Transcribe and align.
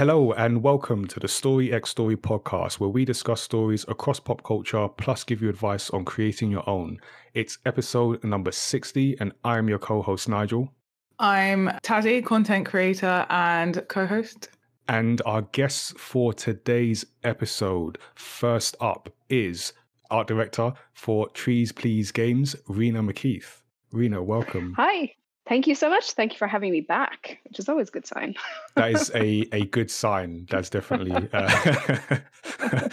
Hello 0.00 0.32
and 0.32 0.62
welcome 0.62 1.06
to 1.08 1.20
the 1.20 1.28
Story 1.28 1.74
X 1.74 1.90
Story 1.90 2.16
podcast, 2.16 2.80
where 2.80 2.88
we 2.88 3.04
discuss 3.04 3.42
stories 3.42 3.84
across 3.86 4.18
pop 4.18 4.42
culture 4.42 4.88
plus 4.88 5.24
give 5.24 5.42
you 5.42 5.50
advice 5.50 5.90
on 5.90 6.06
creating 6.06 6.50
your 6.50 6.66
own. 6.66 6.98
It's 7.34 7.58
episode 7.66 8.24
number 8.24 8.50
60, 8.50 9.18
and 9.20 9.34
I'm 9.44 9.68
your 9.68 9.78
co 9.78 10.00
host, 10.00 10.26
Nigel. 10.26 10.72
I'm 11.18 11.66
Tazzy, 11.82 12.24
content 12.24 12.64
creator 12.64 13.26
and 13.28 13.86
co 13.88 14.06
host. 14.06 14.48
And 14.88 15.20
our 15.26 15.42
guest 15.42 15.98
for 15.98 16.32
today's 16.32 17.04
episode, 17.22 17.98
first 18.14 18.76
up, 18.80 19.10
is 19.28 19.74
art 20.10 20.28
director 20.28 20.72
for 20.94 21.28
Trees 21.28 21.72
Please 21.72 22.10
Games, 22.10 22.56
Rena 22.68 23.02
McKeith. 23.02 23.60
Rena, 23.92 24.22
welcome. 24.22 24.72
Hi. 24.78 25.12
Thank 25.50 25.66
you 25.66 25.74
so 25.74 25.90
much. 25.90 26.12
Thank 26.12 26.32
you 26.32 26.38
for 26.38 26.46
having 26.46 26.70
me 26.70 26.80
back, 26.80 27.40
which 27.42 27.58
is 27.58 27.68
always 27.68 27.88
a 27.88 27.90
good 27.90 28.06
sign. 28.06 28.36
that 28.76 28.92
is 28.92 29.10
a, 29.16 29.48
a 29.50 29.64
good 29.64 29.90
sign. 29.90 30.46
That's 30.48 30.70
definitely 30.70 31.28
uh, 31.32 32.18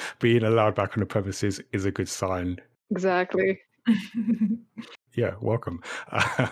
being 0.19 0.43
allowed 0.43 0.73
back 0.73 0.97
on 0.97 1.01
the 1.01 1.05
premises 1.05 1.61
is 1.71 1.85
a 1.85 1.91
good 1.91 2.09
sign. 2.09 2.59
Exactly. 2.89 3.59
yeah, 5.13 5.35
welcome. 5.39 5.83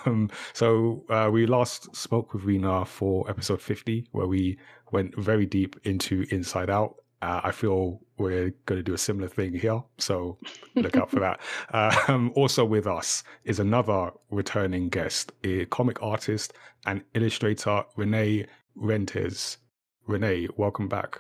Um, 0.06 0.30
so 0.54 1.04
uh, 1.10 1.32
we 1.34 1.48
last 1.48 1.96
spoke 1.96 2.36
with 2.36 2.44
Rena 2.44 2.86
for 2.86 3.28
episode 3.28 3.60
50, 3.60 4.08
where 4.12 4.28
we 4.28 4.60
went 4.92 5.18
very 5.18 5.48
deep 5.48 5.76
into 5.86 6.28
Inside 6.30 6.70
Out. 6.70 6.98
Uh, 7.26 7.42
I 7.44 7.52
feel 7.52 8.02
we're 8.20 8.54
going 8.68 8.78
to 8.78 8.84
do 8.84 8.94
a 8.94 9.00
similar 9.00 9.28
thing 9.28 9.52
here, 9.52 9.82
so 9.98 10.38
look 10.76 10.96
out 10.96 11.10
for 11.10 11.20
that. 11.22 11.40
Um, 12.08 12.32
also 12.36 12.64
with 12.64 12.86
us 12.86 13.24
is 13.46 13.60
another 13.60 14.12
returning 14.30 14.90
guest, 14.90 15.32
a 15.44 15.66
comic 15.66 16.04
artist 16.04 16.54
and 16.86 17.04
illustrator, 17.16 17.84
Renee 17.96 18.46
Rentes. 18.78 19.58
Renee, 20.06 20.50
welcome 20.56 20.88
back. 20.88 21.20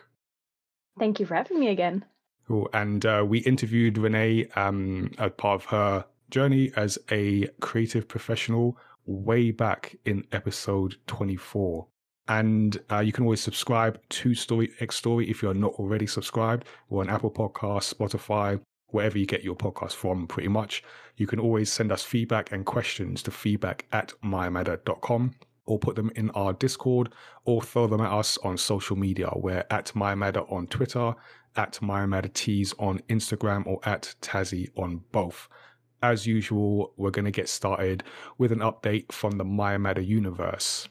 Thank 0.99 1.19
you 1.19 1.25
for 1.25 1.33
having 1.33 1.59
me 1.59 1.69
again. 1.69 2.05
Cool. 2.47 2.69
And 2.72 3.03
uh, 3.03 3.25
we 3.27 3.39
interviewed 3.39 3.97
Renee 3.97 4.47
um, 4.55 5.11
as 5.17 5.31
part 5.38 5.61
of 5.61 5.66
her 5.66 6.05
journey 6.29 6.72
as 6.75 6.99
a 7.09 7.47
creative 7.61 8.07
professional 8.07 8.77
way 9.07 9.49
back 9.49 9.95
in 10.05 10.23
episode 10.31 10.97
24. 11.07 11.88
And 12.27 12.79
uh, 12.91 12.99
you 12.99 13.11
can 13.11 13.23
always 13.23 13.41
subscribe 13.41 13.99
to 14.09 14.33
Story 14.33 14.71
X 14.79 14.95
Story 14.95 15.29
if 15.29 15.41
you're 15.41 15.53
not 15.53 15.73
already 15.73 16.07
subscribed. 16.07 16.65
We're 16.89 17.01
on 17.01 17.09
Apple 17.09 17.31
Podcasts, 17.31 17.93
Spotify, 17.93 18.59
wherever 18.87 19.17
you 19.17 19.25
get 19.25 19.43
your 19.43 19.55
podcast 19.55 19.93
from, 19.93 20.27
pretty 20.27 20.49
much. 20.49 20.83
You 21.17 21.27
can 21.27 21.39
always 21.39 21.71
send 21.71 21.91
us 21.91 22.03
feedback 22.03 22.51
and 22.51 22.65
questions 22.65 23.21
to 23.23 23.31
feedback 23.31 23.85
at 23.91 24.13
mymadder.com 24.23 25.35
or 25.65 25.79
put 25.79 25.95
them 25.95 26.11
in 26.15 26.29
our 26.31 26.53
Discord 26.53 27.13
or 27.43 27.61
throw 27.61 27.87
them 27.87 28.01
at 28.01 28.11
us 28.11 28.37
on 28.39 28.57
social 28.57 28.95
media. 28.95 29.29
We're 29.35 29.65
at 29.69 29.91
mymadder 29.95 30.51
on 30.51 30.67
Twitter, 30.67 31.13
at 31.55 31.79
mymaddertees 31.81 32.73
on 32.79 32.99
Instagram, 33.09 33.65
or 33.65 33.79
at 33.83 34.15
Tazzy 34.21 34.69
on 34.77 35.01
both. 35.11 35.47
As 36.03 36.27
usual, 36.27 36.93
we're 36.97 37.11
going 37.11 37.25
to 37.25 37.31
get 37.31 37.49
started 37.49 38.03
with 38.37 38.51
an 38.51 38.59
update 38.59 39.11
from 39.11 39.37
the 39.37 39.45
MyMadder 39.45 40.05
universe. 40.05 40.87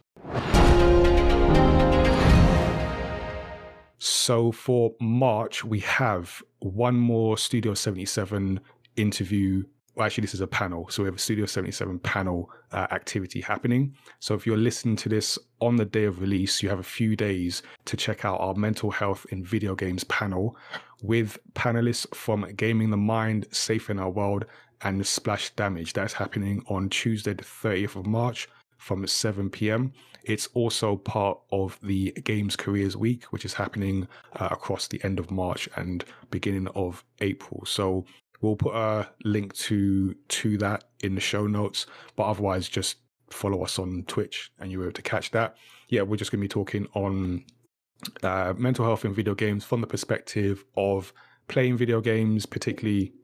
So 4.24 4.52
for 4.52 4.94
March, 5.00 5.64
we 5.64 5.80
have 5.80 6.42
one 6.60 6.96
more 6.96 7.36
Studio 7.36 7.74
77 7.74 8.58
interview. 8.96 9.64
Well, 9.94 10.06
actually, 10.06 10.22
this 10.22 10.32
is 10.32 10.40
a 10.40 10.46
panel. 10.46 10.88
So 10.88 11.02
we 11.02 11.08
have 11.08 11.16
a 11.16 11.18
Studio 11.18 11.44
77 11.44 11.98
panel 11.98 12.50
uh, 12.72 12.86
activity 12.90 13.42
happening. 13.42 13.94
So 14.20 14.34
if 14.34 14.46
you're 14.46 14.56
listening 14.56 14.96
to 14.96 15.10
this 15.10 15.38
on 15.60 15.76
the 15.76 15.84
day 15.84 16.04
of 16.04 16.22
release, 16.22 16.62
you 16.62 16.70
have 16.70 16.78
a 16.78 16.82
few 16.82 17.16
days 17.16 17.62
to 17.84 17.98
check 17.98 18.24
out 18.24 18.40
our 18.40 18.54
mental 18.54 18.90
health 18.90 19.26
in 19.28 19.44
video 19.44 19.74
games 19.74 20.04
panel 20.04 20.56
with 21.02 21.36
panelists 21.52 22.14
from 22.14 22.50
Gaming 22.56 22.88
the 22.88 22.96
Mind, 22.96 23.46
Safe 23.50 23.90
in 23.90 23.98
Our 23.98 24.08
World, 24.08 24.46
and 24.80 25.06
Splash 25.06 25.50
Damage. 25.50 25.92
That's 25.92 26.14
happening 26.14 26.64
on 26.68 26.88
Tuesday, 26.88 27.34
the 27.34 27.44
30th 27.44 27.96
of 27.96 28.06
March 28.06 28.48
from 28.84 29.06
7 29.06 29.48
p.m. 29.48 29.92
It's 30.24 30.46
also 30.48 30.96
part 30.96 31.38
of 31.50 31.78
the 31.82 32.12
Games 32.24 32.54
Careers 32.54 32.98
Week, 32.98 33.24
which 33.32 33.46
is 33.46 33.54
happening 33.54 34.06
uh, 34.36 34.48
across 34.50 34.88
the 34.88 35.02
end 35.02 35.18
of 35.18 35.30
March 35.30 35.70
and 35.76 36.04
beginning 36.30 36.68
of 36.74 37.02
April. 37.20 37.64
So 37.64 38.04
we'll 38.42 38.56
put 38.56 38.74
a 38.74 39.08
link 39.24 39.54
to 39.68 40.14
to 40.14 40.58
that 40.58 40.84
in 41.02 41.14
the 41.14 41.20
show 41.20 41.46
notes, 41.46 41.86
but 42.14 42.24
otherwise 42.24 42.68
just 42.68 42.96
follow 43.30 43.64
us 43.64 43.78
on 43.78 44.04
Twitch 44.06 44.52
and 44.60 44.70
you're 44.70 44.82
able 44.82 44.92
to 44.92 45.02
catch 45.02 45.30
that. 45.30 45.56
Yeah, 45.88 46.02
we're 46.02 46.16
just 46.16 46.30
going 46.30 46.40
to 46.40 46.44
be 46.44 46.48
talking 46.48 46.86
on 46.92 47.44
uh, 48.22 48.52
mental 48.58 48.84
health 48.84 49.06
in 49.06 49.14
video 49.14 49.34
games 49.34 49.64
from 49.64 49.80
the 49.80 49.86
perspective 49.86 50.62
of 50.76 51.10
playing 51.48 51.78
video 51.78 52.02
games, 52.02 52.44
particularly 52.44 53.14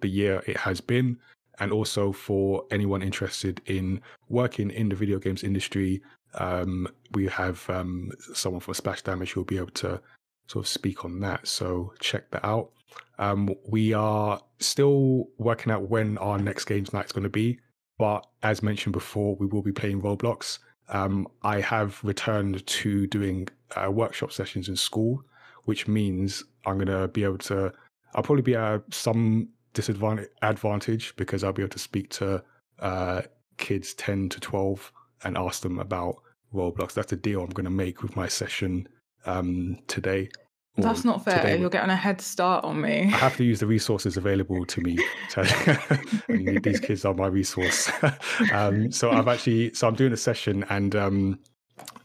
the 0.00 0.08
year 0.08 0.42
it 0.46 0.56
has 0.56 0.80
been, 0.80 1.18
and 1.60 1.72
also 1.72 2.12
for 2.12 2.64
anyone 2.70 3.02
interested 3.02 3.60
in 3.66 4.00
working 4.28 4.70
in 4.70 4.88
the 4.88 4.96
video 4.96 5.18
games 5.18 5.44
industry 5.44 6.02
um, 6.34 6.86
we 7.12 7.26
have 7.26 7.68
um, 7.70 8.10
someone 8.34 8.60
from 8.60 8.74
Splash 8.74 9.02
Damage 9.02 9.32
who 9.32 9.40
will 9.40 9.46
be 9.46 9.56
able 9.56 9.70
to 9.70 10.00
sort 10.46 10.64
of 10.64 10.68
speak 10.68 11.04
on 11.04 11.20
that. 11.20 11.46
So 11.46 11.92
check 12.00 12.30
that 12.30 12.44
out. 12.44 12.70
Um, 13.18 13.54
we 13.68 13.92
are 13.92 14.40
still 14.58 15.28
working 15.38 15.72
out 15.72 15.88
when 15.88 16.18
our 16.18 16.38
next 16.38 16.64
games 16.64 16.92
night 16.92 17.06
is 17.06 17.12
going 17.12 17.24
to 17.24 17.30
be, 17.30 17.60
but 17.98 18.26
as 18.42 18.62
mentioned 18.62 18.92
before, 18.92 19.36
we 19.36 19.46
will 19.46 19.62
be 19.62 19.72
playing 19.72 20.00
Roblox. 20.00 20.58
Um, 20.88 21.28
I 21.42 21.60
have 21.60 22.02
returned 22.02 22.66
to 22.66 23.06
doing 23.06 23.48
uh, 23.76 23.90
workshop 23.90 24.32
sessions 24.32 24.68
in 24.68 24.76
school, 24.76 25.22
which 25.64 25.86
means 25.86 26.42
I'm 26.66 26.76
going 26.76 26.86
to 26.86 27.08
be 27.08 27.24
able 27.24 27.38
to. 27.38 27.72
I'll 28.14 28.22
probably 28.22 28.42
be 28.42 28.56
at 28.56 28.82
some 28.92 29.50
disadvantage 29.72 30.28
advantage 30.42 31.14
because 31.16 31.44
I'll 31.44 31.52
be 31.52 31.62
able 31.62 31.70
to 31.70 31.78
speak 31.78 32.10
to 32.10 32.42
uh, 32.80 33.22
kids 33.56 33.94
10 33.94 34.28
to 34.30 34.40
12 34.40 34.92
and 35.24 35.36
ask 35.36 35.62
them 35.62 35.78
about 35.78 36.16
Roblox. 36.54 36.94
That's 36.94 37.10
the 37.10 37.16
deal 37.16 37.42
I'm 37.42 37.50
going 37.50 37.64
to 37.64 37.70
make 37.70 38.02
with 38.02 38.16
my 38.16 38.26
session 38.26 38.88
um, 39.26 39.78
today. 39.86 40.30
That's 40.76 41.04
not 41.04 41.24
fair. 41.24 41.42
Today. 41.42 41.58
You're 41.58 41.68
getting 41.68 41.90
a 41.90 41.96
head 41.96 42.20
start 42.20 42.64
on 42.64 42.80
me. 42.80 43.02
I 43.12 43.16
have 43.18 43.36
to 43.36 43.44
use 43.44 43.60
the 43.60 43.66
resources 43.66 44.16
available 44.16 44.64
to 44.64 44.80
me. 44.80 44.98
So 45.28 45.42
these 46.28 46.80
kids 46.80 47.04
are 47.04 47.12
my 47.12 47.26
resource. 47.26 47.90
um, 48.52 48.90
so 48.90 49.10
I've 49.10 49.28
actually, 49.28 49.74
so 49.74 49.88
I'm 49.88 49.94
doing 49.94 50.12
a 50.12 50.16
session 50.16 50.64
and 50.70 50.96
um, 50.96 51.38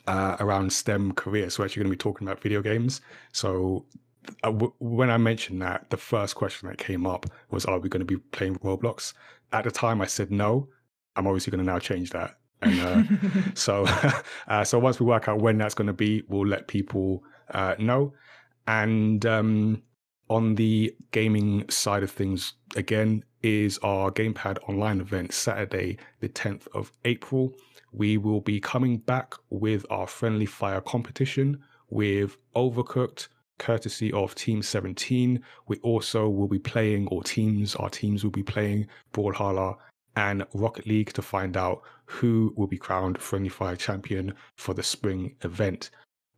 uh, 0.07 0.35
around 0.39 0.73
STEM 0.73 1.13
careers. 1.13 1.55
So 1.55 1.61
we're 1.61 1.67
actually 1.67 1.83
going 1.83 1.91
to 1.91 1.97
be 1.97 2.09
talking 2.09 2.27
about 2.27 2.41
video 2.41 2.61
games. 2.61 3.01
So 3.31 3.85
uh, 4.43 4.51
when 4.79 5.09
I 5.09 5.17
mentioned 5.17 5.61
that, 5.61 5.89
the 5.89 5.97
first 5.97 6.35
question 6.35 6.69
that 6.69 6.77
came 6.77 7.05
up 7.05 7.25
was, 7.51 7.65
"Are 7.65 7.79
we 7.79 7.89
going 7.89 8.05
to 8.05 8.05
be 8.05 8.17
playing 8.17 8.57
Roblox?" 8.59 9.13
At 9.51 9.63
the 9.63 9.71
time, 9.71 10.01
I 10.01 10.05
said 10.05 10.31
no. 10.31 10.69
I'm 11.15 11.27
obviously 11.27 11.51
going 11.51 11.65
to 11.65 11.71
now 11.71 11.79
change 11.79 12.09
that 12.11 12.37
and 12.61 12.79
uh, 12.79 13.03
so, 13.53 13.85
uh, 14.47 14.63
so 14.63 14.79
once 14.79 14.99
we 14.99 15.05
work 15.05 15.27
out 15.27 15.41
when 15.41 15.57
that's 15.57 15.73
going 15.73 15.87
to 15.87 15.93
be, 15.93 16.23
we'll 16.27 16.47
let 16.47 16.67
people 16.67 17.23
uh, 17.51 17.75
know. 17.79 18.13
And 18.67 19.25
um, 19.25 19.83
on 20.29 20.55
the 20.55 20.95
gaming 21.11 21.69
side 21.69 22.03
of 22.03 22.11
things, 22.11 22.53
again, 22.75 23.23
is 23.41 23.77
our 23.79 24.11
Gamepad 24.11 24.57
online 24.67 24.99
event 24.99 25.31
Saturday, 25.31 25.97
the 26.19 26.29
10th 26.29 26.67
of 26.73 26.91
April. 27.05 27.53
We 27.91 28.17
will 28.17 28.41
be 28.41 28.59
coming 28.59 28.97
back 28.97 29.35
with 29.49 29.85
our 29.89 30.07
friendly 30.07 30.47
fire 30.47 30.81
competition 30.81 31.63
with 31.89 32.37
Overcooked, 32.55 33.27
courtesy 33.57 34.11
of 34.11 34.35
Team 34.35 34.61
17. 34.61 35.41
We 35.67 35.77
also 35.77 36.29
will 36.29 36.47
be 36.47 36.59
playing, 36.59 37.07
or 37.07 37.23
teams, 37.23 37.75
our 37.75 37.89
teams 37.89 38.23
will 38.23 38.31
be 38.31 38.43
playing 38.43 38.87
Brawlhalla 39.13 39.75
and 40.15 40.45
Rocket 40.53 40.87
League 40.87 41.13
to 41.13 41.21
find 41.21 41.57
out 41.57 41.81
who 42.05 42.53
will 42.55 42.67
be 42.67 42.77
crowned 42.77 43.17
Friendly 43.19 43.49
Fire 43.49 43.75
champion 43.75 44.33
for 44.55 44.73
the 44.73 44.83
spring 44.83 45.35
event. 45.41 45.89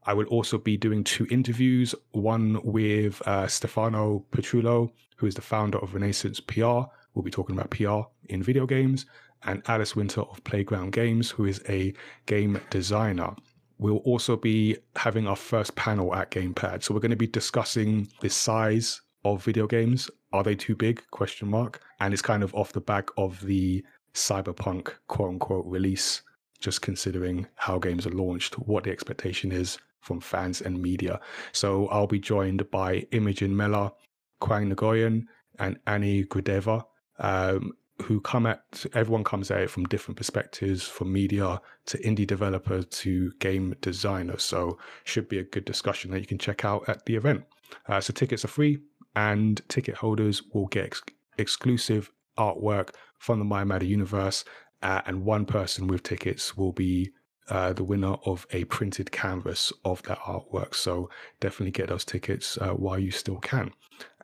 I 0.05 0.13
will 0.13 0.25
also 0.27 0.57
be 0.57 0.77
doing 0.77 1.03
two 1.03 1.27
interviews, 1.29 1.93
one 2.11 2.59
with 2.63 3.21
uh, 3.27 3.47
Stefano 3.47 4.25
Petrullo, 4.31 4.91
who 5.17 5.27
is 5.27 5.35
the 5.35 5.41
founder 5.41 5.79
of 5.79 5.93
Renaissance 5.93 6.39
PR. 6.39 6.83
We'll 7.13 7.23
be 7.23 7.31
talking 7.31 7.57
about 7.57 7.71
PR 7.71 8.09
in 8.29 8.41
video 8.41 8.65
games, 8.65 9.05
and 9.43 9.61
Alice 9.67 9.95
Winter 9.95 10.21
of 10.21 10.43
Playground 10.43 10.93
Games, 10.93 11.29
who 11.29 11.45
is 11.45 11.61
a 11.67 11.93
game 12.25 12.59
designer. 12.69 13.35
We'll 13.79 13.97
also 13.97 14.35
be 14.35 14.77
having 14.95 15.27
our 15.27 15.35
first 15.35 15.75
panel 15.75 16.13
at 16.15 16.31
Gamepad. 16.31 16.83
So 16.83 16.94
we're 16.94 17.00
going 17.00 17.12
to 17.12 17.15
be 17.18 17.27
discussing 17.27 18.07
the 18.21 18.29
size 18.29 19.01
of 19.24 19.44
video 19.44 19.68
games. 19.68 20.09
Are 20.33 20.44
they 20.44 20.56
too 20.56 20.75
big? 20.75 21.03
Question 21.12 21.50
mark. 21.50 21.81
And 22.00 22.13
it's 22.13 22.21
kind 22.21 22.44
of 22.44 22.53
off 22.56 22.74
the 22.74 22.81
back 22.81 23.09
of 23.18 23.41
the 23.41 23.83
cyberpunk 24.13 24.94
quote 25.07 25.29
unquote 25.29 25.65
release, 25.65 26.21
just 26.59 26.81
considering 26.81 27.47
how 27.56 27.77
games 27.77 28.07
are 28.07 28.12
launched, 28.12 28.56
what 28.56 28.83
the 28.83 28.91
expectation 28.91 29.51
is 29.51 29.77
from 30.01 30.19
fans 30.21 30.62
and 30.62 30.81
media. 30.81 31.19
So 31.51 31.88
I'll 31.88 32.07
be 32.07 32.19
joined 32.19 32.69
by 32.71 33.06
Imogen 33.12 33.56
Mela, 33.56 33.94
Kwang 34.39 34.73
Nagoyan, 34.73 35.25
and 35.59 35.77
Annie 35.85 36.23
Grudeva. 36.23 36.83
Um, 37.19 37.73
who 38.03 38.21
come 38.21 38.45
at 38.45 38.85
everyone 38.94 39.23
comes 39.23 39.49
at 39.49 39.61
it 39.61 39.69
from 39.69 39.85
different 39.85 40.17
perspectives, 40.17 40.83
from 40.83 41.11
media 41.11 41.61
to 41.85 41.97
indie 41.99 42.27
developer 42.27 42.83
to 42.83 43.31
game 43.39 43.75
designer. 43.81 44.38
So 44.38 44.77
should 45.03 45.27
be 45.27 45.39
a 45.39 45.44
good 45.44 45.65
discussion 45.65 46.11
that 46.11 46.19
you 46.19 46.27
can 46.27 46.38
check 46.38 46.63
out 46.63 46.88
at 46.88 47.05
the 47.05 47.15
event. 47.15 47.44
Uh, 47.88 47.99
so 47.99 48.13
tickets 48.13 48.45
are 48.45 48.49
free, 48.49 48.79
and 49.15 49.61
ticket 49.67 49.95
holders 49.95 50.44
will 50.53 50.67
get 50.67 50.85
ex- 50.85 51.01
exclusive 51.38 52.11
artwork 52.38 52.89
from 53.17 53.39
the 53.39 53.45
My 53.45 53.63
Matter 53.63 53.85
universe, 53.85 54.45
uh, 54.81 55.01
and 55.05 55.25
one 55.25 55.45
person 55.45 55.88
with 55.88 56.03
tickets 56.03 56.55
will 56.55 56.71
be 56.71 57.11
uh, 57.49 57.73
the 57.73 57.83
winner 57.83 58.15
of 58.25 58.45
a 58.51 58.65
printed 58.65 59.11
canvas 59.11 59.73
of 59.85 60.03
that 60.03 60.19
artwork. 60.19 60.75
So 60.75 61.09
definitely 61.39 61.71
get 61.71 61.88
those 61.88 62.05
tickets 62.05 62.57
uh, 62.57 62.71
while 62.71 62.99
you 62.99 63.11
still 63.11 63.38
can. 63.38 63.71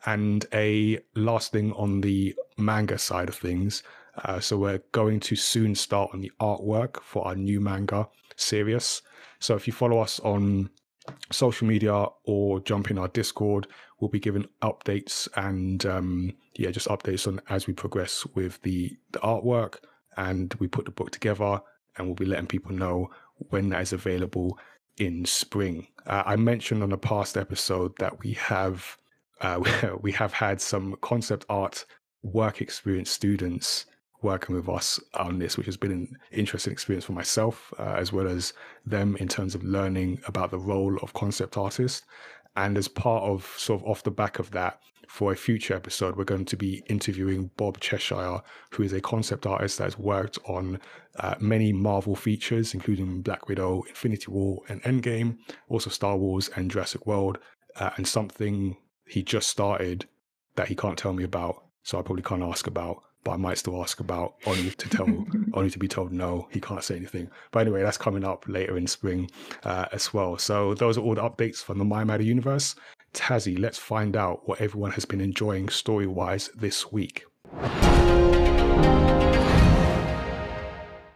And 0.06 0.46
a 0.54 1.00
last 1.16 1.52
thing 1.52 1.72
on 1.74 2.02
the 2.02 2.36
manga 2.58 2.98
side 2.98 3.30
of 3.30 3.36
things. 3.36 3.84
Uh, 4.24 4.40
so 4.40 4.58
we're 4.58 4.84
going 4.92 5.20
to 5.22 5.36
soon 5.36 5.76
start 5.76 6.12
on 6.14 6.22
the 6.22 6.32
artwork 6.40 7.02
for 7.02 7.26
our 7.26 7.36
new 7.36 7.60
manga, 7.60 8.08
Sirius. 8.36 9.02
So 9.40 9.56
if 9.56 9.66
you 9.66 9.74
follow 9.74 10.00
us 10.00 10.20
on 10.20 10.70
social 11.32 11.68
media 11.68 12.06
or 12.24 12.60
jump 12.62 12.92
in 12.92 12.98
our 12.98 13.08
Discord, 13.10 13.68
we'll 14.00 14.10
be 14.10 14.20
giving 14.20 14.48
updates 14.62 15.28
and 15.36 15.86
um, 15.86 16.34
yeah, 16.56 16.72
just 16.72 16.88
updates 16.88 17.28
on 17.28 17.42
as 17.50 17.68
we 17.68 17.74
progress 17.74 18.26
with 18.36 18.62
the 18.62 18.96
the 19.12 19.20
artwork 19.20 19.78
and 20.18 20.54
we 20.56 20.68
put 20.68 20.86
the 20.86 20.92
book 20.92 21.12
together 21.12 21.62
and 21.98 22.08
we'll 22.08 22.16
be 22.16 22.26
letting 22.26 22.48
people 22.48 22.72
know 22.72 23.10
when 23.50 23.70
that 23.70 23.82
is 23.82 23.94
available 23.94 24.58
in 24.98 25.26
spring. 25.26 25.88
Uh, 26.06 26.24
I 26.26 26.36
mentioned 26.36 26.84
on 26.84 26.92
a 26.92 26.98
past 26.98 27.38
episode 27.38 27.98
that 27.98 28.20
we 28.20 28.34
have 28.34 28.98
uh, 29.44 29.60
we 30.01 30.12
have 30.13 30.34
had 30.34 30.60
some 30.60 30.95
concept 31.01 31.45
art 31.50 31.86
work 32.24 32.62
experience 32.62 33.12
students 33.12 33.86
working 34.22 34.56
with 34.56 34.69
us 34.69 35.00
on 35.16 35.38
this, 35.38 35.57
which 35.57 35.66
has 35.66 35.78
been 35.78 35.92
an 35.92 36.18
interesting 36.31 36.72
experience 36.72 37.06
for 37.06 37.12
myself 37.12 37.74
uh, 37.78 37.95
as 37.98 38.13
well 38.13 38.28
as 38.28 38.54
them 38.86 39.18
in 39.18 39.28
terms 39.28 39.54
of 39.54 39.63
learning 39.63 40.19
about 40.28 40.50
the 40.50 40.57
role 40.57 40.98
of 41.01 41.13
concept 41.13 41.57
artist. 41.57 42.06
And 42.56 42.78
as 42.78 42.88
part 42.88 43.24
of 43.24 43.45
sort 43.57 43.81
of 43.81 43.88
off 43.88 44.04
the 44.04 44.12
back 44.12 44.40
of 44.40 44.51
that, 44.51 44.80
for 45.07 45.31
a 45.31 45.36
future 45.36 45.75
episode, 45.75 46.16
we're 46.16 46.24
going 46.24 46.46
to 46.46 46.57
be 46.57 46.81
interviewing 46.88 47.51
Bob 47.56 47.80
Cheshire, 47.80 48.42
who 48.72 48.81
is 48.81 48.94
a 48.94 49.01
concept 49.01 49.46
artist 49.46 49.78
that 49.78 49.84
has 49.84 50.00
worked 50.00 50.39
on 50.48 50.80
uh, 51.19 51.36
many 51.39 51.72
Marvel 51.72 52.16
features, 52.16 52.74
including 52.74 53.22
Black 53.22 53.48
Widow, 53.48 53.84
Infinity 53.84 54.31
War, 54.31 54.62
and 54.69 54.81
Endgame, 54.81 55.38
also 55.69 55.92
Star 55.92 56.18
Wars 56.18 56.50
and 56.56 56.72
Jurassic 56.72 57.06
World, 57.06 57.38
uh, 57.75 57.92
and 57.98 58.07
something 58.07 58.75
he 59.13 59.21
just 59.21 59.48
started 59.48 60.07
that 60.56 60.69
he 60.69 60.75
can't 60.75 60.98
tell 60.98 61.13
me 61.13 61.24
about, 61.24 61.65
so 61.83 62.00
I 62.00 62.01
probably 62.01 62.24
can't 62.24 62.42
ask 62.42 62.65
about. 62.65 63.04
But 63.24 63.33
I 63.33 63.38
might 63.38 63.60
still 63.60 63.80
ask 63.80 64.00
about 64.00 64.33
only 64.48 64.71
to 64.71 64.89
tell, 64.89 65.07
only 65.54 65.69
to 65.69 65.77
be 65.77 65.88
told 65.88 66.12
no. 66.12 66.48
He 66.51 66.60
can't 66.60 66.83
say 66.83 66.95
anything. 66.95 67.30
But 67.51 67.60
anyway, 67.60 67.83
that's 67.83 67.98
coming 67.98 68.24
up 68.24 68.44
later 68.48 68.75
in 68.75 68.88
spring 68.88 69.30
uh, 69.65 69.86
as 69.92 70.15
well. 70.15 70.39
So 70.39 70.74
those 70.74 70.98
are 70.98 71.01
all 71.01 71.13
the 71.13 71.21
updates 71.21 71.57
from 71.57 71.77
the 71.77 71.86
My 71.86 72.04
Matter 72.04 72.24
universe. 72.24 72.74
Tazzy, 73.13 73.60
let's 73.60 73.77
find 73.77 74.18
out 74.18 74.48
what 74.48 74.60
everyone 74.60 74.92
has 74.94 75.06
been 75.06 75.21
enjoying 75.21 75.69
story 75.69 76.07
wise 76.07 76.50
this 76.56 76.92
week. 76.92 77.24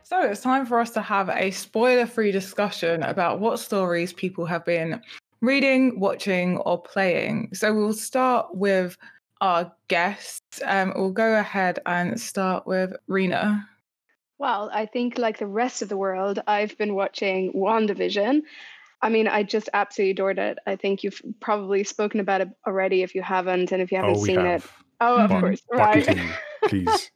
So 0.03 0.21
it's 0.21 0.41
time 0.41 0.67
for 0.67 0.79
us 0.79 0.91
to 0.91 1.01
have 1.01 1.29
a 1.29 1.49
spoiler 1.49 2.05
free 2.05 2.31
discussion 2.31 3.01
about 3.01 3.39
what 3.39 3.59
stories 3.59 4.13
people 4.13 4.45
have 4.45 4.63
been 4.63 5.01
reading, 5.41 5.99
watching, 5.99 6.57
or 6.57 6.81
playing. 6.81 7.49
So 7.53 7.73
we'll 7.73 7.93
start 7.93 8.55
with 8.55 8.97
our 9.41 9.71
guests. 9.87 10.61
Um, 10.65 10.93
we'll 10.95 11.11
go 11.11 11.39
ahead 11.39 11.79
and 11.85 12.19
start 12.19 12.65
with 12.65 12.93
Rena. 13.07 13.67
Well, 14.39 14.69
I 14.73 14.85
think 14.85 15.17
like 15.17 15.39
the 15.39 15.47
rest 15.47 15.81
of 15.81 15.89
the 15.89 15.97
world, 15.97 16.39
I've 16.47 16.77
been 16.77 16.95
watching 16.95 17.53
WandaVision 17.53 18.41
I 19.01 19.09
mean, 19.09 19.27
I 19.27 19.43
just 19.43 19.69
absolutely 19.73 20.11
adored 20.11 20.39
it. 20.39 20.57
I 20.65 20.75
think 20.75 21.03
you've 21.03 21.21
probably 21.39 21.83
spoken 21.83 22.19
about 22.19 22.41
it 22.41 22.49
already 22.65 23.03
if 23.03 23.13
you 23.13 23.21
haven't, 23.21 23.71
and 23.71 23.81
if 23.81 23.91
you 23.91 23.97
haven't 23.97 24.17
oh, 24.17 24.23
seen 24.25 24.39
have. 24.39 24.65
it. 24.65 24.71
Oh, 24.99 25.17
of 25.17 25.29
course. 25.29 25.61
Right. 25.71 26.19
please. 26.65 27.11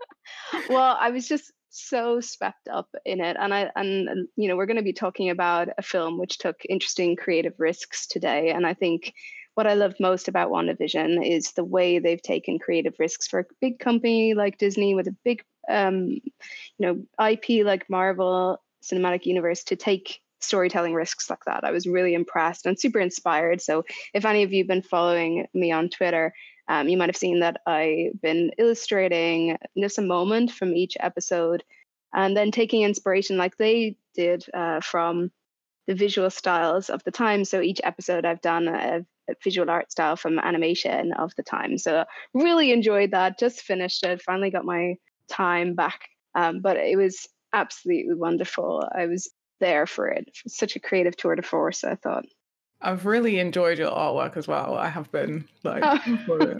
well, 0.70 0.96
I 0.98 1.10
was 1.10 1.28
just 1.28 1.52
so 1.70 2.20
swept 2.20 2.68
up 2.68 2.88
in 3.04 3.20
it. 3.20 3.36
And 3.38 3.52
I 3.52 3.70
and 3.76 4.28
you 4.36 4.48
know, 4.48 4.56
we're 4.56 4.66
going 4.66 4.76
to 4.78 4.82
be 4.82 4.92
talking 4.92 5.30
about 5.30 5.68
a 5.78 5.82
film 5.82 6.18
which 6.18 6.38
took 6.38 6.56
interesting 6.68 7.16
creative 7.16 7.54
risks 7.58 8.06
today. 8.06 8.50
And 8.50 8.66
I 8.66 8.74
think 8.74 9.12
what 9.54 9.66
I 9.66 9.74
love 9.74 9.94
most 9.98 10.28
about 10.28 10.50
WandaVision 10.50 11.26
is 11.26 11.52
the 11.52 11.64
way 11.64 11.98
they've 11.98 12.22
taken 12.22 12.58
creative 12.58 12.94
risks 12.98 13.26
for 13.26 13.40
a 13.40 13.44
big 13.60 13.80
company 13.80 14.34
like 14.34 14.58
Disney 14.58 14.94
with 14.94 15.08
a 15.08 15.16
big 15.24 15.42
um, 15.68 16.08
you 16.10 16.30
know, 16.78 17.02
IP 17.30 17.64
like 17.64 17.90
Marvel 17.90 18.62
Cinematic 18.82 19.26
Universe 19.26 19.64
to 19.64 19.76
take 19.76 20.20
storytelling 20.40 20.94
risks 20.94 21.28
like 21.28 21.44
that. 21.46 21.64
I 21.64 21.72
was 21.72 21.86
really 21.86 22.14
impressed 22.14 22.66
and 22.66 22.78
super 22.78 23.00
inspired. 23.00 23.60
So, 23.60 23.84
if 24.14 24.24
any 24.24 24.42
of 24.42 24.52
you 24.52 24.62
have 24.62 24.68
been 24.68 24.82
following 24.82 25.46
me 25.52 25.72
on 25.72 25.88
Twitter, 25.88 26.32
um, 26.68 26.88
you 26.88 26.96
might 26.96 27.08
have 27.08 27.16
seen 27.16 27.40
that 27.40 27.60
I've 27.66 28.20
been 28.20 28.52
illustrating 28.58 29.56
just 29.76 29.98
a 29.98 30.02
moment 30.02 30.50
from 30.52 30.74
each 30.74 30.96
episode 31.00 31.64
and 32.14 32.36
then 32.36 32.50
taking 32.50 32.82
inspiration 32.82 33.36
like 33.36 33.56
they 33.56 33.96
did 34.14 34.44
uh, 34.52 34.80
from 34.80 35.30
the 35.86 35.94
visual 35.94 36.28
styles 36.30 36.90
of 36.90 37.02
the 37.04 37.10
time. 37.10 37.44
So, 37.44 37.60
each 37.60 37.80
episode 37.82 38.26
I've 38.26 38.42
done 38.42 38.68
a, 38.68 39.04
a 39.30 39.34
visual 39.42 39.70
art 39.70 39.90
style 39.90 40.16
from 40.16 40.38
animation 40.38 41.12
of 41.12 41.34
the 41.36 41.42
time. 41.42 41.78
So, 41.78 42.04
really 42.34 42.72
enjoyed 42.72 43.12
that. 43.12 43.38
Just 43.38 43.62
finished 43.62 44.04
it, 44.04 44.22
finally 44.22 44.50
got 44.50 44.64
my 44.64 44.96
time 45.28 45.74
back. 45.74 46.08
Um, 46.34 46.60
but 46.60 46.76
it 46.76 46.96
was 46.96 47.26
absolutely 47.52 48.14
wonderful. 48.14 48.86
I 48.94 49.06
was 49.06 49.30
there 49.60 49.86
for 49.86 50.08
it. 50.08 50.28
such 50.46 50.76
a 50.76 50.80
creative 50.80 51.16
tour 51.16 51.34
de 51.34 51.42
force, 51.42 51.84
I 51.84 51.94
thought. 51.94 52.26
I've 52.80 53.06
really 53.06 53.38
enjoyed 53.38 53.78
your 53.78 53.90
artwork 53.90 54.36
as 54.36 54.46
well. 54.46 54.74
I 54.74 54.88
have 54.88 55.10
been 55.10 55.48
like 55.64 55.82
oh. 55.84 56.18
really 56.28 56.56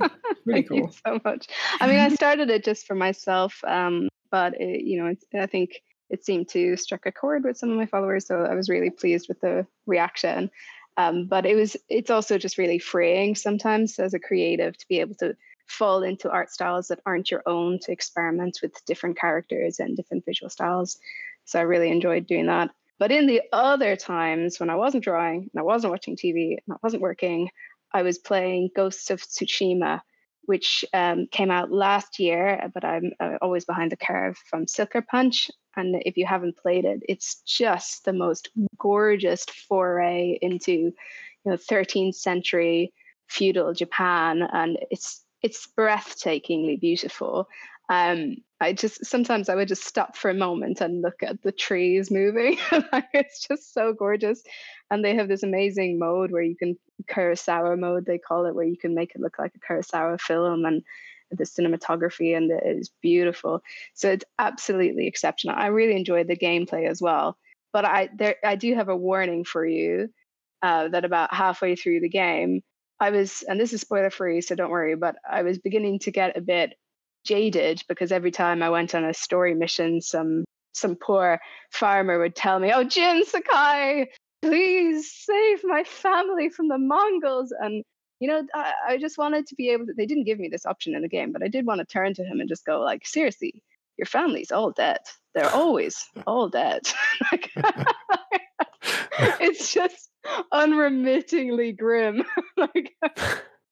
Thank 0.47 0.71
you 0.71 0.91
so 1.07 1.21
much. 1.25 1.47
I 1.81 1.87
mean, 1.87 1.99
I 1.99 2.09
started 2.15 2.51
it 2.51 2.65
just 2.65 2.87
for 2.87 2.95
myself, 2.95 3.63
um, 3.65 4.09
but 4.31 4.55
it, 4.61 4.83
you 4.85 5.03
know, 5.03 5.15
I 5.41 5.47
think 5.47 5.83
it 6.11 6.25
seemed 6.25 6.49
to 6.51 6.77
struck 6.77 7.07
a 7.07 7.13
chord 7.13 7.45
with 7.45 7.57
some 7.57 7.71
of 7.71 7.77
my 7.77 7.87
followers, 7.87 8.27
so 8.27 8.45
I 8.45 8.55
was 8.55 8.69
really 8.69 8.91
pleased 8.91 9.29
with 9.29 9.41
the 9.41 9.67
reaction. 9.87 10.51
Um, 10.97 11.27
but 11.27 11.47
it 11.47 11.55
was 11.55 11.77
it's 11.89 12.11
also 12.11 12.39
just 12.39 12.59
really 12.59 12.81
freeing 12.81 13.37
sometimes 13.37 13.99
as 14.01 14.15
a 14.15 14.19
creative 14.19 14.77
to 14.77 14.89
be 14.89 14.99
able 14.99 15.15
to 15.17 15.37
fall 15.67 16.03
into 16.03 16.31
art 16.31 16.51
styles 16.51 16.89
that 16.89 17.01
aren't 17.07 17.31
your 17.31 17.43
own 17.47 17.79
to 17.81 17.93
experiment 17.93 18.59
with 18.63 18.85
different 18.87 19.17
characters 19.19 19.79
and 19.79 19.97
different 19.97 20.25
visual 20.25 20.51
styles. 20.51 20.99
So 21.45 21.61
I 21.61 21.63
really 21.63 21.91
enjoyed 21.91 22.27
doing 22.27 22.47
that. 22.47 22.71
But 22.99 23.13
in 23.13 23.27
the 23.27 23.43
other 23.53 23.97
times 23.97 24.59
when 24.59 24.71
I 24.71 24.77
wasn't 24.77 25.05
drawing 25.05 25.51
and 25.53 25.61
I 25.61 25.63
wasn't 25.63 25.93
watching 25.93 26.17
TV 26.17 26.57
and 26.67 26.75
I 26.75 26.77
wasn't 26.83 27.03
working, 27.03 27.49
I 27.93 28.03
was 28.03 28.19
playing 28.19 28.71
Ghosts 28.75 29.11
of 29.11 29.23
Tsushima, 29.23 30.01
which 30.43 30.85
um, 30.93 31.27
came 31.31 31.51
out 31.51 31.71
last 31.71 32.19
year, 32.19 32.71
but 32.75 32.85
I'm 32.85 33.13
uh, 33.21 33.37
always 33.41 33.65
behind 33.65 33.93
the 33.93 33.97
curve 33.97 34.37
from 34.51 34.67
Sucker 34.67 35.03
Punch. 35.03 35.51
And 35.77 36.03
if 36.05 36.17
you 36.17 36.27
haven't 36.27 36.57
played 36.57 36.85
it, 36.85 37.03
it's 37.09 37.37
just 37.47 38.05
the 38.05 38.13
most 38.13 38.51
gorgeous 38.79 39.45
foray 39.45 40.39
into 40.43 40.73
you 40.73 40.93
know 41.45 41.57
13th 41.57 42.17
century 42.17 42.93
feudal 43.29 43.73
Japan, 43.75 44.43
and 44.53 44.79
it's 44.91 45.25
it's 45.43 45.69
breathtakingly 45.79 46.81
beautiful. 46.81 47.49
Um, 47.89 48.37
I 48.61 48.73
just 48.73 49.07
sometimes 49.07 49.49
I 49.49 49.55
would 49.55 49.69
just 49.69 49.85
stop 49.85 50.17
for 50.17 50.31
a 50.31 50.35
moment 50.35 50.81
and 50.81 51.01
look 51.01 51.23
at 51.23 51.43
the 51.43 51.53
trees 51.53 52.11
moving. 52.11 52.59
it's 53.13 53.47
just 53.47 53.73
so 53.73 53.93
gorgeous. 53.93 54.43
And 54.91 55.05
they 55.05 55.15
have 55.15 55.29
this 55.29 55.43
amazing 55.43 55.99
mode 55.99 56.33
where 56.33 56.43
you 56.43 56.57
can 56.57 56.77
Kurosawa 57.09 57.79
mode, 57.79 58.05
they 58.05 58.19
call 58.19 58.47
it, 58.47 58.55
where 58.55 58.65
you 58.65 58.77
can 58.77 58.95
make 58.95 59.13
it 59.15 59.21
look 59.21 59.39
like 59.39 59.53
a 59.55 59.61
Kurosawa 59.61 60.21
film 60.21 60.65
and 60.65 60.83
the 61.31 61.45
cinematography 61.45 62.37
and 62.37 62.51
it 62.51 62.63
is 62.65 62.91
beautiful. 63.01 63.63
So 63.95 64.11
it's 64.11 64.25
absolutely 64.39 65.07
exceptional. 65.07 65.55
I 65.57 65.67
really 65.67 65.95
enjoyed 65.95 66.27
the 66.27 66.37
gameplay 66.37 66.89
as 66.89 67.01
well. 67.01 67.37
But 67.73 67.85
I 67.85 68.09
there 68.17 68.37
I 68.43 68.57
do 68.57 68.75
have 68.75 68.89
a 68.89 68.97
warning 68.97 69.45
for 69.45 69.65
you 69.65 70.09
uh, 70.63 70.89
that 70.89 71.05
about 71.05 71.33
halfway 71.33 71.77
through 71.77 72.01
the 72.01 72.09
game, 72.09 72.63
I 72.99 73.11
was, 73.11 73.45
and 73.47 73.61
this 73.61 73.73
is 73.73 73.81
spoiler 73.81 74.11
free, 74.11 74.41
so 74.41 74.55
don't 74.55 74.71
worry, 74.71 74.97
but 74.97 75.17
I 75.29 75.43
was 75.43 75.59
beginning 75.59 76.01
to 76.01 76.11
get 76.11 76.37
a 76.37 76.41
bit 76.41 76.75
jaded 77.25 77.83
because 77.89 78.13
every 78.13 78.31
time 78.31 78.63
I 78.63 78.71
went 78.71 78.95
on 78.95 79.05
a 79.05 79.15
story 79.15 79.55
mission, 79.55 80.01
some 80.01 80.45
some 80.73 80.97
poor 80.97 81.41
farmer 81.71 82.19
would 82.19 82.37
tell 82.37 82.59
me, 82.59 82.73
"Oh, 82.73 82.85
Jin 82.85 83.25
Sakai, 83.25 84.09
please 84.43 85.11
save 85.13 85.61
my 85.65 85.85
family 85.85 86.49
from 86.49 86.69
the 86.69 86.79
Mongols." 86.79 87.53
And 87.61 87.83
you 88.21 88.29
know, 88.29 88.43
I, 88.55 88.73
I 88.89 88.99
just 88.99 89.19
wanted 89.19 89.47
to 89.47 89.55
be 89.55 89.71
able 89.71 89.87
to. 89.87 89.95
They 89.97 90.07
didn't 90.07 90.25
give 90.25 90.39
me 90.39 90.49
this 90.49 90.67
option 90.67 90.95
in 90.95 91.03
the 91.03 91.09
game, 91.09 91.33
but 91.33 91.43
I 91.43 91.49
did 91.49 91.67
want 91.67 91.81
to 91.81 91.85
turn 91.85 92.15
to 92.15 92.25
him 92.25 92.41
and 92.41 92.49
just 92.49 92.65
go, 92.65 92.81
like, 92.81 93.07
seriously, 93.07 93.63
your 93.97 94.07
family's 94.07 94.51
all 94.53 94.71
dead. 94.71 94.99
They're 95.35 95.51
always 95.51 96.05
all 96.27 96.49
dead. 96.49 96.83
it's 99.41 99.73
just 99.73 100.11
unremittingly 100.53 101.73
grim. 101.73 102.25
like 102.57 102.95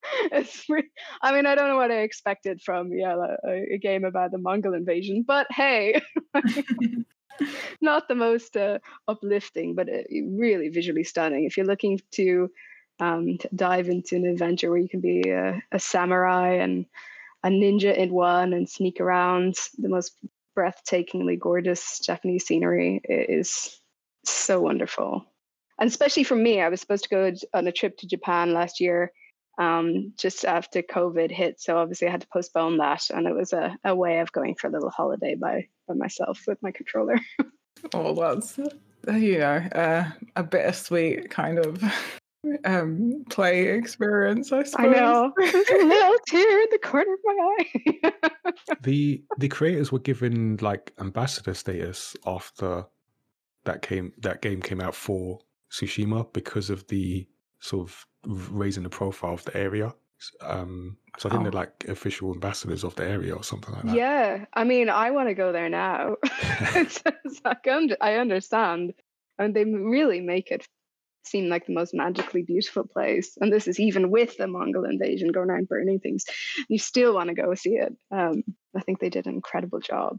it's 0.33 0.69
re- 0.69 0.91
I 1.23 1.33
mean, 1.33 1.47
I 1.47 1.55
don't 1.55 1.69
know 1.69 1.77
what 1.77 1.91
I 1.91 2.01
expected 2.01 2.61
from 2.63 2.93
yeah 2.93 3.17
a, 3.45 3.75
a 3.75 3.79
game 3.79 4.05
about 4.05 4.31
the 4.31 4.39
Mongol 4.39 4.75
invasion, 4.75 5.25
but 5.27 5.47
hey, 5.51 6.01
not 7.81 8.09
the 8.09 8.15
most 8.15 8.57
uh, 8.57 8.79
uplifting, 9.09 9.75
but 9.75 9.89
uh, 9.89 10.03
really 10.33 10.69
visually 10.69 11.05
stunning. 11.05 11.45
If 11.45 11.57
you're 11.57 11.67
looking 11.67 12.01
to, 12.13 12.51
um, 13.01 13.39
to 13.39 13.49
dive 13.55 13.89
into 13.89 14.17
an 14.17 14.27
adventure 14.27 14.71
where 14.71 14.79
you 14.79 14.89
can 14.89 15.01
be 15.01 15.29
a, 15.29 15.63
a 15.73 15.79
samurai 15.79 16.55
and 16.55 16.87
a 17.45 17.49
ninja 17.49 17.97
in 17.97 18.13
one 18.13 18.53
and 18.53 18.69
sneak 18.69 19.01
around 19.01 19.57
the 19.79 19.89
most 19.89 20.13
breathtakingly 20.57 21.39
gorgeous 21.39 22.01
Japanese 22.01 22.47
scenery 22.47 23.01
is 23.05 23.79
so 24.25 24.61
wonderful. 24.61 25.25
And 25.79 25.89
especially 25.89 26.25
for 26.25 26.37
me, 26.37 26.61
I 26.61 26.71
was 26.71 26.81
supposed 26.81 27.05
to 27.05 27.11
go 27.11 27.33
on 27.53 27.67
a 27.67 27.73
trip 27.73 27.99
to 27.99 28.07
Japan 28.07 28.55
last 28.55 28.81
year 28.81 29.13
um, 29.59 30.13
just 30.17 30.45
after 30.45 30.83
COVID 30.83 31.31
hit. 31.31 31.61
So 31.61 31.79
obviously 31.79 32.09
I 32.09 32.11
had 32.11 32.21
to 32.23 32.29
postpone 32.29 32.79
that. 32.79 33.11
And 33.11 33.27
it 33.27 33.35
was 33.35 33.53
a, 33.53 33.77
a 33.85 33.95
way 33.95 34.21
of 34.21 34.33
going 34.33 34.55
for 34.55 34.69
a 34.69 34.71
little 34.71 34.91
holiday 34.91 35.35
by, 35.35 35.69
by 35.89 35.95
myself 35.95 36.45
with 36.47 36.63
my 36.63 36.71
controller. 36.71 37.19
oh, 37.95 38.15
that's, 38.15 38.59
you 39.09 39.39
know, 39.39 39.57
uh, 39.75 40.05
a 40.37 40.43
bittersweet 40.43 41.31
kind 41.31 41.59
of 41.59 41.83
um, 42.65 43.25
play 43.31 43.69
experience, 43.69 44.53
I 44.53 44.65
suppose. 44.65 44.87
I 44.87 44.91
know. 44.91 45.33
There's 45.37 45.55
a 45.71 45.85
little 45.85 46.19
tear 46.27 46.61
in 46.61 46.69
the 46.71 46.79
corner 46.79 47.13
of 47.13 47.21
my 47.25 47.55
eye. 47.59 48.13
the 48.83 49.23
the 49.39 49.49
creators 49.49 49.91
were 49.91 49.99
given 49.99 50.59
like 50.61 50.93
ambassador 51.01 51.55
status 51.55 52.17
after 52.27 52.85
that 53.65 53.83
came 53.83 54.13
that 54.19 54.43
game 54.43 54.61
came 54.61 54.81
out 54.81 54.95
for 54.95 55.41
Tsushima 55.71 56.33
because 56.33 56.71
of 56.71 56.87
the 56.89 57.27
sort 57.61 57.89
of 57.89 58.07
raising 58.27 58.83
the 58.83 58.89
profile 58.89 59.35
of 59.35 59.45
the 59.45 59.57
area. 59.57 59.95
Um, 60.41 60.97
so 61.19 61.29
I 61.29 61.33
think 61.33 61.41
oh. 61.41 61.45
they're 61.45 61.53
like 61.53 61.85
official 61.89 62.33
ambassadors 62.33 62.85
of 62.85 62.95
the 62.95 63.05
area 63.09 63.35
or 63.35 63.45
something 63.45 63.75
like 63.75 63.85
that. 63.85 63.95
Yeah, 63.95 64.45
I 64.55 64.65
mean, 64.65 64.89
I 64.89 65.11
want 65.11 65.29
to 65.29 65.35
go 65.35 65.53
there 65.53 65.69
now. 65.69 66.17
it's, 66.25 67.03
it's 67.25 67.41
like, 67.45 67.67
I 68.01 68.15
understand, 68.15 68.95
and 69.39 69.55
they 69.55 69.65
really 69.65 70.21
make 70.21 70.51
it 70.51 70.67
seem 71.25 71.49
like 71.49 71.67
the 71.67 71.75
most 71.75 71.93
magically 71.93 72.43
beautiful 72.43 72.85
place. 72.87 73.37
And 73.41 73.53
this 73.53 73.69
is 73.69 73.81
even 73.81 74.11
with 74.11 74.37
the 74.37 74.47
Mongol 74.47 74.85
invasion 74.85 75.33
going 75.33 75.51
around 75.51 75.69
burning 75.69 76.01
things. 76.01 76.25
You 76.69 76.79
still 76.79 77.15
want 77.15 77.29
to 77.29 77.35
go 77.35 77.55
see 77.55 77.75
it. 77.75 77.93
Um, 78.11 78.45
I 78.77 78.81
think 78.81 79.01
they 79.01 79.11
did 79.11 79.27
an 79.27 79.35
incredible 79.35 79.81
job 79.81 80.19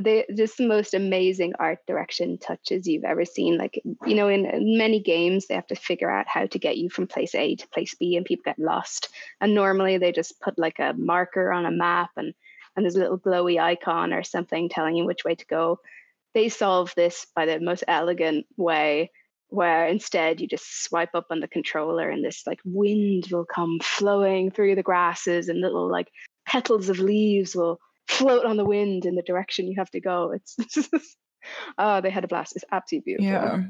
they 0.00 0.24
just 0.36 0.58
the 0.58 0.66
most 0.66 0.92
amazing 0.94 1.52
art 1.58 1.78
direction 1.86 2.38
touches 2.38 2.86
you've 2.86 3.04
ever 3.04 3.24
seen. 3.24 3.56
Like 3.56 3.80
you 4.06 4.14
know 4.14 4.28
in, 4.28 4.48
many 4.76 5.00
games 5.00 5.46
they 5.46 5.54
have 5.54 5.66
to 5.68 5.76
figure 5.76 6.10
out 6.10 6.26
how 6.28 6.46
to 6.46 6.58
get 6.58 6.78
you 6.78 6.90
from 6.90 7.06
place 7.06 7.34
a 7.34 7.54
to 7.56 7.68
place 7.68 7.94
b 7.94 8.16
and 8.16 8.26
people 8.26 8.42
get 8.44 8.58
lost. 8.58 9.08
And 9.40 9.54
normally 9.54 9.98
they 9.98 10.12
just 10.12 10.40
put 10.40 10.58
like 10.58 10.78
a 10.78 10.94
marker 10.96 11.52
on 11.52 11.66
a 11.66 11.70
map 11.70 12.10
and 12.16 12.34
and 12.76 12.84
there's 12.84 12.96
a 12.96 13.00
little 13.00 13.18
glowy 13.18 13.60
icon 13.60 14.12
or 14.12 14.24
something 14.24 14.68
telling 14.68 14.96
you 14.96 15.04
which 15.04 15.24
way 15.24 15.36
to 15.36 15.46
go. 15.46 15.78
They 16.34 16.48
solve 16.48 16.92
this 16.96 17.26
by 17.36 17.46
the 17.46 17.60
most 17.60 17.84
elegant 17.86 18.46
way 18.56 19.12
where 19.48 19.86
instead 19.86 20.40
you 20.40 20.48
just 20.48 20.82
swipe 20.82 21.14
up 21.14 21.26
on 21.30 21.38
the 21.38 21.46
controller 21.46 22.10
and 22.10 22.24
this 22.24 22.42
like 22.44 22.58
wind 22.64 23.28
will 23.30 23.44
come 23.44 23.78
flowing 23.80 24.50
through 24.50 24.74
the 24.74 24.82
grasses 24.82 25.48
and 25.48 25.60
little 25.60 25.88
like 25.88 26.08
petals 26.44 26.88
of 26.88 26.98
leaves 26.98 27.54
will 27.54 27.78
float 28.08 28.44
on 28.44 28.56
the 28.56 28.64
wind 28.64 29.06
in 29.06 29.14
the 29.14 29.22
direction 29.22 29.66
you 29.66 29.74
have 29.78 29.90
to 29.90 30.00
go. 30.00 30.32
It's 30.32 30.56
oh, 31.78 32.00
they 32.00 32.10
had 32.10 32.24
a 32.24 32.28
blast. 32.28 32.56
It's 32.56 32.64
absolutely 32.72 33.16
beautiful. 33.16 33.30
Yeah, 33.30 33.62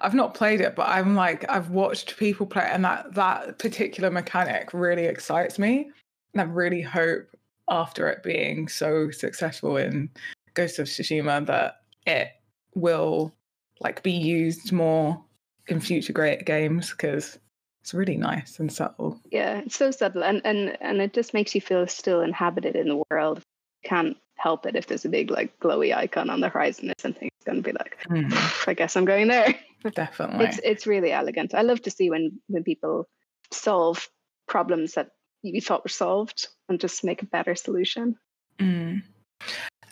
I've 0.00 0.14
not 0.14 0.34
played 0.34 0.60
it, 0.60 0.74
but 0.74 0.88
I'm 0.88 1.14
like 1.14 1.48
I've 1.50 1.70
watched 1.70 2.16
people 2.16 2.46
play, 2.46 2.68
and 2.70 2.84
that 2.84 3.14
that 3.14 3.58
particular 3.58 4.10
mechanic 4.10 4.72
really 4.72 5.04
excites 5.04 5.58
me. 5.58 5.90
And 6.34 6.40
I 6.40 6.44
really 6.44 6.82
hope 6.82 7.26
after 7.68 8.08
it 8.08 8.22
being 8.22 8.68
so 8.68 9.10
successful 9.10 9.76
in 9.76 10.10
Ghost 10.54 10.78
of 10.78 10.86
Tsushima 10.86 11.46
that 11.46 11.82
it 12.06 12.28
will 12.74 13.32
like 13.80 14.02
be 14.02 14.12
used 14.12 14.72
more 14.72 15.22
in 15.68 15.80
future 15.80 16.12
great 16.12 16.44
games 16.44 16.90
because 16.90 17.38
it's 17.80 17.94
really 17.94 18.16
nice 18.16 18.58
and 18.58 18.72
subtle. 18.72 19.20
Yeah, 19.30 19.58
it's 19.58 19.76
so 19.76 19.90
subtle 19.90 20.22
and 20.22 20.40
and 20.44 20.76
and 20.80 21.00
it 21.00 21.12
just 21.12 21.34
makes 21.34 21.54
you 21.54 21.60
feel 21.60 21.86
still 21.86 22.20
inhabited 22.20 22.76
in 22.76 22.88
the 22.88 23.02
world 23.10 23.42
can't 23.84 24.16
help 24.36 24.66
it 24.66 24.74
if 24.74 24.86
there's 24.86 25.04
a 25.04 25.08
big 25.08 25.30
like 25.30 25.58
glowy 25.60 25.94
icon 25.94 26.28
on 26.28 26.40
the 26.40 26.48
horizon 26.48 26.90
or 26.90 26.94
something 26.98 27.28
it's 27.36 27.44
going 27.44 27.62
to 27.62 27.62
be 27.62 27.72
like 27.72 27.96
mm. 28.08 28.68
i 28.68 28.74
guess 28.74 28.96
i'm 28.96 29.04
going 29.04 29.28
there. 29.28 29.54
Definitely. 29.90 30.46
It's 30.46 30.60
it's 30.62 30.86
really 30.86 31.12
elegant. 31.12 31.54
I 31.54 31.62
love 31.62 31.82
to 31.82 31.90
see 31.90 32.10
when 32.10 32.40
when 32.48 32.62
people 32.62 33.08
solve 33.50 34.08
problems 34.46 34.92
that 34.92 35.10
you 35.42 35.60
thought 35.60 35.84
were 35.84 35.88
solved 35.88 36.48
and 36.68 36.80
just 36.80 37.04
make 37.04 37.22
a 37.22 37.26
better 37.26 37.54
solution. 37.54 38.16
Mm. 38.58 39.02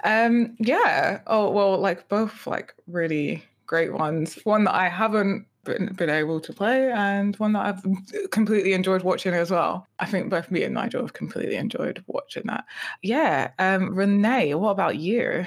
um 0.04 0.56
yeah. 0.58 1.20
Oh 1.26 1.50
well 1.50 1.78
like 1.78 2.08
both 2.08 2.46
like 2.46 2.74
really 2.86 3.44
great 3.66 3.92
ones. 3.92 4.38
One 4.44 4.64
that 4.64 4.74
i 4.74 4.88
haven't 4.88 5.46
been, 5.64 5.92
been 5.94 6.10
able 6.10 6.40
to 6.40 6.52
play 6.52 6.90
and 6.90 7.36
one 7.36 7.52
that 7.52 7.66
I've 7.66 8.30
completely 8.30 8.72
enjoyed 8.72 9.02
watching 9.02 9.34
as 9.34 9.50
well. 9.50 9.86
I 9.98 10.06
think 10.06 10.30
both 10.30 10.50
me 10.50 10.62
and 10.64 10.74
Nigel 10.74 11.02
have 11.02 11.12
completely 11.12 11.56
enjoyed 11.56 12.02
watching 12.06 12.44
that. 12.46 12.64
Yeah. 13.02 13.50
Um, 13.58 13.94
Renee, 13.94 14.54
what 14.54 14.70
about 14.70 14.96
you? 14.96 15.46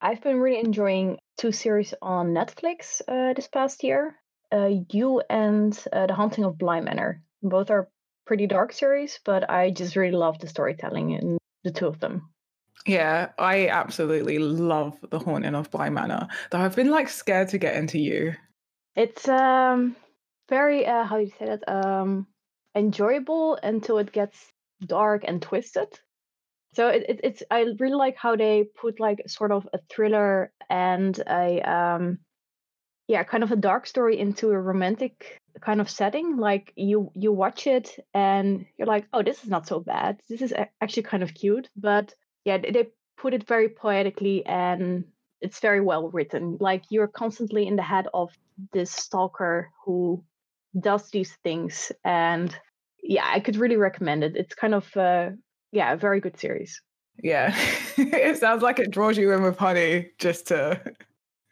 I've 0.00 0.22
been 0.22 0.40
really 0.40 0.60
enjoying 0.60 1.18
two 1.36 1.52
series 1.52 1.94
on 2.00 2.34
Netflix 2.34 3.02
uh, 3.06 3.34
this 3.34 3.48
past 3.48 3.84
year. 3.84 4.16
Uh, 4.52 4.70
you 4.90 5.22
and 5.30 5.78
uh, 5.92 6.06
The 6.06 6.14
Haunting 6.14 6.44
of 6.44 6.58
Bly 6.58 6.80
Manor. 6.80 7.22
Both 7.42 7.70
are 7.70 7.88
pretty 8.26 8.46
dark 8.46 8.72
series, 8.72 9.20
but 9.24 9.48
I 9.48 9.70
just 9.70 9.96
really 9.96 10.16
love 10.16 10.38
the 10.38 10.48
storytelling 10.48 11.10
in 11.10 11.38
the 11.64 11.70
two 11.70 11.86
of 11.86 12.00
them. 12.00 12.30
Yeah, 12.86 13.28
I 13.38 13.68
absolutely 13.68 14.38
love 14.38 14.96
The 15.10 15.18
Haunting 15.18 15.54
of 15.54 15.70
Bly 15.70 15.90
Manor. 15.90 16.28
Though 16.50 16.60
I've 16.60 16.76
been 16.76 16.90
like 16.90 17.08
scared 17.08 17.48
to 17.48 17.58
get 17.58 17.76
into 17.76 17.98
you. 17.98 18.34
It's 18.96 19.28
um 19.28 19.96
very 20.48 20.86
uh, 20.86 21.04
how 21.04 21.16
do 21.16 21.24
you 21.24 21.32
say 21.38 21.46
that 21.46 21.68
um 21.68 22.26
enjoyable 22.74 23.58
until 23.62 23.98
it 23.98 24.12
gets 24.12 24.52
dark 24.84 25.24
and 25.26 25.42
twisted. 25.42 25.88
So 26.74 26.88
it, 26.88 27.04
it, 27.08 27.20
it's 27.24 27.42
I 27.50 27.66
really 27.78 27.94
like 27.94 28.16
how 28.16 28.36
they 28.36 28.64
put 28.80 29.00
like 29.00 29.22
sort 29.26 29.52
of 29.52 29.68
a 29.72 29.78
thriller 29.88 30.52
and 30.68 31.18
a 31.26 31.60
um 31.62 32.18
yeah 33.08 33.24
kind 33.24 33.42
of 33.42 33.50
a 33.50 33.56
dark 33.56 33.86
story 33.86 34.18
into 34.18 34.50
a 34.50 34.60
romantic 34.60 35.38
kind 35.60 35.80
of 35.80 35.90
setting. 35.90 36.36
Like 36.36 36.72
you 36.76 37.10
you 37.14 37.32
watch 37.32 37.66
it 37.66 37.98
and 38.14 38.66
you're 38.78 38.86
like 38.86 39.06
oh 39.12 39.22
this 39.22 39.42
is 39.42 39.50
not 39.50 39.66
so 39.66 39.80
bad. 39.80 40.20
This 40.28 40.42
is 40.42 40.54
actually 40.80 41.04
kind 41.04 41.22
of 41.22 41.34
cute. 41.34 41.68
But 41.76 42.14
yeah 42.44 42.58
they 42.58 42.88
put 43.18 43.34
it 43.34 43.46
very 43.46 43.68
poetically 43.68 44.46
and 44.46 45.04
it's 45.40 45.60
very 45.60 45.80
well 45.80 46.08
written. 46.10 46.56
Like 46.60 46.84
you're 46.90 47.08
constantly 47.08 47.66
in 47.66 47.76
the 47.76 47.82
head 47.82 48.06
of 48.14 48.30
this 48.72 48.90
stalker 48.90 49.70
who 49.84 50.24
does 50.78 51.10
these 51.10 51.36
things, 51.42 51.92
and 52.04 52.56
yeah, 53.02 53.26
I 53.26 53.40
could 53.40 53.56
really 53.56 53.76
recommend 53.76 54.24
it. 54.24 54.36
It's 54.36 54.54
kind 54.54 54.74
of 54.74 54.96
uh, 54.96 55.30
yeah, 55.72 55.92
a 55.92 55.96
very 55.96 56.20
good 56.20 56.38
series. 56.38 56.80
Yeah, 57.22 57.54
it 57.96 58.38
sounds 58.38 58.62
like 58.62 58.78
it 58.78 58.90
draws 58.90 59.18
you 59.18 59.32
in 59.32 59.42
with 59.42 59.58
honey 59.58 60.10
just 60.18 60.48
to 60.48 60.80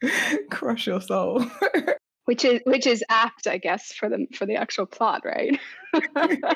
crush 0.50 0.86
your 0.86 1.00
soul. 1.00 1.44
which 2.24 2.44
is 2.44 2.60
which 2.66 2.86
is 2.86 3.02
apt, 3.08 3.46
I 3.46 3.56
guess, 3.56 3.92
for 3.92 4.08
the 4.08 4.26
for 4.34 4.44
the 4.46 4.56
actual 4.56 4.86
plot, 4.86 5.22
right? 5.24 5.58
yeah. 5.94 6.54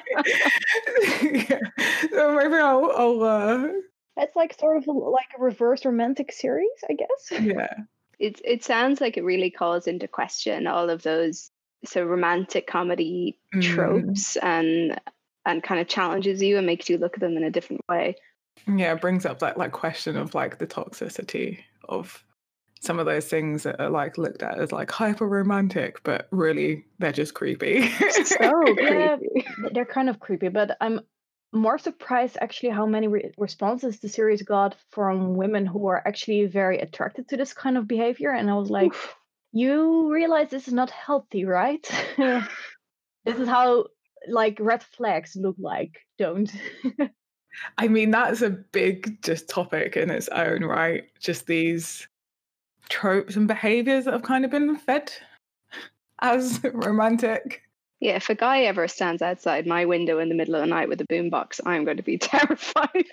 So 2.10 2.36
maybe 2.36 2.56
I'll, 2.56 2.92
I'll 2.94 3.22
uh, 3.22 3.68
it's 4.18 4.36
like 4.36 4.54
sort 4.58 4.76
of 4.76 4.86
like 4.86 5.30
a 5.38 5.42
reverse 5.42 5.84
romantic 5.84 6.30
series, 6.32 6.68
I 6.88 6.92
guess. 6.92 7.40
Yeah. 7.40 7.72
It 8.18 8.40
it 8.44 8.64
sounds 8.64 9.00
like 9.00 9.16
it 9.16 9.24
really 9.24 9.50
calls 9.50 9.86
into 9.86 10.08
question 10.08 10.66
all 10.66 10.90
of 10.90 11.02
those 11.02 11.50
so 11.84 12.04
romantic 12.04 12.66
comedy 12.66 13.38
mm. 13.54 13.62
tropes 13.62 14.36
and 14.36 15.00
and 15.44 15.62
kind 15.62 15.80
of 15.80 15.88
challenges 15.88 16.40
you 16.40 16.56
and 16.56 16.66
makes 16.66 16.88
you 16.88 16.98
look 16.98 17.14
at 17.14 17.20
them 17.20 17.36
in 17.36 17.44
a 17.44 17.50
different 17.50 17.82
way. 17.88 18.14
Yeah, 18.66 18.92
it 18.92 19.00
brings 19.00 19.26
up 19.26 19.40
that 19.40 19.58
like 19.58 19.72
question 19.72 20.16
of 20.16 20.34
like 20.34 20.58
the 20.58 20.66
toxicity 20.66 21.58
of 21.88 22.24
some 22.80 22.98
of 22.98 23.06
those 23.06 23.26
things 23.26 23.62
that 23.62 23.80
are 23.80 23.90
like 23.90 24.18
looked 24.18 24.42
at 24.42 24.58
as 24.58 24.72
like 24.72 24.90
hyper 24.90 25.26
romantic, 25.26 26.02
but 26.02 26.26
really 26.30 26.84
they're 26.98 27.12
just 27.12 27.34
creepy. 27.34 27.88
so 28.24 28.50
creepy. 28.64 28.82
Yeah, 28.82 29.16
they're 29.72 29.84
kind 29.84 30.08
of 30.08 30.20
creepy, 30.20 30.48
but 30.48 30.76
I'm 30.80 31.00
more 31.52 31.78
surprised 31.78 32.38
actually 32.40 32.70
how 32.70 32.86
many 32.86 33.08
re- 33.08 33.32
responses 33.36 33.98
the 33.98 34.08
series 34.08 34.42
got 34.42 34.74
from 34.90 35.36
women 35.36 35.66
who 35.66 35.86
are 35.86 36.02
actually 36.06 36.46
very 36.46 36.78
attracted 36.78 37.28
to 37.28 37.36
this 37.36 37.52
kind 37.52 37.76
of 37.76 37.86
behavior 37.86 38.30
and 38.30 38.50
i 38.50 38.54
was 38.54 38.70
like 38.70 38.92
Oof. 38.92 39.14
you 39.52 40.10
realize 40.12 40.48
this 40.50 40.68
is 40.68 40.74
not 40.74 40.90
healthy 40.90 41.44
right? 41.44 41.88
This 43.24 43.38
is 43.38 43.46
how 43.46 43.86
like 44.26 44.56
red 44.60 44.82
flags 44.82 45.36
look 45.36 45.54
like 45.58 45.96
don't 46.18 46.52
i 47.78 47.86
mean 47.86 48.10
that's 48.10 48.42
a 48.42 48.50
big 48.50 49.22
just 49.22 49.48
topic 49.48 49.96
in 49.96 50.10
its 50.10 50.28
own 50.28 50.64
right? 50.64 51.04
Just 51.20 51.46
these 51.46 52.08
tropes 52.88 53.36
and 53.36 53.46
behaviors 53.46 54.04
that 54.04 54.12
have 54.12 54.22
kind 54.22 54.44
of 54.44 54.50
been 54.50 54.76
fed 54.76 55.12
as 56.20 56.60
romantic 56.72 57.61
Yeah, 58.02 58.16
if 58.16 58.28
a 58.30 58.34
guy 58.34 58.62
ever 58.62 58.88
stands 58.88 59.22
outside 59.22 59.64
my 59.64 59.84
window 59.84 60.18
in 60.18 60.28
the 60.28 60.34
middle 60.34 60.56
of 60.56 60.62
the 60.62 60.66
night 60.66 60.88
with 60.88 61.00
a 61.00 61.06
boombox, 61.06 61.60
I'm 61.64 61.84
going 61.84 61.98
to 61.98 62.02
be 62.02 62.18
terrified. 62.18 63.06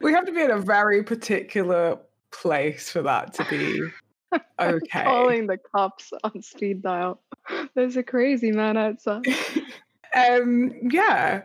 we 0.00 0.12
have 0.12 0.26
to 0.26 0.32
be 0.32 0.42
in 0.42 0.50
a 0.50 0.58
very 0.58 1.04
particular 1.04 2.00
place 2.32 2.90
for 2.90 3.00
that 3.02 3.32
to 3.34 3.44
be 3.44 3.80
okay. 4.60 5.04
Calling 5.04 5.46
the 5.46 5.56
cops 5.56 6.12
on 6.24 6.42
speed 6.42 6.82
dial. 6.82 7.20
There's 7.76 7.96
a 7.96 8.02
crazy 8.02 8.50
man 8.50 8.76
outside. 8.76 9.24
um, 10.16 10.72
yeah, 10.90 11.42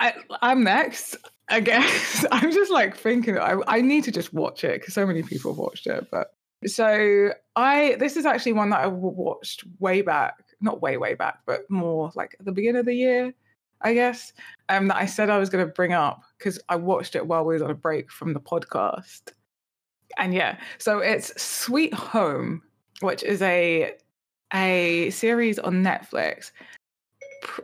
I, 0.00 0.14
I'm 0.42 0.64
next. 0.64 1.18
I 1.48 1.60
guess 1.60 2.26
I'm 2.32 2.50
just 2.50 2.72
like 2.72 2.96
thinking. 2.96 3.38
I, 3.38 3.58
I 3.68 3.80
need 3.80 4.02
to 4.04 4.10
just 4.10 4.34
watch 4.34 4.64
it 4.64 4.80
because 4.80 4.92
so 4.92 5.06
many 5.06 5.22
people 5.22 5.52
have 5.52 5.58
watched 5.58 5.86
it. 5.86 6.08
But 6.10 6.34
so 6.66 7.30
I 7.54 7.94
this 8.00 8.16
is 8.16 8.26
actually 8.26 8.54
one 8.54 8.70
that 8.70 8.80
I 8.80 8.88
watched 8.88 9.62
way 9.78 10.02
back, 10.02 10.34
not 10.60 10.82
way 10.82 10.96
way 10.96 11.14
back, 11.14 11.40
but 11.46 11.68
more 11.70 12.10
like 12.14 12.36
at 12.38 12.44
the 12.44 12.52
beginning 12.52 12.80
of 12.80 12.86
the 12.86 12.94
year, 12.94 13.32
I 13.80 13.94
guess. 13.94 14.32
Um, 14.68 14.88
that 14.88 14.96
I 14.96 15.06
said 15.06 15.30
I 15.30 15.38
was 15.38 15.50
going 15.50 15.66
to 15.66 15.72
bring 15.72 15.92
up 15.92 16.22
because 16.38 16.58
I 16.68 16.76
watched 16.76 17.14
it 17.14 17.26
while 17.26 17.44
we 17.44 17.56
were 17.56 17.64
on 17.64 17.70
a 17.70 17.74
break 17.74 18.10
from 18.10 18.34
the 18.34 18.40
podcast. 18.40 19.32
And 20.16 20.34
yeah, 20.34 20.58
so 20.78 20.98
it's 20.98 21.40
Sweet 21.40 21.94
Home, 21.94 22.62
which 23.00 23.22
is 23.22 23.42
a 23.42 23.94
a 24.54 25.10
series 25.10 25.58
on 25.58 25.82
Netflix. 25.82 26.52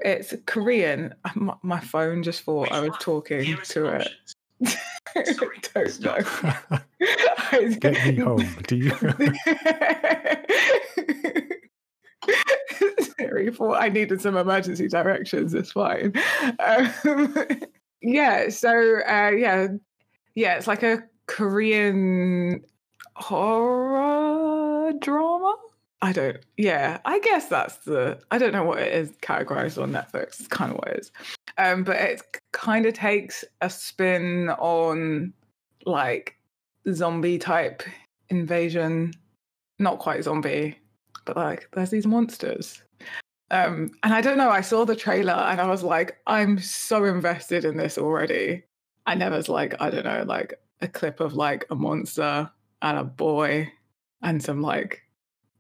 It's 0.02 0.34
Korean. 0.46 1.14
My 1.62 1.80
phone 1.80 2.22
just 2.22 2.42
thought 2.42 2.70
I 2.70 2.80
was 2.80 2.96
talking 3.00 3.56
to 3.64 3.86
it. 3.86 4.08
don't 5.14 6.00
know. 6.00 6.78
Get 7.80 8.06
me 8.06 8.16
home. 8.22 8.56
Do 8.66 8.76
you? 8.76 8.92
Thought 13.50 13.82
I 13.82 13.88
needed 13.88 14.20
some 14.20 14.36
emergency 14.36 14.88
directions. 14.88 15.54
It's 15.54 15.72
fine. 15.72 16.12
Um, 16.58 17.34
yeah. 18.02 18.48
So 18.48 18.70
uh, 18.70 19.30
yeah, 19.30 19.68
yeah. 20.34 20.56
It's 20.56 20.66
like 20.66 20.82
a 20.82 21.02
Korean 21.26 22.64
horror 23.16 24.92
drama. 25.00 25.56
I 26.02 26.12
don't. 26.12 26.36
Yeah, 26.58 26.98
I 27.06 27.18
guess 27.20 27.48
that's 27.48 27.78
the. 27.78 28.18
I 28.30 28.36
don't 28.36 28.52
know 28.52 28.64
what 28.64 28.78
it 28.78 28.92
is 28.92 29.12
categorized 29.22 29.82
on 29.82 29.90
Netflix. 29.90 30.38
It's 30.38 30.48
kind 30.48 30.70
of 30.70 30.76
what 30.76 30.88
it 30.88 31.00
is. 31.00 31.12
Um, 31.56 31.82
but 31.82 31.96
it 31.96 32.20
kind 32.52 32.84
of 32.84 32.92
takes 32.92 33.42
a 33.62 33.70
spin 33.70 34.50
on 34.50 35.32
like 35.86 36.36
zombie 36.92 37.38
type 37.38 37.82
invasion. 38.28 39.14
Not 39.78 39.98
quite 39.98 40.24
zombie, 40.24 40.78
but 41.24 41.36
like 41.36 41.68
there's 41.72 41.90
these 41.90 42.06
monsters. 42.06 42.82
Um, 43.54 43.92
and 44.02 44.12
I 44.12 44.20
don't 44.20 44.36
know. 44.36 44.50
I 44.50 44.62
saw 44.62 44.84
the 44.84 44.96
trailer 44.96 45.32
and 45.32 45.60
I 45.60 45.68
was 45.68 45.84
like, 45.84 46.18
I'm 46.26 46.58
so 46.58 47.04
invested 47.04 47.64
in 47.64 47.76
this 47.76 47.96
already. 47.96 48.64
And 49.06 49.20
there 49.20 49.30
was 49.30 49.48
like, 49.48 49.80
I 49.80 49.90
don't 49.90 50.04
know, 50.04 50.24
like 50.26 50.54
a 50.80 50.88
clip 50.88 51.20
of 51.20 51.34
like 51.34 51.64
a 51.70 51.76
monster 51.76 52.50
and 52.82 52.98
a 52.98 53.04
boy 53.04 53.70
and 54.22 54.42
some 54.42 54.60
like 54.60 55.02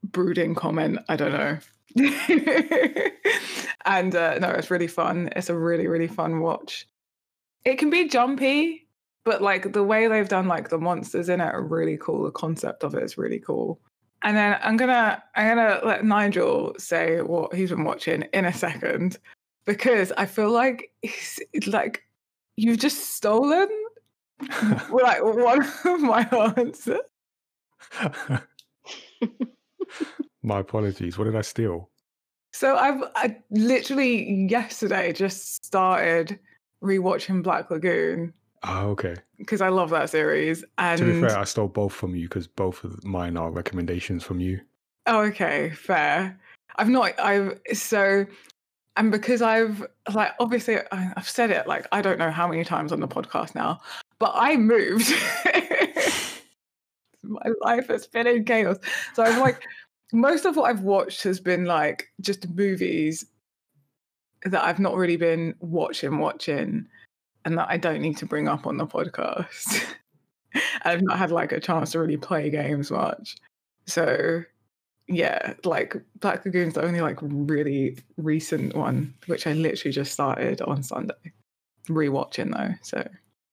brooding 0.02 0.56
comment. 0.56 0.98
I 1.08 1.14
don't 1.14 1.32
know. 1.32 1.58
and 3.84 4.16
uh, 4.16 4.38
no, 4.40 4.50
it's 4.50 4.72
really 4.72 4.88
fun. 4.88 5.30
It's 5.36 5.48
a 5.48 5.56
really, 5.56 5.86
really 5.86 6.08
fun 6.08 6.40
watch. 6.40 6.88
It 7.64 7.76
can 7.76 7.90
be 7.90 8.08
jumpy, 8.08 8.88
but 9.24 9.40
like 9.40 9.72
the 9.72 9.84
way 9.84 10.08
they've 10.08 10.28
done 10.28 10.48
like 10.48 10.68
the 10.68 10.78
monsters 10.78 11.28
in 11.28 11.40
it 11.40 11.44
are 11.44 11.62
really 11.62 11.96
cool. 11.96 12.24
The 12.24 12.32
concept 12.32 12.82
of 12.82 12.96
it 12.96 13.04
is 13.04 13.16
really 13.16 13.38
cool. 13.38 13.80
And 14.24 14.36
then 14.36 14.58
I'm 14.62 14.76
gonna 14.78 15.22
I'm 15.36 15.56
gonna 15.56 15.80
let 15.84 16.04
Nigel 16.04 16.74
say 16.78 17.20
what 17.20 17.54
he's 17.54 17.70
been 17.70 17.84
watching 17.84 18.22
in 18.32 18.46
a 18.46 18.52
second 18.52 19.18
because 19.66 20.12
I 20.16 20.24
feel 20.24 20.50
like 20.50 20.90
he's 21.02 21.38
like 21.66 22.02
you've 22.56 22.78
just 22.78 23.14
stolen 23.16 23.68
like 24.90 25.22
one 25.22 25.62
of 25.84 26.00
my 26.00 26.22
answers. 26.56 27.00
my 30.42 30.58
apologies. 30.60 31.18
What 31.18 31.24
did 31.24 31.36
I 31.36 31.42
steal? 31.42 31.90
So 32.54 32.76
I've 32.76 33.02
I 33.16 33.36
literally 33.50 34.46
yesterday 34.48 35.12
just 35.12 35.66
started 35.66 36.38
rewatching 36.82 37.42
Black 37.42 37.70
Lagoon. 37.70 38.32
Oh, 38.66 38.88
okay. 38.90 39.14
Because 39.38 39.60
I 39.60 39.68
love 39.68 39.90
that 39.90 40.10
series. 40.10 40.64
And 40.78 40.98
to 40.98 41.04
be 41.04 41.20
fair, 41.20 41.38
I 41.38 41.44
stole 41.44 41.68
both 41.68 41.92
from 41.92 42.14
you 42.14 42.28
because 42.28 42.46
both 42.46 42.82
of 42.84 43.04
mine 43.04 43.36
are 43.36 43.50
recommendations 43.50 44.24
from 44.24 44.40
you. 44.40 44.60
Oh, 45.06 45.20
okay, 45.22 45.70
fair. 45.70 46.38
I've 46.76 46.88
not. 46.88 47.18
I've 47.20 47.60
so, 47.74 48.26
and 48.96 49.12
because 49.12 49.42
I've 49.42 49.86
like 50.12 50.32
obviously 50.40 50.78
I've 50.90 51.28
said 51.28 51.50
it 51.50 51.66
like 51.66 51.86
I 51.92 52.00
don't 52.00 52.18
know 52.18 52.30
how 52.30 52.48
many 52.48 52.64
times 52.64 52.90
on 52.90 53.00
the 53.00 53.08
podcast 53.08 53.54
now, 53.54 53.80
but 54.18 54.32
I 54.34 54.56
moved. 54.56 55.12
My 57.22 57.50
life 57.62 57.88
has 57.88 58.06
been 58.06 58.26
in 58.26 58.44
chaos. 58.44 58.78
So 59.14 59.22
I'm 59.22 59.40
like, 59.40 59.62
most 60.12 60.44
of 60.44 60.56
what 60.56 60.70
I've 60.70 60.82
watched 60.82 61.22
has 61.22 61.40
been 61.40 61.64
like 61.64 62.08
just 62.20 62.48
movies 62.50 63.26
that 64.44 64.62
I've 64.62 64.78
not 64.78 64.94
really 64.94 65.16
been 65.16 65.54
watching, 65.60 66.18
watching, 66.18 66.86
and 67.44 67.58
that 67.58 67.68
I 67.70 67.76
don't 67.76 68.00
need 68.00 68.16
to 68.18 68.26
bring 68.26 68.48
up 68.48 68.66
on 68.66 68.76
the 68.76 68.86
podcast. 68.86 69.84
I've 70.82 71.02
not 71.02 71.18
had 71.18 71.30
like 71.30 71.52
a 71.52 71.60
chance 71.60 71.92
to 71.92 72.00
really 72.00 72.16
play 72.16 72.50
games 72.50 72.90
much. 72.90 73.36
So 73.86 74.42
yeah, 75.08 75.54
like 75.64 75.96
Black 76.20 76.44
Lagoon's 76.44 76.74
the 76.74 76.84
only 76.84 77.00
like 77.00 77.18
really 77.20 77.98
recent 78.16 78.74
one, 78.74 79.14
which 79.26 79.46
I 79.46 79.52
literally 79.52 79.92
just 79.92 80.12
started 80.12 80.62
on 80.62 80.82
Sunday. 80.82 81.14
Rewatching 81.88 82.56
though, 82.56 82.74
so 82.82 83.06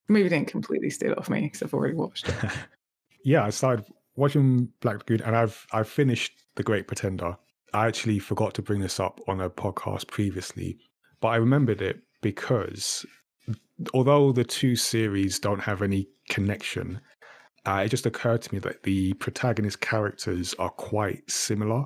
maybe 0.08 0.30
didn't 0.30 0.48
completely 0.48 0.90
steal 0.90 1.16
off 1.18 1.30
me 1.30 1.42
because 1.42 1.64
I've 1.64 1.74
already 1.74 1.96
watched 1.96 2.30
it. 2.30 2.36
yeah, 3.26 3.44
I 3.44 3.50
started 3.50 3.86
watching 4.16 4.70
Black 4.80 5.00
Lagoon 5.00 5.22
and 5.22 5.36
I've 5.36 5.66
I've 5.74 5.90
finished 5.90 6.32
The 6.56 6.64
Great 6.64 6.88
Pretender. 6.88 7.38
I 7.74 7.88
actually 7.88 8.20
forgot 8.20 8.54
to 8.56 8.62
bring 8.62 8.82
this 8.82 9.00
up 9.00 9.20
on 9.28 9.42
a 9.42 9.50
podcast 9.50 10.08
previously, 10.08 10.78
but 11.20 11.30
I 11.30 11.38
remembered 11.38 11.82
it 11.82 12.02
because 12.22 13.06
although 13.94 14.32
the 14.32 14.44
two 14.44 14.76
series 14.76 15.40
don't 15.40 15.62
have 15.62 15.82
any 15.82 16.08
connection, 16.30 17.02
uh, 17.66 17.84
it 17.86 17.90
just 17.90 18.06
occurred 18.06 18.42
to 18.42 18.54
me 18.54 18.60
that 18.60 18.84
the 18.84 19.14
protagonist 19.14 19.82
characters 19.82 20.56
are 20.58 20.70
quite 20.70 21.30
similar. 21.30 21.86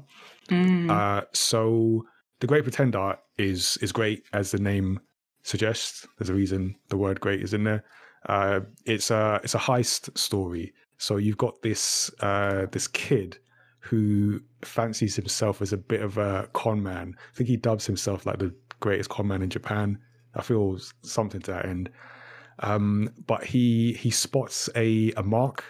Mm. 0.49 0.89
Uh, 0.89 1.25
so 1.33 2.05
The 2.39 2.47
Great 2.47 2.63
Pretender 2.63 3.17
is 3.37 3.77
is 3.81 3.91
great 3.91 4.23
as 4.33 4.51
the 4.51 4.59
name 4.59 4.99
suggests. 5.43 6.07
There's 6.17 6.29
a 6.29 6.33
reason 6.33 6.75
the 6.89 6.97
word 6.97 7.19
"great" 7.19 7.41
is 7.41 7.53
in 7.53 7.63
there. 7.63 7.83
Uh, 8.27 8.61
it's 8.85 9.11
a 9.11 9.39
it's 9.43 9.55
a 9.55 9.59
heist 9.59 10.17
story. 10.17 10.73
So 10.97 11.17
you've 11.17 11.37
got 11.37 11.61
this 11.61 12.09
uh, 12.21 12.67
this 12.71 12.87
kid 12.87 13.37
who 13.79 14.39
fancies 14.63 15.15
himself 15.15 15.61
as 15.61 15.73
a 15.73 15.77
bit 15.77 16.01
of 16.01 16.17
a 16.17 16.49
con 16.53 16.81
man. 16.81 17.13
I 17.17 17.35
think 17.35 17.49
he 17.49 17.57
dubs 17.57 17.85
himself 17.85 18.25
like 18.25 18.39
the 18.39 18.53
greatest 18.79 19.09
con 19.09 19.27
man 19.27 19.41
in 19.41 19.49
Japan. 19.49 19.99
I 20.35 20.41
feel 20.41 20.77
something 21.03 21.41
to 21.41 21.51
that 21.51 21.65
end. 21.65 21.89
Um, 22.59 23.09
but 23.27 23.43
he 23.43 23.93
he 23.93 24.11
spots 24.11 24.69
a 24.75 25.11
a 25.13 25.23
mark. 25.23 25.63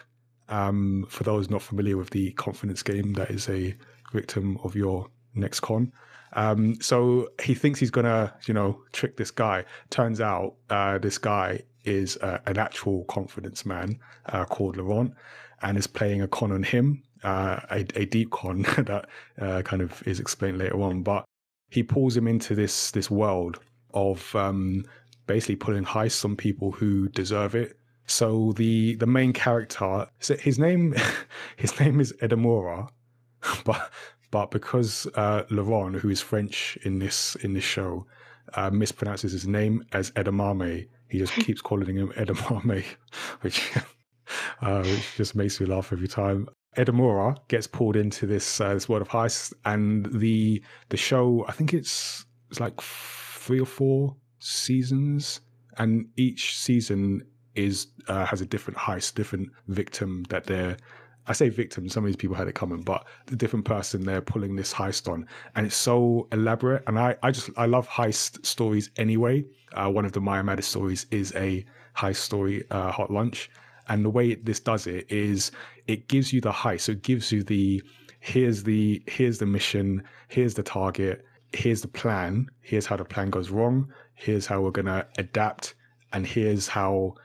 Um, 0.47 1.07
for 1.09 1.23
those 1.23 1.49
not 1.49 1.63
familiar 1.63 1.97
with 1.97 2.11
the 2.11 2.31
confidence 2.33 2.83
game, 2.83 3.13
that 3.13 3.31
is 3.31 3.49
a 3.49 3.75
victim 4.13 4.59
of 4.63 4.75
your 4.75 5.07
next 5.33 5.61
con. 5.61 5.91
Um, 6.33 6.79
so 6.81 7.29
he 7.41 7.55
thinks 7.55 7.79
he's 7.79 7.89
gonna, 7.89 8.33
you 8.45 8.53
know, 8.53 8.81
trick 8.91 9.17
this 9.17 9.31
guy. 9.31 9.65
Turns 9.89 10.21
out 10.21 10.55
uh, 10.69 10.99
this 10.99 11.17
guy 11.17 11.61
is 11.83 12.17
uh, 12.17 12.39
an 12.45 12.57
actual 12.57 13.05
confidence 13.05 13.65
man 13.65 13.99
uh, 14.27 14.45
called 14.45 14.77
Laurent 14.77 15.13
and 15.61 15.77
is 15.77 15.87
playing 15.87 16.21
a 16.21 16.27
con 16.27 16.51
on 16.51 16.63
him, 16.63 17.03
uh, 17.23 17.59
a, 17.71 17.85
a, 17.95 18.05
deep 18.05 18.31
con 18.31 18.61
that 18.77 19.07
uh, 19.39 19.61
kind 19.61 19.81
of 19.81 20.05
is 20.07 20.19
explained 20.19 20.57
later 20.57 20.81
on. 20.81 21.03
But 21.03 21.25
he 21.71 21.83
pulls 21.83 22.15
him 22.15 22.27
into 22.27 22.53
this 22.53 22.91
this 22.91 23.09
world 23.09 23.59
of 23.95 24.35
um, 24.35 24.85
basically 25.27 25.55
pulling 25.55 25.85
heists 25.85 26.23
on 26.23 26.35
people 26.35 26.71
who 26.71 27.09
deserve 27.09 27.55
it. 27.55 27.79
So 28.07 28.51
the 28.53 28.95
the 28.95 29.07
main 29.07 29.33
character, 29.33 30.07
his 30.19 30.59
name 30.59 30.95
his 31.57 31.79
name 31.79 31.99
is 31.99 32.13
Edamura, 32.21 32.89
but 33.65 33.91
but 34.31 34.51
because 34.51 35.07
uh, 35.15 35.43
Laurent, 35.49 35.95
who 35.95 36.09
is 36.09 36.21
French 36.21 36.77
in 36.83 36.99
this 36.99 37.35
in 37.37 37.53
this 37.53 37.63
show, 37.63 38.05
uh, 38.53 38.69
mispronounces 38.69 39.31
his 39.31 39.47
name 39.47 39.83
as 39.93 40.11
Edamame, 40.11 40.87
he 41.09 41.19
just 41.19 41.33
keeps 41.33 41.61
calling 41.61 41.95
him 41.95 42.09
Edamame, 42.17 42.85
which 43.41 43.71
uh, 44.61 44.83
which 44.83 45.15
just 45.15 45.35
makes 45.35 45.59
me 45.59 45.65
laugh 45.65 45.91
every 45.91 46.07
time. 46.07 46.47
Edamura 46.77 47.37
gets 47.47 47.67
pulled 47.67 47.95
into 47.95 48.25
this 48.25 48.59
uh, 48.59 48.73
this 48.73 48.89
world 48.89 49.01
of 49.01 49.07
heists, 49.07 49.53
and 49.63 50.05
the 50.07 50.61
the 50.89 50.97
show 50.97 51.45
I 51.47 51.53
think 51.53 51.73
it's 51.73 52.25
it's 52.51 52.59
like 52.59 52.79
three 53.45 53.59
or 53.59 53.65
four 53.65 54.15
seasons, 54.39 55.41
and 55.77 56.07
each 56.17 56.57
season 56.57 57.21
is 57.53 57.87
uh, 58.07 58.25
has 58.25 58.41
a 58.41 58.45
different 58.45 58.77
heist, 58.77 59.15
different 59.15 59.49
victim 59.67 60.23
that 60.29 60.45
they're 60.45 60.77
I 61.27 61.33
say 61.33 61.49
victim, 61.49 61.89
some 61.89 62.03
of 62.03 62.07
these 62.07 62.15
people 62.15 62.35
had 62.35 62.47
it 62.47 62.53
coming, 62.53 62.81
but 62.81 63.05
the 63.25 63.35
different 63.35 63.65
person 63.65 64.03
they're 64.03 64.21
pulling 64.21 64.55
this 64.55 64.73
heist 64.73 65.11
on. 65.11 65.27
And 65.55 65.65
it's 65.65 65.75
so 65.75 66.27
elaborate. 66.31 66.83
And 66.85 66.99
I, 66.99 67.15
I 67.23 67.31
just, 67.31 67.49
I 67.57 67.65
love 67.65 67.87
heist 67.87 68.45
stories 68.45 68.91
anyway. 68.97 69.43
Uh, 69.73 69.89
one 69.89 70.05
of 70.05 70.11
the 70.11 70.21
Maya 70.21 70.43
Maddis 70.43 70.67
stories 70.67 71.07
is 71.09 71.33
a 71.35 71.65
heist 71.97 72.17
story, 72.17 72.63
uh, 72.69 72.91
Hot 72.91 73.09
Lunch. 73.09 73.49
And 73.87 74.05
the 74.05 74.09
way 74.11 74.35
this 74.35 74.59
does 74.59 74.85
it 74.85 75.11
is 75.11 75.51
it 75.87 76.07
gives 76.07 76.31
you 76.31 76.41
the 76.41 76.51
heist. 76.51 76.81
So 76.81 76.91
it 76.91 77.01
gives 77.01 77.31
you 77.31 77.41
the, 77.43 77.81
here's 78.19 78.61
the, 78.61 79.01
here's 79.07 79.39
the 79.39 79.47
mission, 79.47 80.03
here's 80.27 80.53
the 80.53 80.63
target, 80.63 81.25
here's 81.55 81.81
the 81.81 81.87
plan, 81.87 82.47
here's 82.61 82.85
how 82.85 82.97
the 82.97 83.05
plan 83.05 83.29
goes 83.29 83.49
wrong, 83.49 83.91
here's 84.13 84.45
how 84.45 84.61
we're 84.61 84.71
going 84.71 84.85
to 84.85 85.07
adapt, 85.17 85.75
and 86.13 86.25
here's 86.25 86.67
how 86.67 87.15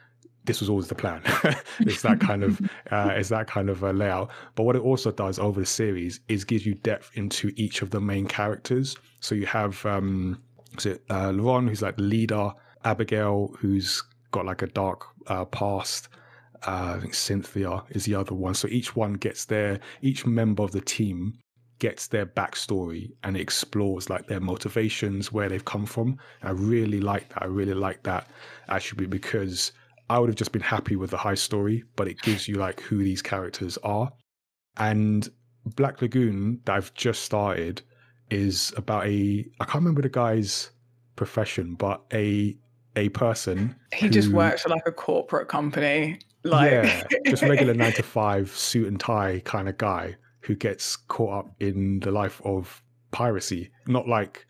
this 0.44 0.60
was 0.60 0.70
always 0.70 0.88
the 0.88 0.94
plan. 0.94 1.22
it's 1.80 2.02
that 2.02 2.20
kind 2.20 2.42
of 2.42 2.60
uh, 2.90 3.12
it's 3.14 3.28
that 3.28 3.46
kind 3.46 3.68
of 3.68 3.82
a 3.82 3.92
layout. 3.92 4.30
But 4.54 4.64
what 4.64 4.76
it 4.76 4.82
also 4.82 5.10
does 5.10 5.38
over 5.38 5.60
the 5.60 5.66
series 5.66 6.20
is 6.28 6.44
gives 6.44 6.64
you 6.64 6.74
depth 6.74 7.10
into 7.14 7.52
each 7.56 7.82
of 7.82 7.90
the 7.90 8.00
main 8.00 8.26
characters. 8.26 8.96
So 9.20 9.34
you 9.34 9.46
have 9.46 9.84
um, 9.84 10.42
is 10.78 10.86
it 10.86 11.02
uh, 11.10 11.30
Laurent, 11.30 11.68
who's 11.68 11.82
like 11.82 11.96
the 11.96 12.02
leader, 12.02 12.52
Abigail, 12.84 13.54
who's 13.58 14.02
got 14.30 14.46
like 14.46 14.62
a 14.62 14.66
dark 14.68 15.06
uh, 15.26 15.44
past. 15.44 16.08
Uh, 16.66 16.94
I 16.96 17.00
think 17.00 17.14
Cynthia 17.14 17.82
is 17.90 18.04
the 18.04 18.14
other 18.14 18.34
one. 18.34 18.54
So 18.54 18.68
each 18.68 18.94
one 18.94 19.14
gets 19.14 19.46
their 19.46 19.80
each 20.02 20.26
member 20.26 20.62
of 20.62 20.72
the 20.72 20.80
team 20.80 21.38
gets 21.80 22.06
their 22.06 22.26
backstory 22.26 23.10
and 23.24 23.36
explores 23.36 24.08
like 24.08 24.26
their 24.28 24.38
motivations, 24.38 25.32
where 25.32 25.48
they've 25.48 25.64
come 25.64 25.86
from. 25.86 26.18
I 26.42 26.50
really 26.50 27.00
like 27.00 27.28
that. 27.30 27.42
I 27.42 27.46
really 27.46 27.74
like 27.74 28.04
that 28.04 28.28
attribute 28.68 29.10
because 29.10 29.72
I 30.08 30.18
would 30.18 30.28
have 30.28 30.36
just 30.36 30.52
been 30.52 30.62
happy 30.62 30.94
with 30.94 31.10
the 31.10 31.16
high 31.16 31.34
story, 31.34 31.82
but 31.96 32.06
it 32.06 32.20
gives 32.22 32.46
you 32.46 32.56
like 32.56 32.80
who 32.80 32.98
these 32.98 33.22
characters 33.22 33.76
are. 33.78 34.12
And 34.76 35.28
Black 35.64 36.00
Lagoon 36.00 36.60
that 36.64 36.76
I've 36.76 36.94
just 36.94 37.22
started 37.22 37.82
is 38.30 38.72
about 38.76 39.06
a 39.06 39.44
I 39.60 39.64
can't 39.64 39.76
remember 39.76 40.02
the 40.02 40.08
guy's 40.08 40.70
profession, 41.16 41.74
but 41.74 42.02
a 42.12 42.56
a 42.96 43.08
person. 43.10 43.74
He 43.94 44.06
who, 44.06 44.12
just 44.12 44.28
works 44.28 44.62
for 44.62 44.68
like 44.68 44.82
a 44.86 44.92
corporate 44.92 45.48
company. 45.48 46.18
Like 46.44 46.70
Yeah, 46.70 47.04
just 47.26 47.42
regular 47.42 47.74
nine 47.74 47.92
to 47.92 48.02
five 48.02 48.50
suit 48.50 48.88
and 48.88 48.98
tie 48.98 49.40
kind 49.44 49.68
of 49.68 49.78
guy 49.78 50.16
who 50.40 50.54
gets 50.54 50.96
caught 50.96 51.46
up 51.46 51.50
in 51.60 52.00
the 52.00 52.10
life 52.10 52.40
of 52.44 52.82
piracy. 53.10 53.70
Not 53.86 54.08
like 54.08 54.46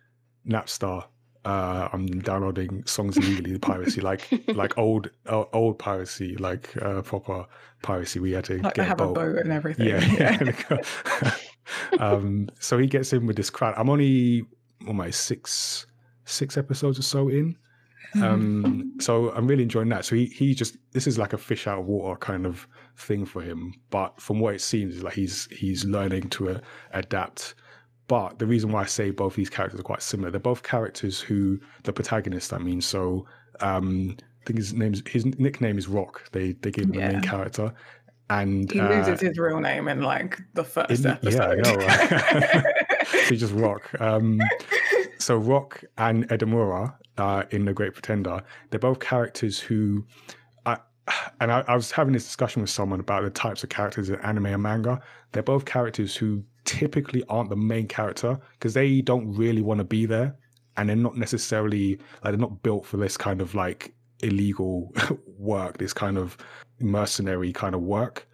Napster 0.48 1.05
uh, 1.44 1.88
I'm 1.92 2.07
downloading 2.20 2.85
songs 2.87 3.16
illegally, 3.16 3.53
the 3.53 3.59
piracy, 3.59 4.00
like 4.03 4.29
like 4.48 4.76
old 4.76 5.11
uh, 5.26 5.44
old 5.53 5.79
piracy, 5.79 6.37
like 6.37 6.76
uh, 6.83 7.03
proper 7.03 7.46
piracy. 7.83 8.20
We 8.20 8.33
had 8.33 8.44
to 8.46 8.59
like 8.59 8.74
get 8.74 8.87
have 8.87 9.00
a 9.00 9.07
boat. 9.07 9.11
a 9.11 9.14
boat 9.14 9.38
and 9.38 9.53
everything. 9.53 9.87
Yeah, 9.87 10.53
yeah. 10.70 11.35
um, 11.98 12.50
so 12.59 12.79
he 12.79 12.87
gets 12.87 13.12
in 13.12 13.26
with 13.26 13.37
this 13.37 13.50
crowd. 13.50 13.74
I'm 13.76 13.88
only 13.88 14.44
almost 14.87 15.22
six 15.22 15.87
six 16.24 16.57
episodes 16.57 16.98
or 16.98 17.03
so 17.03 17.29
in. 17.29 17.57
Um, 18.14 18.94
so 19.01 19.31
I'm 19.33 19.46
really 19.46 19.62
enjoying 19.62 19.88
that. 19.90 20.05
So 20.05 20.16
he 20.16 20.27
he 20.27 20.55
just 20.55 20.77
this 20.92 21.07
is 21.07 21.18
like 21.18 21.33
a 21.33 21.38
fish 21.38 21.66
out 21.66 21.79
of 21.79 21.87
water 21.87 22.18
kind 22.18 22.46
of 22.46 22.66
thing 22.96 23.25
for 23.25 23.40
him. 23.40 23.75
But 23.90 24.20
from 24.20 24.40
what 24.40 24.55
it 24.55 24.61
seems, 24.61 25.03
like 25.03 25.14
he's 25.14 25.46
he's 25.51 25.85
learning 25.85 26.31
to 26.31 26.51
uh, 26.51 26.61
adapt 26.92 27.55
but 28.11 28.40
the 28.40 28.46
reason 28.46 28.73
why 28.73 28.83
I 28.83 28.87
say 28.87 29.12
both 29.12 29.37
these 29.37 29.49
characters 29.49 29.79
are 29.79 29.85
quite 29.85 30.03
similar, 30.03 30.33
they're 30.33 30.40
both 30.40 30.64
characters 30.64 31.20
who 31.20 31.61
the 31.85 31.92
protagonist. 31.92 32.53
I 32.53 32.59
mean, 32.59 32.81
so 32.81 33.25
um, 33.61 34.16
I 34.18 34.44
think 34.46 34.59
his 34.59 34.75
name's 34.75 35.01
his 35.09 35.25
nickname 35.38 35.79
is 35.79 35.87
Rock. 35.87 36.29
They 36.33 36.55
they 36.55 36.73
gave 36.73 36.87
him 36.87 36.94
yeah. 36.94 37.07
the 37.07 37.12
main 37.12 37.23
character, 37.23 37.73
and 38.29 38.68
he 38.68 38.81
uh, 38.81 38.88
loses 38.88 39.20
his 39.20 39.38
real 39.38 39.61
name 39.61 39.87
in 39.87 40.03
like 40.03 40.40
the 40.55 40.64
first 40.64 41.05
in, 41.05 41.07
episode. 41.12 41.38
Yeah, 41.38 41.46
I 41.46 41.55
know. 41.55 41.77
Right? 41.77 42.64
so 43.29 43.37
just 43.37 43.55
Rock. 43.55 43.88
Um, 44.01 44.40
so 45.20 45.37
Rock 45.37 45.85
and 45.98 46.28
Edamura 46.28 46.94
uh, 47.18 47.44
in 47.50 47.64
The 47.64 47.72
Great 47.72 47.94
Pretender, 47.94 48.42
they're 48.70 48.80
both 48.80 49.00
characters 49.00 49.59
who. 49.59 50.06
and 51.40 51.50
I, 51.50 51.64
I 51.66 51.74
was 51.74 51.90
having 51.90 52.12
this 52.12 52.24
discussion 52.24 52.62
with 52.62 52.70
someone 52.70 53.00
about 53.00 53.24
the 53.24 53.30
types 53.30 53.64
of 53.64 53.70
characters 53.70 54.11
in 54.11 54.20
anime 54.20 54.46
and 54.46 54.62
manga. 54.62 55.00
They're 55.33 55.42
both 55.42 55.64
characters 55.64 56.14
who 56.14 56.44
typically 56.64 57.24
aren't 57.28 57.50
the 57.50 57.56
main 57.56 57.88
character 57.88 58.38
because 58.52 58.74
they 58.74 59.00
don't 59.00 59.33
really 59.35 59.62
want 59.62 59.78
to 59.78 59.85
be 59.85 60.06
there 60.06 60.37
and 60.76 60.88
they're 60.88 60.96
not 60.96 61.16
necessarily 61.16 61.96
like 62.22 62.33
they're 62.33 62.37
not 62.37 62.62
built 62.62 62.87
for 62.87 62.96
this 62.96 63.16
kind 63.16 63.40
of 63.40 63.54
like 63.54 63.92
illegal 64.22 64.92
work 65.38 65.78
this 65.78 65.92
kind 65.92 66.18
of 66.18 66.37
mercenary 66.80 67.52
kind 67.52 67.74
of 67.74 67.83
work 67.83 68.28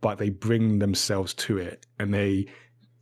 but 0.00 0.18
they 0.18 0.30
bring 0.30 0.78
themselves 0.78 1.34
to 1.34 1.58
it 1.58 1.86
and 1.98 2.12
they 2.14 2.46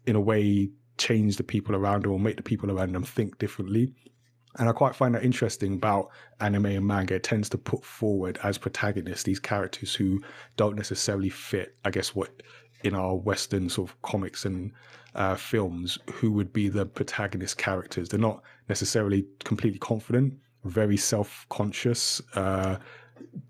in 0.07 0.17
a 0.17 0.21
way 0.21 0.71
change 1.07 1.37
the 1.37 1.45
people 1.45 1.75
around 1.75 2.05
them 2.05 2.13
or 2.13 2.21
make 2.21 2.37
the 2.37 2.43
people 2.43 2.71
around 2.71 2.95
them 2.95 3.05
think 3.05 3.39
differently 3.39 3.93
and 4.59 4.69
I 4.69 4.73
quite 4.73 4.95
find 4.95 5.15
that 5.15 5.25
interesting 5.25 5.75
about 5.75 6.11
anime 6.41 6.67
and 6.67 6.87
manga. 6.87 7.15
It 7.15 7.23
tends 7.23 7.49
to 7.51 7.59
put 7.59 7.85
forward 7.85 8.39
as 8.43 8.59
protagonists 8.59 9.25
these 9.25 9.41
characters 9.41 9.95
who 9.95 10.21
don't 10.57 10.77
necessarily 10.77 11.31
fit, 11.31 11.77
I 11.85 11.91
guess, 11.91 12.15
what 12.15 12.43
in 12.85 12.95
our 12.95 13.15
Western 13.15 13.69
sort 13.69 13.91
of 13.91 14.03
comics 14.03 14.45
and 14.45 14.73
uh, 15.15 15.37
films 15.37 15.99
who 16.13 16.33
would 16.33 16.53
be 16.53 16.69
the 16.69 16.85
protagonist 16.85 17.57
characters. 17.57 18.09
They're 18.09 18.21
not 18.21 18.43
necessarily 18.69 19.25
completely 19.45 19.79
confident, 19.79 20.35
very 20.65 20.97
self 20.97 21.47
conscious, 21.49 22.21
uh, 22.35 22.77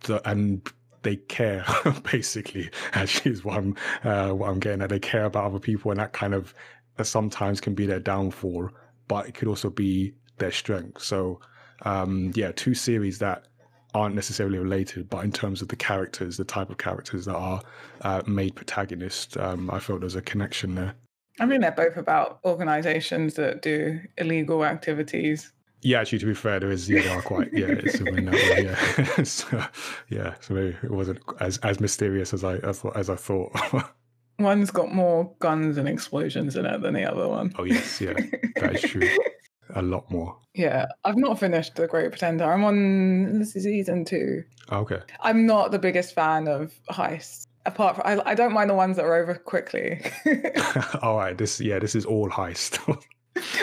the, 0.05 0.29
and 0.29 0.69
they 1.03 1.17
care 1.17 1.65
basically. 2.13 2.71
Actually, 2.93 3.33
is 3.33 3.45
what 3.45 3.57
I'm 3.57 3.77
uh, 4.05 4.31
what 4.31 4.51
I'm 4.51 4.61
getting 4.61 4.83
at. 4.83 4.91
They 4.91 5.01
care 5.01 5.25
about 5.25 5.47
other 5.47 5.59
people, 5.59 5.91
and 5.91 5.99
that 5.99 6.13
kind 6.13 6.35
of 6.35 6.55
uh, 6.99 7.05
sometimes 7.05 7.61
can 7.61 7.75
be 7.75 7.87
their 7.87 8.01
downfall, 8.01 8.71
but 9.09 9.27
it 9.27 9.35
could 9.35 9.49
also 9.49 9.71
be 9.71 10.15
their 10.39 10.53
strength. 10.53 11.03
So, 11.03 11.41
um, 11.83 12.33
yeah, 12.35 12.53
two 12.53 12.75
series 12.75 13.19
that 13.19 13.47
aren't 13.95 14.15
necessarily 14.15 14.59
related, 14.59 15.11
but 15.11 15.25
in 15.25 15.33
terms 15.33 15.63
of 15.63 15.69
the 15.69 15.77
characters, 15.77 16.37
the 16.37 16.45
type 16.45 16.71
of 16.71 16.79
characters 16.79 17.25
that 17.27 17.35
are 17.35 17.61
uh, 18.03 18.23
made 18.27 18.55
protagonists, 18.55 19.37
um, 19.37 19.71
I 19.71 19.79
felt 19.79 20.01
there's 20.01 20.17
a 20.17 20.23
connection 20.23 20.75
there. 20.75 20.95
I 21.41 21.47
mean, 21.47 21.61
they're 21.61 21.73
both 21.73 21.97
about 21.97 22.41
organizations 22.45 23.35
that 23.35 23.63
do 23.63 24.01
illegal 24.19 24.65
activities. 24.65 25.53
Yeah, 25.83 26.01
actually, 26.01 26.21
to 26.21 26.27
be 26.27 26.35
fair, 26.35 26.61
there 26.61 26.71
is, 26.71 26.89
yeah, 26.89 27.03
they 27.03 27.09
are 27.09 27.23
quite, 27.23 27.53
yeah, 27.53 27.67
it's 27.67 28.01
in 28.01 28.25
that 28.27 28.35
way, 28.35 28.65
yeah. 28.65 29.23
so, 29.25 29.65
yeah, 30.09 30.35
so 30.41 30.55
maybe 30.55 30.77
it 30.83 30.91
wasn't 30.91 31.19
as, 31.41 31.59
as 31.59 31.81
mysterious 31.81 32.33
as 32.33 32.45
I, 32.45 32.57
as, 32.59 32.85
as 32.95 33.11
I 33.11 33.17
thought. 33.17 33.53
One's 34.43 34.71
got 34.71 34.93
more 34.93 35.35
guns 35.39 35.79
and 35.79 35.89
explosions 35.89 36.57
in 36.57 36.67
it 36.67 36.83
than 36.83 36.95
the 36.95 37.05
other 37.05 37.29
one. 37.29 37.53
Oh, 37.59 37.65
yes, 37.65 38.01
yeah, 38.01 38.15
that 38.57 38.75
is 38.75 38.83
true 38.83 39.09
a 39.75 39.83
lot 39.83 40.11
more. 40.11 40.37
Yeah, 40.55 40.87
I've 41.05 41.17
not 41.17 41.39
finished 41.39 41.77
The 41.77 41.87
Great 41.87 42.11
Pretender. 42.11 42.45
I'm 42.45 42.65
on 42.65 43.39
this 43.39 43.57
is 43.57 43.65
season 43.65 44.05
two. 44.05 44.45
Oh, 44.71 44.79
okay. 44.81 45.01
I'm 45.21 45.47
not 45.47 45.71
the 45.71 45.79
biggest 45.79 46.15
fan 46.15 46.49
of 46.49 46.73
heists. 46.91 47.47
Apart 47.65 47.97
from, 47.97 48.07
I, 48.07 48.31
I 48.31 48.35
don't 48.35 48.53
mind 48.53 48.71
the 48.71 48.75
ones 48.75 48.97
that 48.97 49.05
are 49.05 49.15
over 49.15 49.35
quickly. 49.35 50.05
all 51.03 51.17
right, 51.17 51.37
this 51.39 51.61
yeah, 51.61 51.79
this 51.79 51.95
is 51.95 52.05
all 52.05 52.29
heist. 52.29 52.79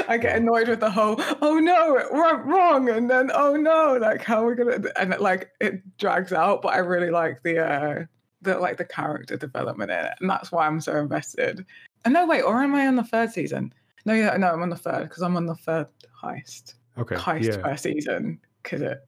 I 0.08 0.18
get 0.18 0.38
annoyed 0.38 0.68
with 0.68 0.80
the 0.80 0.89
whole 0.89 1.15
oh 1.44 1.60
no 1.60 1.96
it 1.96 2.12
went 2.12 2.44
wrong 2.44 2.89
and 2.89 3.08
then 3.08 3.30
oh 3.32 3.56
no 3.56 4.00
like 4.02 4.24
how 4.24 4.44
are 4.44 4.50
we 4.50 4.56
gonna 4.56 4.80
and 5.00 5.13
it, 5.13 5.22
like 5.22 5.52
it 5.62 5.84
drags 6.00 6.34
out 6.34 6.63
but 6.63 6.74
I 6.74 6.80
really 6.80 7.12
like 7.12 7.44
the 7.44 7.60
uh 7.63 8.06
the 8.41 8.58
like 8.58 8.78
the 8.78 8.86
character 8.86 9.38
development 9.38 9.91
in 9.91 10.06
it 10.06 10.13
and 10.19 10.30
that's 10.30 10.52
why 10.52 10.65
I'm 10.65 10.82
so 10.82 10.95
invested. 10.97 11.65
And 12.06 12.13
no 12.13 12.25
wait, 12.25 12.41
or 12.41 12.62
am 12.62 12.75
I 12.75 12.88
on 12.88 12.95
the 12.95 13.04
third 13.04 13.32
season? 13.32 13.73
No, 14.06 14.13
yeah, 14.13 14.36
no, 14.38 14.47
I'm 14.47 14.62
on 14.62 14.69
the 14.69 14.75
third 14.75 15.10
because 15.10 15.21
I'm 15.21 15.36
on 15.36 15.45
the 15.45 15.56
third 15.56 15.88
heist. 16.23 16.75
Okay. 16.97 17.15
Heist 17.15 17.43
yeah. 17.43 17.58
per 17.58 17.75
season 17.75 18.39
because 18.63 18.82
it 18.82 18.99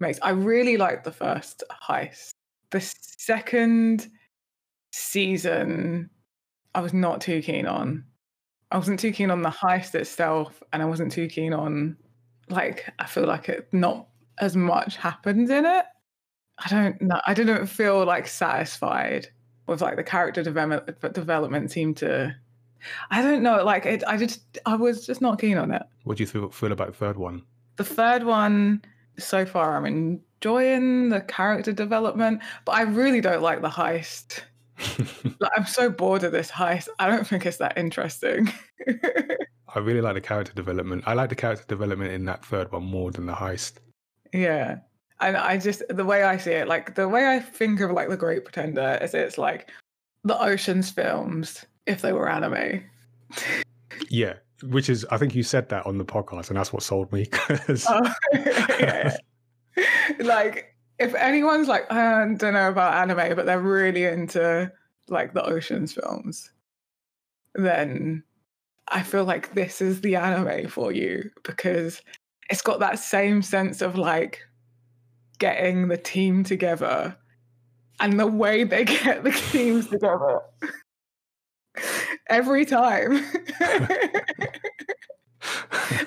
makes. 0.00 0.18
I 0.22 0.30
really 0.30 0.76
like 0.76 1.04
the 1.04 1.12
first 1.12 1.62
heist. 1.88 2.30
The 2.70 2.80
second 2.80 4.08
season, 4.92 6.10
I 6.74 6.80
was 6.80 6.92
not 6.92 7.20
too 7.20 7.42
keen 7.42 7.66
on. 7.66 8.04
I 8.72 8.78
wasn't 8.78 9.00
too 9.00 9.12
keen 9.12 9.30
on 9.30 9.42
the 9.42 9.50
heist 9.50 9.94
itself, 9.94 10.62
and 10.72 10.82
I 10.82 10.86
wasn't 10.86 11.12
too 11.12 11.28
keen 11.28 11.52
on 11.52 11.96
like 12.48 12.92
I 12.98 13.06
feel 13.06 13.26
like 13.26 13.48
it 13.48 13.68
not 13.72 14.08
as 14.40 14.56
much 14.56 14.96
happens 14.96 15.50
in 15.50 15.64
it. 15.64 15.84
I 16.64 16.68
don't 16.68 17.00
know. 17.02 17.20
I 17.26 17.34
didn't 17.34 17.66
feel 17.66 18.04
like 18.04 18.26
satisfied 18.26 19.28
with 19.66 19.80
like 19.80 19.96
the 19.96 20.04
character 20.04 20.42
development. 20.42 21.00
Development 21.14 21.70
seemed 21.70 21.96
to 21.98 22.36
I 23.10 23.22
don't 23.22 23.42
know. 23.42 23.62
Like, 23.64 23.86
it, 23.86 24.02
I 24.06 24.16
just, 24.16 24.58
I 24.66 24.76
was 24.76 25.06
just 25.06 25.20
not 25.20 25.40
keen 25.40 25.56
on 25.56 25.70
it. 25.70 25.82
What 26.04 26.16
do 26.16 26.22
you 26.22 26.26
feel, 26.26 26.50
feel 26.50 26.72
about 26.72 26.88
the 26.88 26.94
third 26.94 27.16
one? 27.16 27.42
The 27.76 27.84
third 27.84 28.24
one, 28.24 28.82
so 29.18 29.46
far, 29.46 29.76
I'm 29.76 29.86
enjoying 29.86 31.08
the 31.08 31.20
character 31.22 31.72
development, 31.72 32.42
but 32.64 32.72
I 32.72 32.82
really 32.82 33.20
don't 33.20 33.42
like 33.42 33.62
the 33.62 33.68
heist. 33.68 34.42
like, 35.40 35.52
I'm 35.56 35.66
so 35.66 35.90
bored 35.90 36.24
of 36.24 36.32
this 36.32 36.50
heist. 36.50 36.88
I 36.98 37.08
don't 37.08 37.26
think 37.26 37.46
it's 37.46 37.58
that 37.58 37.76
interesting. 37.76 38.52
I 39.74 39.78
really 39.78 40.00
like 40.00 40.14
the 40.14 40.20
character 40.20 40.52
development. 40.52 41.04
I 41.06 41.14
like 41.14 41.28
the 41.28 41.36
character 41.36 41.64
development 41.68 42.12
in 42.12 42.24
that 42.24 42.44
third 42.44 42.72
one 42.72 42.84
more 42.84 43.10
than 43.10 43.26
the 43.26 43.34
heist. 43.34 43.74
Yeah. 44.32 44.78
And 45.20 45.36
I 45.36 45.58
just, 45.58 45.82
the 45.90 46.04
way 46.04 46.22
I 46.22 46.36
see 46.38 46.52
it, 46.52 46.66
like 46.68 46.94
the 46.94 47.08
way 47.08 47.26
I 47.28 47.40
think 47.40 47.80
of 47.80 47.90
like 47.90 48.08
The 48.08 48.16
Great 48.16 48.44
Pretender 48.44 48.98
is 49.02 49.12
it's 49.14 49.36
like 49.38 49.70
the 50.24 50.40
Ocean's 50.40 50.90
films 50.90 51.64
if 51.86 52.00
they 52.02 52.12
were 52.12 52.28
anime. 52.28 52.82
Yeah, 54.08 54.34
which 54.62 54.88
is 54.88 55.04
I 55.10 55.18
think 55.18 55.34
you 55.34 55.42
said 55.42 55.68
that 55.70 55.86
on 55.86 55.98
the 55.98 56.04
podcast, 56.04 56.48
and 56.48 56.56
that's 56.58 56.72
what 56.72 56.82
sold 56.82 57.12
me. 57.12 57.26
'cause- 57.26 57.86
Oh, 57.88 58.14
yeah. 58.32 59.16
like 60.20 60.74
if 60.98 61.14
anyone's 61.14 61.68
like 61.68 61.84
uh, 61.90 61.94
I 61.94 62.34
don't 62.34 62.54
know 62.54 62.68
about 62.68 62.94
anime, 62.94 63.36
but 63.36 63.46
they're 63.46 63.60
really 63.60 64.04
into 64.04 64.70
like 65.08 65.32
the 65.34 65.44
Ocean's 65.44 65.92
films, 65.92 66.50
then 67.54 68.22
I 68.88 69.02
feel 69.02 69.24
like 69.24 69.54
this 69.54 69.80
is 69.80 70.00
the 70.00 70.16
anime 70.16 70.68
for 70.68 70.92
you 70.92 71.30
because 71.44 72.00
it's 72.50 72.62
got 72.62 72.80
that 72.80 72.98
same 72.98 73.42
sense 73.42 73.80
of 73.82 73.96
like 73.96 74.40
getting 75.40 75.88
the 75.88 75.96
team 75.96 76.44
together 76.44 77.16
and 77.98 78.20
the 78.20 78.28
way 78.28 78.62
they 78.62 78.84
get 78.84 79.24
the 79.24 79.32
teams 79.32 79.88
together 79.88 80.38
every 82.28 82.64
time. 82.64 83.24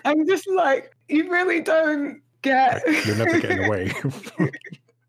I'm 0.06 0.26
just 0.26 0.48
like, 0.50 0.96
you 1.10 1.30
really 1.30 1.60
don't 1.62 2.22
get. 2.42 2.82
you're 3.06 3.18
never 3.18 3.40
getting 3.40 3.66
away 3.66 3.90
from, 3.90 4.50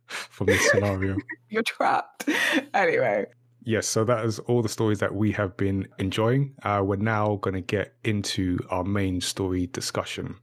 from 0.07 0.47
this 0.47 0.71
scenario. 0.71 1.17
You're 1.49 1.63
trapped. 1.63 2.29
Anyway, 2.73 3.27
Yes, 3.67 3.87
so 3.87 4.05
that 4.05 4.27
is 4.27 4.41
all 4.41 4.61
the 4.61 4.69
stories 4.69 4.99
that 4.99 5.15
we 5.15 5.33
have 5.33 5.57
been 5.57 5.89
enjoying. 5.99 6.55
Uh, 6.63 6.83
we're 6.85 6.97
now 6.97 7.37
going 7.37 7.55
to 7.55 7.63
get 7.63 7.95
into 8.05 8.59
our 8.69 8.85
main 8.85 9.23
story 9.23 9.69
discussion. 9.69 10.37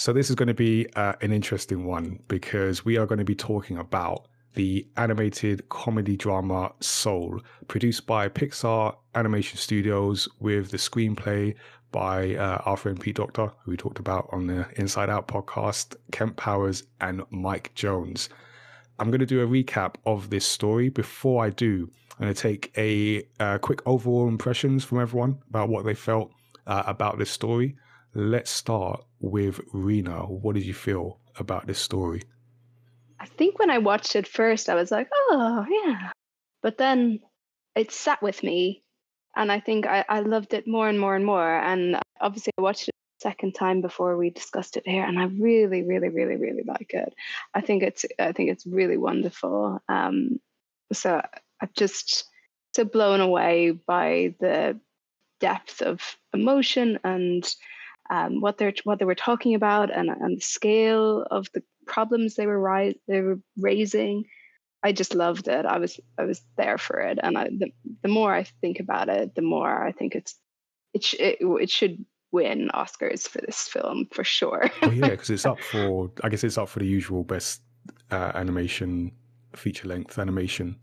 So, 0.00 0.14
this 0.14 0.30
is 0.30 0.34
going 0.34 0.46
to 0.46 0.54
be 0.54 0.86
uh, 0.96 1.12
an 1.20 1.30
interesting 1.30 1.84
one 1.84 2.20
because 2.26 2.86
we 2.86 2.96
are 2.96 3.04
going 3.04 3.18
to 3.18 3.24
be 3.24 3.34
talking 3.34 3.76
about 3.76 4.28
the 4.54 4.88
animated 4.96 5.68
comedy 5.68 6.16
drama 6.16 6.72
Soul, 6.80 7.42
produced 7.68 8.06
by 8.06 8.30
Pixar 8.30 8.96
Animation 9.14 9.58
Studios 9.58 10.26
with 10.38 10.70
the 10.70 10.78
screenplay 10.78 11.54
by 11.92 12.34
uh, 12.36 12.62
our 12.64 12.78
friend 12.78 12.98
Pete 12.98 13.16
Docter, 13.16 13.52
who 13.62 13.72
we 13.72 13.76
talked 13.76 13.98
about 13.98 14.26
on 14.32 14.46
the 14.46 14.66
Inside 14.76 15.10
Out 15.10 15.28
podcast, 15.28 15.96
Kemp 16.12 16.34
Powers, 16.38 16.84
and 17.02 17.20
Mike 17.28 17.70
Jones. 17.74 18.30
I'm 18.98 19.10
going 19.10 19.20
to 19.20 19.26
do 19.26 19.42
a 19.42 19.46
recap 19.46 19.96
of 20.06 20.30
this 20.30 20.46
story. 20.46 20.88
Before 20.88 21.44
I 21.44 21.50
do, 21.50 21.90
I'm 22.12 22.24
going 22.24 22.34
to 22.34 22.40
take 22.40 22.72
a 22.78 23.28
uh, 23.38 23.58
quick 23.58 23.82
overall 23.84 24.28
impressions 24.28 24.82
from 24.82 24.98
everyone 24.98 25.40
about 25.50 25.68
what 25.68 25.84
they 25.84 25.92
felt 25.92 26.32
uh, 26.66 26.84
about 26.86 27.18
this 27.18 27.30
story. 27.30 27.76
Let's 28.14 28.50
start 28.50 29.04
with 29.20 29.60
Rena. 29.72 30.26
What 30.26 30.54
did 30.54 30.64
you 30.64 30.74
feel 30.74 31.20
about 31.38 31.66
this 31.66 31.78
story? 31.78 32.22
I 33.20 33.26
think 33.26 33.58
when 33.58 33.70
I 33.70 33.78
watched 33.78 34.16
it 34.16 34.26
first, 34.26 34.68
I 34.68 34.74
was 34.74 34.90
like, 34.90 35.08
oh, 35.12 35.64
yeah. 35.68 36.10
But 36.62 36.78
then 36.78 37.20
it 37.76 37.92
sat 37.92 38.20
with 38.22 38.42
me. 38.42 38.82
And 39.36 39.52
I 39.52 39.60
think 39.60 39.86
I, 39.86 40.04
I 40.08 40.20
loved 40.20 40.54
it 40.54 40.66
more 40.66 40.88
and 40.88 40.98
more 40.98 41.14
and 41.14 41.24
more. 41.24 41.56
And 41.56 42.00
obviously, 42.20 42.52
I 42.58 42.62
watched 42.62 42.88
it 42.88 42.94
second 43.20 43.54
time 43.54 43.80
before 43.80 44.16
we 44.16 44.30
discussed 44.30 44.76
it 44.76 44.82
here. 44.86 45.04
And 45.04 45.18
I 45.18 45.26
really, 45.26 45.82
really, 45.82 46.08
really, 46.08 46.36
really 46.36 46.64
like 46.66 46.92
it. 46.92 47.14
I 47.54 47.60
think 47.60 47.84
it's 47.84 48.04
I 48.18 48.32
think 48.32 48.50
it's 48.50 48.66
really 48.66 48.96
wonderful. 48.96 49.80
Um, 49.88 50.40
so 50.92 51.22
I'm 51.60 51.70
just 51.76 52.24
so 52.74 52.84
blown 52.84 53.20
away 53.20 53.70
by 53.70 54.34
the 54.40 54.80
depth 55.38 55.80
of 55.82 56.00
emotion 56.34 56.98
and 57.04 57.48
um, 58.10 58.40
what 58.40 58.58
they're 58.58 58.74
what 58.84 58.98
they 58.98 59.04
were 59.04 59.14
talking 59.14 59.54
about 59.54 59.90
and, 59.96 60.10
and 60.10 60.36
the 60.36 60.42
scale 60.42 61.22
of 61.30 61.46
the 61.54 61.62
problems 61.86 62.34
they 62.34 62.46
were 62.46 62.60
ri- 62.60 63.00
they 63.08 63.20
were 63.20 63.40
raising. 63.56 64.24
I 64.82 64.92
just 64.92 65.14
loved 65.14 65.46
it. 65.48 65.66
I 65.66 65.78
was 65.78 66.00
I 66.18 66.24
was 66.24 66.42
there 66.56 66.78
for 66.78 66.98
it, 67.00 67.18
and 67.22 67.38
I, 67.38 67.44
the 67.44 67.70
the 68.02 68.08
more 68.08 68.34
I 68.34 68.44
think 68.60 68.80
about 68.80 69.08
it, 69.08 69.34
the 69.34 69.42
more 69.42 69.86
I 69.86 69.92
think 69.92 70.14
it's 70.14 70.34
it 70.92 71.04
sh- 71.04 71.20
it, 71.20 71.38
it 71.40 71.70
should 71.70 72.04
win 72.32 72.70
Oscars 72.74 73.28
for 73.28 73.40
this 73.40 73.68
film 73.68 74.08
for 74.12 74.24
sure. 74.24 74.70
Oh 74.82 74.90
yeah, 74.90 75.10
because 75.10 75.30
it's 75.30 75.46
up 75.46 75.62
for 75.62 76.10
I 76.24 76.28
guess 76.28 76.44
it's 76.44 76.58
up 76.58 76.68
for 76.68 76.80
the 76.80 76.86
usual 76.86 77.24
best 77.24 77.62
uh, 78.10 78.32
animation 78.34 79.12
feature 79.54 79.88
length 79.88 80.18
animation. 80.18 80.76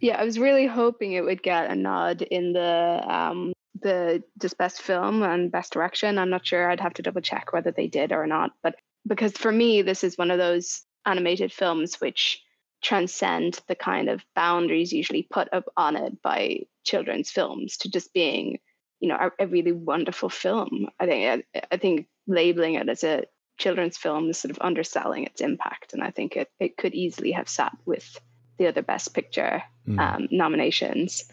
yeah, 0.00 0.20
I 0.20 0.24
was 0.24 0.38
really 0.38 0.66
hoping 0.66 1.12
it 1.12 1.24
would 1.24 1.42
get 1.42 1.70
a 1.70 1.74
nod 1.74 2.22
in 2.22 2.52
the 2.52 3.02
um 3.06 3.52
the 3.80 4.22
just 4.40 4.58
best 4.58 4.80
film 4.80 5.22
and 5.22 5.50
best 5.50 5.72
direction. 5.72 6.18
I'm 6.18 6.30
not 6.30 6.46
sure. 6.46 6.70
I'd 6.70 6.80
have 6.80 6.94
to 6.94 7.02
double 7.02 7.20
check 7.20 7.52
whether 7.52 7.70
they 7.72 7.86
did 7.86 8.12
or 8.12 8.26
not. 8.26 8.52
But 8.62 8.76
because 9.06 9.32
for 9.32 9.52
me, 9.52 9.82
this 9.82 10.04
is 10.04 10.18
one 10.18 10.30
of 10.30 10.38
those 10.38 10.82
animated 11.06 11.52
films 11.52 12.00
which 12.00 12.42
transcend 12.82 13.60
the 13.66 13.74
kind 13.74 14.08
of 14.08 14.24
boundaries 14.34 14.92
usually 14.92 15.26
put 15.30 15.52
up 15.52 15.64
on 15.76 15.96
it 15.96 16.20
by 16.22 16.60
children's 16.84 17.30
films 17.30 17.78
to 17.78 17.90
just 17.90 18.12
being, 18.12 18.58
you 19.00 19.08
know, 19.08 19.16
a, 19.38 19.44
a 19.44 19.46
really 19.46 19.72
wonderful 19.72 20.28
film. 20.28 20.88
I 21.00 21.06
think 21.06 21.44
I, 21.54 21.62
I 21.72 21.76
think 21.76 22.06
labeling 22.26 22.74
it 22.74 22.88
as 22.88 23.04
a 23.04 23.24
children's 23.58 23.96
film 23.96 24.30
is 24.30 24.38
sort 24.38 24.50
of 24.50 24.58
underselling 24.60 25.24
its 25.24 25.40
impact, 25.40 25.94
and 25.94 26.02
I 26.02 26.10
think 26.10 26.36
it 26.36 26.48
it 26.60 26.76
could 26.76 26.94
easily 26.94 27.32
have 27.32 27.48
sat 27.48 27.76
with 27.84 28.20
the 28.58 28.66
other 28.66 28.82
best 28.82 29.14
picture 29.14 29.62
Mm. 29.86 30.00
um, 30.00 30.28
nominations, 30.30 31.24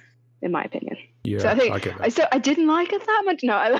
in 0.41 0.51
my 0.51 0.63
opinion. 0.63 0.97
yeah, 1.23 1.39
so 1.39 1.49
I 1.49 1.55
think 1.55 1.87
I 2.01 2.05
I 2.05 2.09
so 2.09 2.23
I 2.31 2.39
didn't 2.39 2.67
like 2.67 2.91
it 2.93 3.05
that 3.05 3.21
much. 3.25 3.41
No, 3.43 3.53
I, 3.53 3.79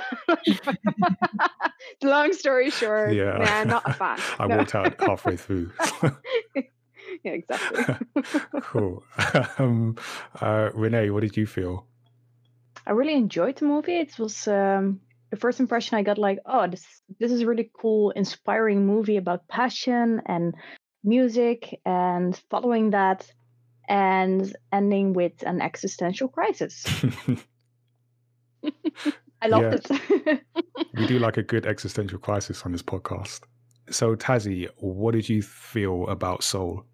long 2.04 2.34
story 2.34 2.70
short, 2.70 3.14
Yeah. 3.14 3.38
nah, 3.38 3.64
not 3.64 3.84
a 3.86 3.94
fan. 3.94 4.20
I 4.40 4.48
No. 4.48 4.58
walked 4.58 4.76
out 4.76 5.00
halfway 5.00 5.38
through. 5.38 5.72
yeah, 7.24 7.32
exactly. 7.32 7.84
cool. 8.62 9.04
Um, 9.58 9.98
uh, 10.40 10.70
Renee, 10.74 11.10
what 11.10 11.22
did 11.22 11.38
you 11.38 11.46
feel? 11.48 11.86
I 12.86 12.92
really 12.92 13.14
enjoyed 13.16 13.58
the 13.58 13.66
movie. 13.66 13.98
It 14.00 14.18
was 14.18 14.48
um, 14.48 15.02
the 15.30 15.38
first 15.38 15.60
impression 15.60 15.98
I 15.98 16.04
got 16.04 16.18
like, 16.18 16.40
oh, 16.46 16.68
this 16.68 16.86
this 17.20 17.32
is 17.32 17.42
a 17.42 17.46
really 17.46 17.70
cool, 17.80 18.12
inspiring 18.12 18.86
movie 18.86 19.18
about 19.18 19.48
passion 19.48 20.22
and 20.26 20.54
music 21.04 21.80
and 21.86 22.40
following 22.50 22.92
that 22.92 23.26
and 23.92 24.56
ending 24.72 25.12
with 25.12 25.34
an 25.46 25.62
existential 25.62 26.30
crisis. 26.30 26.86
I 29.42 29.48
loved 29.48 29.86
it. 29.90 30.42
we 30.98 31.08
do 31.08 31.20
like 31.20 31.36
a 31.36 31.44
good 31.44 31.66
existential 31.66 32.18
crisis 32.18 32.64
on 32.64 32.72
this 32.72 32.82
podcast. 32.82 33.42
So, 33.90 34.16
Tazzy, 34.16 34.70
what 34.78 35.12
did 35.12 35.28
you 35.28 35.42
feel 35.42 36.08
about 36.08 36.42
Soul? 36.42 36.86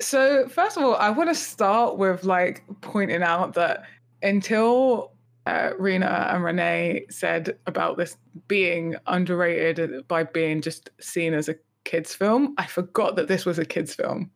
So 0.00 0.48
first 0.48 0.78
of 0.78 0.82
all, 0.82 0.94
I 0.94 1.10
want 1.10 1.28
to 1.28 1.34
start 1.34 1.98
with 1.98 2.24
like 2.24 2.64
pointing 2.80 3.22
out 3.22 3.52
that 3.54 3.84
until 4.22 5.12
uh, 5.44 5.72
Rena 5.78 6.30
and 6.32 6.42
Renee 6.42 7.04
said 7.10 7.58
about 7.66 7.98
this 7.98 8.16
being 8.48 8.96
underrated 9.06 10.08
by 10.08 10.22
being 10.24 10.62
just 10.62 10.88
seen 11.00 11.34
as 11.34 11.50
a 11.50 11.56
kids 11.84 12.14
film, 12.14 12.54
I 12.56 12.64
forgot 12.64 13.16
that 13.16 13.28
this 13.28 13.44
was 13.44 13.58
a 13.58 13.66
kids 13.66 13.94
film. 13.94 14.30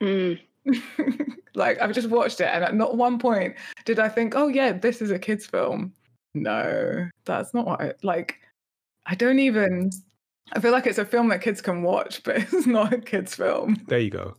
Mm. 0.00 0.38
like 1.54 1.80
I've 1.80 1.92
just 1.92 2.08
watched 2.08 2.40
it, 2.40 2.48
and 2.52 2.64
at 2.64 2.74
not 2.74 2.96
one 2.96 3.18
point 3.18 3.54
did 3.84 3.98
I 3.98 4.08
think, 4.08 4.34
"Oh 4.36 4.48
yeah, 4.48 4.72
this 4.72 5.02
is 5.02 5.10
a 5.10 5.18
kids 5.18 5.46
film." 5.46 5.92
No, 6.34 7.08
that's 7.24 7.52
not 7.52 7.66
what. 7.66 7.80
I, 7.80 7.92
like, 8.02 8.40
I 9.06 9.14
don't 9.14 9.38
even. 9.38 9.90
I 10.52 10.60
feel 10.60 10.72
like 10.72 10.86
it's 10.86 10.98
a 10.98 11.04
film 11.04 11.28
that 11.28 11.42
kids 11.42 11.60
can 11.60 11.82
watch, 11.82 12.22
but 12.22 12.36
it's 12.52 12.66
not 12.66 12.92
a 12.92 12.98
kids 12.98 13.34
film. 13.34 13.76
There 13.88 13.98
you 13.98 14.10
go. 14.10 14.36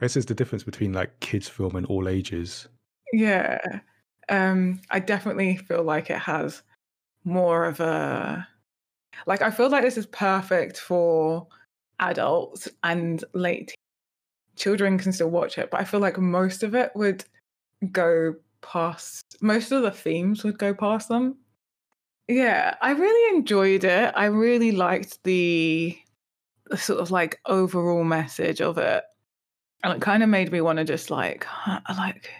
This 0.00 0.16
is 0.16 0.26
the 0.26 0.34
difference 0.34 0.64
between 0.64 0.92
like 0.92 1.20
kids' 1.20 1.48
film 1.48 1.76
and 1.76 1.86
all 1.86 2.08
ages. 2.08 2.68
Yeah. 3.12 3.80
Um, 4.28 4.80
I 4.90 5.00
definitely 5.00 5.56
feel 5.56 5.82
like 5.82 6.08
it 6.08 6.18
has 6.18 6.62
more 7.24 7.66
of 7.66 7.80
a 7.80 8.46
like 9.26 9.42
I 9.42 9.50
feel 9.50 9.68
like 9.68 9.82
this 9.82 9.98
is 9.98 10.06
perfect 10.06 10.78
for 10.78 11.46
adults 11.98 12.68
and 12.82 13.22
late 13.34 13.74
children 14.60 14.98
can 14.98 15.12
still 15.12 15.30
watch 15.30 15.58
it, 15.58 15.70
but 15.70 15.80
I 15.80 15.84
feel 15.84 16.00
like 16.00 16.18
most 16.18 16.62
of 16.62 16.74
it 16.74 16.92
would 16.94 17.24
go 17.90 18.34
past 18.60 19.24
most 19.40 19.72
of 19.72 19.82
the 19.82 19.90
themes 19.90 20.44
would 20.44 20.58
go 20.58 20.74
past 20.74 21.08
them. 21.08 21.36
Yeah, 22.28 22.76
I 22.80 22.92
really 22.92 23.36
enjoyed 23.36 23.84
it. 23.84 24.12
I 24.14 24.26
really 24.26 24.70
liked 24.72 25.22
the, 25.24 25.98
the 26.66 26.76
sort 26.76 27.00
of 27.00 27.10
like 27.10 27.40
overall 27.46 28.04
message 28.04 28.60
of 28.60 28.78
it. 28.78 29.02
And 29.82 29.94
it 29.94 30.02
kind 30.02 30.22
of 30.22 30.28
made 30.28 30.52
me 30.52 30.60
want 30.60 30.78
to 30.78 30.84
just 30.84 31.10
like 31.10 31.46
like 31.88 32.30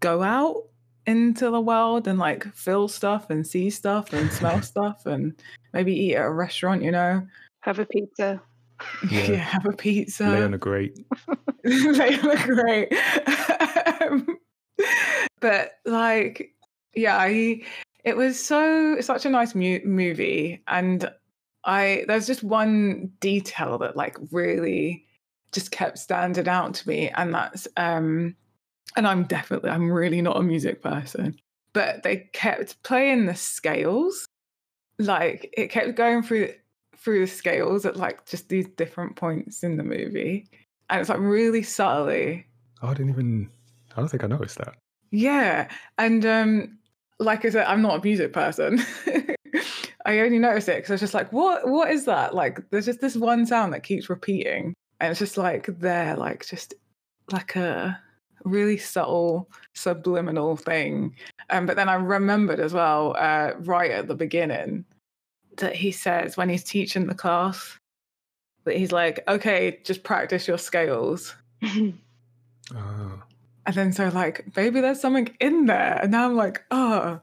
go 0.00 0.22
out 0.22 0.62
into 1.06 1.50
the 1.50 1.60
world 1.60 2.06
and 2.06 2.18
like 2.18 2.46
feel 2.54 2.88
stuff 2.88 3.28
and 3.28 3.46
see 3.46 3.70
stuff 3.70 4.12
and 4.12 4.32
smell 4.32 4.62
stuff 4.72 5.04
and 5.04 5.34
maybe 5.72 5.94
eat 5.94 6.14
at 6.14 6.24
a 6.24 6.30
restaurant, 6.30 6.82
you 6.82 6.92
know. 6.92 7.26
Have 7.60 7.80
a 7.80 7.84
pizza. 7.84 8.40
Yeah. 9.10 9.24
Yeah, 9.24 9.36
have 9.36 9.66
a 9.66 9.72
pizza. 9.72 10.28
Lay 10.28 10.42
on 10.42 10.54
a 10.54 10.58
grate. 10.58 10.98
they 11.64 12.20
look 12.20 12.40
great. 12.40 12.92
Um, 14.00 14.38
but 15.40 15.72
like, 15.84 16.54
yeah, 16.94 17.16
I, 17.16 17.62
it 18.04 18.16
was 18.16 18.44
so 18.44 19.00
such 19.00 19.24
a 19.26 19.30
nice 19.30 19.54
mu- 19.54 19.84
movie, 19.84 20.62
and 20.68 21.10
I 21.64 22.04
there's 22.06 22.26
just 22.26 22.42
one 22.42 23.12
detail 23.20 23.78
that 23.78 23.96
like 23.96 24.16
really 24.30 25.06
just 25.52 25.70
kept 25.70 25.98
standing 25.98 26.48
out 26.48 26.74
to 26.74 26.88
me. 26.88 27.08
And 27.10 27.34
that's, 27.34 27.66
um, 27.76 28.36
and 28.96 29.06
I'm 29.06 29.24
definitely, 29.24 29.70
I'm 29.70 29.90
really 29.90 30.20
not 30.20 30.36
a 30.36 30.42
music 30.42 30.82
person, 30.82 31.36
but 31.72 32.02
they 32.02 32.28
kept 32.32 32.82
playing 32.82 33.26
the 33.26 33.34
scales. 33.34 34.26
Like 34.98 35.52
it 35.56 35.68
kept 35.68 35.94
going 35.96 36.22
through 36.22 36.52
through 37.06 37.20
the 37.20 37.26
scales 37.28 37.86
at 37.86 37.96
like 37.96 38.26
just 38.26 38.48
these 38.48 38.66
different 38.66 39.14
points 39.14 39.62
in 39.62 39.76
the 39.76 39.84
movie. 39.84 40.44
And 40.90 41.00
it's 41.00 41.08
like 41.08 41.20
really 41.20 41.62
subtly. 41.62 42.44
Oh, 42.82 42.88
I 42.88 42.94
didn't 42.94 43.10
even 43.10 43.48
I 43.92 44.00
don't 44.00 44.08
think 44.08 44.24
I 44.24 44.26
noticed 44.26 44.58
that. 44.58 44.74
Yeah. 45.12 45.68
And 45.98 46.26
um 46.26 46.78
like 47.20 47.44
I 47.44 47.50
said, 47.50 47.64
I'm 47.66 47.80
not 47.80 48.00
a 48.00 48.02
music 48.02 48.32
person. 48.32 48.82
I 50.04 50.18
only 50.18 50.40
noticed 50.40 50.68
it 50.68 50.78
because 50.78 50.90
I 50.90 50.94
was 50.94 51.00
just 51.00 51.14
like, 51.14 51.32
what 51.32 51.68
what 51.68 51.92
is 51.92 52.06
that? 52.06 52.34
Like 52.34 52.58
there's 52.70 52.86
just 52.86 53.00
this 53.00 53.14
one 53.14 53.46
sound 53.46 53.72
that 53.72 53.84
keeps 53.84 54.10
repeating. 54.10 54.74
And 54.98 55.12
it's 55.12 55.20
just 55.20 55.38
like 55.38 55.66
there, 55.78 56.16
like 56.16 56.44
just 56.44 56.74
like 57.30 57.54
a 57.54 58.00
really 58.44 58.78
subtle 58.78 59.48
subliminal 59.74 60.56
thing. 60.56 61.14
Um, 61.50 61.66
but 61.66 61.76
then 61.76 61.88
I 61.88 61.94
remembered 61.94 62.58
as 62.58 62.72
well, 62.72 63.14
uh, 63.16 63.52
right 63.60 63.92
at 63.92 64.08
the 64.08 64.16
beginning, 64.16 64.84
that 65.58 65.74
he 65.76 65.90
says 65.92 66.36
when 66.36 66.48
he's 66.48 66.64
teaching 66.64 67.06
the 67.06 67.14
class 67.14 67.78
that 68.64 68.76
he's 68.76 68.92
like, 68.92 69.22
okay, 69.28 69.78
just 69.84 70.02
practice 70.02 70.48
your 70.48 70.58
scales. 70.58 71.34
Uh, 72.74 73.16
And 73.66 73.74
then 73.74 73.92
so 73.92 74.08
like 74.08 74.44
maybe 74.56 74.80
there's 74.80 75.00
something 75.00 75.28
in 75.40 75.66
there. 75.66 75.98
And 76.02 76.12
now 76.12 76.26
I'm 76.26 76.36
like, 76.36 76.62
oh, 76.70 77.20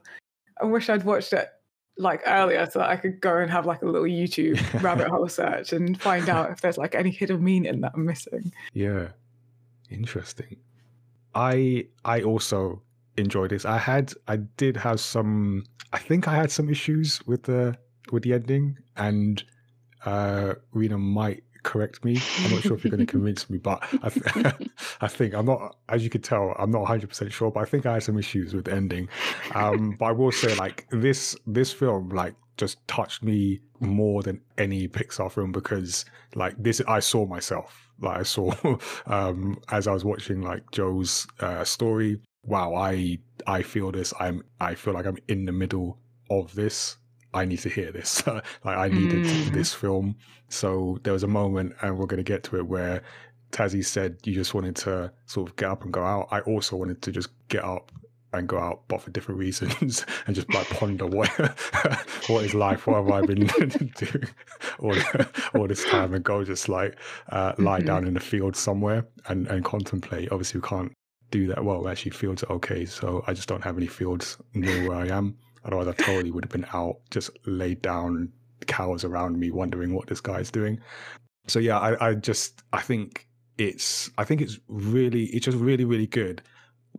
I 0.60 0.64
wish 0.64 0.88
I'd 0.88 1.04
watched 1.04 1.32
it 1.32 1.48
like 1.96 2.22
earlier 2.26 2.66
so 2.68 2.80
that 2.80 2.90
I 2.90 2.96
could 2.96 3.20
go 3.20 3.38
and 3.38 3.50
have 3.50 3.66
like 3.66 3.82
a 3.82 3.86
little 3.86 4.08
YouTube 4.08 4.58
rabbit 4.82 5.08
hole 5.08 5.28
search 5.28 5.72
and 5.72 6.00
find 6.00 6.28
out 6.28 6.50
if 6.50 6.60
there's 6.60 6.76
like 6.78 6.94
any 6.94 7.10
hidden 7.10 7.42
meaning 7.42 7.80
that 7.82 7.92
I'm 7.94 8.04
missing. 8.04 8.52
yeah. 8.72 9.08
Interesting. 9.90 10.56
I 11.34 11.86
I 12.04 12.22
also 12.22 12.82
enjoyed 13.16 13.50
this. 13.50 13.64
I 13.64 13.78
had 13.78 14.12
I 14.28 14.36
did 14.36 14.76
have 14.78 14.98
some 14.98 15.64
I 15.92 15.98
think 15.98 16.26
I 16.26 16.34
had 16.34 16.50
some 16.50 16.68
issues 16.70 17.20
with 17.26 17.44
the 17.44 17.76
with 18.12 18.22
the 18.22 18.32
ending 18.32 18.76
and 18.96 19.44
uh 20.04 20.54
Rena 20.72 20.98
might 20.98 21.42
correct 21.64 22.04
me. 22.04 22.20
I'm 22.44 22.52
not 22.52 22.62
sure 22.62 22.76
if 22.76 22.84
you're 22.84 22.90
going 22.90 23.04
to 23.06 23.10
convince 23.10 23.50
me, 23.50 23.58
but 23.58 23.82
I, 24.02 24.08
th- 24.10 24.54
I 25.00 25.08
think 25.08 25.34
I'm 25.34 25.46
not, 25.46 25.76
as 25.88 26.04
you 26.04 26.10
could 26.10 26.22
tell, 26.22 26.54
I'm 26.58 26.70
not 26.70 26.86
100% 26.86 27.32
sure, 27.32 27.50
but 27.50 27.60
I 27.60 27.64
think 27.64 27.86
I 27.86 27.94
had 27.94 28.04
some 28.04 28.18
issues 28.18 28.54
with 28.54 28.66
the 28.66 28.72
ending. 28.74 29.08
Um, 29.54 29.96
but 29.98 30.04
I 30.06 30.12
will 30.12 30.30
say, 30.30 30.54
like, 30.54 30.86
this 30.90 31.34
this 31.46 31.72
film, 31.72 32.10
like, 32.10 32.34
just 32.56 32.86
touched 32.86 33.24
me 33.24 33.60
more 33.80 34.22
than 34.22 34.40
any 34.58 34.86
Pixar 34.86 35.32
film 35.32 35.50
because, 35.50 36.04
like, 36.36 36.54
this, 36.62 36.80
I 36.86 37.00
saw 37.00 37.26
myself. 37.26 37.90
Like, 38.00 38.18
I 38.20 38.22
saw, 38.22 38.52
um, 39.06 39.58
as 39.72 39.88
I 39.88 39.92
was 39.92 40.04
watching, 40.04 40.42
like, 40.42 40.70
Joe's 40.70 41.26
uh, 41.40 41.64
story, 41.64 42.20
wow, 42.44 42.74
I 42.74 43.18
I 43.46 43.62
feel 43.62 43.90
this. 43.90 44.12
I'm 44.20 44.44
I 44.60 44.74
feel 44.74 44.94
like 44.94 45.06
I'm 45.06 45.18
in 45.28 45.46
the 45.46 45.52
middle 45.52 45.98
of 46.30 46.54
this. 46.54 46.96
I 47.34 47.44
need 47.44 47.58
to 47.60 47.68
hear 47.68 47.90
this. 47.92 48.26
like 48.26 48.44
I 48.64 48.88
needed 48.88 49.24
Mm. 49.24 49.52
this 49.52 49.74
film. 49.74 50.16
So 50.48 50.98
there 51.02 51.12
was 51.12 51.22
a 51.22 51.28
moment, 51.28 51.74
and 51.82 51.98
we're 51.98 52.06
going 52.06 52.18
to 52.24 52.32
get 52.32 52.42
to 52.44 52.56
it, 52.56 52.66
where 52.66 53.02
Tazzy 53.52 53.84
said 53.84 54.18
you 54.24 54.34
just 54.34 54.54
wanted 54.54 54.76
to 54.76 55.12
sort 55.26 55.48
of 55.48 55.56
get 55.56 55.68
up 55.70 55.82
and 55.84 55.92
go 55.92 56.02
out. 56.04 56.28
I 56.30 56.40
also 56.40 56.76
wanted 56.76 57.02
to 57.02 57.12
just 57.12 57.28
get 57.48 57.64
up 57.64 57.90
and 58.32 58.48
go 58.48 58.58
out, 58.58 58.82
but 58.88 59.00
for 59.00 59.10
different 59.10 59.38
reasons, 59.38 60.04
and 60.26 60.34
just 60.34 60.52
like 60.52 60.68
ponder 60.70 61.06
what 61.06 61.28
what 62.28 62.44
is 62.44 62.52
life, 62.54 62.86
what 62.86 62.96
have 62.96 63.10
I 63.10 63.20
been 63.22 63.46
doing 63.46 64.24
all, 64.80 64.96
all 65.54 65.68
this 65.68 65.84
time, 65.84 66.14
and 66.14 66.24
go 66.24 66.42
just 66.44 66.68
like 66.68 66.98
uh, 67.30 67.52
lie 67.58 67.80
Mhm. 67.80 67.86
down 67.86 68.06
in 68.08 68.16
a 68.16 68.20
field 68.20 68.56
somewhere 68.56 69.06
and 69.28 69.46
and 69.48 69.64
contemplate. 69.64 70.30
Obviously, 70.32 70.60
we 70.60 70.66
can't 70.68 70.92
do 71.30 71.46
that 71.48 71.64
well. 71.64 71.86
Actually, 71.88 72.10
fields 72.12 72.42
are 72.44 72.52
okay, 72.54 72.84
so 72.86 73.22
I 73.28 73.32
just 73.34 73.48
don't 73.48 73.62
have 73.62 73.76
any 73.76 73.86
fields 73.86 74.36
near 74.52 74.88
where 74.88 74.98
I 74.98 75.08
am. 75.08 75.36
Otherwise, 75.64 75.88
I 75.88 75.92
totally 75.92 76.30
would 76.30 76.44
have 76.44 76.52
been 76.52 76.66
out, 76.72 76.96
just 77.10 77.30
laid 77.46 77.80
down, 77.82 78.32
cows 78.66 79.04
around 79.04 79.38
me, 79.38 79.50
wondering 79.50 79.94
what 79.94 80.06
this 80.06 80.20
guy's 80.20 80.50
doing. 80.50 80.78
So 81.46 81.58
yeah, 81.58 81.78
I, 81.78 82.10
I 82.10 82.14
just 82.14 82.62
I 82.72 82.80
think 82.80 83.26
it's 83.58 84.10
I 84.18 84.24
think 84.24 84.40
it's 84.40 84.58
really 84.68 85.24
it's 85.26 85.44
just 85.44 85.58
really 85.58 85.84
really 85.84 86.06
good. 86.06 86.42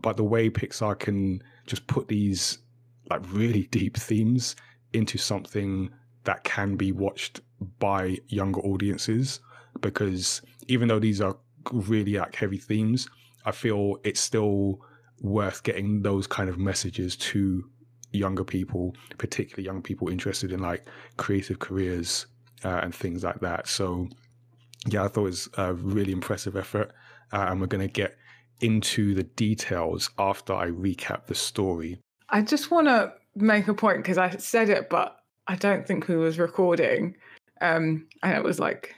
But 0.01 0.17
the 0.17 0.23
way 0.23 0.49
Pixar 0.49 0.99
can 0.99 1.41
just 1.67 1.87
put 1.87 2.07
these 2.07 2.59
like 3.09 3.21
really 3.31 3.63
deep 3.67 3.97
themes 3.97 4.55
into 4.93 5.17
something 5.17 5.89
that 6.23 6.43
can 6.43 6.75
be 6.75 6.91
watched 6.91 7.41
by 7.79 8.17
younger 8.27 8.61
audiences, 8.61 9.39
because 9.81 10.41
even 10.67 10.87
though 10.87 10.99
these 10.99 11.21
are 11.21 11.37
really 11.71 12.13
like 12.13 12.35
heavy 12.35 12.57
themes, 12.57 13.07
I 13.45 13.51
feel 13.51 13.97
it's 14.03 14.19
still 14.19 14.81
worth 15.21 15.63
getting 15.63 16.01
those 16.01 16.27
kind 16.27 16.49
of 16.49 16.57
messages 16.57 17.15
to 17.15 17.63
younger 18.15 18.43
people, 18.43 18.95
particularly 19.17 19.65
young 19.65 19.81
people 19.81 20.09
interested 20.09 20.51
in 20.51 20.59
like 20.59 20.85
creative 21.17 21.59
careers 21.59 22.25
uh, 22.63 22.79
and 22.83 22.93
things 22.93 23.23
like 23.23 23.39
that. 23.41 23.67
So, 23.67 24.07
yeah, 24.87 25.03
I 25.03 25.07
thought 25.07 25.21
it 25.21 25.23
was 25.23 25.49
a 25.57 25.73
really 25.73 26.11
impressive 26.11 26.55
effort. 26.55 26.91
Uh, 27.33 27.47
and 27.49 27.59
we're 27.59 27.67
going 27.67 27.85
to 27.85 27.91
get 27.91 28.17
into 28.61 29.13
the 29.13 29.23
details 29.23 30.09
after 30.17 30.53
I 30.53 30.67
recap 30.67 31.25
the 31.25 31.35
story. 31.35 31.99
I 32.29 32.41
just 32.41 32.71
want 32.71 32.87
to 32.87 33.13
make 33.35 33.67
a 33.67 33.73
point 33.73 33.97
because 33.97 34.17
I 34.17 34.29
said 34.37 34.69
it, 34.69 34.89
but 34.89 35.17
I 35.47 35.55
don't 35.55 35.85
think 35.85 36.07
we 36.07 36.15
was 36.15 36.39
recording. 36.39 37.15
Um, 37.61 38.07
and 38.23 38.35
it 38.35 38.43
was 38.43 38.59
like 38.59 38.95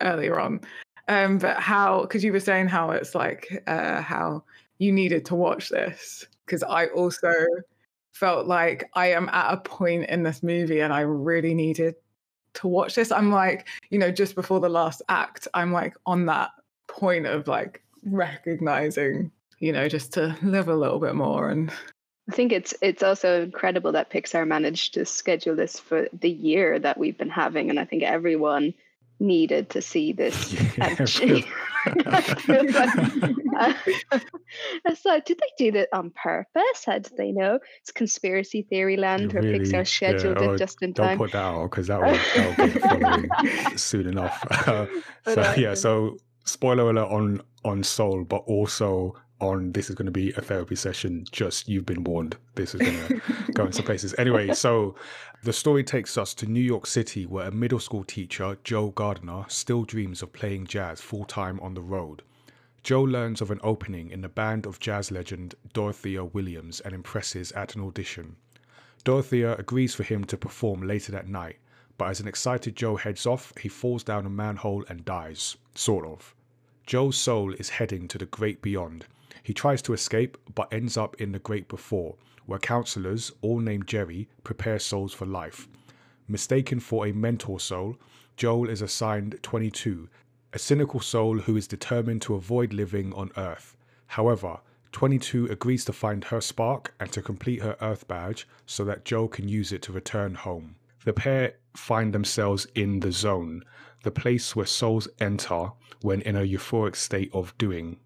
earlier 0.00 0.38
on. 0.38 0.60
Um, 1.08 1.38
but 1.38 1.58
how? 1.58 2.02
Because 2.02 2.24
you 2.24 2.32
were 2.32 2.40
saying 2.40 2.68
how 2.68 2.90
it's 2.90 3.14
like 3.14 3.62
uh, 3.66 4.00
how 4.00 4.44
you 4.78 4.92
needed 4.92 5.24
to 5.26 5.34
watch 5.34 5.68
this. 5.68 6.26
Because 6.44 6.62
I 6.62 6.86
also 6.86 7.32
felt 8.18 8.46
like 8.46 8.88
I 8.94 9.12
am 9.12 9.28
at 9.28 9.52
a 9.52 9.58
point 9.58 10.08
in 10.08 10.22
this 10.22 10.42
movie, 10.42 10.80
and 10.80 10.92
I 10.92 11.00
really 11.00 11.54
needed 11.54 11.94
to 12.54 12.68
watch 12.68 12.94
this. 12.94 13.12
I'm 13.12 13.30
like, 13.30 13.68
you 13.90 13.98
know, 13.98 14.10
just 14.10 14.34
before 14.34 14.60
the 14.60 14.68
last 14.68 15.02
act, 15.08 15.46
I'm 15.52 15.72
like 15.72 15.94
on 16.06 16.26
that 16.26 16.50
point 16.86 17.26
of 17.26 17.46
like 17.46 17.82
recognizing, 18.04 19.30
you 19.58 19.72
know, 19.72 19.88
just 19.88 20.12
to 20.14 20.36
live 20.42 20.68
a 20.68 20.74
little 20.74 20.98
bit 20.98 21.14
more 21.14 21.50
and 21.50 21.70
I 22.28 22.32
think 22.32 22.50
it's 22.50 22.74
it's 22.82 23.04
also 23.04 23.44
incredible 23.44 23.92
that 23.92 24.10
Pixar 24.10 24.46
managed 24.48 24.94
to 24.94 25.04
schedule 25.04 25.54
this 25.54 25.78
for 25.78 26.08
the 26.12 26.30
year 26.30 26.76
that 26.80 26.98
we've 26.98 27.16
been 27.16 27.30
having, 27.30 27.70
and 27.70 27.78
I 27.78 27.84
think 27.84 28.02
everyone 28.02 28.74
needed 29.18 29.70
to 29.70 29.82
see 29.82 30.12
this. 30.12 30.54
Actually. 30.78 31.46
I 31.86 32.20
feel 32.20 32.64
it's 34.84 35.04
like, 35.04 35.24
did 35.24 35.38
they 35.38 35.64
do 35.64 35.72
that 35.72 35.88
on 35.92 36.10
purpose? 36.10 36.84
How 36.84 36.98
did 36.98 37.12
they 37.16 37.32
know? 37.32 37.58
It's 37.80 37.92
conspiracy 37.92 38.62
theory 38.62 38.96
land 38.96 39.32
where 39.32 39.42
Really? 39.42 39.60
Pixar 39.60 39.86
scheduled 39.86 40.40
Yeah, 40.40 40.48
oh, 40.48 40.52
it 40.54 40.58
just 40.58 40.82
in 40.82 40.92
Don't 40.92 41.06
time. 41.06 41.18
put 41.18 41.32
that 41.32 41.38
out 41.44 41.70
because 41.70 41.86
that 41.86 42.00
will, 42.00 42.12
that 42.12 42.58
will 42.58 42.66
get 42.68 42.82
following 42.82 43.78
soon 43.78 44.06
enough. 44.08 44.44
Uh, 44.66 44.86
so 45.34 45.42
uh, 45.42 45.54
yeah, 45.56 45.74
so 45.74 46.16
spoiler 46.44 46.90
alert 46.90 47.08
on 47.08 47.40
on 47.64 47.82
Soul, 47.82 48.24
but 48.24 48.42
also 48.46 49.14
on 49.40 49.72
this 49.72 49.90
is 49.90 49.94
going 49.94 50.06
to 50.06 50.12
be 50.12 50.32
a 50.32 50.40
therapy 50.40 50.76
session. 50.76 51.24
Just 51.30 51.68
you've 51.68 51.86
been 51.86 52.04
warned. 52.04 52.36
This 52.54 52.74
is 52.74 52.80
going 52.80 53.20
to 53.20 53.52
go 53.52 53.66
in 53.66 53.72
some 53.72 53.84
places. 53.84 54.14
Anyway, 54.18 54.52
so 54.54 54.94
the 55.42 55.52
story 55.52 55.84
takes 55.84 56.16
us 56.16 56.32
to 56.34 56.46
New 56.46 56.60
York 56.60 56.86
City, 56.86 57.26
where 57.26 57.48
a 57.48 57.52
middle 57.52 57.78
school 57.78 58.04
teacher, 58.04 58.56
Joe 58.64 58.90
Gardner, 58.90 59.44
still 59.48 59.84
dreams 59.84 60.22
of 60.22 60.32
playing 60.32 60.66
jazz 60.66 61.00
full 61.00 61.24
time 61.24 61.60
on 61.60 61.74
the 61.74 61.82
road. 61.82 62.22
Joe 62.82 63.02
learns 63.02 63.40
of 63.40 63.50
an 63.50 63.60
opening 63.62 64.10
in 64.10 64.20
the 64.20 64.28
band 64.28 64.64
of 64.64 64.78
jazz 64.78 65.10
legend 65.10 65.54
Dorothea 65.72 66.24
Williams 66.24 66.80
and 66.80 66.94
impresses 66.94 67.52
at 67.52 67.74
an 67.74 67.82
audition. 67.82 68.36
Dorothea 69.04 69.56
agrees 69.56 69.94
for 69.94 70.04
him 70.04 70.24
to 70.24 70.36
perform 70.36 70.82
later 70.82 71.12
that 71.12 71.28
night, 71.28 71.56
but 71.98 72.10
as 72.10 72.20
an 72.20 72.28
excited 72.28 72.76
Joe 72.76 72.96
heads 72.96 73.26
off, 73.26 73.52
he 73.58 73.68
falls 73.68 74.04
down 74.04 74.24
a 74.24 74.30
manhole 74.30 74.84
and 74.88 75.04
dies. 75.04 75.56
Sort 75.74 76.06
of. 76.06 76.34
Joe's 76.86 77.16
soul 77.16 77.52
is 77.54 77.70
heading 77.70 78.06
to 78.08 78.18
the 78.18 78.26
great 78.26 78.62
beyond. 78.62 79.06
He 79.46 79.54
tries 79.54 79.80
to 79.82 79.92
escape, 79.92 80.36
but 80.56 80.72
ends 80.72 80.96
up 80.96 81.20
in 81.20 81.30
the 81.30 81.38
great 81.38 81.68
before, 81.68 82.16
where 82.46 82.58
counselors, 82.58 83.30
all 83.42 83.60
named 83.60 83.86
Jerry, 83.86 84.28
prepare 84.42 84.80
souls 84.80 85.12
for 85.12 85.24
life. 85.24 85.68
Mistaken 86.26 86.80
for 86.80 87.06
a 87.06 87.12
mentor 87.12 87.60
soul, 87.60 87.96
Joe 88.36 88.64
is 88.64 88.82
assigned 88.82 89.38
22, 89.42 90.08
a 90.52 90.58
cynical 90.58 90.98
soul 90.98 91.38
who 91.38 91.56
is 91.56 91.68
determined 91.68 92.22
to 92.22 92.34
avoid 92.34 92.72
living 92.72 93.14
on 93.14 93.30
Earth. 93.36 93.76
However, 94.08 94.58
22 94.90 95.46
agrees 95.46 95.84
to 95.84 95.92
find 95.92 96.24
her 96.24 96.40
spark 96.40 96.92
and 96.98 97.12
to 97.12 97.22
complete 97.22 97.62
her 97.62 97.76
Earth 97.80 98.08
badge 98.08 98.48
so 98.66 98.84
that 98.84 99.04
Joe 99.04 99.28
can 99.28 99.48
use 99.48 99.70
it 99.70 99.82
to 99.82 99.92
return 99.92 100.34
home. 100.34 100.74
The 101.04 101.12
pair 101.12 101.54
find 101.76 102.12
themselves 102.12 102.66
in 102.74 102.98
the 102.98 103.12
zone, 103.12 103.62
the 104.02 104.10
place 104.10 104.56
where 104.56 104.66
souls 104.66 105.06
enter 105.20 105.70
when 106.02 106.20
in 106.22 106.34
a 106.34 106.40
euphoric 106.40 106.96
state 106.96 107.30
of 107.32 107.56
doing, 107.58 108.00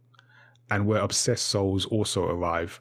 and 0.71 0.87
where 0.87 1.01
obsessed 1.01 1.47
souls 1.47 1.87
also 1.87 2.25
arrive. 2.27 2.81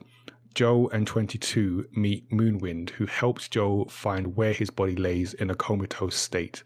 Joe 0.56 0.90
and 0.90 1.06
22 1.06 1.88
meet 1.94 2.30
Moonwind, 2.32 2.92
who 2.92 3.06
helps 3.06 3.48
Joe 3.48 3.86
find 3.86 4.36
where 4.36 4.54
his 4.54 4.70
body 4.70 4.96
lays 4.96 5.34
in 5.34 5.50
a 5.50 5.56
comatose 5.56 6.16
state. 6.16 6.64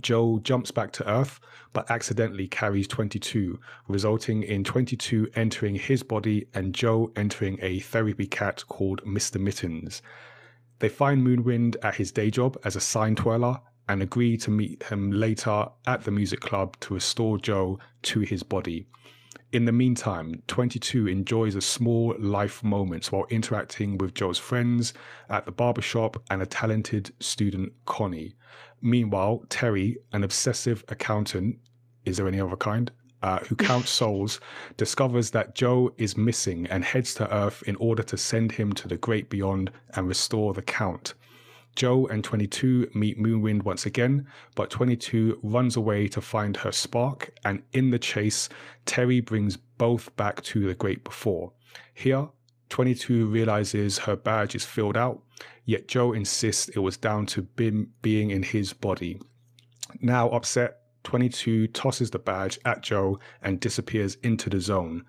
Joe 0.00 0.40
jumps 0.40 0.70
back 0.70 0.92
to 0.92 1.08
Earth, 1.08 1.40
but 1.72 1.90
accidentally 1.90 2.48
carries 2.48 2.88
22, 2.88 3.58
resulting 3.88 4.42
in 4.42 4.64
22 4.64 5.28
entering 5.34 5.74
his 5.74 6.02
body 6.02 6.46
and 6.54 6.74
Joe 6.74 7.12
entering 7.16 7.58
a 7.62 7.80
therapy 7.80 8.26
cat 8.26 8.64
called 8.68 9.04
Mr. 9.04 9.40
Mittens. 9.40 10.02
They 10.78 10.88
find 10.88 11.24
Moonwind 11.24 11.76
at 11.82 11.96
his 11.96 12.12
day 12.12 12.30
job 12.30 12.58
as 12.64 12.76
a 12.76 12.80
sign 12.80 13.14
twirler 13.14 13.60
and 13.88 14.02
agree 14.02 14.36
to 14.38 14.50
meet 14.50 14.82
him 14.84 15.10
later 15.10 15.66
at 15.86 16.04
the 16.04 16.10
music 16.10 16.40
club 16.40 16.78
to 16.80 16.94
restore 16.94 17.38
Joe 17.38 17.78
to 18.02 18.20
his 18.20 18.42
body. 18.42 18.86
In 19.54 19.66
the 19.66 19.70
meantime, 19.70 20.42
22 20.48 21.06
enjoys 21.06 21.54
a 21.54 21.60
small 21.60 22.16
life 22.18 22.64
moments 22.64 23.12
while 23.12 23.24
interacting 23.30 23.96
with 23.98 24.12
Joe's 24.12 24.36
friends 24.36 24.94
at 25.28 25.46
the 25.46 25.52
barbershop 25.52 26.20
and 26.28 26.42
a 26.42 26.46
talented 26.46 27.14
student, 27.20 27.72
Connie. 27.84 28.34
Meanwhile, 28.82 29.44
Terry, 29.50 29.96
an 30.12 30.24
obsessive 30.24 30.84
accountant, 30.88 31.56
is 32.04 32.16
there 32.16 32.26
any 32.26 32.40
other 32.40 32.56
kind? 32.56 32.90
Uh, 33.22 33.38
who 33.44 33.54
counts 33.54 33.90
souls, 34.00 34.40
discovers 34.76 35.30
that 35.30 35.54
Joe 35.54 35.94
is 35.98 36.16
missing 36.16 36.66
and 36.66 36.84
heads 36.84 37.14
to 37.14 37.32
Earth 37.32 37.62
in 37.64 37.76
order 37.76 38.02
to 38.02 38.16
send 38.16 38.50
him 38.50 38.72
to 38.72 38.88
the 38.88 38.96
great 38.96 39.30
beyond 39.30 39.70
and 39.94 40.08
restore 40.08 40.52
the 40.52 40.62
Count. 40.62 41.14
Joe 41.76 42.06
and 42.06 42.22
22 42.22 42.90
meet 42.94 43.18
Moonwind 43.18 43.64
once 43.64 43.86
again, 43.86 44.26
but 44.54 44.70
22 44.70 45.40
runs 45.42 45.76
away 45.76 46.08
to 46.08 46.20
find 46.20 46.56
her 46.58 46.72
spark, 46.72 47.32
and 47.44 47.62
in 47.72 47.90
the 47.90 47.98
chase, 47.98 48.48
Terry 48.86 49.20
brings 49.20 49.56
both 49.56 50.14
back 50.16 50.42
to 50.42 50.66
the 50.66 50.74
Great 50.74 51.04
Before. 51.04 51.52
Here, 51.92 52.28
22 52.68 53.26
realizes 53.26 53.98
her 53.98 54.16
badge 54.16 54.54
is 54.54 54.64
filled 54.64 54.96
out, 54.96 55.22
yet 55.64 55.88
Joe 55.88 56.12
insists 56.12 56.68
it 56.68 56.78
was 56.78 56.96
down 56.96 57.26
to 57.26 57.42
Bim 57.42 57.92
being 58.02 58.30
in 58.30 58.42
his 58.42 58.72
body. 58.72 59.20
Now 60.00 60.28
upset, 60.30 60.78
22 61.04 61.68
tosses 61.68 62.10
the 62.10 62.18
badge 62.18 62.58
at 62.64 62.82
Joe 62.82 63.18
and 63.42 63.60
disappears 63.60 64.16
into 64.22 64.48
the 64.48 64.60
zone. 64.60 65.04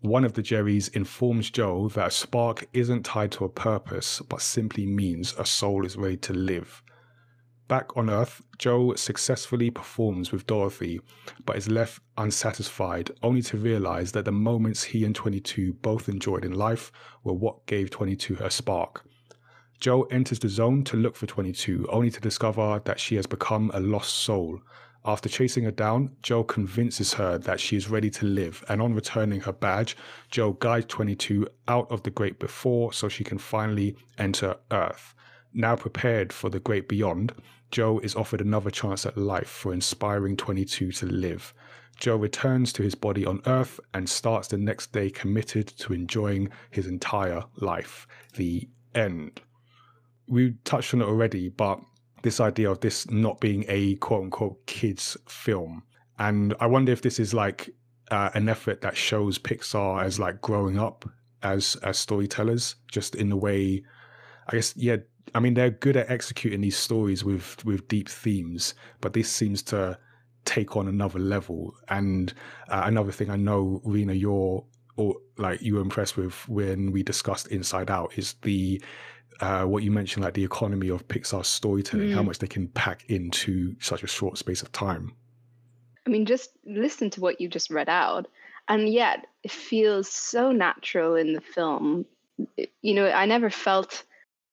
One 0.00 0.24
of 0.24 0.34
the 0.34 0.42
Jerrys 0.42 0.94
informs 0.94 1.50
Joe 1.50 1.88
that 1.88 2.08
a 2.08 2.10
spark 2.10 2.68
isn't 2.72 3.04
tied 3.04 3.32
to 3.32 3.44
a 3.44 3.48
purpose, 3.48 4.20
but 4.28 4.42
simply 4.42 4.86
means 4.86 5.34
a 5.38 5.46
soul 5.46 5.86
is 5.86 5.96
ready 5.96 6.18
to 6.18 6.34
live. 6.34 6.82
Back 7.66 7.96
on 7.96 8.10
Earth, 8.10 8.42
Joe 8.58 8.94
successfully 8.94 9.70
performs 9.70 10.30
with 10.30 10.46
Dorothy, 10.46 11.00
but 11.44 11.56
is 11.56 11.68
left 11.68 12.00
unsatisfied, 12.16 13.10
only 13.22 13.42
to 13.42 13.56
realize 13.56 14.12
that 14.12 14.24
the 14.24 14.32
moments 14.32 14.84
he 14.84 15.04
and 15.04 15.14
22 15.14 15.72
both 15.72 16.08
enjoyed 16.08 16.44
in 16.44 16.52
life 16.52 16.92
were 17.24 17.32
what 17.32 17.66
gave 17.66 17.90
22 17.90 18.36
her 18.36 18.50
spark. 18.50 19.04
Joe 19.80 20.02
enters 20.04 20.38
the 20.38 20.48
zone 20.48 20.84
to 20.84 20.96
look 20.96 21.16
for 21.16 21.26
22, 21.26 21.86
only 21.90 22.10
to 22.10 22.20
discover 22.20 22.80
that 22.84 23.00
she 23.00 23.16
has 23.16 23.26
become 23.26 23.70
a 23.74 23.80
lost 23.80 24.14
soul, 24.14 24.60
after 25.06 25.28
chasing 25.28 25.64
her 25.64 25.70
down, 25.70 26.16
Joe 26.22 26.42
convinces 26.42 27.14
her 27.14 27.38
that 27.38 27.60
she 27.60 27.76
is 27.76 27.88
ready 27.88 28.10
to 28.10 28.26
live, 28.26 28.64
and 28.68 28.82
on 28.82 28.94
returning 28.94 29.40
her 29.42 29.52
badge, 29.52 29.96
Joe 30.30 30.52
guides 30.54 30.86
22 30.86 31.46
out 31.68 31.90
of 31.90 32.02
the 32.02 32.10
great 32.10 32.38
before 32.38 32.92
so 32.92 33.08
she 33.08 33.22
can 33.22 33.38
finally 33.38 33.96
enter 34.18 34.56
Earth. 34.70 35.14
Now 35.54 35.76
prepared 35.76 36.32
for 36.32 36.50
the 36.50 36.60
great 36.60 36.88
beyond, 36.88 37.32
Joe 37.70 37.98
is 38.00 38.14
offered 38.14 38.40
another 38.40 38.70
chance 38.70 39.06
at 39.06 39.16
life 39.16 39.48
for 39.48 39.72
inspiring 39.72 40.36
22 40.36 40.92
to 40.92 41.06
live. 41.06 41.54
Joe 41.98 42.16
returns 42.16 42.72
to 42.74 42.82
his 42.82 42.94
body 42.94 43.24
on 43.24 43.40
Earth 43.46 43.80
and 43.94 44.08
starts 44.08 44.48
the 44.48 44.58
next 44.58 44.92
day 44.92 45.08
committed 45.08 45.68
to 45.78 45.92
enjoying 45.92 46.50
his 46.70 46.86
entire 46.86 47.44
life. 47.56 48.06
The 48.34 48.68
end. 48.94 49.40
We 50.26 50.56
touched 50.64 50.92
on 50.92 51.00
it 51.00 51.06
already, 51.06 51.48
but 51.48 51.80
this 52.26 52.40
idea 52.40 52.68
of 52.68 52.80
this 52.80 53.08
not 53.08 53.38
being 53.38 53.64
a 53.68 53.94
quote 53.96 54.24
unquote 54.24 54.66
kids 54.66 55.16
film. 55.28 55.84
And 56.18 56.56
I 56.58 56.66
wonder 56.66 56.90
if 56.90 57.02
this 57.02 57.20
is 57.20 57.32
like 57.32 57.70
uh, 58.10 58.30
an 58.34 58.48
effort 58.48 58.80
that 58.80 58.96
shows 58.96 59.38
Pixar 59.38 60.02
as 60.02 60.18
like 60.18 60.40
growing 60.40 60.76
up 60.76 61.08
as 61.44 61.76
as 61.84 61.98
storytellers, 61.98 62.74
just 62.90 63.14
in 63.14 63.28
the 63.28 63.36
way, 63.36 63.84
I 64.48 64.56
guess, 64.56 64.74
yeah. 64.76 64.96
I 65.36 65.40
mean, 65.40 65.54
they're 65.54 65.70
good 65.70 65.96
at 65.96 66.10
executing 66.10 66.62
these 66.62 66.76
stories 66.76 67.22
with 67.22 67.64
with 67.64 67.86
deep 67.86 68.08
themes, 68.08 68.74
but 69.00 69.12
this 69.12 69.30
seems 69.30 69.62
to 69.64 69.96
take 70.44 70.76
on 70.76 70.88
another 70.88 71.20
level. 71.20 71.74
And 71.88 72.34
uh, 72.68 72.82
another 72.86 73.12
thing 73.12 73.30
I 73.30 73.36
know, 73.36 73.80
Rena, 73.84 74.14
you're 74.14 74.64
or 74.96 75.14
like 75.36 75.62
you 75.62 75.76
were 75.76 75.80
impressed 75.80 76.16
with 76.16 76.48
when 76.48 76.90
we 76.90 77.04
discussed 77.04 77.46
Inside 77.48 77.88
Out 77.88 78.18
is 78.18 78.34
the 78.42 78.82
uh, 79.40 79.64
what 79.64 79.82
you 79.82 79.90
mentioned, 79.90 80.24
like 80.24 80.34
the 80.34 80.44
economy 80.44 80.88
of 80.88 81.06
Pixar 81.08 81.44
storytelling, 81.44 82.08
mm. 82.08 82.14
how 82.14 82.22
much 82.22 82.38
they 82.38 82.46
can 82.46 82.68
pack 82.68 83.04
into 83.08 83.76
such 83.80 84.02
a 84.02 84.06
short 84.06 84.38
space 84.38 84.62
of 84.62 84.72
time. 84.72 85.14
I 86.06 86.10
mean, 86.10 86.26
just 86.26 86.50
listen 86.64 87.10
to 87.10 87.20
what 87.20 87.40
you 87.40 87.48
just 87.48 87.70
read 87.70 87.88
out, 87.88 88.26
and 88.68 88.88
yet 88.88 89.26
it 89.42 89.50
feels 89.50 90.08
so 90.08 90.52
natural 90.52 91.16
in 91.16 91.32
the 91.32 91.40
film. 91.40 92.06
You 92.82 92.94
know, 92.94 93.10
I 93.10 93.26
never 93.26 93.50
felt 93.50 94.04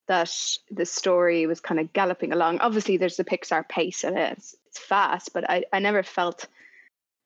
that 0.06 0.34
the 0.70 0.84
story 0.84 1.46
was 1.46 1.60
kind 1.60 1.80
of 1.80 1.92
galloping 1.92 2.32
along. 2.32 2.58
Obviously, 2.58 2.96
there's 2.96 3.16
the 3.16 3.24
Pixar 3.24 3.68
pace 3.68 4.04
in 4.04 4.16
it; 4.16 4.32
it's, 4.36 4.54
it's 4.66 4.78
fast, 4.78 5.32
but 5.32 5.48
I, 5.48 5.64
I 5.72 5.78
never 5.78 6.02
felt 6.02 6.46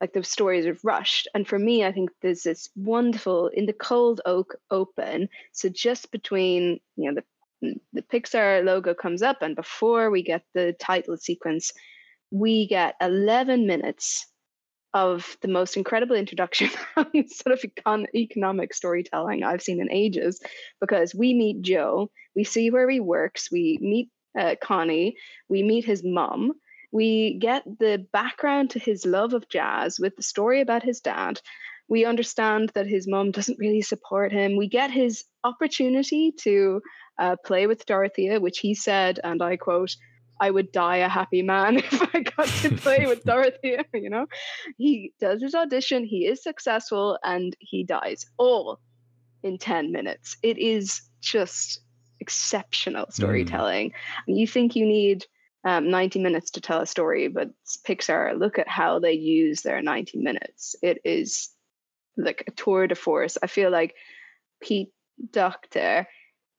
like 0.01 0.13
the 0.13 0.23
stories 0.23 0.67
are 0.67 0.77
rushed. 0.85 1.27
And 1.35 1.47
for 1.47 1.59
me, 1.59 1.85
I 1.85 1.93
think 1.93 2.11
there's 2.21 2.43
this 2.43 2.69
wonderful 2.77 3.49
in 3.49 3.67
the 3.67 3.73
cold 3.73 4.21
oak 4.27 4.55
open. 4.71 5.29
So 5.53 5.69
just 5.69 6.13
between 6.13 6.81
you 6.97 7.11
know 7.11 7.15
the 7.15 7.25
the 7.61 8.03
Pixar 8.13 8.65
logo 8.65 8.95
comes 8.95 9.23
up, 9.23 9.43
and 9.43 9.57
before 9.57 10.11
we 10.11 10.23
get 10.23 10.43
the 10.55 10.75
title 10.81 11.17
sequence, 11.17 11.73
we 12.31 12.67
get 12.67 12.95
11 13.01 13.67
minutes 13.67 14.27
of 14.95 15.37
the 15.43 15.49
most 15.49 15.77
incredible 15.77 16.17
introduction 16.17 16.69
sort 16.97 17.53
of 17.53 17.61
econ- 17.61 18.07
economic 18.15 18.73
storytelling 18.73 19.43
I've 19.43 19.63
seen 19.63 19.81
in 19.81 19.93
ages 19.93 20.41
because 20.81 21.15
we 21.15 21.35
meet 21.35 21.61
Joe, 21.61 22.11
we 22.35 22.45
see 22.45 22.71
where 22.71 22.89
he 22.89 23.01
works, 23.01 23.51
we 23.53 23.79
meet 23.83 24.09
uh, 24.39 24.55
Connie, 24.63 25.17
we 25.49 25.63
meet 25.63 25.85
his 25.85 26.03
mom, 26.03 26.53
we 26.91 27.39
get 27.39 27.65
the 27.65 28.07
background 28.13 28.71
to 28.71 28.79
his 28.79 29.05
love 29.05 29.35
of 29.35 29.49
jazz 29.49 29.99
with 30.01 30.17
the 30.17 30.23
story 30.23 30.61
about 30.61 30.83
his 30.83 31.01
dad. 31.01 31.41
We 31.89 32.05
understand 32.05 32.71
that 32.75 32.87
his 32.87 33.07
mom 33.07 33.31
doesn't 33.31 33.59
really 33.59 33.83
support 33.83 34.33
him. 34.33 34.57
We 34.57 34.69
get 34.69 34.91
his 34.91 35.25
opportunity 35.45 36.33
to 36.41 36.81
uh, 37.19 37.37
play 37.45 37.67
with 37.67 37.87
Dorothea, 37.87 38.41
which 38.41 38.59
he 38.59 38.75
said, 38.75 39.21
and 39.23 39.43
I 39.43 39.57
quote, 39.57 39.97
I 40.41 40.51
would 40.51 40.71
die 40.73 40.99
a 40.99 41.09
happy 41.09 41.43
man 41.43 41.77
if 41.79 42.15
I 42.15 42.21
got 42.21 42.49
to 42.49 42.71
play 42.77 43.07
with 43.07 43.25
Dorothea. 43.25 43.85
You 43.93 44.11
know, 44.11 44.27
he 44.77 45.13
does 45.21 45.43
his 45.43 45.55
audition, 45.55 46.05
he 46.05 46.27
is 46.27 46.43
successful, 46.43 47.19
and 47.25 47.57
he 47.61 47.85
dies 47.85 48.27
all 48.39 48.79
in 49.43 49.59
10 49.59 49.93
minutes. 49.93 50.37
It 50.43 50.59
is 50.59 51.03
just 51.21 51.81
exceptional 52.21 53.07
mm. 53.07 53.13
storytelling. 53.13 53.91
Mm. 53.91 54.39
You 54.39 54.47
think 54.47 54.77
you 54.77 54.87
need 54.87 55.27
um, 55.65 55.91
90 55.91 56.21
minutes 56.21 56.51
to 56.53 56.61
tell 56.61 56.81
a 56.81 56.87
story, 56.87 57.29
but 57.29 57.51
Pixar, 57.87 58.39
look 58.39 58.59
at 58.59 58.69
how 58.69 58.99
they 58.99 59.13
use 59.13 59.63
their 59.63 59.83
90 59.83 60.19
minutes. 60.19 60.77
It 60.83 60.99
is 61.05 61.51
like 62.17 62.45
a 62.47 62.53
tour 62.53 62.87
de 62.87 62.95
force. 62.95 63.39
I 63.43 63.49
feel 63.49 63.71
like 63.71 63.95
Pete 64.61 64.93
Docter 65.33 66.07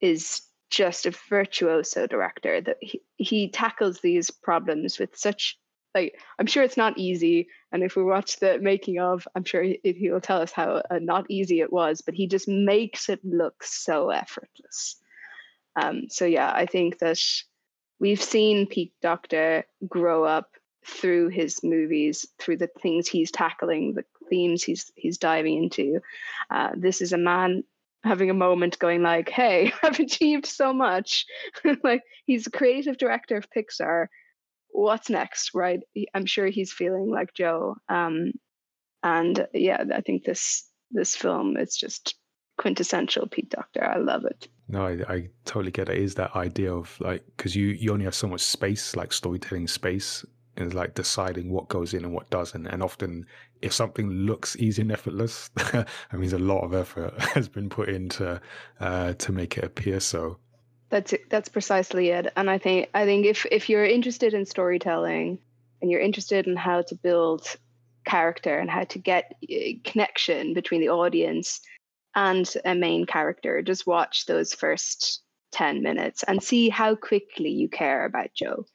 is 0.02 0.42
just 0.70 1.06
a 1.06 1.14
virtuoso 1.30 2.08
director 2.08 2.62
that 2.62 2.78
he, 2.82 3.02
he 3.18 3.50
tackles 3.50 4.00
these 4.02 4.30
problems 4.32 5.00
with 5.00 5.18
such 5.18 5.58
like 5.96 6.16
i'm 6.38 6.46
sure 6.46 6.64
it's 6.64 6.78
not 6.78 6.98
easy 6.98 7.48
and 7.72 7.84
if 7.84 7.96
we 7.96 8.04
watch 8.04 8.40
the 8.40 8.60
making 8.60 9.00
of 9.00 9.28
i'm 9.36 9.44
sure 9.44 9.64
he, 9.64 9.80
he'll 9.84 10.22
tell 10.22 10.42
us 10.42 10.52
how 10.52 10.82
uh, 10.92 11.00
not 11.00 11.26
easy 11.30 11.62
it 11.62 11.74
was 11.74 12.02
but 12.02 12.14
he 12.14 12.28
just 12.28 12.48
makes 12.48 13.10
it 13.10 13.20
look 13.24 13.64
so 13.64 14.10
effortless. 14.10 14.98
Um, 15.76 16.04
so 16.10 16.26
yeah 16.26 16.52
i 16.54 16.66
think 16.66 17.00
that 17.00 17.20
we've 18.00 18.22
seen 18.22 18.68
pete 18.68 18.94
Docter 19.02 19.66
grow 19.88 20.24
up 20.24 20.50
through 20.86 21.30
his 21.30 21.64
movies 21.64 22.28
through 22.40 22.58
the 22.58 22.70
things 22.82 23.08
he's 23.08 23.32
tackling 23.32 23.94
the 23.94 24.06
themes 24.30 24.64
he's 24.64 24.92
he's 24.96 25.18
diving 25.18 25.64
into. 25.64 26.00
Uh, 26.50 26.72
this 26.76 27.02
is 27.02 27.12
a 27.12 27.18
man 27.18 27.64
having 28.04 28.30
a 28.30 28.34
moment 28.34 28.80
going 28.80 29.02
like 29.02 29.30
hey 29.30 29.74
i've 29.84 30.00
achieved 30.00 30.46
so 30.46 30.74
much. 30.74 31.26
Like 31.84 32.02
he's 32.26 32.48
a 32.48 32.52
creative 32.52 32.98
director 32.98 33.38
of 33.38 33.48
pixar. 33.56 34.08
What's 34.70 35.10
next 35.10 35.52
right? 35.54 35.80
I'm 36.14 36.26
sure 36.26 36.48
he's 36.48 36.72
feeling 36.72 37.10
like 37.12 37.34
joe 37.34 37.76
um, 37.90 38.32
and 39.04 39.48
yeah 39.54 39.84
i 39.94 40.02
think 40.02 40.24
this 40.24 40.68
this 40.92 41.16
film 41.16 41.58
is 41.58 41.76
just 41.76 42.16
quintessential 42.58 43.28
pete 43.28 43.50
docter. 43.50 43.84
I 43.84 43.98
love 43.98 44.26
it. 44.26 44.48
No 44.68 44.86
i, 44.86 44.92
I 45.08 45.30
totally 45.46 45.72
get 45.72 45.90
it. 45.90 45.98
it 45.98 46.04
is 46.04 46.16
that 46.16 46.36
idea 46.36 46.74
of 46.74 47.00
like 47.00 47.24
because 47.38 47.56
you 47.56 47.68
you 47.68 47.92
only 47.92 48.06
have 48.06 48.16
so 48.16 48.28
much 48.28 48.42
space 48.42 48.96
like 48.96 49.14
storytelling 49.14 49.68
space 49.68 50.26
is 50.58 50.74
like 50.74 50.94
deciding 50.94 51.50
what 51.52 51.70
goes 51.70 51.94
in 51.94 52.04
and 52.04 52.14
what 52.14 52.30
doesn't. 52.30 52.68
And 52.68 52.84
often, 52.84 53.26
if 53.62 53.74
something 53.74 54.10
looks 54.10 54.56
easy 54.58 54.82
and 54.82 54.92
effortless, 54.92 55.50
that 55.56 55.88
means 56.14 56.34
a 56.34 56.40
lot 56.40 56.64
of 56.64 56.74
effort 56.74 57.20
has 57.34 57.48
been 57.48 57.70
put 57.70 57.90
into 57.90 58.42
uh, 58.80 59.14
to 59.14 59.32
make 59.32 59.58
it 59.58 59.64
appear 59.64 60.00
so. 60.00 60.38
That's 60.90 61.14
it. 61.14 61.30
That's 61.30 61.50
precisely 61.50 62.10
it. 62.10 62.32
And 62.36 62.50
I 62.50 62.58
think 62.58 62.90
I 62.94 63.06
think 63.06 63.26
if 63.26 63.46
if 63.52 63.70
you're 63.70 63.86
interested 63.86 64.34
in 64.34 64.46
storytelling, 64.46 65.38
and 65.82 65.92
you're 65.92 66.02
interested 66.02 66.48
in 66.48 66.56
how 66.56 66.82
to 66.84 66.96
build 66.96 67.46
character 68.06 68.58
and 68.58 68.70
how 68.70 68.84
to 68.86 69.00
get 69.00 69.36
uh, 69.44 69.56
connection 69.84 70.54
between 70.54 70.82
the 70.82 70.90
audience 70.90 71.62
and 72.16 72.52
a 72.66 72.76
main 72.76 73.06
character, 73.06 73.62
just 73.62 73.88
watch 73.88 74.26
those 74.26 74.54
first 74.54 75.22
10 75.52 75.82
minutes 75.82 76.24
and 76.24 76.42
see 76.42 76.70
how 76.70 76.96
quickly 76.96 77.50
you 77.50 77.70
care 77.70 78.06
about 78.06 78.34
Joe. 78.34 78.66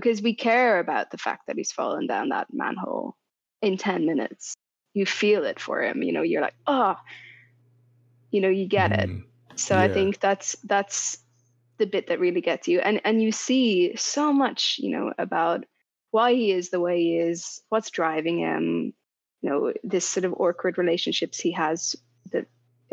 Because 0.00 0.22
we 0.22 0.34
care 0.34 0.78
about 0.78 1.10
the 1.10 1.18
fact 1.18 1.46
that 1.46 1.56
he's 1.56 1.72
fallen 1.72 2.06
down 2.06 2.28
that 2.28 2.48
manhole 2.52 3.16
in 3.62 3.76
10 3.76 4.06
minutes. 4.06 4.54
You 4.94 5.06
feel 5.06 5.44
it 5.44 5.60
for 5.60 5.82
him. 5.82 6.02
You 6.02 6.12
know, 6.12 6.22
you're 6.22 6.42
like, 6.42 6.54
oh, 6.66 6.96
you 8.30 8.40
know, 8.40 8.48
you 8.48 8.66
get 8.66 8.90
mm, 8.90 9.20
it. 9.20 9.24
So 9.56 9.74
yeah. 9.74 9.82
I 9.82 9.88
think 9.88 10.20
that's 10.20 10.56
that's 10.64 11.18
the 11.78 11.86
bit 11.86 12.08
that 12.08 12.20
really 12.20 12.40
gets 12.40 12.68
you. 12.68 12.80
And 12.80 13.00
and 13.04 13.22
you 13.22 13.32
see 13.32 13.96
so 13.96 14.32
much, 14.32 14.76
you 14.78 14.90
know, 14.90 15.12
about 15.18 15.64
why 16.10 16.34
he 16.34 16.52
is 16.52 16.70
the 16.70 16.80
way 16.80 17.00
he 17.00 17.16
is, 17.18 17.60
what's 17.68 17.90
driving 17.90 18.38
him, 18.38 18.92
you 19.42 19.50
know, 19.50 19.72
this 19.84 20.08
sort 20.08 20.24
of 20.24 20.34
awkward 20.34 20.78
relationships 20.78 21.38
he 21.38 21.52
has 21.52 21.96
that 22.32 22.46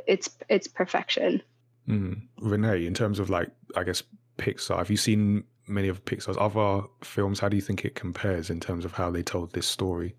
it's 0.08 0.30
it's 0.50 0.68
perfection. 0.68 1.42
Mm. 1.88 2.28
Renee, 2.40 2.86
in 2.86 2.94
terms 2.94 3.20
of 3.20 3.30
like, 3.30 3.50
I 3.76 3.84
guess 3.84 4.04
Pixar, 4.38 4.78
have 4.78 4.90
you 4.90 4.98
seen 4.98 5.44
many 5.68 5.88
of 5.88 6.06
Pixar's 6.06 6.38
other 6.38 6.88
films? 7.04 7.40
How 7.40 7.50
do 7.50 7.56
you 7.56 7.62
think 7.62 7.86
it 7.86 7.96
compares 7.96 8.50
in 8.50 8.60
terms 8.60 8.86
of 8.86 8.94
how 8.94 9.10
they 9.10 9.24
told 9.24 9.54
this 9.54 9.68
story? 9.68 10.16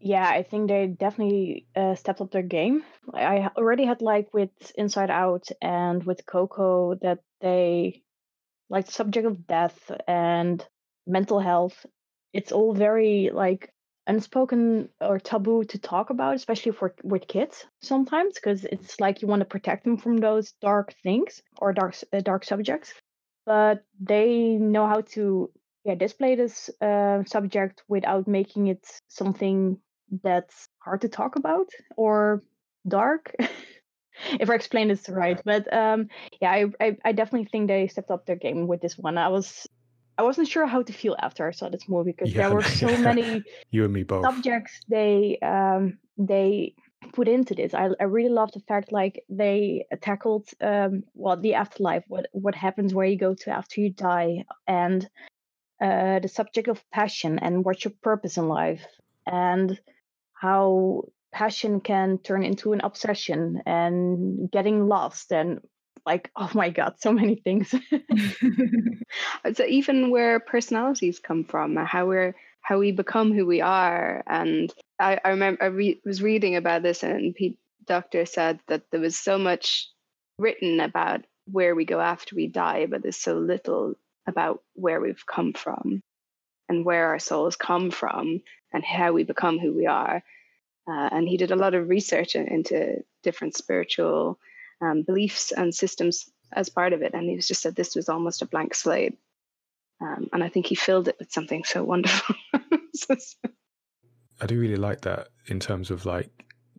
Yeah, 0.00 0.26
I 0.26 0.42
think 0.42 0.68
they 0.68 0.86
definitely 0.86 1.66
uh, 1.76 1.94
stepped 1.94 2.22
up 2.22 2.30
their 2.30 2.42
game. 2.42 2.84
I 3.12 3.50
already 3.56 3.84
had 3.84 4.00
like 4.00 4.32
with 4.32 4.50
Inside 4.76 5.10
Out 5.10 5.48
and 5.60 6.02
with 6.04 6.24
Coco 6.24 6.94
that 7.02 7.18
they 7.40 8.02
like 8.70 8.86
the 8.86 8.92
subject 8.92 9.26
of 9.26 9.46
death 9.46 9.90
and 10.08 10.66
mental 11.06 11.38
health. 11.38 11.84
It's 12.32 12.52
all 12.52 12.72
very 12.72 13.30
like 13.32 13.74
unspoken 14.06 14.88
or 15.00 15.18
taboo 15.18 15.64
to 15.64 15.78
talk 15.78 16.08
about, 16.08 16.34
especially 16.34 16.72
for 16.72 16.94
with 17.02 17.28
kids 17.28 17.66
sometimes, 17.82 18.34
because 18.34 18.64
it's 18.64 18.98
like 19.00 19.20
you 19.20 19.28
want 19.28 19.40
to 19.40 19.46
protect 19.46 19.84
them 19.84 19.98
from 19.98 20.16
those 20.16 20.52
dark 20.62 20.94
things 21.02 21.42
or 21.58 21.74
dark 21.74 21.94
uh, 22.12 22.20
dark 22.20 22.44
subjects. 22.44 22.94
But 23.50 23.82
they 23.98 24.58
know 24.60 24.86
how 24.86 25.00
to 25.14 25.50
yeah 25.82 25.96
display 25.96 26.36
this 26.36 26.70
uh, 26.80 27.24
subject 27.24 27.82
without 27.88 28.28
making 28.28 28.68
it 28.68 28.86
something 29.08 29.78
that's 30.22 30.68
hard 30.78 31.00
to 31.00 31.08
talk 31.08 31.34
about 31.34 31.66
or 31.96 32.44
dark. 32.86 33.34
if 34.38 34.48
I 34.48 34.54
explain 34.54 34.86
this 34.86 35.08
right, 35.08 35.40
but 35.44 35.66
um, 35.74 36.06
yeah, 36.40 36.52
I, 36.52 36.66
I 36.80 36.96
I 37.04 37.10
definitely 37.10 37.48
think 37.50 37.66
they 37.66 37.88
stepped 37.88 38.12
up 38.12 38.24
their 38.24 38.36
game 38.36 38.68
with 38.68 38.80
this 38.82 38.96
one. 38.96 39.18
I 39.18 39.26
was 39.34 39.66
I 40.16 40.22
wasn't 40.22 40.46
sure 40.46 40.66
how 40.66 40.82
to 40.82 40.92
feel 40.92 41.16
after 41.18 41.48
I 41.48 41.50
saw 41.50 41.68
this 41.68 41.88
movie 41.88 42.12
because 42.12 42.32
yeah, 42.32 42.46
there 42.46 42.54
were 42.54 42.62
so 42.84 42.96
many 42.98 43.42
you 43.72 43.82
and 43.82 43.92
me 43.92 44.04
both 44.04 44.26
subjects 44.26 44.78
they 44.86 45.38
um 45.42 45.98
they 46.18 46.74
put 47.12 47.28
into 47.28 47.54
this. 47.54 47.74
I 47.74 47.90
I 48.00 48.04
really 48.04 48.30
love 48.30 48.52
the 48.52 48.60
fact 48.60 48.92
like 48.92 49.24
they 49.28 49.86
tackled 50.00 50.48
um 50.60 51.04
well 51.14 51.36
the 51.36 51.54
afterlife, 51.54 52.04
what 52.08 52.26
what 52.32 52.54
happens 52.54 52.94
where 52.94 53.06
you 53.06 53.16
go 53.18 53.34
to 53.34 53.50
after 53.50 53.80
you 53.80 53.90
die, 53.90 54.44
and 54.66 55.08
uh, 55.80 56.18
the 56.18 56.28
subject 56.28 56.68
of 56.68 56.82
passion 56.90 57.38
and 57.38 57.64
what's 57.64 57.84
your 57.84 57.94
purpose 58.02 58.36
in 58.36 58.48
life, 58.48 58.84
and 59.26 59.80
how 60.34 61.04
passion 61.32 61.80
can 61.80 62.18
turn 62.18 62.42
into 62.42 62.72
an 62.72 62.80
obsession 62.80 63.62
and 63.66 64.50
getting 64.50 64.86
lost 64.88 65.32
and 65.32 65.60
like 66.04 66.30
oh 66.36 66.50
my 66.54 66.70
god 66.70 66.94
so 66.98 67.12
many 67.12 67.36
things 67.36 67.74
so 69.54 69.64
even 69.64 70.10
where 70.10 70.40
personalities 70.40 71.18
come 71.18 71.44
from 71.44 71.76
how 71.76 72.06
we're 72.06 72.34
how 72.60 72.78
we 72.78 72.92
become 72.92 73.32
who 73.32 73.46
we 73.46 73.60
are 73.60 74.22
and 74.26 74.72
i, 74.98 75.18
I 75.24 75.30
remember 75.30 75.62
i 75.62 75.66
re- 75.66 76.00
was 76.04 76.22
reading 76.22 76.56
about 76.56 76.82
this 76.82 77.02
and 77.02 77.34
pete 77.34 77.58
docter 77.86 78.26
said 78.26 78.60
that 78.68 78.82
there 78.90 79.00
was 79.00 79.16
so 79.16 79.38
much 79.38 79.88
written 80.38 80.80
about 80.80 81.24
where 81.46 81.74
we 81.74 81.84
go 81.84 82.00
after 82.00 82.36
we 82.36 82.46
die 82.46 82.86
but 82.86 83.02
there's 83.02 83.16
so 83.16 83.34
little 83.34 83.94
about 84.26 84.62
where 84.74 85.00
we've 85.00 85.26
come 85.26 85.52
from 85.52 86.02
and 86.68 86.84
where 86.84 87.08
our 87.08 87.18
souls 87.18 87.56
come 87.56 87.90
from 87.90 88.40
and 88.72 88.84
how 88.84 89.12
we 89.12 89.24
become 89.24 89.58
who 89.58 89.74
we 89.74 89.86
are 89.86 90.22
uh, 90.88 91.08
and 91.12 91.28
he 91.28 91.36
did 91.36 91.50
a 91.50 91.56
lot 91.56 91.74
of 91.74 91.88
research 91.88 92.34
into 92.34 93.02
different 93.22 93.56
spiritual 93.56 94.38
um, 94.80 95.02
beliefs 95.02 95.52
and 95.52 95.74
systems 95.74 96.30
as 96.52 96.68
part 96.68 96.92
of 96.92 97.02
it. 97.02 97.14
And 97.14 97.28
he 97.28 97.36
just 97.36 97.62
said 97.62 97.76
this 97.76 97.94
was 97.94 98.08
almost 98.08 98.42
a 98.42 98.46
blank 98.46 98.74
slate. 98.74 99.16
Um, 100.00 100.28
and 100.32 100.42
I 100.42 100.48
think 100.48 100.66
he 100.66 100.74
filled 100.74 101.08
it 101.08 101.16
with 101.18 101.30
something 101.32 101.64
so 101.64 101.84
wonderful. 101.84 102.34
I 104.40 104.46
do 104.46 104.58
really 104.58 104.76
like 104.76 105.02
that 105.02 105.28
in 105.46 105.60
terms 105.60 105.90
of 105.90 106.06
like 106.06 106.30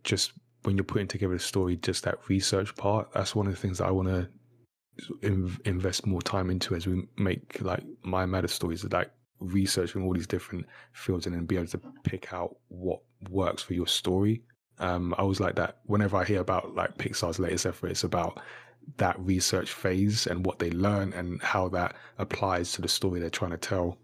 just 0.02 0.32
when 0.64 0.76
you're 0.76 0.84
putting 0.84 1.08
together 1.08 1.34
a 1.34 1.40
story, 1.40 1.76
just 1.76 2.04
that 2.04 2.28
research 2.28 2.74
part. 2.76 3.12
That's 3.12 3.34
one 3.34 3.46
of 3.46 3.52
the 3.52 3.58
things 3.58 3.78
that 3.78 3.86
I 3.86 3.90
want 3.90 4.08
to 4.08 4.28
invest 5.64 6.06
more 6.06 6.22
time 6.22 6.50
into 6.50 6.74
as 6.74 6.86
we 6.86 7.04
make 7.16 7.58
like 7.60 7.84
my 8.02 8.26
matter 8.26 8.48
stories. 8.48 8.84
Like 8.84 9.10
researching 9.38 10.02
all 10.02 10.14
these 10.14 10.26
different 10.26 10.66
fields 10.92 11.26
and 11.26 11.34
then 11.34 11.46
be 11.46 11.56
able 11.56 11.66
to 11.66 11.80
pick 12.04 12.32
out 12.32 12.56
what 12.68 13.00
works 13.28 13.62
for 13.62 13.74
your 13.74 13.86
story 13.86 14.42
um, 14.78 15.14
I 15.16 15.22
was 15.22 15.40
like 15.40 15.54
that 15.56 15.78
whenever 15.84 16.16
I 16.16 16.24
hear 16.24 16.40
about 16.40 16.74
like 16.74 16.98
Pixar's 16.98 17.38
latest 17.38 17.66
effort, 17.66 17.90
it's 17.90 18.04
about 18.04 18.40
that 18.96 19.18
research 19.18 19.72
phase 19.72 20.26
and 20.26 20.44
what 20.44 20.58
they 20.58 20.70
learn 20.70 21.12
and 21.12 21.42
how 21.42 21.68
that 21.68 21.94
applies 22.18 22.72
to 22.72 22.82
the 22.82 22.88
story 22.88 23.20
they're 23.20 23.30
trying 23.30 23.50
to 23.50 23.56
tell. 23.56 23.98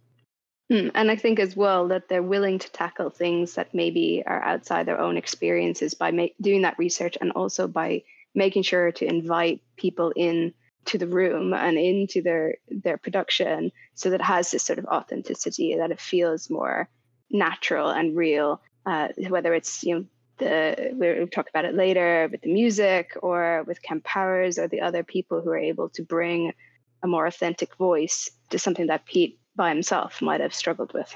Mm, 0.70 0.90
and 0.94 1.10
I 1.10 1.16
think 1.16 1.38
as 1.38 1.56
well 1.56 1.88
that 1.88 2.08
they're 2.08 2.22
willing 2.22 2.58
to 2.58 2.72
tackle 2.72 3.10
things 3.10 3.54
that 3.54 3.74
maybe 3.74 4.22
are 4.26 4.42
outside 4.42 4.86
their 4.86 5.00
own 5.00 5.16
experiences 5.16 5.94
by 5.94 6.32
doing 6.40 6.62
that 6.62 6.78
research 6.78 7.16
and 7.20 7.32
also 7.32 7.66
by 7.66 8.02
making 8.34 8.62
sure 8.62 8.92
to 8.92 9.06
invite 9.06 9.62
people 9.76 10.12
in 10.14 10.52
to 10.84 10.98
the 10.98 11.06
room 11.06 11.52
and 11.52 11.76
into 11.78 12.22
their 12.22 12.56
their 12.68 12.96
production 12.96 13.72
so 13.94 14.10
that 14.10 14.20
it 14.20 14.24
has 14.24 14.50
this 14.50 14.62
sort 14.62 14.78
of 14.78 14.86
authenticity 14.86 15.76
that 15.76 15.90
it 15.90 16.00
feels 16.00 16.48
more 16.48 16.88
natural 17.30 17.90
and 17.90 18.16
real 18.16 18.60
uh, 18.86 19.08
whether 19.28 19.52
it's 19.54 19.84
you 19.84 19.94
know 19.94 20.04
the 20.39 20.91
we'll 20.95 21.26
talk 21.28 21.49
about 21.49 21.64
it 21.64 21.74
later 21.74 22.28
with 22.30 22.43
the 22.43 22.53
music 22.53 23.16
or 23.22 23.64
with 23.66 23.82
Kemp 23.82 24.05
Powers 24.05 24.59
or 24.59 24.68
the 24.68 24.80
other 24.80 25.03
people 25.03 25.41
who 25.43 25.51
are 25.51 25.59
able 25.59 25.89
to 25.91 26.03
bring 26.03 26.53
a 27.03 27.07
more 27.07 27.26
authentic 27.26 27.76
voice 27.76 28.30
to 28.51 28.59
something 28.59 28.86
that 28.86 29.07
Pete 29.07 29.39
by 29.55 29.68
himself 29.68 30.22
might 30.22 30.41
have 30.41 30.55
struggled 30.55 30.93
with. 30.93 31.14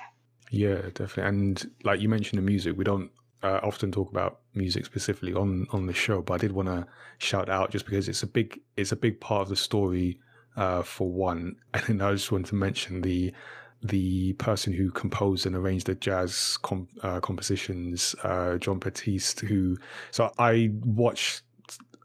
Yeah, 0.51 0.83
definitely. 0.95 1.25
And 1.25 1.70
like 1.85 2.01
you 2.01 2.09
mentioned 2.09 2.39
the 2.39 2.45
music, 2.45 2.77
we 2.77 2.85
don't 2.85 3.11
uh, 3.43 3.61
often 3.62 3.91
talk 3.91 4.11
about 4.11 4.41
music 4.55 4.85
specifically 4.85 5.35
on 5.35 5.66
on 5.70 5.87
the 5.87 5.93
show, 5.93 6.23
but 6.23 6.35
I 6.35 6.39
did 6.39 6.53
want 6.53 6.68
to 6.68 6.87
shout 7.18 7.49
out 7.49 7.70
just 7.70 7.85
because 7.85 8.09
it's 8.09 8.23
a 8.23 8.27
big 8.27 8.61
it's 8.77 8.93
a 8.93 8.97
big 8.97 9.20
part 9.20 9.43
of 9.43 9.49
the 9.49 9.57
story 9.57 10.18
uh, 10.57 10.83
for 10.83 11.11
one. 11.11 11.57
And 11.75 11.85
then 11.87 12.01
I 12.03 12.12
just 12.12 12.31
wanted 12.31 12.49
to 12.49 12.55
mention 12.55 13.01
the 13.01 13.33
the 13.83 14.33
person 14.35 14.72
who 14.72 14.91
composed 14.91 15.47
and 15.47 15.57
arranged 15.57 15.87
the 15.87 15.95
jazz 15.95 16.57
com- 16.62 16.89
uh, 17.03 17.20
compositions, 17.20 18.14
uh, 18.22 18.57
Jon 18.59 18.78
Batiste, 18.78 19.41
who, 19.41 19.76
so 20.11 20.33
I 20.39 20.70
watched, 20.85 21.43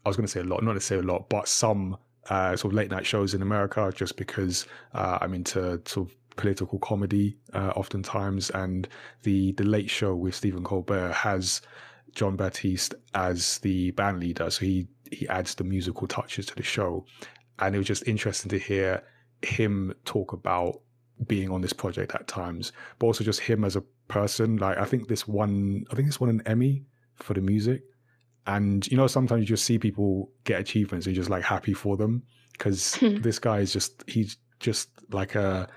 I 0.04 0.08
was 0.08 0.16
going 0.16 0.26
to 0.26 0.32
say 0.32 0.40
a 0.40 0.44
lot, 0.44 0.62
not 0.62 0.74
to 0.74 0.80
say 0.80 0.96
a 0.96 1.02
lot, 1.02 1.28
but 1.28 1.46
some 1.46 1.96
uh, 2.30 2.56
sort 2.56 2.72
of 2.72 2.76
late 2.76 2.90
night 2.90 3.06
shows 3.06 3.34
in 3.34 3.42
America 3.42 3.92
just 3.94 4.16
because 4.16 4.66
uh, 4.94 5.18
I'm 5.20 5.34
into 5.34 5.80
sort 5.86 6.08
of 6.08 6.16
political 6.36 6.78
comedy 6.78 7.36
uh, 7.52 7.72
oftentimes. 7.76 8.50
And 8.50 8.88
the, 9.22 9.52
the 9.52 9.64
late 9.64 9.90
show 9.90 10.14
with 10.14 10.34
Stephen 10.34 10.64
Colbert 10.64 11.12
has 11.12 11.62
Jon 12.12 12.36
Batiste 12.36 12.94
as 13.14 13.58
the 13.58 13.92
band 13.92 14.20
leader. 14.20 14.50
So 14.50 14.64
he, 14.64 14.88
he 15.10 15.28
adds 15.28 15.54
the 15.54 15.64
musical 15.64 16.06
touches 16.06 16.46
to 16.46 16.56
the 16.56 16.62
show. 16.62 17.06
And 17.60 17.74
it 17.74 17.78
was 17.78 17.86
just 17.86 18.06
interesting 18.06 18.48
to 18.50 18.58
hear 18.58 19.02
him 19.42 19.94
talk 20.04 20.32
about 20.32 20.80
being 21.26 21.50
on 21.50 21.60
this 21.60 21.72
project 21.72 22.14
at 22.14 22.28
times, 22.28 22.72
but 22.98 23.06
also 23.06 23.24
just 23.24 23.40
him 23.40 23.64
as 23.64 23.76
a 23.76 23.82
person. 24.08 24.56
Like 24.56 24.78
I 24.78 24.84
think 24.84 25.08
this 25.08 25.26
one, 25.26 25.84
I 25.90 25.94
think 25.94 26.08
this 26.08 26.20
won 26.20 26.30
an 26.30 26.42
Emmy 26.46 26.84
for 27.16 27.34
the 27.34 27.40
music. 27.40 27.82
And 28.46 28.86
you 28.88 28.96
know, 28.96 29.06
sometimes 29.06 29.40
you 29.40 29.46
just 29.46 29.64
see 29.64 29.78
people 29.78 30.30
get 30.44 30.60
achievements, 30.60 31.06
and 31.06 31.14
you're 31.14 31.22
just 31.22 31.30
like 31.30 31.44
happy 31.44 31.74
for 31.74 31.96
them 31.96 32.22
because 32.52 32.98
this 33.02 33.38
guy 33.38 33.58
is 33.58 33.72
just 33.72 34.04
he's 34.06 34.36
just 34.60 34.88
like 35.10 35.34
a 35.34 35.68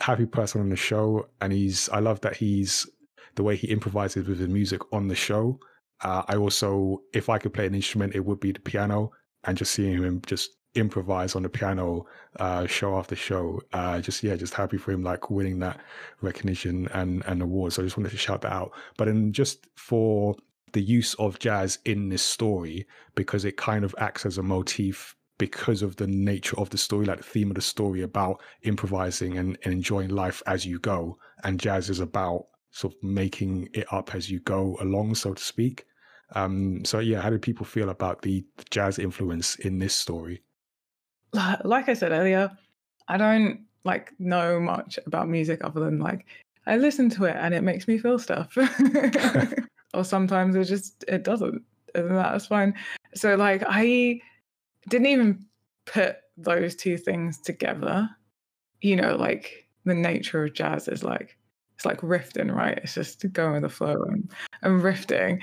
happy 0.00 0.26
person 0.26 0.60
on 0.60 0.68
the 0.68 0.76
show, 0.76 1.28
and 1.40 1.52
he's 1.52 1.88
I 1.90 2.00
love 2.00 2.20
that 2.22 2.36
he's 2.36 2.88
the 3.36 3.42
way 3.42 3.54
he 3.54 3.68
improvises 3.68 4.26
with 4.26 4.38
the 4.38 4.48
music 4.48 4.80
on 4.92 5.08
the 5.08 5.14
show. 5.14 5.58
Uh, 6.02 6.22
I 6.26 6.36
also, 6.36 7.02
if 7.14 7.28
I 7.28 7.38
could 7.38 7.54
play 7.54 7.66
an 7.66 7.74
instrument, 7.74 8.14
it 8.14 8.24
would 8.24 8.40
be 8.40 8.52
the 8.52 8.60
piano, 8.60 9.10
and 9.44 9.56
just 9.56 9.72
seeing 9.72 10.02
him 10.02 10.20
just 10.26 10.55
improvise 10.76 11.34
on 11.34 11.42
the 11.42 11.48
piano 11.48 12.06
uh, 12.38 12.66
show 12.66 12.96
after 12.96 13.16
show. 13.16 13.60
Uh, 13.72 14.00
just 14.00 14.22
yeah, 14.22 14.36
just 14.36 14.54
happy 14.54 14.76
for 14.76 14.92
him 14.92 15.02
like 15.02 15.30
winning 15.30 15.58
that 15.60 15.80
recognition 16.20 16.88
and 16.92 17.24
and 17.26 17.42
award. 17.42 17.72
So 17.72 17.82
I 17.82 17.86
just 17.86 17.96
wanted 17.96 18.10
to 18.10 18.18
shout 18.18 18.42
that 18.42 18.52
out. 18.52 18.72
But 18.96 19.06
then 19.06 19.32
just 19.32 19.66
for 19.74 20.36
the 20.72 20.82
use 20.82 21.14
of 21.14 21.38
jazz 21.38 21.78
in 21.84 22.08
this 22.08 22.22
story 22.22 22.86
because 23.14 23.44
it 23.44 23.56
kind 23.56 23.84
of 23.84 23.94
acts 23.98 24.26
as 24.26 24.36
a 24.36 24.42
motif 24.42 25.16
because 25.38 25.82
of 25.82 25.96
the 25.96 26.06
nature 26.06 26.58
of 26.58 26.70
the 26.70 26.78
story, 26.78 27.06
like 27.06 27.18
the 27.18 27.24
theme 27.24 27.50
of 27.50 27.54
the 27.54 27.62
story 27.62 28.02
about 28.02 28.40
improvising 28.62 29.38
and, 29.38 29.58
and 29.64 29.72
enjoying 29.72 30.10
life 30.10 30.42
as 30.46 30.64
you 30.64 30.78
go. 30.78 31.18
And 31.44 31.60
jazz 31.60 31.90
is 31.90 32.00
about 32.00 32.46
sort 32.70 32.94
of 32.94 33.02
making 33.02 33.68
it 33.74 33.86
up 33.92 34.14
as 34.14 34.30
you 34.30 34.40
go 34.40 34.76
along, 34.80 35.14
so 35.14 35.34
to 35.34 35.42
speak. 35.42 35.84
Um, 36.34 36.84
so 36.84 36.98
yeah, 36.98 37.20
how 37.20 37.30
did 37.30 37.42
people 37.42 37.66
feel 37.66 37.90
about 37.90 38.22
the, 38.22 38.44
the 38.56 38.64
jazz 38.70 38.98
influence 38.98 39.56
in 39.56 39.78
this 39.78 39.94
story? 39.94 40.42
Like 41.64 41.88
I 41.88 41.94
said 41.94 42.12
earlier, 42.12 42.50
I 43.08 43.16
don't 43.16 43.60
like 43.84 44.12
know 44.18 44.58
much 44.58 44.98
about 45.06 45.28
music 45.28 45.62
other 45.62 45.80
than 45.80 45.98
like 45.98 46.26
I 46.66 46.76
listen 46.76 47.08
to 47.10 47.24
it 47.24 47.36
and 47.38 47.54
it 47.54 47.62
makes 47.62 47.86
me 47.86 47.98
feel 47.98 48.18
stuff. 48.18 48.56
or 49.94 50.04
sometimes 50.04 50.56
it 50.56 50.64
just 50.64 51.04
it 51.08 51.24
doesn't. 51.24 51.62
And 51.94 52.10
that's 52.10 52.46
fine. 52.46 52.74
So 53.14 53.36
like 53.36 53.62
I 53.66 54.20
didn't 54.88 55.06
even 55.06 55.46
put 55.86 56.16
those 56.36 56.74
two 56.74 56.98
things 56.98 57.38
together. 57.38 58.10
You 58.82 58.96
know, 58.96 59.16
like 59.16 59.66
the 59.84 59.94
nature 59.94 60.44
of 60.44 60.54
jazz 60.54 60.88
is 60.88 61.02
like 61.02 61.36
it's 61.76 61.84
like 61.84 62.02
rifting, 62.02 62.50
right? 62.50 62.78
It's 62.82 62.94
just 62.94 63.30
going 63.32 63.52
with 63.52 63.62
the 63.62 63.68
flow 63.68 64.02
and, 64.08 64.30
and 64.62 64.82
rifting. 64.82 65.42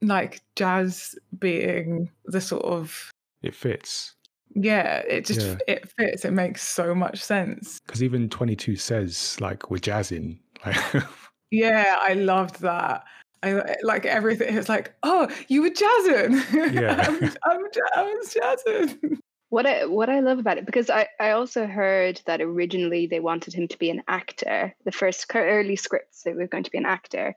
Like 0.00 0.40
jazz 0.56 1.14
being 1.38 2.10
the 2.24 2.40
sort 2.40 2.64
of 2.64 3.10
it 3.42 3.54
fits. 3.54 4.14
Yeah, 4.54 4.98
it 5.08 5.24
just 5.24 5.40
yeah. 5.40 5.56
it 5.66 5.88
fits. 5.90 6.24
It 6.24 6.32
makes 6.32 6.66
so 6.66 6.94
much 6.94 7.22
sense. 7.22 7.80
Because 7.80 8.02
even 8.02 8.28
twenty 8.28 8.56
two 8.56 8.76
says 8.76 9.36
like 9.40 9.70
we're 9.70 9.78
jazzing. 9.78 10.38
yeah, 11.50 11.96
I 12.00 12.14
loved 12.14 12.60
that. 12.60 13.04
I 13.42 13.50
eh, 13.50 13.74
like 13.82 14.06
everything. 14.06 14.56
It's 14.56 14.68
like, 14.68 14.94
oh, 15.02 15.28
you 15.48 15.62
were 15.62 15.70
jazzing. 15.70 16.42
Yeah, 16.72 17.04
I'm, 17.06 17.24
I'm, 17.44 17.64
I 17.96 18.02
was 18.02 18.34
jazzing. 18.34 19.18
What 19.52 19.66
I 19.66 19.84
what 19.84 20.08
I 20.08 20.20
love 20.20 20.38
about 20.38 20.56
it 20.56 20.64
because 20.64 20.88
I 20.88 21.08
I 21.20 21.32
also 21.32 21.66
heard 21.66 22.22
that 22.24 22.40
originally 22.40 23.06
they 23.06 23.20
wanted 23.20 23.52
him 23.52 23.68
to 23.68 23.78
be 23.78 23.90
an 23.90 24.02
actor. 24.08 24.74
The 24.86 24.92
first 24.92 25.26
early 25.34 25.76
scripts 25.76 26.22
they 26.22 26.32
were 26.32 26.46
going 26.46 26.64
to 26.64 26.70
be 26.70 26.78
an 26.78 26.86
actor, 26.86 27.34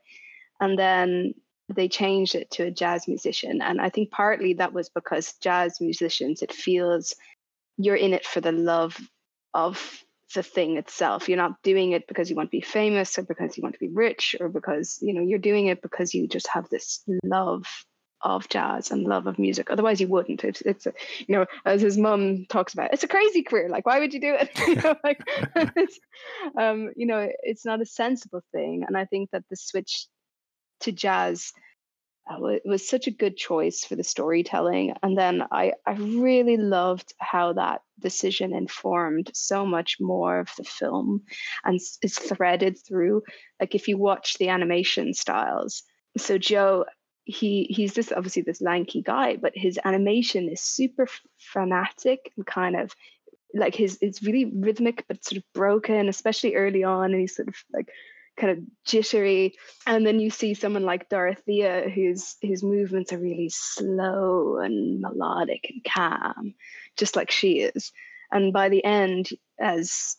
and 0.58 0.78
then 0.78 1.34
they 1.74 1.88
changed 1.88 2.34
it 2.34 2.50
to 2.52 2.64
a 2.64 2.70
jazz 2.70 3.08
musician. 3.08 3.60
And 3.60 3.80
I 3.80 3.90
think 3.90 4.10
partly 4.10 4.54
that 4.54 4.72
was 4.72 4.88
because 4.88 5.34
jazz 5.42 5.80
musicians 5.80 6.42
it 6.42 6.52
feels 6.52 7.14
you're 7.76 7.96
in 7.96 8.14
it 8.14 8.24
for 8.24 8.40
the 8.40 8.52
love 8.52 8.96
of 9.52 10.02
the 10.34 10.42
thing 10.42 10.76
itself. 10.76 11.28
You're 11.28 11.36
not 11.36 11.62
doing 11.62 11.92
it 11.92 12.06
because 12.06 12.30
you 12.30 12.36
want 12.36 12.48
to 12.50 12.56
be 12.56 12.60
famous 12.60 13.18
or 13.18 13.22
because 13.22 13.56
you 13.56 13.62
want 13.62 13.74
to 13.74 13.80
be 13.80 13.92
rich 13.92 14.36
or 14.40 14.48
because, 14.48 14.98
you 15.00 15.14
know, 15.14 15.22
you're 15.22 15.38
doing 15.38 15.66
it 15.66 15.82
because 15.82 16.14
you 16.14 16.26
just 16.26 16.48
have 16.48 16.68
this 16.68 17.02
love 17.22 17.64
of 18.22 18.48
jazz 18.48 18.90
and 18.90 19.04
love 19.04 19.26
of 19.26 19.38
music. 19.38 19.70
Otherwise, 19.70 20.00
you 20.00 20.08
wouldn't. 20.08 20.42
It's, 20.42 20.60
it's 20.62 20.86
a, 20.86 20.92
you 21.26 21.36
know, 21.36 21.46
as 21.64 21.80
his 21.82 21.96
mum 21.98 22.46
talks 22.48 22.72
about, 22.72 22.92
it's 22.92 23.04
a 23.04 23.08
crazy 23.08 23.42
career. 23.42 23.68
Like, 23.68 23.86
why 23.86 24.00
would 24.00 24.14
you 24.14 24.20
do 24.20 24.34
it? 24.34 24.50
you 24.68 24.74
know, 24.76 24.96
like, 25.04 25.20
um, 26.58 26.90
you 26.96 27.06
know, 27.06 27.28
it's 27.42 27.64
not 27.64 27.80
a 27.80 27.86
sensible 27.86 28.42
thing. 28.52 28.84
And 28.86 28.96
I 28.96 29.04
think 29.04 29.30
that 29.32 29.44
the 29.50 29.56
switch 29.56 30.06
to 30.80 30.92
jazz 30.92 31.52
uh, 32.28 32.44
it 32.46 32.62
was 32.64 32.88
such 32.88 33.06
a 33.06 33.12
good 33.12 33.36
choice 33.36 33.84
for 33.84 33.94
the 33.94 34.02
storytelling. 34.02 34.94
And 35.02 35.16
then 35.16 35.44
I, 35.52 35.74
I 35.86 35.92
really 35.92 36.56
loved 36.56 37.14
how 37.18 37.52
that 37.52 37.82
decision 38.00 38.52
informed 38.52 39.30
so 39.32 39.64
much 39.64 39.98
more 40.00 40.40
of 40.40 40.48
the 40.56 40.64
film 40.64 41.22
and 41.64 41.78
is 42.02 42.18
threaded 42.18 42.78
through. 42.84 43.22
Like 43.60 43.74
if 43.74 43.86
you 43.86 43.96
watch 43.96 44.38
the 44.38 44.48
animation 44.48 45.14
styles, 45.14 45.84
so 46.18 46.36
Joe, 46.36 46.86
he 47.24 47.66
he's 47.70 47.94
this 47.94 48.12
obviously 48.12 48.42
this 48.42 48.60
lanky 48.60 49.02
guy, 49.02 49.36
but 49.36 49.52
his 49.54 49.78
animation 49.84 50.48
is 50.48 50.60
super 50.60 51.06
fanatic 51.38 52.32
and 52.36 52.46
kind 52.46 52.76
of 52.76 52.92
like 53.54 53.74
his 53.74 53.98
it's 54.00 54.22
really 54.22 54.46
rhythmic 54.46 55.04
but 55.08 55.24
sort 55.24 55.38
of 55.38 55.44
broken, 55.54 56.08
especially 56.08 56.54
early 56.56 56.82
on, 56.82 57.12
and 57.12 57.20
he's 57.20 57.36
sort 57.36 57.48
of 57.48 57.54
like 57.72 57.88
kind 58.36 58.52
of 58.52 58.64
jittery. 58.84 59.54
And 59.86 60.06
then 60.06 60.20
you 60.20 60.30
see 60.30 60.54
someone 60.54 60.84
like 60.84 61.08
dorothea 61.08 61.88
whose 61.88 62.36
whose 62.42 62.62
movements 62.62 63.12
are 63.12 63.18
really 63.18 63.50
slow 63.50 64.58
and 64.58 65.00
melodic 65.00 65.66
and 65.70 65.84
calm 65.84 66.54
just 66.96 67.16
like 67.16 67.30
she 67.30 67.60
is. 67.60 67.92
And 68.30 68.52
by 68.52 68.68
the 68.68 68.84
end 68.84 69.30
as 69.58 70.16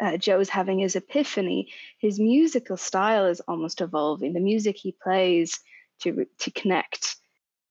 uh, 0.00 0.16
joe's 0.16 0.48
having 0.48 0.80
his 0.80 0.96
epiphany 0.96 1.72
his 1.98 2.18
musical 2.18 2.76
style 2.76 3.26
is 3.26 3.40
almost 3.40 3.80
evolving. 3.80 4.32
The 4.32 4.40
music 4.40 4.76
he 4.76 4.92
plays 5.02 5.60
to 6.00 6.26
to 6.40 6.50
connect 6.50 7.16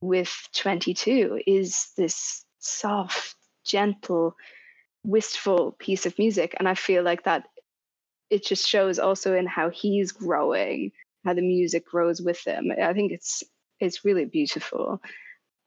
with 0.02 0.34
22 0.56 1.42
is 1.46 1.92
this 1.98 2.46
soft 2.60 3.36
gentle 3.66 4.36
wistful 5.06 5.74
piece 5.74 6.06
of 6.06 6.18
music. 6.18 6.56
And 6.58 6.68
i 6.68 6.76
feel 6.76 7.04
like 7.04 7.24
that 7.26 7.46
it 8.34 8.44
just 8.44 8.68
shows 8.68 8.98
also 8.98 9.36
in 9.36 9.46
how 9.46 9.70
he's 9.70 10.12
growing, 10.12 10.92
how 11.24 11.34
the 11.34 11.42
music 11.42 11.86
grows 11.86 12.20
with 12.20 12.44
him. 12.46 12.72
I 12.72 12.94
think 12.94 13.12
it's 13.12 13.44
it's 13.80 14.04
really 14.04 14.26
beautiful, 14.26 15.02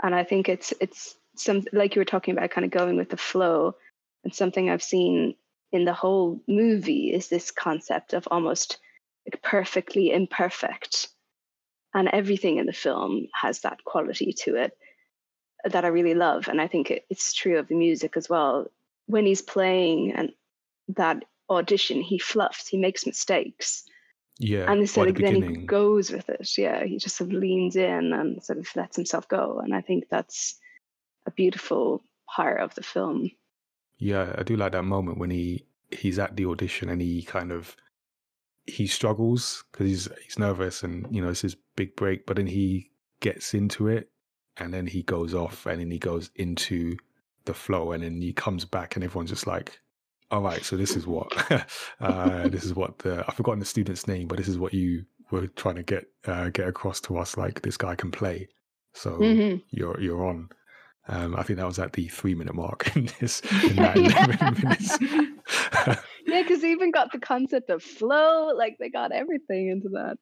and 0.03 0.15
I 0.15 0.25
think 0.25 0.49
it's 0.49 0.75
it's 0.81 1.15
some 1.37 1.63
like 1.73 1.95
you 1.95 2.01
were 2.01 2.13
talking 2.13 2.37
about, 2.37 2.51
kind 2.51 2.65
of 2.65 2.73
going 2.73 2.97
with 2.97 3.11
the 3.11 3.17
flow. 3.17 3.77
And 4.25 4.35
something 4.35 4.69
I've 4.69 4.83
seen 4.83 5.37
in 5.71 5.85
the 5.85 5.93
whole 5.93 6.41
movie 6.49 7.13
is 7.15 7.29
this 7.29 7.53
concept 7.53 8.13
of 8.13 8.27
almost 8.29 8.79
like 9.25 9.41
perfectly 9.43 10.11
imperfect, 10.11 11.09
and 11.95 12.09
everything 12.09 12.59
in 12.59 12.67
the 12.67 12.73
film 12.73 13.29
has 13.33 13.61
that 13.61 13.85
quality 13.85 14.35
to 14.45 14.57
it 14.57 14.77
that 15.65 15.85
I 15.85 15.89
really 15.89 16.15
love, 16.15 16.49
and 16.49 16.61
I 16.61 16.67
think 16.67 16.91
it, 16.91 17.05
it's 17.09 17.33
true 17.33 17.59
of 17.59 17.69
the 17.69 17.77
music 17.77 18.17
as 18.17 18.29
well. 18.29 18.67
When 19.07 19.25
he's 19.25 19.43
playing 19.43 20.13
and 20.17 20.33
that 20.97 21.25
audition, 21.51 22.01
he 22.01 22.19
fluffs, 22.19 22.69
he 22.69 22.77
makes 22.77 23.07
mistakes. 23.07 23.85
Yeah. 24.39 24.71
And 24.71 24.81
instead 24.81 25.09
of 25.09 25.17
then 25.17 25.43
he 25.43 25.57
goes 25.65 26.11
with 26.11 26.29
it. 26.29 26.51
Yeah. 26.59 26.85
He 26.85 26.99
just 26.99 27.17
sort 27.17 27.31
of 27.31 27.37
leans 27.37 27.77
in 27.77 28.13
and 28.13 28.43
sort 28.43 28.59
of 28.59 28.69
lets 28.77 28.97
himself 28.97 29.29
go. 29.29 29.61
And 29.63 29.75
I 29.75 29.81
think 29.81 30.09
that's 30.11 30.59
a 31.27 31.31
beautiful 31.31 32.03
part 32.35 32.61
of 32.61 32.75
the 32.75 32.83
film. 32.83 33.31
Yeah, 33.99 34.35
I 34.37 34.43
do 34.43 34.57
like 34.57 34.73
that 34.73 34.83
moment 34.83 35.19
when 35.19 35.31
he 35.31 35.67
he's 35.91 36.19
at 36.19 36.37
the 36.37 36.47
audition 36.47 36.89
and 36.89 37.01
he 37.01 37.23
kind 37.23 37.53
of 37.53 37.77
he 38.67 38.87
struggles 38.87 39.65
because 39.71 39.87
he's 39.87 40.09
he's 40.25 40.39
nervous 40.39 40.83
and 40.83 41.07
you 41.15 41.23
know 41.23 41.31
it's 41.31 41.41
his 41.41 41.57
big 41.77 41.97
break, 41.97 42.27
but 42.27 42.37
then 42.37 42.47
he 42.47 42.91
gets 43.21 43.55
into 43.55 43.89
it 43.89 44.11
and 44.59 44.75
then 44.75 44.87
he 44.87 45.03
goes 45.03 45.35
off 45.35 45.67
and 45.67 45.81
then 45.81 45.91
he 45.91 45.99
goes 45.99 46.31
into 46.37 46.97
the 47.45 47.55
flow 47.55 47.93
and 47.93 48.03
then 48.03 48.21
he 48.21 48.33
comes 48.33 48.65
back 48.65 48.97
and 48.97 49.05
everyone's 49.05 49.31
just 49.31 49.47
like 49.47 49.81
all 50.31 50.43
right, 50.43 50.65
so 50.65 50.77
this 50.77 50.97
is 50.97 51.07
what 51.07 51.29
uh, 52.01 52.49
this 52.49 52.65
is 52.65 52.75
what 52.75 52.99
the 52.99 53.25
I've 53.27 53.35
forgotten 53.35 53.61
the 53.61 53.67
student's 53.67 54.09
name, 54.09 54.27
but 54.27 54.39
this 54.39 54.49
is 54.49 54.59
what 54.59 54.75
you 54.75 55.05
were 55.31 55.47
trying 55.49 55.77
to 55.77 55.83
get 55.83 56.07
uh, 56.27 56.49
get 56.51 56.69
across 56.69 57.01
to 57.03 57.19
us. 57.19 57.37
Like 57.37 57.63
this 57.63 57.77
guy 57.77 57.95
can 57.95 58.11
play, 58.11 58.49
so 58.95 59.13
mm-hmm. 59.13 59.59
you're 59.71 60.01
you're 60.01 60.27
on. 60.27 60.49
Um, 61.09 61.37
I 61.37 61.45
think 61.45 61.59
that 61.61 61.67
was 61.67 61.79
at 61.79 61.93
the 61.93 62.09
three 62.09 62.35
minute 62.35 62.55
mark 62.55 62.91
in 62.97 63.09
this 63.21 63.41
in 63.63 63.77
that 63.77 63.97
eleven 63.97 64.63
minutes. 64.63 64.99
yeah, 66.27 66.43
because 66.43 66.63
they 66.63 66.73
even 66.73 66.91
got 66.91 67.13
the 67.13 67.21
concept 67.21 67.71
of 67.71 67.83
flow. 67.83 68.49
Like 68.49 68.77
they 68.81 68.91
got 68.91 69.13
everything 69.13 69.69
into 69.69 69.89
that 69.91 70.17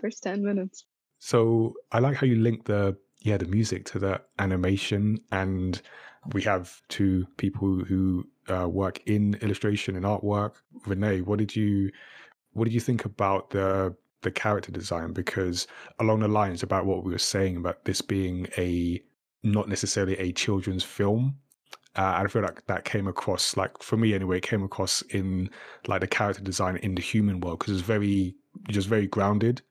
first 0.00 0.22
ten 0.22 0.42
minutes. 0.42 0.86
So 1.18 1.74
I 1.92 1.98
like 1.98 2.16
how 2.16 2.26
you 2.26 2.36
link 2.36 2.64
the 2.64 2.96
yeah 3.20 3.36
the 3.36 3.46
music 3.46 3.84
to 3.86 3.98
the 3.98 4.22
animation 4.38 5.18
and 5.30 5.80
we 6.32 6.42
have 6.42 6.80
two 6.88 7.26
people 7.36 7.84
who 7.84 8.26
uh, 8.48 8.68
work 8.68 9.00
in 9.06 9.34
illustration 9.34 9.96
and 9.96 10.04
artwork. 10.04 10.52
Renee, 10.86 11.20
what 11.20 11.38
did 11.38 11.54
you 11.54 11.90
what 12.52 12.64
did 12.64 12.74
you 12.74 12.80
think 12.80 13.04
about 13.04 13.50
the 13.50 13.94
the 14.22 14.30
character 14.30 14.70
design? 14.70 15.12
Because 15.12 15.66
along 15.98 16.20
the 16.20 16.28
lines 16.28 16.62
about 16.62 16.86
what 16.86 17.04
we 17.04 17.12
were 17.12 17.18
saying 17.18 17.56
about 17.56 17.84
this 17.84 18.00
being 18.00 18.46
a 18.56 19.02
not 19.42 19.68
necessarily 19.68 20.16
a 20.18 20.32
children's 20.32 20.84
film, 20.84 21.36
uh, 21.96 22.14
I 22.16 22.26
feel 22.28 22.42
like 22.42 22.64
that 22.66 22.84
came 22.84 23.08
across, 23.08 23.56
like 23.56 23.82
for 23.82 23.96
me 23.96 24.14
anyway, 24.14 24.38
it 24.38 24.44
came 24.44 24.62
across 24.62 25.02
in 25.10 25.50
like 25.86 26.00
the 26.00 26.06
character 26.06 26.42
design 26.42 26.76
in 26.76 26.94
the 26.94 27.02
human 27.02 27.40
world 27.40 27.58
because 27.58 27.74
it's 27.74 27.86
very 27.86 28.34
just 28.70 28.88
very 28.88 29.06
grounded. 29.06 29.62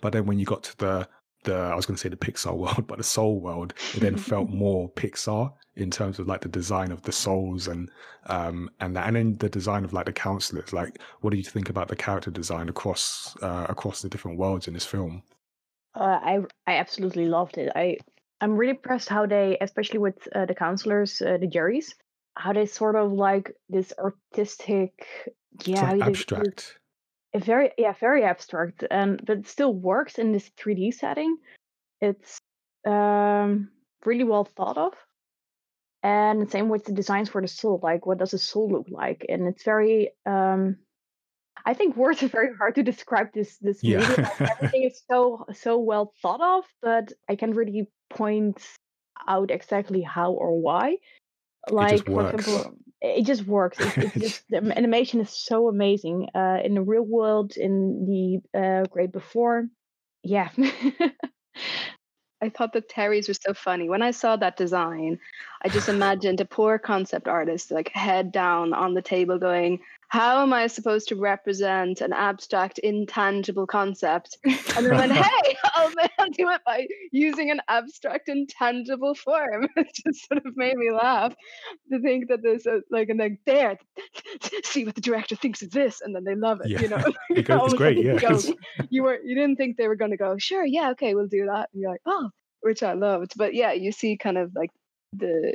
But 0.00 0.12
then 0.12 0.24
when 0.26 0.38
you 0.38 0.46
got 0.46 0.62
to 0.64 0.76
the 0.78 1.08
the 1.44 1.54
I 1.54 1.74
was 1.74 1.86
going 1.86 1.96
to 1.96 2.00
say 2.00 2.08
the 2.08 2.16
Pixar 2.16 2.56
world, 2.56 2.86
but 2.86 2.98
the 2.98 3.04
Soul 3.04 3.40
world, 3.40 3.74
it 3.94 4.00
then 4.00 4.16
felt 4.30 4.50
more 4.50 4.90
Pixar 4.90 5.52
in 5.76 5.90
terms 5.90 6.18
of 6.18 6.26
like 6.26 6.42
the 6.42 6.48
design 6.48 6.92
of 6.92 7.00
the 7.02 7.12
souls 7.12 7.68
and 7.68 7.90
um 8.26 8.68
and 8.80 8.94
that, 8.96 9.06
and 9.06 9.16
then 9.16 9.36
the 9.38 9.48
design 9.48 9.84
of 9.84 9.92
like 9.92 10.06
the 10.06 10.12
counselors. 10.12 10.72
Like, 10.72 10.98
what 11.20 11.30
do 11.30 11.36
you 11.36 11.44
think 11.44 11.70
about 11.70 11.88
the 11.88 11.96
character 11.96 12.30
design 12.30 12.68
across 12.68 13.36
uh, 13.42 13.66
across 13.68 14.02
the 14.02 14.08
different 14.08 14.38
worlds 14.38 14.68
in 14.68 14.74
this 14.74 14.86
film? 14.86 15.22
Uh, 15.94 16.18
I 16.22 16.38
I 16.66 16.74
absolutely 16.74 17.26
loved 17.26 17.58
it. 17.58 17.72
I 17.74 17.98
I'm 18.40 18.56
really 18.56 18.70
impressed 18.70 19.08
how 19.08 19.26
they, 19.26 19.58
especially 19.60 19.98
with 19.98 20.16
uh, 20.34 20.46
the 20.46 20.54
counselors, 20.54 21.20
uh, 21.20 21.36
the 21.38 21.46
Jerrys, 21.46 21.94
how 22.36 22.52
they 22.52 22.66
sort 22.66 22.96
of 22.96 23.12
like 23.12 23.52
this 23.68 23.92
artistic, 23.98 24.92
yeah, 25.64 25.92
like 25.92 26.08
abstract. 26.08 26.79
Very 27.34 27.70
yeah, 27.78 27.92
very 27.92 28.24
abstract, 28.24 28.84
and 28.90 29.24
but 29.24 29.38
it 29.38 29.48
still 29.48 29.72
works 29.72 30.18
in 30.18 30.32
this 30.32 30.50
3D 30.58 30.92
setting. 30.94 31.36
It's 32.00 32.38
um 32.86 33.70
really 34.04 34.24
well 34.24 34.44
thought 34.44 34.78
of. 34.78 34.94
And 36.02 36.40
the 36.40 36.50
same 36.50 36.70
with 36.70 36.86
the 36.86 36.92
designs 36.92 37.28
for 37.28 37.42
the 37.42 37.48
soul 37.48 37.78
like 37.82 38.06
what 38.06 38.18
does 38.18 38.32
a 38.32 38.38
soul 38.38 38.70
look 38.70 38.86
like? 38.90 39.26
And 39.28 39.46
it's 39.46 39.62
very 39.64 40.10
um 40.26 40.76
i 41.66 41.74
think 41.74 41.94
words 41.94 42.22
are 42.24 42.28
very 42.28 42.56
hard 42.56 42.74
to 42.76 42.82
describe 42.82 43.32
this 43.32 43.58
this 43.58 43.84
movie. 43.84 43.98
Like, 43.98 44.40
everything 44.52 44.84
is 44.84 45.02
so 45.08 45.44
so 45.52 45.78
well 45.78 46.12
thought 46.22 46.40
of 46.40 46.64
but 46.82 47.12
i 47.28 47.36
can't 47.36 47.54
really 47.54 47.90
point 48.08 48.60
out 49.28 49.50
exactly 49.50 50.00
how 50.00 50.32
or 50.32 50.60
why. 50.60 50.96
Like 51.68 51.90
just 51.90 52.06
for 52.06 52.30
example 52.30 52.76
it 53.00 53.24
just 53.24 53.46
works. 53.46 53.78
It's, 53.80 53.96
it's 53.96 54.16
It's- 54.16 54.20
just 54.20 54.44
the 54.50 54.76
animation 54.76 55.20
is 55.20 55.30
so 55.30 55.68
amazing 55.68 56.28
uh 56.34 56.58
in 56.64 56.74
the 56.74 56.82
real 56.82 57.02
world 57.02 57.56
in 57.56 58.06
the 58.06 58.60
uh 58.60 58.84
great 58.90 59.12
before. 59.12 59.68
Yeah. 60.22 60.50
I 62.42 62.48
thought 62.48 62.72
the 62.72 62.80
Terrys 62.80 63.28
were 63.28 63.34
so 63.34 63.52
funny. 63.52 63.88
When 63.90 64.00
I 64.02 64.12
saw 64.12 64.36
that 64.36 64.56
design, 64.56 65.18
I 65.62 65.68
just 65.68 65.90
imagined 65.90 66.40
a 66.40 66.46
poor 66.46 66.78
concept 66.78 67.28
artist, 67.28 67.70
like 67.70 67.90
head 67.94 68.32
down 68.32 68.72
on 68.72 68.94
the 68.94 69.02
table, 69.02 69.38
going, 69.38 69.80
How 70.10 70.42
am 70.42 70.52
I 70.52 70.66
supposed 70.66 71.08
to 71.08 71.16
represent 71.16 72.00
an 72.00 72.12
abstract, 72.12 72.78
intangible 72.80 73.66
concept? 73.66 74.36
And 74.76 74.84
then 74.86 74.96
went, 74.96 75.12
Hey, 75.26 75.56
I'll, 75.74 75.92
I'll 76.18 76.30
do 76.30 76.50
it 76.50 76.60
by 76.66 76.86
using 77.12 77.50
an 77.50 77.60
abstract, 77.68 78.28
intangible 78.28 79.14
form. 79.14 79.68
It 79.76 79.86
just 80.04 80.26
sort 80.28 80.44
of 80.44 80.56
made 80.56 80.76
me 80.76 80.90
laugh 80.90 81.34
to 81.92 82.00
think 82.00 82.28
that 82.28 82.40
there's 82.42 82.66
a, 82.66 82.80
like, 82.90 83.08
and 83.08 83.20
like, 83.20 83.38
there, 83.46 83.78
see 84.64 84.84
what 84.84 84.96
the 84.96 85.00
director 85.00 85.36
thinks 85.36 85.62
of 85.62 85.70
this. 85.70 86.00
And 86.00 86.14
then 86.14 86.24
they 86.24 86.34
love 86.34 86.60
it, 86.64 86.70
Yeah. 86.70 86.80
you 86.82 86.88
know? 86.88 87.04
It 87.30 87.42
goes- 87.46 87.66
it's 87.66 87.74
great, 87.74 87.98
yeah. 87.98 88.18
you 88.90 89.02
were 89.04 89.18
you 89.24 89.34
didn't 89.34 89.56
think 89.56 89.76
they 89.76 89.86
were 89.88 89.96
going 89.96 90.10
to 90.10 90.16
go 90.16 90.36
sure 90.38 90.64
yeah 90.64 90.90
okay 90.90 91.14
we'll 91.14 91.26
do 91.28 91.46
that 91.46 91.68
and 91.72 91.80
you're 91.82 91.90
like 91.90 92.00
oh 92.06 92.30
which 92.60 92.82
i 92.82 92.92
loved 92.94 93.32
but 93.36 93.54
yeah 93.54 93.72
you 93.72 93.92
see 93.92 94.16
kind 94.16 94.36
of 94.38 94.50
like 94.54 94.70
the 95.12 95.54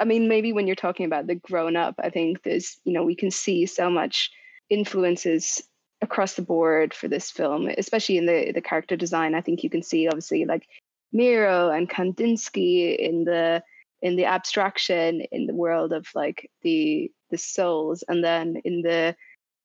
i 0.00 0.04
mean 0.04 0.28
maybe 0.28 0.52
when 0.52 0.66
you're 0.66 0.76
talking 0.76 1.06
about 1.06 1.26
the 1.26 1.34
grown 1.34 1.76
up 1.76 1.94
i 1.98 2.10
think 2.10 2.42
there's 2.42 2.78
you 2.84 2.92
know 2.92 3.04
we 3.04 3.16
can 3.16 3.30
see 3.30 3.66
so 3.66 3.90
much 3.90 4.30
influences 4.70 5.62
across 6.02 6.34
the 6.34 6.42
board 6.42 6.92
for 6.92 7.08
this 7.08 7.30
film 7.30 7.68
especially 7.78 8.18
in 8.18 8.26
the 8.26 8.52
the 8.52 8.60
character 8.60 8.96
design. 8.96 9.34
I 9.34 9.40
think 9.40 9.62
you 9.62 9.70
can 9.70 9.82
see 9.82 10.08
obviously 10.08 10.44
like 10.44 10.66
miro 11.12 11.70
and 11.70 11.88
kandinsky 11.88 12.96
in 12.96 13.24
the 13.24 13.62
in 14.02 14.16
the 14.16 14.24
abstraction 14.24 15.22
in 15.30 15.46
the 15.46 15.54
world 15.54 15.92
of 15.92 16.08
like 16.14 16.50
the 16.62 17.10
the 17.30 17.38
souls. 17.38 18.02
And 18.08 18.22
then 18.22 18.56
in 18.64 18.82
the 18.82 19.14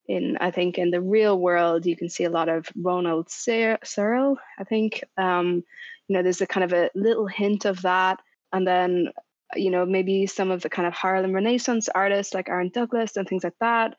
in 0.07 0.37
I 0.39 0.51
think 0.51 0.77
in 0.77 0.91
the 0.91 1.01
real 1.01 1.39
world 1.39 1.85
you 1.85 1.97
can 1.97 2.09
see 2.09 2.23
a 2.23 2.29
lot 2.29 2.49
of 2.49 2.67
Ronald 2.75 3.29
Searle. 3.29 4.37
I 4.59 4.63
think. 4.63 5.03
Um, 5.17 5.63
you 6.07 6.15
know 6.15 6.23
there's 6.23 6.39
a 6.39 6.47
kind 6.47 6.63
of 6.63 6.71
a 6.71 6.89
little 6.95 7.27
hint 7.27 7.65
of 7.65 7.81
that, 7.81 8.21
and 8.53 8.65
then 8.65 9.11
you 9.55 9.71
know 9.71 9.85
maybe 9.85 10.25
some 10.25 10.51
of 10.51 10.61
the 10.61 10.69
kind 10.69 10.87
of 10.87 10.93
Harlem 10.93 11.33
Renaissance 11.33 11.89
artists 11.89 12.33
like 12.33 12.49
Aaron 12.49 12.71
Douglas 12.73 13.17
and 13.17 13.27
things 13.27 13.43
like 13.43 13.57
that. 13.59 13.95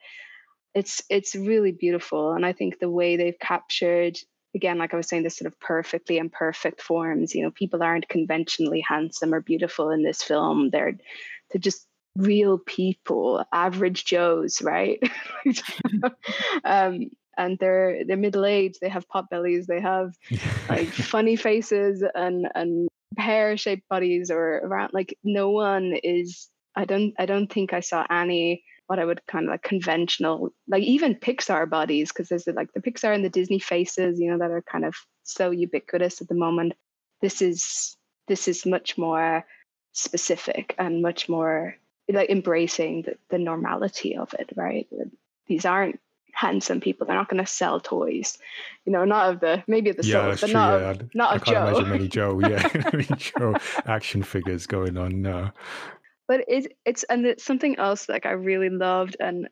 It's 0.75 1.01
it's 1.09 1.35
really 1.35 1.71
beautiful, 1.71 2.33
and 2.33 2.45
I 2.45 2.53
think 2.53 2.79
the 2.79 2.89
way 2.89 3.17
they've 3.17 3.39
captured 3.39 4.17
again, 4.55 4.77
like 4.77 4.93
I 4.93 4.97
was 4.97 5.07
saying, 5.07 5.23
this 5.23 5.37
sort 5.37 5.51
of 5.51 5.59
perfectly 5.59 6.17
imperfect 6.17 6.81
forms. 6.81 7.35
You 7.35 7.43
know, 7.43 7.51
people 7.51 7.83
aren't 7.83 8.09
conventionally 8.09 8.83
handsome 8.87 9.33
or 9.33 9.41
beautiful 9.41 9.89
in 9.89 10.03
this 10.03 10.21
film. 10.23 10.69
They're 10.71 10.93
they're 11.51 11.59
just 11.59 11.85
real 12.15 12.57
people, 12.57 13.43
average 13.53 14.05
Joes, 14.05 14.61
right? 14.61 15.01
um, 16.63 17.09
and 17.37 17.57
they're 17.59 18.03
they're 18.05 18.17
middle 18.17 18.45
aged. 18.45 18.79
They 18.81 18.89
have 18.89 19.07
pot 19.07 19.29
bellies. 19.29 19.67
They 19.67 19.81
have 19.81 20.13
like 20.69 20.89
funny 20.89 21.35
faces 21.35 22.03
and 22.13 22.47
and 22.53 22.88
pear 23.17 23.57
shaped 23.57 23.87
bodies 23.89 24.31
or 24.31 24.57
around. 24.57 24.91
Like 24.93 25.17
no 25.23 25.49
one 25.49 25.93
is. 26.03 26.47
I 26.75 26.85
don't. 26.85 27.13
I 27.17 27.25
don't 27.25 27.51
think 27.51 27.73
I 27.73 27.79
saw 27.79 28.05
any 28.09 28.63
what 28.87 28.99
I 28.99 29.05
would 29.05 29.21
kind 29.27 29.45
of 29.45 29.51
like 29.51 29.61
conventional, 29.61 30.49
like 30.67 30.81
even 30.81 31.13
Pixar 31.13 31.69
bodies, 31.69 32.11
because 32.11 32.29
there's 32.29 32.47
like 32.47 32.73
the 32.73 32.81
Pixar 32.81 33.13
and 33.13 33.23
the 33.23 33.29
Disney 33.29 33.59
faces, 33.59 34.19
you 34.19 34.31
know, 34.31 34.39
that 34.39 34.49
are 34.49 34.63
kind 34.63 34.83
of 34.83 34.95
so 35.23 35.51
ubiquitous 35.51 36.21
at 36.21 36.27
the 36.27 36.35
moment. 36.35 36.73
This 37.21 37.41
is 37.41 37.95
this 38.27 38.47
is 38.47 38.65
much 38.65 38.97
more 38.97 39.45
specific 39.93 40.75
and 40.77 41.01
much 41.01 41.29
more 41.29 41.75
like 42.11 42.29
embracing 42.29 43.03
the, 43.03 43.15
the 43.29 43.37
normality 43.37 44.17
of 44.17 44.33
it, 44.39 44.51
right? 44.55 44.87
These 45.47 45.65
aren't 45.65 45.99
handsome 46.33 46.79
people. 46.81 47.05
They're 47.07 47.15
not 47.15 47.29
going 47.29 47.43
to 47.43 47.49
sell 47.49 47.79
toys, 47.79 48.37
you 48.85 48.91
know, 48.93 49.05
not 49.05 49.33
of 49.33 49.39
the 49.39 49.63
maybe 49.67 49.89
of 49.89 49.97
the 49.97 50.05
yeah, 50.05 50.27
that's 50.27 50.41
but 50.41 50.47
true. 50.47 50.53
not 50.53 50.81
yeah. 50.81 50.89
of, 50.91 51.15
not 51.15 51.31
I 51.31 51.35
of 51.35 51.43
can't 51.43 51.57
Joe. 51.57 51.67
imagine 51.67 51.89
many 51.89 52.07
Joe. 52.07 52.39
Yeah, 52.39 52.67
many 52.93 53.07
Joe 53.17 53.55
action 53.85 54.23
figures 54.23 54.67
going 54.67 54.97
on 54.97 55.21
now. 55.21 55.53
but 56.27 56.45
it's 56.47 56.67
it's 56.85 57.03
and 57.03 57.25
it's 57.25 57.43
something 57.43 57.77
else 57.77 58.07
like 58.09 58.25
I 58.25 58.31
really 58.31 58.69
loved 58.69 59.17
and 59.19 59.47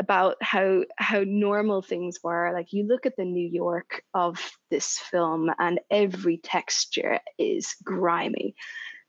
about 0.00 0.36
how 0.40 0.82
how 0.96 1.22
normal 1.26 1.82
things 1.82 2.18
were. 2.24 2.50
Like 2.52 2.72
you 2.72 2.86
look 2.86 3.06
at 3.06 3.16
the 3.16 3.24
New 3.24 3.46
York 3.46 4.02
of 4.14 4.40
this 4.70 4.98
film, 4.98 5.50
and 5.58 5.78
every 5.90 6.38
texture 6.38 7.20
is 7.38 7.74
grimy. 7.84 8.54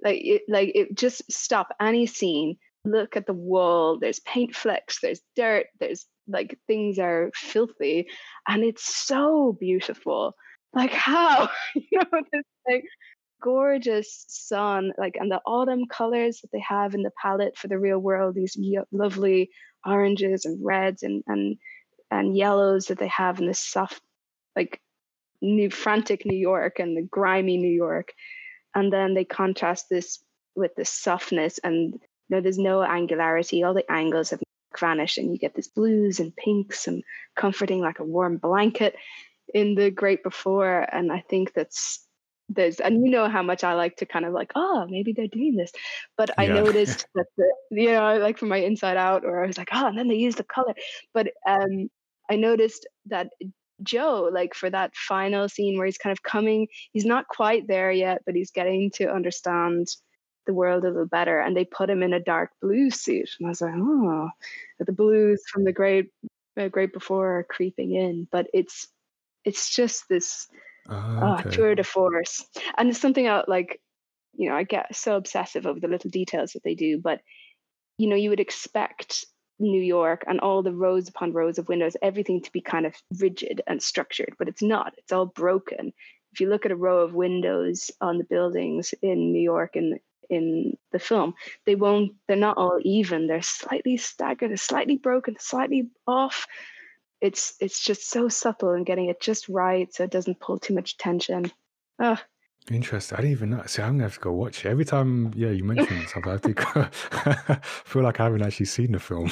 Like 0.03 0.19
it, 0.21 0.41
like 0.47 0.71
it 0.75 0.95
just 0.95 1.31
stop 1.31 1.69
any 1.79 2.05
scene. 2.05 2.57
Look 2.83 3.15
at 3.15 3.25
the 3.25 3.33
wall. 3.33 3.99
There's 3.99 4.19
paint 4.19 4.55
flecks. 4.55 4.99
There's 5.01 5.21
dirt. 5.35 5.67
There's 5.79 6.05
like 6.31 6.57
things 6.67 6.99
are 6.99 7.31
filthy, 7.35 8.07
and 8.47 8.63
it's 8.63 8.83
so 9.07 9.55
beautiful. 9.59 10.35
Like 10.73 10.91
how 10.91 11.49
you 11.75 11.99
know 11.99 12.21
this 12.33 12.43
like 12.67 12.85
gorgeous 13.41 14.25
sun, 14.29 14.93
like 14.97 15.15
and 15.19 15.31
the 15.31 15.41
autumn 15.45 15.85
colors 15.87 16.41
that 16.41 16.51
they 16.53 16.63
have 16.67 16.93
in 16.95 17.03
the 17.03 17.11
palette 17.21 17.57
for 17.57 17.67
the 17.67 17.79
real 17.79 17.99
world. 17.99 18.35
These 18.35 18.57
lovely 18.91 19.49
oranges 19.85 20.45
and 20.45 20.63
reds 20.65 21.03
and 21.03 21.23
and 21.27 21.57
and 22.11 22.35
yellows 22.37 22.87
that 22.87 22.99
they 22.99 23.07
have 23.09 23.39
in 23.39 23.47
this 23.47 23.59
soft, 23.59 24.01
like 24.55 24.79
new 25.41 25.69
frantic 25.69 26.25
New 26.25 26.37
York 26.37 26.79
and 26.79 26.97
the 26.97 27.03
grimy 27.03 27.57
New 27.57 27.71
York, 27.73 28.13
and 28.75 28.91
then 28.93 29.13
they 29.13 29.25
contrast 29.25 29.87
this 29.89 30.23
with 30.55 30.75
the 30.75 30.85
softness 30.85 31.59
and 31.63 31.93
you 31.93 32.01
know 32.29 32.41
there's 32.41 32.59
no 32.59 32.83
angularity. 32.83 33.63
All 33.63 33.73
the 33.73 33.89
angles 33.91 34.31
have 34.31 34.41
vanished, 34.79 35.17
and 35.17 35.31
you 35.31 35.37
get 35.37 35.55
this 35.55 35.67
blues 35.67 36.19
and 36.19 36.35
pinks 36.35 36.87
and 36.87 37.03
comforting 37.35 37.79
like 37.81 37.99
a 37.99 38.03
warm 38.05 38.37
blanket 38.37 38.95
in 39.53 39.75
the 39.75 39.91
great 39.91 40.23
before. 40.23 40.81
And 40.93 41.11
I 41.11 41.23
think 41.29 41.53
that's 41.53 42.05
there's 42.49 42.79
and 42.81 43.05
you 43.05 43.11
know 43.11 43.29
how 43.29 43.41
much 43.43 43.63
I 43.63 43.73
like 43.75 43.97
to 43.97 44.05
kind 44.05 44.25
of 44.25 44.33
like, 44.33 44.51
oh, 44.55 44.85
maybe 44.89 45.13
they're 45.13 45.27
doing 45.27 45.55
this. 45.55 45.71
But 46.17 46.31
I 46.37 46.47
Yeah. 46.47 46.47
noticed 46.47 47.05
that 47.15 47.25
the 47.37 47.53
you 47.71 47.91
know, 47.91 48.17
like 48.17 48.37
from 48.37 48.49
my 48.49 48.57
inside 48.57 48.97
out, 48.97 49.25
or 49.25 49.43
I 49.43 49.47
was 49.47 49.57
like, 49.57 49.69
oh, 49.73 49.87
and 49.87 49.97
then 49.97 50.07
they 50.07 50.15
use 50.15 50.35
the 50.35 50.43
color. 50.43 50.73
But 51.13 51.29
um 51.47 51.89
I 52.29 52.35
noticed 52.35 52.87
that 53.07 53.29
Joe, 53.83 54.29
like 54.31 54.53
for 54.53 54.69
that 54.69 54.95
final 54.95 55.49
scene 55.49 55.77
where 55.77 55.85
he's 55.85 55.97
kind 55.97 56.11
of 56.11 56.23
coming, 56.23 56.67
he's 56.93 57.05
not 57.05 57.27
quite 57.27 57.67
there 57.67 57.91
yet, 57.91 58.21
but 58.25 58.35
he's 58.35 58.51
getting 58.51 58.91
to 58.95 59.11
understand 59.11 59.87
the 60.45 60.53
world 60.53 60.83
a 60.83 60.89
little 60.89 61.05
better. 61.05 61.39
And 61.39 61.55
they 61.55 61.65
put 61.65 61.89
him 61.89 62.03
in 62.03 62.13
a 62.13 62.19
dark 62.19 62.51
blue 62.61 62.89
suit. 62.89 63.29
And 63.39 63.47
I 63.47 63.49
was 63.49 63.61
like, 63.61 63.73
oh, 63.75 64.29
the 64.79 64.91
blues 64.91 65.43
from 65.51 65.63
the 65.63 65.71
great 65.71 66.11
uh, 66.57 66.67
great 66.67 66.93
before 66.93 67.39
are 67.39 67.43
creeping 67.43 67.93
in. 67.93 68.27
But 68.31 68.47
it's 68.53 68.87
it's 69.43 69.73
just 69.73 70.07
this 70.09 70.47
oh, 70.89 71.37
okay. 71.39 71.49
tour 71.49 71.75
de 71.75 71.83
force. 71.83 72.45
And 72.77 72.89
it's 72.89 72.99
something 72.99 73.27
I 73.27 73.43
like, 73.47 73.81
you 74.33 74.49
know, 74.49 74.55
I 74.55 74.63
get 74.63 74.95
so 74.95 75.15
obsessive 75.15 75.65
over 75.65 75.79
the 75.79 75.87
little 75.87 76.09
details 76.09 76.53
that 76.53 76.63
they 76.63 76.75
do, 76.75 76.99
but 76.99 77.21
you 77.97 78.07
know, 78.07 78.15
you 78.15 78.29
would 78.29 78.39
expect 78.39 79.25
New 79.59 79.81
York 79.81 80.23
and 80.27 80.39
all 80.39 80.63
the 80.63 80.73
rows 80.73 81.07
upon 81.07 81.33
rows 81.33 81.59
of 81.59 81.69
windows, 81.69 81.95
everything 82.01 82.41
to 82.41 82.51
be 82.51 82.61
kind 82.61 82.85
of 82.85 82.95
rigid 83.19 83.61
and 83.67 83.81
structured, 83.81 84.33
but 84.39 84.47
it's 84.47 84.63
not. 84.63 84.93
It's 84.97 85.11
all 85.11 85.27
broken. 85.27 85.93
If 86.33 86.39
you 86.39 86.49
look 86.49 86.65
at 86.65 86.71
a 86.71 86.75
row 86.75 87.01
of 87.01 87.13
windows 87.13 87.91
on 87.99 88.17
the 88.17 88.23
buildings 88.23 88.93
in 89.01 89.31
New 89.31 89.41
York 89.41 89.75
in 89.75 89.99
in 90.31 90.77
the 90.91 90.99
film, 90.99 91.35
they 91.65 91.75
won't 91.75 92.13
they're 92.27 92.37
not 92.37 92.57
all 92.57 92.79
even. 92.83 93.27
They're 93.27 93.41
slightly 93.41 93.97
staggered, 93.97 94.49
they're 94.49 94.57
slightly 94.57 94.97
broken, 94.97 95.35
slightly 95.39 95.89
off. 96.07 96.47
It's 97.19 97.53
it's 97.59 97.83
just 97.83 98.09
so 98.09 98.29
subtle 98.29 98.71
and 98.71 98.85
getting 98.85 99.09
it 99.09 99.21
just 99.21 99.47
right 99.49 99.93
so 99.93 100.05
it 100.05 100.11
doesn't 100.11 100.39
pull 100.39 100.57
too 100.57 100.73
much 100.73 100.97
tension. 100.97 101.51
Oh, 102.01 102.17
Interesting. 102.69 103.17
I 103.17 103.21
didn't 103.21 103.31
even 103.31 103.49
know. 103.51 103.63
See, 103.65 103.81
I'm 103.81 103.93
gonna 103.93 104.03
have 104.03 104.15
to 104.15 104.19
go 104.19 104.31
watch 104.33 104.65
it. 104.65 104.69
Every 104.69 104.85
time, 104.85 105.33
yeah, 105.35 105.49
you 105.49 105.63
mention 105.63 106.07
something, 106.07 106.29
I 106.29 106.33
have 106.33 106.41
to 106.41 106.53
go, 106.53 106.87
I 107.11 107.55
feel 107.63 108.03
like 108.03 108.19
I 108.19 108.25
haven't 108.25 108.43
actually 108.43 108.67
seen 108.67 108.91
the 108.91 108.99
film. 108.99 109.31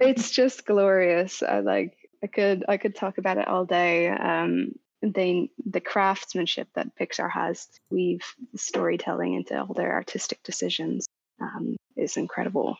it's 0.00 0.30
just 0.30 0.66
glorious. 0.66 1.42
I 1.42 1.60
like 1.60 1.96
I 2.22 2.26
could 2.26 2.64
I 2.68 2.76
could 2.76 2.96
talk 2.96 3.18
about 3.18 3.38
it 3.38 3.46
all 3.46 3.64
day. 3.64 4.08
Um 4.08 4.72
they 5.02 5.50
the 5.64 5.80
craftsmanship 5.80 6.68
that 6.74 6.96
Pixar 6.98 7.30
has 7.30 7.66
to 7.66 7.80
weave 7.90 8.22
storytelling 8.56 9.34
into 9.34 9.58
all 9.60 9.74
their 9.74 9.92
artistic 9.92 10.42
decisions 10.42 11.06
um, 11.40 11.76
is 11.96 12.16
incredible. 12.16 12.76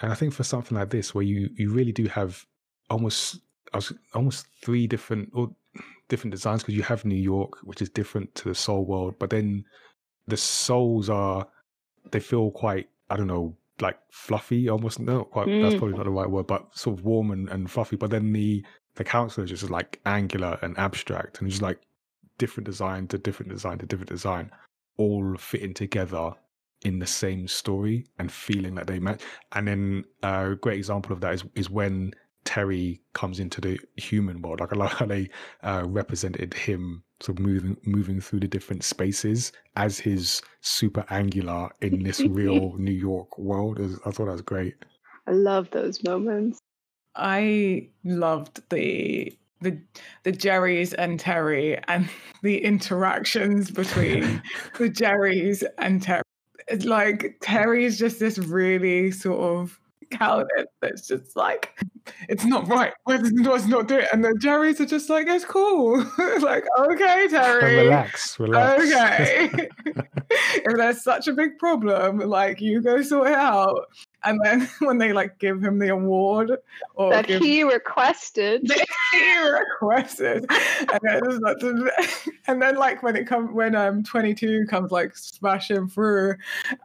and 0.00 0.12
I 0.12 0.14
think 0.14 0.32
for 0.34 0.44
something 0.44 0.76
like 0.76 0.90
this, 0.90 1.14
where 1.14 1.24
you 1.24 1.48
you 1.56 1.72
really 1.72 1.92
do 1.92 2.06
have 2.08 2.44
almost 2.90 3.40
almost 4.14 4.46
three 4.62 4.86
different 4.86 5.30
or 5.34 5.50
different 6.08 6.32
designs 6.32 6.62
because 6.62 6.74
you 6.74 6.82
have 6.82 7.04
New 7.04 7.14
York, 7.14 7.58
which 7.62 7.82
is 7.82 7.88
different 7.90 8.34
to 8.36 8.48
the 8.48 8.54
Soul 8.54 8.84
world, 8.86 9.14
but 9.18 9.30
then 9.30 9.64
the 10.26 10.36
souls 10.36 11.08
are 11.10 11.46
they 12.10 12.20
feel 12.20 12.50
quite 12.50 12.88
I 13.10 13.16
don't 13.16 13.26
know 13.26 13.56
like 13.80 13.98
fluffy 14.10 14.68
almost 14.68 14.98
no 14.98 15.24
quite 15.24 15.46
that's 15.62 15.74
Mm. 15.74 15.78
probably 15.78 15.96
not 15.96 16.04
the 16.04 16.10
right 16.10 16.28
word 16.28 16.46
but 16.48 16.76
sort 16.76 16.98
of 16.98 17.04
warm 17.04 17.30
and, 17.30 17.48
and 17.48 17.70
fluffy 17.70 17.94
but 17.96 18.10
then 18.10 18.32
the 18.32 18.64
the 18.98 19.04
council 19.04 19.44
is 19.44 19.50
just 19.50 19.70
like 19.70 20.00
angular 20.06 20.58
and 20.60 20.76
abstract 20.76 21.40
and 21.40 21.48
just 21.48 21.62
like 21.62 21.78
different 22.36 22.66
design 22.66 23.06
to 23.06 23.16
different 23.16 23.50
design 23.50 23.78
to 23.78 23.86
different 23.86 24.10
design 24.10 24.50
all 24.96 25.36
fitting 25.38 25.72
together 25.72 26.32
in 26.82 26.98
the 26.98 27.06
same 27.06 27.46
story 27.48 28.04
and 28.18 28.30
feeling 28.30 28.74
that 28.74 28.86
they 28.86 28.98
match 28.98 29.22
and 29.52 29.66
then 29.68 30.04
uh, 30.24 30.50
a 30.52 30.56
great 30.56 30.78
example 30.78 31.12
of 31.12 31.20
that 31.20 31.32
is 31.32 31.44
is 31.54 31.70
when 31.70 32.12
Terry 32.44 33.00
comes 33.14 33.40
into 33.40 33.60
the 33.60 33.78
human 33.96 34.42
world 34.42 34.60
like 34.60 34.72
I 34.72 34.76
like 34.76 34.92
how 34.92 35.06
they 35.06 35.28
uh, 35.62 35.84
represented 35.86 36.54
him 36.54 37.02
sort 37.20 37.38
of 37.38 37.44
moving 37.44 37.76
moving 37.84 38.20
through 38.20 38.40
the 38.40 38.48
different 38.48 38.84
spaces 38.84 39.52
as 39.76 39.98
his 39.98 40.40
super 40.60 41.04
angular 41.10 41.68
in 41.80 42.02
this 42.02 42.20
real 42.40 42.74
New 42.78 42.92
York 42.92 43.38
world. 43.38 43.80
I 43.80 44.10
thought 44.10 44.26
that 44.26 44.32
was 44.32 44.42
great. 44.42 44.74
I 45.26 45.32
love 45.32 45.70
those 45.70 46.02
moments. 46.04 46.58
I 47.18 47.88
loved 48.04 48.62
the 48.70 49.36
the 49.60 49.78
the 50.22 50.32
Jerrys 50.32 50.94
and 50.96 51.18
Terry 51.18 51.78
and 51.88 52.08
the 52.42 52.64
interactions 52.64 53.70
between 53.70 54.42
the 54.78 54.88
Jerrys 54.90 55.64
and 55.78 56.02
Terry. 56.02 56.22
It's 56.68 56.84
like 56.84 57.36
Terry 57.40 57.84
is 57.84 57.98
just 57.98 58.20
this 58.20 58.38
really 58.38 59.10
sort 59.10 59.40
of 59.40 59.80
coward 60.10 60.48
that's 60.80 61.06
just 61.06 61.36
like 61.36 61.74
it's 62.28 62.44
not 62.44 62.68
right. 62.68 62.92
Let's, 63.06 63.30
let's 63.32 63.66
not 63.66 63.88
do 63.88 63.98
it. 63.98 64.08
And 64.12 64.24
the 64.24 64.30
Jerrys 64.30 64.80
are 64.80 64.86
just 64.86 65.10
like, 65.10 65.26
it's 65.26 65.44
cool. 65.44 65.98
like, 66.40 66.64
okay, 66.78 67.28
Terry. 67.28 67.76
relax, 67.76 68.38
relax. 68.38 68.82
Okay. 68.84 69.68
if 70.30 70.76
there's 70.76 71.02
such 71.02 71.28
a 71.28 71.32
big 71.32 71.58
problem, 71.58 72.18
like 72.18 72.60
you 72.60 72.80
go 72.80 73.02
sort 73.02 73.28
it 73.28 73.34
out. 73.34 73.86
And 74.24 74.40
then 74.44 74.68
when 74.80 74.98
they 74.98 75.12
like 75.12 75.38
give 75.38 75.62
him 75.62 75.78
the 75.78 75.88
award 75.88 76.52
or 76.94 77.10
that 77.10 77.26
give 77.26 77.42
he 77.42 77.62
requested. 77.62 78.70
he 79.12 79.38
requested, 79.48 80.44
and 80.92 81.00
then, 81.02 81.40
like- 81.40 81.56
and 82.46 82.60
then 82.60 82.76
like 82.76 83.02
when 83.02 83.16
it 83.16 83.26
comes 83.26 83.50
when 83.52 83.74
um 83.74 84.02
22 84.02 84.66
comes 84.68 84.90
like 84.90 85.16
smashing 85.16 85.88
through, 85.88 86.34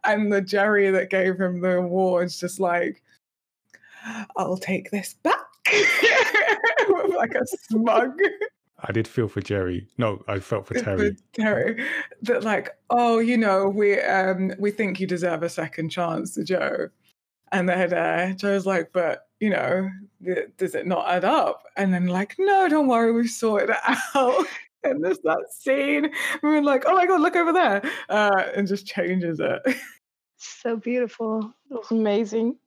and 0.03 0.31
the 0.31 0.41
Jerry 0.41 0.89
that 0.91 1.09
gave 1.09 1.39
him 1.39 1.61
the 1.61 1.77
awards 1.77 2.39
just 2.39 2.59
like, 2.59 3.01
I'll 4.37 4.57
take 4.57 4.91
this 4.91 5.15
back, 5.23 5.35
with 6.87 7.15
like 7.15 7.35
a 7.35 7.45
smug. 7.47 8.19
I 8.85 8.91
did 8.91 9.07
feel 9.07 9.29
for 9.29 9.39
Jerry. 9.41 9.87
No, 9.97 10.21
I 10.27 10.39
felt 10.39 10.67
for 10.67 10.73
the 10.73 10.81
Terry. 10.81 11.15
Terry 11.31 11.85
that 12.23 12.43
like, 12.43 12.77
oh, 12.89 13.19
you 13.19 13.37
know, 13.37 13.69
we 13.69 13.99
um 14.01 14.51
we 14.59 14.71
think 14.71 14.99
you 14.99 15.07
deserve 15.07 15.41
a 15.41 15.49
second 15.49 15.89
chance 15.89 16.35
to 16.35 16.43
Joe. 16.43 16.89
And 17.53 17.69
then 17.69 17.93
uh, 17.93 18.33
Joe's 18.33 18.65
like, 18.65 18.89
but 18.93 19.27
you 19.39 19.49
know, 19.51 19.89
th- 20.25 20.49
does 20.57 20.75
it 20.75 20.87
not 20.87 21.07
add 21.07 21.23
up? 21.23 21.63
And 21.77 21.93
then 21.93 22.07
like, 22.07 22.35
no, 22.39 22.67
don't 22.67 22.87
worry, 22.87 23.11
we've 23.13 23.29
sorted 23.29 23.69
it 23.69 23.97
out. 24.15 24.45
And 24.85 25.01
there's 25.01 25.19
that 25.19 25.45
scene. 25.49 26.11
We're 26.41 26.61
like, 26.61 26.83
oh 26.85 26.93
my 26.93 27.05
god, 27.05 27.21
look 27.21 27.37
over 27.37 27.53
there, 27.53 27.81
uh, 28.09 28.43
and 28.53 28.67
just 28.67 28.85
changes 28.85 29.39
it. 29.39 29.77
so 30.35 30.75
beautiful. 30.75 31.53
It 31.71 31.75
was 31.75 31.89
amazing. 31.89 32.57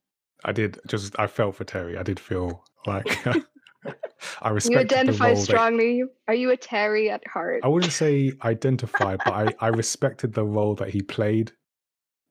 I 0.43 0.51
did 0.51 0.79
just. 0.87 1.13
I 1.19 1.27
felt 1.27 1.53
for 1.53 1.63
Terry. 1.63 1.95
I 1.95 2.01
did 2.01 2.19
feel 2.19 2.63
like 2.87 3.05
I 4.41 4.49
respect. 4.49 4.73
You 4.73 4.79
identify 4.79 5.25
the 5.29 5.35
role 5.35 5.35
that- 5.35 5.45
strongly. 5.45 6.03
Are 6.27 6.33
you 6.33 6.49
a 6.49 6.57
Terry 6.57 7.11
at 7.11 7.21
heart? 7.27 7.61
I 7.63 7.67
wouldn't 7.67 7.93
say 7.93 8.33
identify, 8.43 9.17
but 9.23 9.33
I, 9.33 9.53
I 9.59 9.67
respected 9.67 10.33
the 10.33 10.43
role 10.43 10.73
that 10.73 10.89
he 10.89 11.03
played 11.03 11.51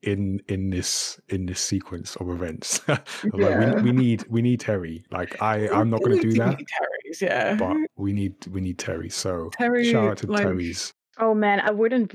in 0.07 0.41
in 0.49 0.71
this 0.71 1.21
in 1.29 1.47
this 1.47 1.61
sequence 1.61 2.17
of 2.17 2.31
events. 2.31 2.81
I'm 2.89 2.99
like, 3.35 3.77
we, 3.77 3.83
we 3.83 3.93
need 3.93 4.25
we 4.31 4.41
need 4.41 4.61
Terry. 4.61 5.05
Like 5.11 5.43
I 5.43 5.69
I'm 5.73 5.91
not 5.91 6.03
going 6.03 6.17
to 6.17 6.23
do 6.23 6.33
that, 6.39 6.57
Terry's, 6.57 7.21
yeah. 7.21 7.57
but 7.57 7.77
we 7.97 8.13
need 8.13 8.35
we 8.47 8.61
need 8.61 8.79
Terry. 8.79 9.11
So 9.11 9.51
Terry, 9.53 9.91
shout 9.91 10.11
out 10.11 10.19
to 10.19 10.27
like, 10.29 10.43
Terry's. 10.43 10.93
Oh 11.19 11.35
man, 11.35 11.61
I 11.61 11.73
wouldn't. 11.73 12.15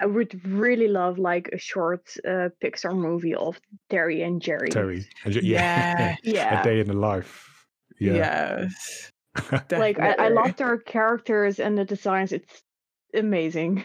I 0.00 0.06
would 0.06 0.40
really 0.46 0.88
love 0.88 1.18
like 1.18 1.50
a 1.52 1.58
short 1.58 2.08
uh, 2.26 2.48
Pixar 2.64 2.96
movie 2.96 3.34
of 3.34 3.60
Terry 3.90 4.22
and 4.22 4.40
Jerry. 4.40 4.70
Terry. 4.70 5.06
And 5.24 5.34
ju- 5.34 5.40
yeah, 5.42 6.16
Yeah. 6.22 6.60
a 6.60 6.64
day 6.64 6.80
in 6.80 6.86
the 6.86 6.94
life. 6.94 7.66
Yeah. 8.00 8.14
Yes. 8.66 9.12
Like 9.70 9.98
I, 9.98 10.08
I 10.08 10.10
definitely. 10.10 10.34
love 10.34 10.56
their 10.56 10.78
characters 10.78 11.60
and 11.60 11.76
the 11.76 11.84
designs. 11.84 12.32
It's 12.32 12.62
amazing. 13.14 13.84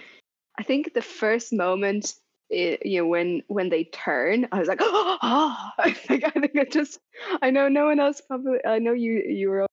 I 0.57 0.63
think 0.63 0.93
the 0.93 1.01
first 1.01 1.53
moment, 1.53 2.15
i 2.51 2.77
you 2.83 3.01
know, 3.01 3.07
when 3.07 3.41
when 3.47 3.69
they 3.69 3.85
turn, 3.85 4.47
I 4.51 4.59
was 4.59 4.67
like, 4.67 4.79
oh, 4.81 5.57
I 5.77 5.91
think 5.91 6.23
I 6.23 6.31
think 6.31 6.55
it 6.55 6.71
just. 6.71 6.99
I 7.41 7.51
know 7.51 7.67
no 7.67 7.85
one 7.85 7.99
else 7.99 8.21
probably. 8.21 8.59
I 8.65 8.79
know 8.79 8.93
you 8.93 9.23
you 9.27 9.49
were 9.49 9.67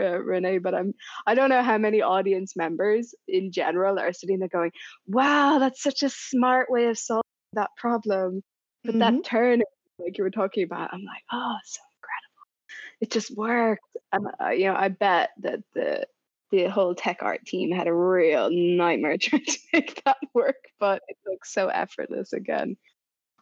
uh, 0.00 0.18
Renee, 0.18 0.58
but 0.58 0.74
I'm. 0.74 0.94
I 1.26 1.34
don't 1.34 1.50
know 1.50 1.62
how 1.62 1.78
many 1.78 2.02
audience 2.02 2.56
members 2.56 3.14
in 3.28 3.52
general 3.52 3.98
are 3.98 4.12
sitting 4.12 4.38
there 4.38 4.48
going, 4.48 4.72
"Wow, 5.06 5.58
that's 5.58 5.82
such 5.82 6.02
a 6.02 6.08
smart 6.08 6.70
way 6.70 6.86
of 6.86 6.98
solving 6.98 7.22
that 7.54 7.70
problem." 7.76 8.42
But 8.84 8.98
that 8.98 9.24
turn, 9.24 9.62
like 9.98 10.18
you 10.18 10.24
were 10.24 10.30
talking 10.30 10.64
about, 10.64 10.92
I'm 10.92 11.04
like, 11.04 11.22
oh, 11.30 11.56
so 11.64 11.80
incredible. 11.96 12.48
It 13.00 13.10
just 13.12 13.36
worked, 13.36 13.84
and 14.12 14.26
uh, 14.40 14.50
you 14.50 14.66
know, 14.66 14.74
I 14.74 14.88
bet 14.88 15.30
that 15.40 15.60
the 15.74 16.06
the 16.52 16.66
whole 16.66 16.94
tech 16.94 17.18
art 17.22 17.44
team 17.44 17.72
had 17.72 17.88
a 17.88 17.94
real 17.94 18.50
nightmare 18.52 19.16
trying 19.20 19.44
to 19.44 19.58
make 19.72 20.04
that 20.04 20.18
work, 20.34 20.68
but 20.78 21.02
it 21.08 21.16
looks 21.26 21.52
so 21.52 21.66
effortless 21.68 22.32
again. 22.32 22.76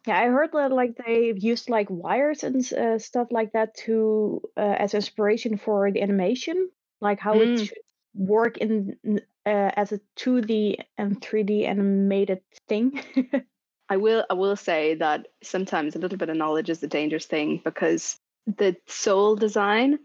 Yeah, 0.07 0.19
I 0.19 0.27
heard 0.29 0.51
that 0.53 0.71
like 0.71 0.95
they've 0.97 1.37
used 1.37 1.69
like 1.69 1.87
wires 1.91 2.43
and 2.43 2.73
uh, 2.73 2.97
stuff 2.97 3.27
like 3.29 3.51
that 3.53 3.75
to 3.85 4.41
uh, 4.57 4.75
as 4.79 4.95
inspiration 4.95 5.57
for 5.57 5.91
the 5.91 6.01
animation, 6.01 6.71
like 7.01 7.19
how 7.19 7.35
Mm. 7.35 7.53
it 7.53 7.67
should 7.67 7.77
work 8.15 8.57
in 8.57 8.97
uh, 9.45 9.71
as 9.75 9.91
a 9.91 9.99
2D 10.17 10.77
and 10.97 11.21
3D 11.21 11.67
animated 11.67 12.41
thing. 12.67 12.99
I 13.89 13.97
will 13.97 14.25
I 14.29 14.33
will 14.35 14.55
say 14.55 14.95
that 14.95 15.27
sometimes 15.43 15.95
a 15.95 15.99
little 15.99 16.17
bit 16.17 16.29
of 16.29 16.37
knowledge 16.37 16.69
is 16.69 16.81
a 16.81 16.87
dangerous 16.87 17.25
thing 17.25 17.61
because 17.63 18.17
the 18.47 18.75
soul 18.87 19.35
design, 19.35 19.99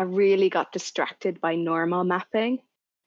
I 0.00 0.04
really 0.04 0.48
got 0.48 0.72
distracted 0.72 1.42
by 1.42 1.56
normal 1.56 2.04
mapping. 2.04 2.60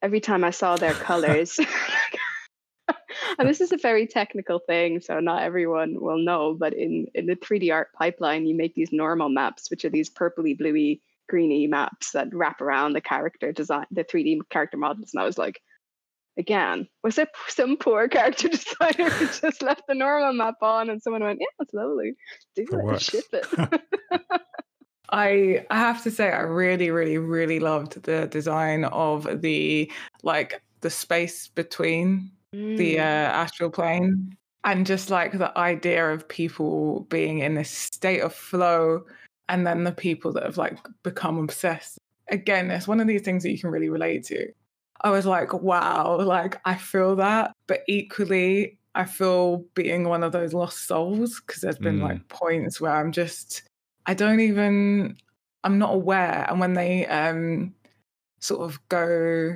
Every 0.03 0.19
time 0.19 0.43
I 0.43 0.51
saw 0.51 0.75
their 0.75 0.93
colors. 0.93 1.59
and 3.39 3.49
this 3.49 3.61
is 3.61 3.71
a 3.71 3.77
very 3.77 4.05
technical 4.05 4.59
thing, 4.59 5.01
so 5.01 5.19
not 5.19 5.41
everyone 5.41 5.99
will 5.99 6.19
know, 6.19 6.53
but 6.53 6.73
in, 6.73 7.07
in 7.15 7.25
the 7.25 7.35
3D 7.35 7.73
art 7.73 7.87
pipeline, 7.97 8.45
you 8.45 8.55
make 8.55 8.75
these 8.75 8.91
normal 8.91 9.29
maps, 9.29 9.71
which 9.71 9.85
are 9.85 9.89
these 9.89 10.07
purpley, 10.07 10.55
bluey, 10.55 11.01
greeny 11.27 11.65
maps 11.65 12.11
that 12.11 12.31
wrap 12.31 12.61
around 12.61 12.93
the 12.93 13.01
character 13.01 13.51
design, 13.51 13.87
the 13.89 14.03
3D 14.03 14.41
character 14.51 14.77
models. 14.77 15.09
And 15.15 15.23
I 15.23 15.25
was 15.25 15.39
like, 15.39 15.63
again, 16.37 16.87
was 17.03 17.17
it 17.17 17.29
some 17.47 17.75
poor 17.75 18.07
character 18.07 18.49
designer 18.49 19.09
who 19.09 19.25
just 19.25 19.63
left 19.63 19.81
the 19.87 19.95
normal 19.95 20.33
map 20.33 20.61
on 20.61 20.91
and 20.91 21.01
someone 21.01 21.23
went, 21.23 21.39
yeah, 21.41 21.47
that's 21.57 21.73
lovely. 21.73 22.13
Do 22.55 22.67
It 22.71 22.93
it, 22.93 23.01
ship 23.01 23.25
it. 23.33 23.81
I 25.13 25.65
I 25.69 25.77
have 25.77 26.01
to 26.03 26.11
say 26.11 26.31
I 26.31 26.41
really 26.41 26.89
really 26.91 27.17
really 27.19 27.59
loved 27.59 28.01
the 28.03 28.27
design 28.27 28.85
of 28.85 29.41
the 29.41 29.91
like 30.23 30.61
the 30.81 30.89
space 30.89 31.47
between 31.47 32.31
the 32.51 32.99
uh, 32.99 33.03
Mm. 33.03 33.29
astral 33.43 33.69
plane 33.71 34.35
and 34.63 34.85
just 34.85 35.09
like 35.09 35.37
the 35.37 35.57
idea 35.57 36.11
of 36.11 36.27
people 36.27 37.01
being 37.09 37.39
in 37.39 37.53
this 37.55 37.69
state 37.69 38.21
of 38.21 38.33
flow 38.33 39.05
and 39.49 39.65
then 39.67 39.83
the 39.83 39.91
people 39.91 40.31
that 40.33 40.43
have 40.43 40.57
like 40.57 40.77
become 41.03 41.37
obsessed 41.39 41.97
again 42.29 42.71
it's 42.71 42.87
one 42.87 42.99
of 43.01 43.07
these 43.07 43.21
things 43.23 43.43
that 43.43 43.51
you 43.51 43.59
can 43.59 43.71
really 43.71 43.89
relate 43.89 44.23
to 44.25 44.47
i 45.01 45.09
was 45.09 45.25
like 45.25 45.51
wow 45.53 46.17
like 46.21 46.59
i 46.65 46.75
feel 46.75 47.15
that 47.15 47.51
but 47.67 47.81
equally 47.87 48.77
i 48.95 49.03
feel 49.03 49.65
being 49.75 50.07
one 50.07 50.23
of 50.23 50.31
those 50.31 50.53
lost 50.53 50.87
souls 50.87 51.41
because 51.45 51.61
there's 51.61 51.77
been 51.79 51.99
Mm. 51.99 52.03
like 52.09 52.27
points 52.29 52.79
where 52.79 52.95
i'm 52.95 53.11
just 53.11 53.63
i 54.05 54.13
don't 54.13 54.39
even 54.39 55.17
i'm 55.63 55.79
not 55.79 55.93
aware. 55.93 56.45
And 56.49 56.59
when 56.59 56.73
they 56.73 57.05
um 57.07 57.73
sort 58.39 58.61
of 58.61 58.79
go 58.89 59.55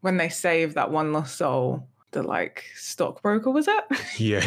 when 0.00 0.16
they 0.16 0.28
save 0.28 0.74
that 0.74 0.90
one 0.90 1.12
lost 1.12 1.36
soul 1.36 1.88
the 2.12 2.22
like 2.22 2.64
stockbroker 2.74 3.50
was 3.50 3.68
it? 3.68 3.84
Yeah. 4.16 4.40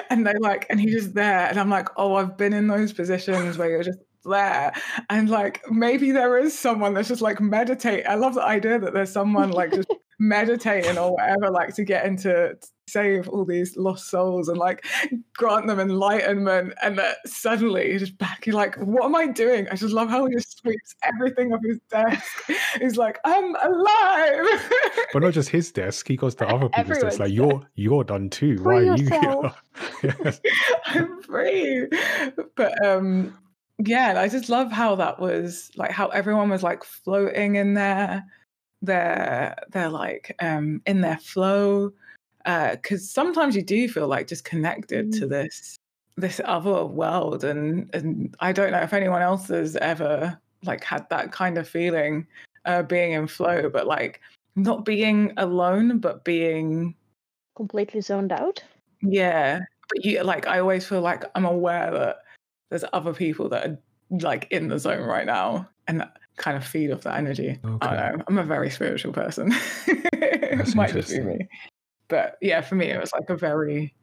and 0.10 0.26
they 0.26 0.34
like 0.40 0.66
and 0.70 0.80
he's 0.80 0.94
just 0.94 1.14
there. 1.14 1.46
And 1.48 1.60
i'm 1.60 1.70
like 1.70 1.88
oh 1.96 2.14
i've 2.14 2.36
been 2.36 2.52
in 2.52 2.66
those 2.66 2.92
positions 2.92 3.58
where 3.58 3.70
you're 3.70 3.82
just 3.82 4.00
there. 4.24 4.72
And 5.08 5.30
like 5.30 5.62
maybe 5.70 6.10
there 6.10 6.38
is 6.38 6.58
someone 6.58 6.94
that's 6.94 7.08
just 7.08 7.22
like 7.22 7.40
meditate 7.40 8.04
i 8.06 8.14
love 8.16 8.34
the 8.34 8.44
idea 8.44 8.78
that 8.78 8.92
there's 8.92 9.12
someone 9.12 9.50
like 9.50 9.72
just 9.72 9.88
meditating 10.18 10.98
or 10.98 11.12
whatever 11.14 11.50
like 11.50 11.74
to 11.76 11.84
get 11.84 12.04
into 12.04 12.54
save 12.90 13.28
all 13.28 13.44
these 13.44 13.76
lost 13.76 14.08
souls 14.08 14.48
and 14.48 14.58
like 14.58 14.84
grant 15.34 15.66
them 15.66 15.80
enlightenment. 15.80 16.74
And 16.82 16.98
that 16.98 17.16
suddenly 17.26 17.98
just 17.98 18.18
back. 18.18 18.46
You're 18.46 18.56
like, 18.56 18.76
what 18.76 19.04
am 19.04 19.16
I 19.16 19.26
doing? 19.26 19.68
I 19.70 19.76
just 19.76 19.94
love 19.94 20.08
how 20.08 20.26
he 20.26 20.34
just 20.34 20.58
sweeps 20.58 20.94
everything 21.02 21.52
off 21.52 21.60
his 21.62 21.78
desk. 21.90 22.50
he's 22.80 22.96
like, 22.96 23.18
I'm 23.24 23.54
alive. 23.56 24.72
but 25.12 25.22
not 25.22 25.32
just 25.32 25.48
his 25.48 25.70
desk. 25.72 26.08
He 26.08 26.16
goes 26.16 26.34
to 26.36 26.46
other 26.46 26.68
people's 26.68 26.78
Everyone's 26.78 27.02
desks. 27.02 27.20
Like 27.20 27.32
you're 27.32 27.66
you're 27.74 28.04
done 28.04 28.30
too. 28.30 28.58
Free 28.58 28.64
Why 28.64 28.92
are 28.92 28.96
you 28.96 29.08
here? 29.08 30.40
I'm 30.86 31.22
free. 31.22 31.88
But 32.56 32.84
um 32.84 33.36
yeah, 33.78 34.20
I 34.20 34.28
just 34.28 34.48
love 34.48 34.70
how 34.70 34.96
that 34.96 35.20
was 35.20 35.70
like 35.76 35.90
how 35.90 36.08
everyone 36.08 36.50
was 36.50 36.62
like 36.62 36.84
floating 36.84 37.56
in 37.56 37.74
there. 37.74 38.24
They're 38.82 39.56
they're 39.70 39.88
like 39.88 40.36
um 40.40 40.82
in 40.86 41.00
their 41.00 41.18
flow. 41.18 41.92
Uh 42.44 42.72
because 42.72 43.10
sometimes 43.10 43.54
you 43.56 43.62
do 43.62 43.88
feel 43.88 44.08
like 44.08 44.26
just 44.26 44.44
connected 44.44 45.12
to 45.12 45.26
this 45.26 45.76
this 46.16 46.40
other 46.44 46.84
world 46.84 47.44
and 47.44 47.88
and 47.94 48.34
I 48.40 48.52
don't 48.52 48.72
know 48.72 48.80
if 48.80 48.92
anyone 48.92 49.22
else 49.22 49.48
has 49.48 49.76
ever 49.76 50.38
like 50.64 50.84
had 50.84 51.08
that 51.10 51.32
kind 51.32 51.56
of 51.58 51.68
feeling 51.68 52.26
uh 52.64 52.82
being 52.82 53.12
in 53.12 53.26
flow, 53.26 53.68
but 53.70 53.86
like 53.86 54.20
not 54.56 54.84
being 54.84 55.32
alone, 55.36 55.98
but 55.98 56.24
being 56.24 56.94
Completely 57.56 58.00
zoned 58.00 58.32
out. 58.32 58.62
yeah, 59.02 59.60
but 59.88 60.04
you 60.04 60.22
like 60.22 60.46
I 60.46 60.60
always 60.60 60.86
feel 60.86 61.00
like 61.02 61.24
I'm 61.34 61.44
aware 61.44 61.90
that 61.90 62.18
there's 62.70 62.84
other 62.92 63.12
people 63.12 63.48
that 63.50 63.66
are 63.66 63.78
like 64.10 64.48
in 64.50 64.68
the 64.68 64.78
zone 64.78 65.02
right 65.02 65.26
now 65.26 65.68
and 65.86 66.00
that 66.00 66.16
kind 66.36 66.56
of 66.56 66.64
feed 66.64 66.90
off 66.90 67.02
that 67.02 67.16
energy. 67.16 67.58
I 67.82 67.96
don't 67.96 68.18
know. 68.18 68.24
I'm 68.28 68.38
a 68.38 68.44
very 68.44 68.70
spiritual 68.70 69.12
person. 69.12 69.52
it 69.86 70.74
might 70.74 70.92
just 70.92 71.10
be 71.10 71.20
me. 71.20 71.48
But 72.10 72.36
yeah, 72.42 72.60
for 72.60 72.74
me 72.74 72.90
it 72.90 73.00
was 73.00 73.12
like 73.12 73.30
a 73.30 73.36
very 73.36 73.94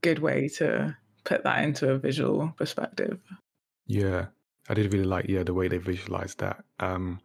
good 0.00 0.20
way 0.20 0.48
to 0.56 0.96
put 1.24 1.44
that 1.44 1.62
into 1.62 1.90
a 1.90 1.98
visual 1.98 2.54
perspective. 2.56 3.20
Yeah, 3.86 4.26
I 4.68 4.74
did 4.74 4.92
really 4.92 5.04
like 5.04 5.26
yeah 5.28 5.42
the 5.42 5.52
way 5.52 5.68
they 5.68 5.78
visualized 5.78 6.38
that. 6.38 6.64
Um, 6.80 7.20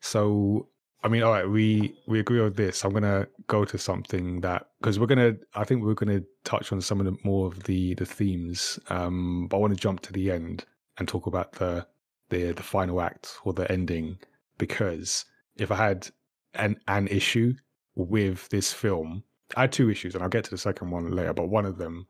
so 0.00 0.68
I 1.04 1.08
mean, 1.08 1.22
all 1.22 1.32
right, 1.32 1.48
we 1.48 1.94
we 2.06 2.18
agree 2.18 2.40
on 2.40 2.54
this. 2.54 2.84
I'm 2.84 2.92
gonna 2.92 3.28
go 3.46 3.64
to 3.64 3.78
something 3.78 4.40
that 4.40 4.68
because 4.80 4.98
we're 4.98 5.06
gonna 5.06 5.34
I 5.54 5.64
think 5.64 5.84
we're 5.84 5.94
gonna 5.94 6.22
touch 6.44 6.72
on 6.72 6.80
some 6.80 6.98
of 6.98 7.06
the 7.06 7.16
more 7.24 7.46
of 7.46 7.64
the 7.64 7.94
the 7.94 8.06
themes. 8.06 8.78
Um, 8.88 9.48
but 9.48 9.58
I 9.58 9.60
want 9.60 9.74
to 9.74 9.80
jump 9.80 10.00
to 10.00 10.12
the 10.12 10.30
end 10.30 10.64
and 10.98 11.06
talk 11.06 11.26
about 11.26 11.52
the 11.52 11.86
the 12.30 12.52
the 12.52 12.62
final 12.62 13.00
act 13.00 13.36
or 13.44 13.52
the 13.52 13.70
ending 13.70 14.18
because 14.58 15.24
if 15.56 15.70
I 15.70 15.76
had 15.76 16.08
an 16.54 16.80
an 16.88 17.06
issue 17.08 17.54
with 17.94 18.48
this 18.48 18.72
film, 18.72 19.22
I 19.56 19.62
had 19.62 19.72
two 19.72 19.90
issues, 19.90 20.14
and 20.14 20.22
I'll 20.22 20.30
get 20.30 20.44
to 20.44 20.50
the 20.50 20.58
second 20.58 20.90
one 20.90 21.10
later. 21.10 21.32
But 21.32 21.48
one 21.48 21.66
of 21.66 21.78
them 21.78 22.06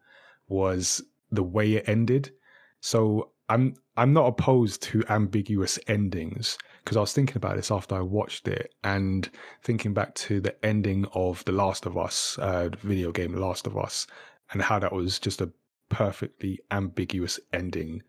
was 0.49 1.03
the 1.31 1.43
way 1.43 1.75
it 1.75 1.89
ended. 1.89 2.33
So 2.81 3.31
I'm 3.49 3.75
I'm 3.97 4.13
not 4.13 4.27
opposed 4.27 4.83
to 4.85 5.03
ambiguous 5.09 5.79
endings 5.89 6.59
because 6.85 6.97
I 6.97 7.01
was 7.01 7.13
thinking 7.13 7.37
about 7.37 7.57
this 7.57 7.71
after 7.71 7.97
I 7.97 8.01
watched 8.01 8.47
it 8.47 8.75
and 8.85 9.29
thinking 9.63 9.95
back 9.95 10.15
to 10.17 10.41
the 10.41 10.65
ending 10.65 11.07
of 11.15 11.45
The 11.45 11.53
Last 11.53 11.87
of 11.87 11.97
Us 11.97 12.39
uh, 12.39 12.71
video 12.81 13.11
game, 13.11 13.33
The 13.33 13.41
Last 13.41 13.67
of 13.67 13.77
Us, 13.77 14.07
and 14.53 14.63
how 14.63 14.79
that 14.79 14.93
was 14.93 15.19
just 15.19 15.41
a 15.41 15.51
perfectly 15.89 16.61
ambiguous 16.71 17.41
ending. 17.53 18.03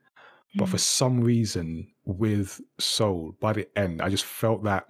But 0.55 0.69
for 0.69 0.77
some 0.77 1.21
reason, 1.21 1.87
with 2.05 2.59
Soul, 2.79 3.35
by 3.39 3.53
the 3.53 3.67
end, 3.77 4.01
I 4.01 4.09
just 4.09 4.25
felt 4.25 4.63
that 4.63 4.85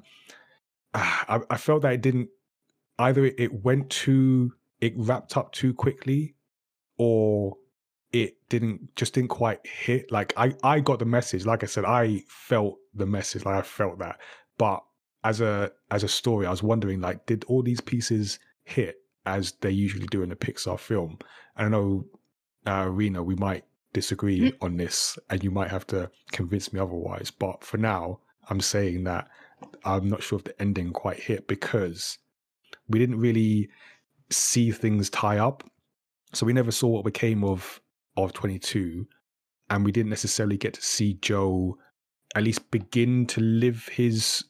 ah, 0.93 1.25
I, 1.29 1.53
I 1.53 1.57
felt 1.57 1.81
that 1.83 1.93
it 1.93 2.01
didn't 2.01 2.29
either. 2.99 3.25
It, 3.25 3.63
went 3.63 3.89
too, 3.89 4.53
it 4.81 4.93
wrapped 4.95 5.37
up 5.37 5.51
too 5.51 5.73
quickly, 5.73 6.35
or 6.97 7.57
it 8.11 8.37
didn't 8.49 8.95
just 8.95 9.13
didn't 9.13 9.29
quite 9.29 9.65
hit. 9.65 10.11
Like 10.11 10.33
I, 10.37 10.53
I 10.63 10.79
got 10.79 10.99
the 10.99 11.05
message. 11.05 11.45
Like 11.45 11.63
I 11.63 11.67
said, 11.67 11.85
I 11.85 12.23
felt 12.27 12.77
the 12.93 13.05
message. 13.05 13.45
Like 13.45 13.55
I 13.55 13.61
felt 13.61 13.99
that. 13.99 14.19
But 14.57 14.83
as 15.23 15.41
a 15.41 15.71
as 15.91 16.03
a 16.03 16.07
story, 16.07 16.45
I 16.45 16.51
was 16.51 16.63
wondering, 16.63 17.01
like, 17.01 17.25
did 17.25 17.43
all 17.45 17.63
these 17.63 17.81
pieces 17.81 18.39
hit 18.63 18.97
as 19.25 19.53
they 19.61 19.71
usually 19.71 20.07
do 20.07 20.23
in 20.23 20.31
a 20.31 20.35
Pixar 20.35 20.79
film? 20.79 21.17
And 21.55 21.67
I 21.67 21.77
know, 21.77 22.05
uh, 22.65 22.89
Rena, 22.89 23.23
we 23.23 23.35
might 23.35 23.65
disagree 23.93 24.53
on 24.61 24.77
this, 24.77 25.17
and 25.29 25.43
you 25.43 25.51
might 25.51 25.69
have 25.69 25.87
to 25.87 26.09
convince 26.31 26.71
me 26.71 26.79
otherwise. 26.79 27.31
But 27.31 27.63
for 27.63 27.77
now, 27.77 28.19
I'm 28.49 28.61
saying 28.61 29.03
that 29.05 29.27
I'm 29.83 30.07
not 30.07 30.23
sure 30.23 30.39
if 30.39 30.45
the 30.45 30.61
ending 30.61 30.91
quite 30.93 31.19
hit 31.19 31.47
because 31.47 32.17
we 32.89 32.99
didn't 32.99 33.19
really 33.19 33.69
see 34.29 34.71
things 34.71 35.09
tie 35.09 35.37
up. 35.39 35.63
So 36.33 36.45
we 36.45 36.53
never 36.53 36.71
saw 36.71 36.87
what 36.87 37.05
became 37.05 37.43
of 37.43 37.81
of 38.17 38.33
22, 38.33 39.07
and 39.69 39.85
we 39.85 39.91
didn't 39.91 40.09
necessarily 40.09 40.57
get 40.57 40.73
to 40.73 40.81
see 40.81 41.13
Joe 41.15 41.77
at 42.35 42.43
least 42.43 42.69
begin 42.69 43.25
to 43.27 43.41
live 43.41 43.87
his, 43.87 44.43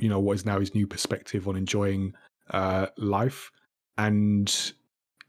you 0.00 0.08
know, 0.08 0.18
what 0.18 0.34
is 0.34 0.44
now 0.44 0.58
his 0.58 0.74
new 0.74 0.86
perspective 0.86 1.46
on 1.46 1.56
enjoying 1.56 2.14
uh, 2.50 2.86
life. 2.96 3.50
And 3.96 4.72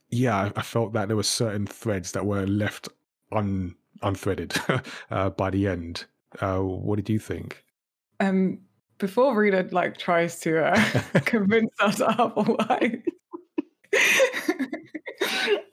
yeah, 0.10 0.52
I- 0.56 0.62
felt 0.62 0.94
that 0.94 1.08
there 1.08 1.18
were 1.18 1.24
certain 1.24 1.68
threads 1.68 2.14
that 2.14 2.26
were 2.26 2.48
left 2.48 2.90
un 3.32 3.76
unthreaded 4.02 4.84
uh, 5.12 5.30
by 5.30 5.50
the 5.52 5.68
end. 5.68 6.06
Uh, 6.40 6.60
what 6.60 6.96
did 6.96 7.10
you 7.10 7.20
think? 7.20 7.64
Um 8.20 8.60
before 9.02 9.36
Rita 9.36 9.68
like 9.72 9.98
tries 9.98 10.40
to 10.42 10.64
uh, 10.64 11.02
convince 11.26 11.72
us 11.82 12.00
otherwise. 12.00 13.02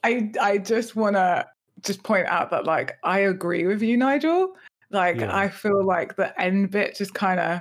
I 0.02 0.32
I 0.40 0.58
just 0.58 0.96
want 0.96 1.14
to 1.16 1.46
just 1.82 2.02
point 2.02 2.26
out 2.26 2.50
that 2.50 2.64
like 2.64 2.96
I 3.04 3.20
agree 3.20 3.66
with 3.66 3.82
you, 3.82 3.96
Nigel. 3.96 4.54
Like 4.90 5.18
Yeah. 5.18 5.36
I 5.36 5.48
feel 5.48 5.84
like 5.84 6.16
the 6.16 6.38
end 6.40 6.70
bit 6.70 6.96
just 6.96 7.14
kind 7.14 7.38
of 7.38 7.60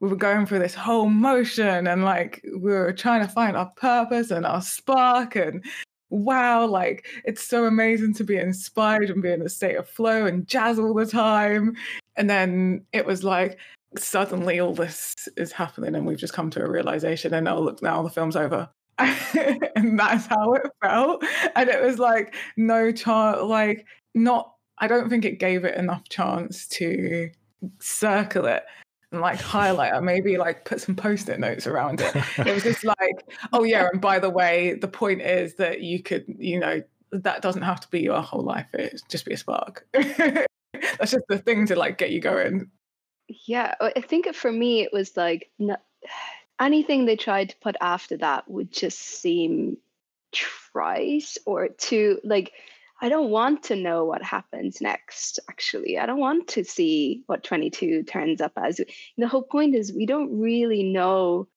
we 0.00 0.08
were 0.08 0.16
going 0.16 0.46
through 0.46 0.60
this 0.60 0.74
whole 0.74 1.08
motion 1.08 1.86
and 1.86 2.04
like 2.04 2.40
we 2.44 2.72
were 2.72 2.92
trying 2.92 3.26
to 3.26 3.32
find 3.32 3.56
our 3.56 3.70
purpose 3.76 4.30
and 4.30 4.46
our 4.46 4.62
spark 4.62 5.34
and 5.34 5.64
wow 6.10 6.64
like 6.64 7.06
it's 7.24 7.42
so 7.42 7.64
amazing 7.64 8.14
to 8.14 8.24
be 8.24 8.36
inspired 8.36 9.10
and 9.10 9.22
be 9.22 9.30
in 9.32 9.42
a 9.42 9.48
state 9.48 9.74
of 9.74 9.88
flow 9.88 10.24
and 10.24 10.46
jazz 10.46 10.78
all 10.78 10.94
the 10.94 11.04
time 11.04 11.74
and 12.16 12.30
then 12.30 12.84
it 12.92 13.04
was 13.04 13.24
like 13.24 13.58
suddenly 13.96 14.60
all 14.60 14.74
this 14.74 15.14
is 15.36 15.52
happening 15.52 15.94
and 15.94 16.06
we've 16.06 16.18
just 16.18 16.34
come 16.34 16.50
to 16.50 16.62
a 16.62 16.68
realization 16.68 17.32
and 17.32 17.48
oh 17.48 17.60
look 17.60 17.82
now 17.82 18.02
the 18.02 18.10
film's 18.10 18.36
over. 18.36 18.68
And 19.76 19.96
that's 19.96 20.26
how 20.26 20.54
it 20.54 20.62
felt. 20.82 21.22
And 21.54 21.68
it 21.68 21.80
was 21.80 22.00
like 22.00 22.34
no 22.56 22.90
chance 22.90 23.40
like 23.42 23.86
not 24.14 24.52
i 24.78 24.88
don't 24.88 25.08
think 25.08 25.24
it 25.24 25.38
gave 25.38 25.64
it 25.64 25.76
enough 25.76 26.08
chance 26.08 26.66
to 26.66 27.30
circle 27.78 28.46
it 28.46 28.64
and 29.12 29.20
like 29.20 29.40
highlight 29.40 29.94
it 29.94 30.02
maybe 30.02 30.36
like 30.36 30.64
put 30.64 30.80
some 30.80 30.96
post-it 30.96 31.38
notes 31.38 31.66
around 31.66 32.00
it. 32.00 32.14
It 32.38 32.52
was 32.52 32.64
just 32.64 32.84
like 32.84 33.30
oh 33.52 33.62
yeah 33.62 33.88
and 33.92 34.00
by 34.00 34.18
the 34.18 34.30
way 34.30 34.74
the 34.74 34.88
point 34.88 35.22
is 35.22 35.54
that 35.56 35.80
you 35.82 36.02
could 36.02 36.24
you 36.38 36.58
know 36.58 36.82
that 37.12 37.40
doesn't 37.40 37.62
have 37.62 37.80
to 37.80 37.88
be 37.88 38.00
your 38.00 38.20
whole 38.20 38.42
life 38.42 38.66
it 38.74 39.00
just 39.08 39.24
be 39.24 39.34
a 39.34 39.36
spark. 39.36 39.86
That's 39.92 41.12
just 41.12 41.24
the 41.28 41.38
thing 41.38 41.66
to 41.66 41.76
like 41.76 41.98
get 41.98 42.10
you 42.10 42.20
going 42.20 42.70
yeah 43.46 43.74
i 43.80 44.00
think 44.00 44.32
for 44.34 44.50
me 44.50 44.82
it 44.82 44.92
was 44.92 45.16
like 45.16 45.50
anything 46.60 47.04
they 47.04 47.16
tried 47.16 47.50
to 47.50 47.56
put 47.62 47.76
after 47.80 48.16
that 48.16 48.48
would 48.50 48.72
just 48.72 48.98
seem 48.98 49.76
trite 50.32 51.36
or 51.46 51.68
too 51.68 52.18
like 52.24 52.52
i 53.00 53.08
don't 53.08 53.30
want 53.30 53.62
to 53.62 53.76
know 53.76 54.04
what 54.04 54.22
happens 54.22 54.80
next 54.80 55.38
actually. 55.58 55.98
I 55.98 56.06
don't 56.06 56.20
want 56.20 56.46
to 56.48 56.64
see 56.64 57.24
what 57.26 57.42
22 57.42 58.04
turns 58.04 58.40
up 58.40 58.52
as. 58.56 58.80
The 59.16 59.28
whole 59.28 59.42
point 59.42 59.74
is 59.74 59.92
we 59.92 60.06
don't 60.06 60.38
really 60.38 60.84
know 60.84 61.48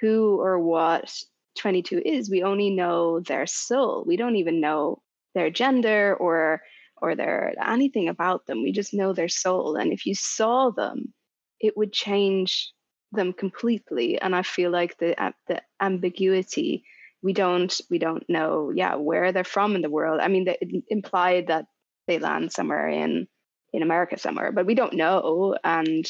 who 0.00 0.40
or 0.40 0.58
what 0.58 1.14
22 1.58 2.02
is. 2.04 2.30
We 2.30 2.42
only 2.42 2.70
know 2.70 3.20
their 3.20 3.46
soul. 3.46 4.04
We 4.06 4.16
don't 4.16 4.36
even 4.36 4.60
know 4.60 5.02
their 5.34 5.50
gender 5.50 6.16
or 6.16 6.62
or 7.02 7.14
their 7.14 7.54
anything 7.62 8.08
about 8.08 8.46
them. 8.46 8.62
We 8.62 8.72
just 8.72 8.94
know 8.94 9.12
their 9.12 9.28
soul. 9.28 9.76
And 9.76 9.92
if 9.92 10.06
you 10.06 10.14
saw 10.14 10.70
them 10.70 11.12
it 11.60 11.76
would 11.76 11.92
change 11.92 12.72
them 13.12 13.32
completely. 13.32 14.20
And 14.20 14.34
i 14.34 14.42
feel 14.42 14.70
like 14.70 14.98
the 14.98 15.14
the 15.48 15.62
ambiguity 15.80 16.84
we 17.22 17.32
don't 17.32 17.80
we 17.90 17.98
don't 17.98 18.28
know 18.28 18.70
yeah 18.74 18.94
where 18.94 19.32
they're 19.32 19.44
from 19.44 19.74
in 19.76 19.82
the 19.82 19.90
world. 19.90 20.20
I 20.20 20.28
mean 20.28 20.46
it 20.48 20.84
implied 20.88 21.48
that 21.48 21.66
they 22.06 22.18
land 22.18 22.52
somewhere 22.52 22.88
in 22.88 23.28
in 23.72 23.82
america 23.82 24.18
somewhere 24.18 24.52
but 24.52 24.66
we 24.66 24.74
don't 24.74 24.94
know. 24.94 25.56
And 25.64 26.06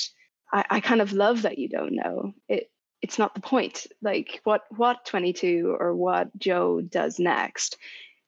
i 0.52 0.64
i 0.70 0.80
kind 0.80 1.00
of 1.00 1.12
love 1.12 1.42
that 1.42 1.58
you 1.58 1.68
don't 1.68 1.94
know. 1.94 2.32
It 2.48 2.70
it's 3.02 3.18
not 3.18 3.34
the 3.34 3.40
point. 3.40 3.86
Like 4.02 4.40
what 4.44 4.62
what 4.70 5.06
22 5.06 5.76
or 5.80 5.94
what 5.94 6.28
joe 6.38 6.80
does 6.82 7.18
next 7.18 7.78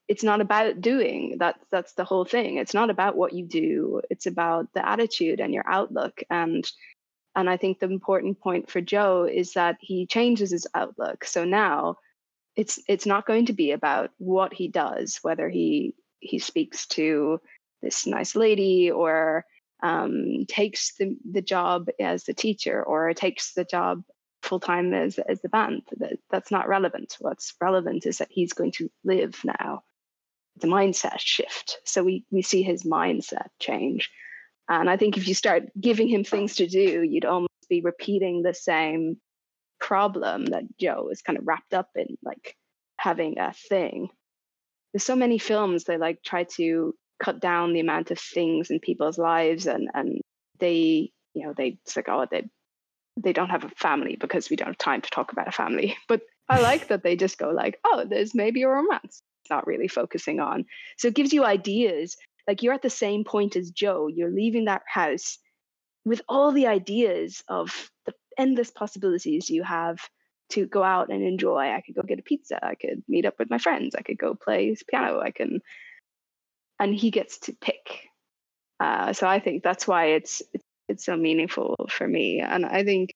it's 0.09 0.25
not 0.25 0.41
about 0.41 0.81
doing. 0.81 1.37
That 1.39 1.57
that's 1.70 1.95
the 1.95 2.05
whole 2.05 2.25
thing. 2.25 2.57
It's 2.57 2.75
not 2.75 2.91
about 2.91 3.16
what 3.16 3.33
you 3.33 3.47
do. 3.47 4.03
It's 4.11 4.27
about 4.27 4.73
the 4.75 4.87
attitude 4.87 5.41
and 5.41 5.55
your 5.55 5.64
outlook. 5.66 6.23
And 6.29 6.70
and 7.35 7.49
i 7.49 7.57
think 7.57 7.78
the 7.78 7.87
important 7.87 8.41
point 8.41 8.70
for 8.70 8.80
joe 8.80 9.24
is 9.24 9.53
that 9.53 9.76
he 9.80 10.07
changes 10.07 10.51
his 10.51 10.66
outlook 10.74 11.24
so 11.24 11.45
now 11.45 11.97
it's 12.57 12.78
it's 12.89 13.07
not 13.07 13.26
going 13.26 13.47
to 13.47 13.53
be 13.53 13.72
about 13.72 14.11
what 14.18 14.53
he 14.53 14.68
does, 14.68 15.18
whether 15.22 15.49
he 15.49 15.95
he 16.20 16.39
speaks 16.39 16.87
to 16.87 17.41
this 17.80 18.07
nice 18.07 18.37
lady 18.37 18.91
or 18.91 19.45
um, 19.83 20.45
takes 20.47 20.95
the, 20.97 21.16
the 21.28 21.43
job 21.43 21.89
as 21.99 22.24
the 22.24 22.35
teacher 22.35 22.83
or 22.83 23.12
takes 23.14 23.55
the 23.55 23.64
job 23.64 24.03
full 24.43 24.61
time 24.61 24.93
as 24.93 25.18
as 25.18 25.41
the 25.41 25.49
band. 25.49 25.83
That, 25.97 26.18
that's 26.30 26.51
not 26.51 26.68
relevant. 26.68 27.16
What's 27.20 27.55
relevant 27.61 28.07
is 28.07 28.18
that 28.18 28.30
he's 28.30 28.53
going 28.53 28.72
to 28.72 28.91
live 29.05 29.41
now. 29.45 29.83
The 30.61 30.68
mindset 30.68 31.18
shift. 31.18 31.78
So 31.85 32.05
we 32.05 32.24
we 32.30 32.43
see 32.43 32.62
his 32.62 32.85
mindset 32.85 33.49
change. 33.59 34.11
And 34.81 34.91
I 34.91 34.97
think 34.97 35.16
if 35.16 35.29
you 35.29 35.35
start 35.35 35.64
giving 35.79 36.09
him 36.09 36.25
things 36.25 36.57
to 36.57 36.66
do, 36.66 37.03
you'd 37.03 37.25
almost 37.25 37.51
be 37.68 37.81
repeating 37.81 38.43
the 38.43 38.55
same 38.55 39.18
problem 39.81 40.47
that 40.47 40.64
Joe 40.79 41.09
is 41.11 41.23
kind 41.23 41.39
of 41.39 41.47
wrapped 41.47 41.75
up 41.75 41.89
in, 41.95 42.16
like 42.23 42.57
having 42.97 43.39
a 43.39 43.53
thing. 43.53 44.09
There's 44.93 45.05
so 45.05 45.16
many 45.16 45.39
films 45.39 45.85
they 45.85 45.99
like 45.99 46.23
try 46.23 46.45
to 46.57 46.95
cut 47.23 47.41
down 47.41 47.73
the 47.73 47.81
amount 47.81 48.11
of 48.11 48.18
things 48.18 48.70
in 48.70 48.81
people's 48.81 49.16
lives 49.16 49.66
and 49.66 49.89
and 49.95 50.20
they 50.59 51.12
you 51.35 51.47
know 51.47 51.55
they 51.57 51.79
it's 51.85 51.95
like 51.95 52.09
oh 52.09 52.27
they 52.31 52.49
they 53.16 53.33
don't 53.33 53.51
have 53.51 53.64
a 53.64 53.68
family 53.70 54.16
because 54.16 54.51
we 54.51 54.57
don't 54.57 54.68
have 54.68 54.79
time 54.79 55.01
to 55.01 55.11
talk 55.11 55.33
about 55.33 55.47
a 55.47 55.53
family 55.53 55.97
but 56.09 56.23
i 56.49 56.61
like 56.61 56.89
that 56.89 57.03
they 57.05 57.14
just 57.14 57.39
go 57.39 57.51
like 57.51 57.79
oh 57.85 58.05
there's 58.09 58.35
maybe 58.35 58.62
a 58.62 58.68
romance 58.68 59.23
it's 59.43 59.51
not 59.51 59.66
really 59.66 59.89
focusing 59.89 60.41
on 60.41 60.64
so 60.99 61.09
it 61.09 61.14
gives 61.14 61.33
you 61.33 61.45
ideas 61.45 62.16
like 62.47 62.62
you're 62.62 62.74
at 62.74 62.82
the 62.82 62.90
same 62.90 63.24
point 63.24 63.57
as 63.57 63.70
joe 63.70 64.09
you're 64.09 64.30
leaving 64.30 64.66
that 64.66 64.82
house 64.86 65.38
with 66.05 66.22
all 66.28 66.53
the 66.53 66.66
ideas 66.66 67.43
of 67.49 67.90
the 68.07 68.14
endless 68.38 68.70
possibilities 68.70 69.51
you 69.51 69.62
have 69.62 69.99
to 70.51 70.66
go 70.66 70.82
out 70.82 71.11
and 71.11 71.22
enjoy 71.22 71.70
i 71.70 71.82
could 71.84 71.95
go 71.95 72.03
get 72.03 72.18
a 72.18 72.22
pizza 72.22 72.64
i 72.64 72.74
could 72.74 73.03
meet 73.09 73.24
up 73.24 73.34
with 73.38 73.51
my 73.51 73.59
friends 73.59 73.95
i 73.95 74.03
could 74.03 74.18
go 74.18 74.34
play 74.34 74.74
piano 74.90 75.20
i 75.20 75.30
can 75.30 75.61
and 76.82 76.95
he 76.95 77.12
gets 77.12 77.38
to 77.38 77.53
pick. 77.53 78.09
Uh, 78.80 79.12
so 79.12 79.28
I 79.28 79.38
think 79.38 79.62
that's 79.62 79.86
why 79.86 80.07
it's, 80.07 80.43
it's 80.88 81.07
so 81.07 81.16
meaningful 81.16 81.86
for 81.88 82.07
me, 82.07 82.40
and 82.40 82.66
I 82.66 82.82
think 82.82 83.14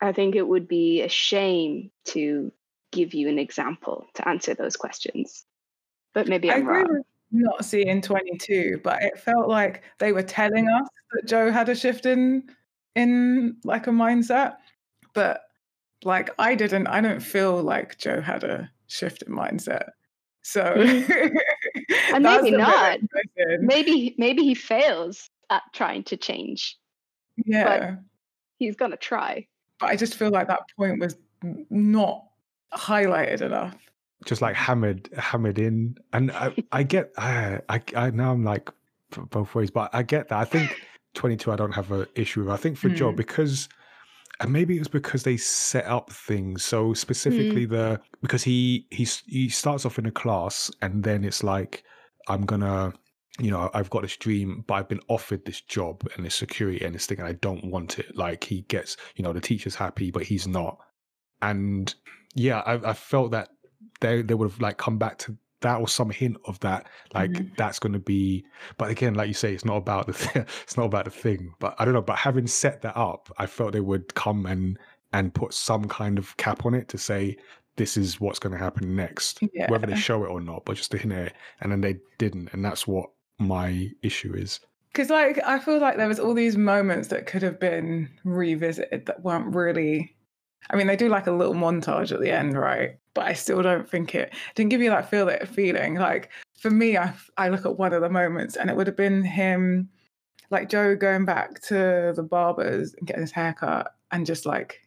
I 0.00 0.12
think 0.12 0.34
it 0.34 0.46
would 0.46 0.68
be 0.68 1.02
a 1.02 1.08
shame 1.08 1.90
to 2.06 2.52
give 2.92 3.14
you 3.14 3.28
an 3.28 3.38
example 3.38 4.06
to 4.14 4.28
answer 4.28 4.54
those 4.54 4.76
questions. 4.76 5.44
But 6.14 6.28
maybe 6.28 6.50
I'm 6.50 6.66
wrong. 6.66 6.86
with 6.88 7.06
not 7.30 7.64
seeing 7.64 8.00
22, 8.00 8.80
but 8.82 9.02
it 9.02 9.18
felt 9.18 9.48
like 9.48 9.82
they 9.98 10.12
were 10.12 10.22
telling 10.22 10.68
us 10.68 10.88
that 11.12 11.26
Joe 11.26 11.50
had 11.50 11.68
a 11.68 11.74
shift 11.74 12.06
in 12.06 12.44
in 12.94 13.56
like 13.64 13.86
a 13.86 13.90
mindset, 13.90 14.56
but 15.14 15.42
like 16.04 16.30
I 16.38 16.54
didn't. 16.54 16.86
I 16.86 17.00
don't 17.00 17.20
feel 17.20 17.62
like 17.62 17.98
Joe 17.98 18.20
had 18.20 18.44
a 18.44 18.70
shift 18.86 19.22
in 19.22 19.32
mindset. 19.32 19.90
So 20.42 20.62
and 22.12 22.22
maybe 22.22 22.50
not. 22.52 23.00
Maybe 23.60 24.14
maybe 24.18 24.42
he 24.42 24.54
fails 24.54 25.30
at 25.50 25.62
trying 25.72 26.04
to 26.04 26.16
change. 26.16 26.78
Yeah. 27.44 27.64
But 27.64 27.98
he's 28.58 28.76
gonna 28.76 28.96
try. 28.96 29.46
But 29.78 29.90
I 29.90 29.96
just 29.96 30.14
feel 30.16 30.30
like 30.30 30.48
that 30.48 30.62
point 30.76 31.00
was 31.00 31.16
not 31.70 32.24
highlighted 32.72 33.42
enough. 33.42 33.76
Just 34.24 34.42
like 34.42 34.56
hammered 34.56 35.08
hammered 35.16 35.58
in. 35.58 35.96
And 36.12 36.32
I, 36.32 36.54
I 36.72 36.82
get 36.82 37.12
I, 37.18 37.60
I 37.68 37.82
I 37.94 38.10
now 38.10 38.32
I'm 38.32 38.44
like 38.44 38.70
both 39.30 39.54
ways, 39.54 39.70
but 39.70 39.90
I 39.94 40.02
get 40.02 40.28
that. 40.28 40.38
I 40.38 40.44
think 40.44 40.74
22 41.14 41.52
I 41.52 41.56
don't 41.56 41.72
have 41.72 41.90
an 41.92 42.06
issue 42.14 42.40
with. 42.44 42.50
I 42.50 42.56
think 42.56 42.76
for 42.76 42.88
mm. 42.88 42.96
Joe, 42.96 43.12
because 43.12 43.68
and 44.40 44.52
maybe 44.52 44.76
it 44.76 44.80
was 44.80 44.88
because 44.88 45.22
they 45.22 45.36
set 45.36 45.86
up 45.86 46.12
things 46.12 46.64
so 46.64 46.94
specifically 46.94 47.66
mm. 47.66 47.70
the 47.70 48.00
because 48.22 48.42
he 48.42 48.86
he's 48.90 49.22
he 49.26 49.48
starts 49.48 49.84
off 49.84 49.98
in 49.98 50.06
a 50.06 50.10
class 50.10 50.70
and 50.82 51.02
then 51.02 51.24
it's 51.24 51.42
like 51.42 51.82
i'm 52.28 52.44
gonna 52.44 52.92
you 53.38 53.50
know 53.50 53.70
i've 53.74 53.90
got 53.90 54.02
this 54.02 54.16
dream 54.16 54.64
but 54.66 54.74
i've 54.74 54.88
been 54.88 55.00
offered 55.08 55.44
this 55.44 55.60
job 55.60 56.08
and 56.16 56.24
this 56.24 56.34
security 56.34 56.84
and 56.84 56.94
this 56.94 57.06
thing 57.06 57.18
and 57.18 57.28
i 57.28 57.32
don't 57.32 57.64
want 57.64 57.98
it 57.98 58.16
like 58.16 58.44
he 58.44 58.62
gets 58.62 58.96
you 59.16 59.24
know 59.24 59.32
the 59.32 59.40
teacher's 59.40 59.74
happy 59.74 60.10
but 60.10 60.22
he's 60.22 60.46
not 60.46 60.78
and 61.42 61.94
yeah 62.34 62.60
i, 62.60 62.90
I 62.90 62.92
felt 62.92 63.32
that 63.32 63.50
they 64.00 64.22
they 64.22 64.34
would 64.34 64.50
have 64.50 64.60
like 64.60 64.76
come 64.76 64.98
back 64.98 65.18
to 65.18 65.36
that 65.60 65.80
or 65.80 65.88
some 65.88 66.10
hint 66.10 66.36
of 66.44 66.58
that 66.60 66.86
like 67.14 67.30
mm-hmm. 67.30 67.52
that's 67.56 67.78
going 67.78 67.92
to 67.92 67.98
be 67.98 68.44
but 68.76 68.90
again 68.90 69.14
like 69.14 69.28
you 69.28 69.34
say 69.34 69.52
it's 69.52 69.64
not 69.64 69.76
about 69.76 70.06
the 70.06 70.12
th- 70.32 70.46
it's 70.62 70.76
not 70.76 70.86
about 70.86 71.04
the 71.04 71.10
thing 71.10 71.52
but 71.58 71.74
i 71.78 71.84
don't 71.84 71.94
know 71.94 72.02
but 72.02 72.16
having 72.16 72.46
set 72.46 72.80
that 72.82 72.96
up 72.96 73.28
i 73.38 73.46
felt 73.46 73.72
they 73.72 73.80
would 73.80 74.14
come 74.14 74.46
and 74.46 74.78
and 75.12 75.34
put 75.34 75.52
some 75.52 75.84
kind 75.86 76.18
of 76.18 76.36
cap 76.36 76.64
on 76.64 76.74
it 76.74 76.88
to 76.88 76.98
say 76.98 77.36
this 77.76 77.96
is 77.96 78.20
what's 78.20 78.38
going 78.38 78.52
to 78.52 78.58
happen 78.58 78.94
next 78.94 79.40
yeah. 79.52 79.70
whether 79.70 79.86
they 79.86 79.96
show 79.96 80.24
it 80.24 80.28
or 80.28 80.40
not 80.40 80.64
but 80.64 80.76
just 80.76 80.90
to 80.90 80.98
hint 80.98 81.12
it 81.12 81.32
and 81.60 81.72
then 81.72 81.80
they 81.80 81.96
didn't 82.18 82.52
and 82.52 82.64
that's 82.64 82.86
what 82.86 83.10
my 83.38 83.90
issue 84.02 84.34
is 84.34 84.60
because 84.92 85.10
like 85.10 85.40
i 85.44 85.58
feel 85.58 85.78
like 85.78 85.96
there 85.96 86.08
was 86.08 86.20
all 86.20 86.34
these 86.34 86.56
moments 86.56 87.08
that 87.08 87.26
could 87.26 87.42
have 87.42 87.58
been 87.58 88.08
revisited 88.24 89.06
that 89.06 89.22
weren't 89.22 89.54
really 89.54 90.14
I 90.70 90.76
mean, 90.76 90.86
they 90.86 90.96
do 90.96 91.08
like 91.08 91.26
a 91.26 91.32
little 91.32 91.54
montage 91.54 92.12
at 92.12 92.20
the 92.20 92.30
end, 92.30 92.58
right? 92.58 92.98
But 93.18 93.26
I 93.26 93.32
still 93.32 93.62
don't 93.62 93.90
think 93.90 94.14
it 94.14 94.32
didn't 94.54 94.70
give 94.70 94.80
you 94.80 94.90
that 94.90 95.10
feel 95.10 95.26
that 95.26 95.48
feeling. 95.48 95.96
Like 95.96 96.30
for 96.56 96.70
me, 96.70 96.96
I 96.96 97.12
I 97.36 97.48
look 97.48 97.66
at 97.66 97.76
one 97.76 97.92
of 97.92 98.00
the 98.00 98.08
moments, 98.08 98.54
and 98.54 98.70
it 98.70 98.76
would 98.76 98.86
have 98.86 98.94
been 98.94 99.24
him, 99.24 99.88
like 100.52 100.68
Joe 100.68 100.94
going 100.94 101.24
back 101.24 101.60
to 101.62 102.12
the 102.14 102.22
barbers 102.22 102.94
and 102.94 103.08
getting 103.08 103.22
his 103.22 103.32
haircut, 103.32 103.92
and 104.12 104.24
just 104.24 104.46
like 104.46 104.82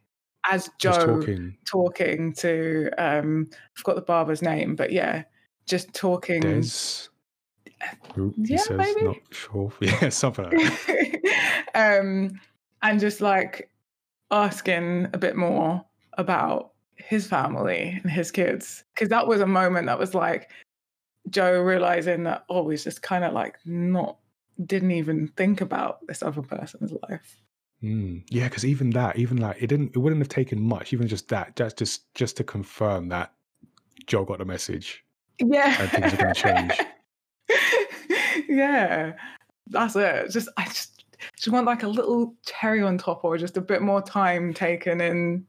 as 0.49 0.69
Joe 0.79 1.19
talking. 1.19 1.57
talking. 1.65 2.33
to 2.35 2.89
um, 2.97 3.49
I 3.51 3.57
forgot 3.73 3.95
the 3.97 4.01
barber's 4.01 4.41
name, 4.41 4.77
but 4.77 4.93
yeah, 4.93 5.23
just 5.65 5.93
talking. 5.93 6.41
Dez. 6.41 7.09
Who 8.15 8.33
yeah, 8.37 8.59
says 8.59 8.77
maybe. 8.77 9.03
not 9.03 9.17
sure. 9.31 9.73
Yeah, 9.81 10.07
something 10.07 10.45
like 10.45 10.85
that. 10.85 11.63
um, 11.75 12.39
and 12.81 12.97
just 12.97 13.19
like 13.19 13.69
asking 14.31 15.09
a 15.11 15.17
bit 15.17 15.35
more 15.35 15.83
about 16.17 16.70
his 17.07 17.27
family 17.27 17.99
and 18.01 18.11
his 18.11 18.31
kids 18.31 18.83
because 18.93 19.09
that 19.09 19.27
was 19.27 19.41
a 19.41 19.47
moment 19.47 19.87
that 19.87 19.99
was 19.99 20.13
like 20.13 20.49
Joe 21.29 21.61
realizing 21.61 22.23
that 22.23 22.45
oh 22.49 22.69
he's 22.69 22.83
just 22.83 23.01
kind 23.01 23.23
of 23.23 23.33
like 23.33 23.57
not 23.65 24.17
didn't 24.65 24.91
even 24.91 25.27
think 25.29 25.61
about 25.61 26.05
this 26.07 26.23
other 26.23 26.41
person's 26.41 26.93
life. 27.09 27.37
Mm, 27.83 28.23
yeah, 28.29 28.47
because 28.47 28.65
even 28.65 28.91
that, 28.91 29.17
even 29.17 29.37
like 29.37 29.61
it 29.61 29.67
didn't, 29.67 29.95
it 29.95 29.97
wouldn't 29.97 30.21
have 30.21 30.29
taken 30.29 30.61
much, 30.61 30.93
even 30.93 31.07
just 31.07 31.27
that, 31.29 31.55
just 31.55 31.77
just 31.77 32.13
just 32.13 32.37
to 32.37 32.43
confirm 32.43 33.09
that 33.09 33.33
Joe 34.05 34.23
got 34.23 34.37
the 34.37 34.45
message. 34.45 35.03
Yeah, 35.39 35.81
and 35.81 35.89
things 35.89 36.13
are 36.13 36.17
going 36.17 36.33
to 36.33 36.41
change. 36.41 36.73
yeah, 38.47 39.13
that's 39.67 39.95
it. 39.95 40.29
Just 40.29 40.49
I 40.57 40.65
just 40.65 41.05
just 41.35 41.49
want 41.49 41.65
like 41.65 41.81
a 41.81 41.87
little 41.87 42.35
cherry 42.45 42.83
on 42.83 42.99
top 42.99 43.23
or 43.23 43.37
just 43.37 43.57
a 43.57 43.61
bit 43.61 43.81
more 43.81 44.01
time 44.01 44.53
taken 44.53 45.01
in 45.01 45.47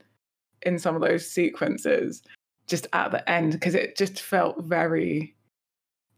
in 0.64 0.78
some 0.78 0.94
of 0.94 1.00
those 1.00 1.28
sequences 1.28 2.22
just 2.66 2.86
at 2.92 3.10
the 3.10 3.28
end 3.30 3.52
because 3.52 3.74
it 3.74 3.96
just 3.96 4.20
felt 4.20 4.62
very 4.64 5.34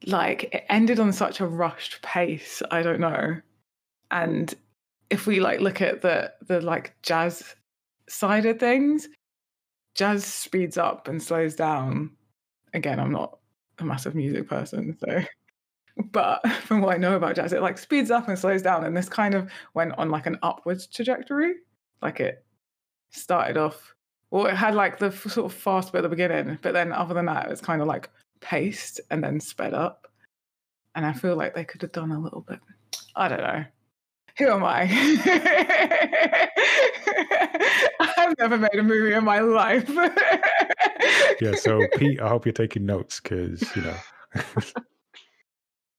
like 0.07 0.45
it 0.55 0.65
ended 0.69 1.01
on 1.01 1.13
such 1.13 1.41
a 1.41 1.47
rushed 1.47 2.01
pace 2.03 2.63
i 2.71 2.83
don't 2.83 3.01
know 3.01 3.37
and 4.11 4.55
if 5.11 5.27
we 5.27 5.41
like 5.41 5.61
look 5.61 5.81
at 5.81 6.03
the 6.03 6.31
the 6.47 6.61
like 6.61 6.95
jazz 7.03 7.55
side 8.09 8.45
of 8.45 8.59
things 8.59 9.09
jazz 9.95 10.25
speeds 10.25 10.77
up 10.77 11.09
and 11.09 11.23
slows 11.23 11.55
down 11.55 12.11
again 12.75 13.01
i'm 13.01 13.13
not 13.13 13.39
a 13.79 13.85
massive 13.85 14.15
music 14.15 14.49
person 14.49 14.97
so 15.01 15.25
but 16.13 16.47
from 16.63 16.81
what 16.81 16.95
I 16.95 16.99
know 16.99 17.17
about 17.17 17.37
jazz, 17.37 17.53
it 17.53 17.63
like 17.63 17.79
speeds 17.79 18.11
up 18.11 18.29
and 18.29 18.39
slows 18.39 18.63
down, 18.63 18.85
and 18.85 18.97
this 18.97 19.09
kind 19.09 19.35
of 19.35 19.51
went 19.75 19.93
on 19.99 20.11
like 20.11 20.27
an 20.27 20.39
upwards 20.43 20.87
trajectory. 20.87 21.55
Like 22.03 22.21
it 22.21 22.45
started 23.11 23.57
off, 23.57 23.94
well, 24.35 24.47
it 24.47 24.57
had 24.57 24.75
like 24.75 24.99
the 24.99 25.07
f- 25.07 25.31
sort 25.31 25.47
of 25.47 25.57
fast 25.57 25.93
bit 25.93 25.99
at 25.99 26.03
the 26.03 26.09
beginning, 26.09 26.59
but 26.61 26.73
then 26.73 26.91
other 26.91 27.15
than 27.15 27.27
that, 27.27 27.47
it 27.47 27.51
was 27.51 27.61
kind 27.61 27.81
of 27.81 27.87
like 27.87 28.11
paced 28.41 29.01
and 29.13 29.23
then 29.23 29.39
sped 29.39 29.73
up. 29.73 30.09
And 30.97 31.07
I 31.07 31.13
feel 31.13 31.37
like 31.37 31.55
they 31.55 31.65
could 31.65 31.81
have 31.83 31.93
done 31.93 32.11
a 32.11 32.19
little 32.19 32.41
bit. 32.41 32.59
I 33.15 33.29
don't 33.29 33.39
know. 33.39 33.65
Who 34.39 34.49
am 34.49 34.65
I? 34.65 34.89
I've 38.19 38.37
never 38.41 38.59
made 38.59 38.75
a 38.75 38.83
movie 38.83 39.15
in 39.15 39.23
my 39.23 39.39
life. 39.39 39.89
yeah. 41.41 41.55
So 41.55 41.87
Pete, 41.97 42.21
I 42.21 42.27
hope 42.27 42.45
you're 42.45 42.53
taking 42.53 42.85
notes 42.85 43.21
because 43.21 43.63
you 43.77 43.83
know. 43.83 43.97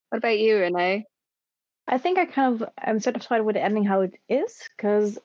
What 0.09 0.17
about 0.17 0.39
you, 0.39 0.57
Renee? 0.57 1.05
I 1.87 1.97
think 1.97 2.17
I 2.17 2.25
kind 2.25 2.61
of 2.61 2.67
am 2.83 2.99
satisfied 2.99 3.45
with 3.45 3.55
the 3.55 3.63
ending 3.63 3.85
how 3.85 4.01
it 4.01 4.15
is 4.27 4.59
because 4.75 5.17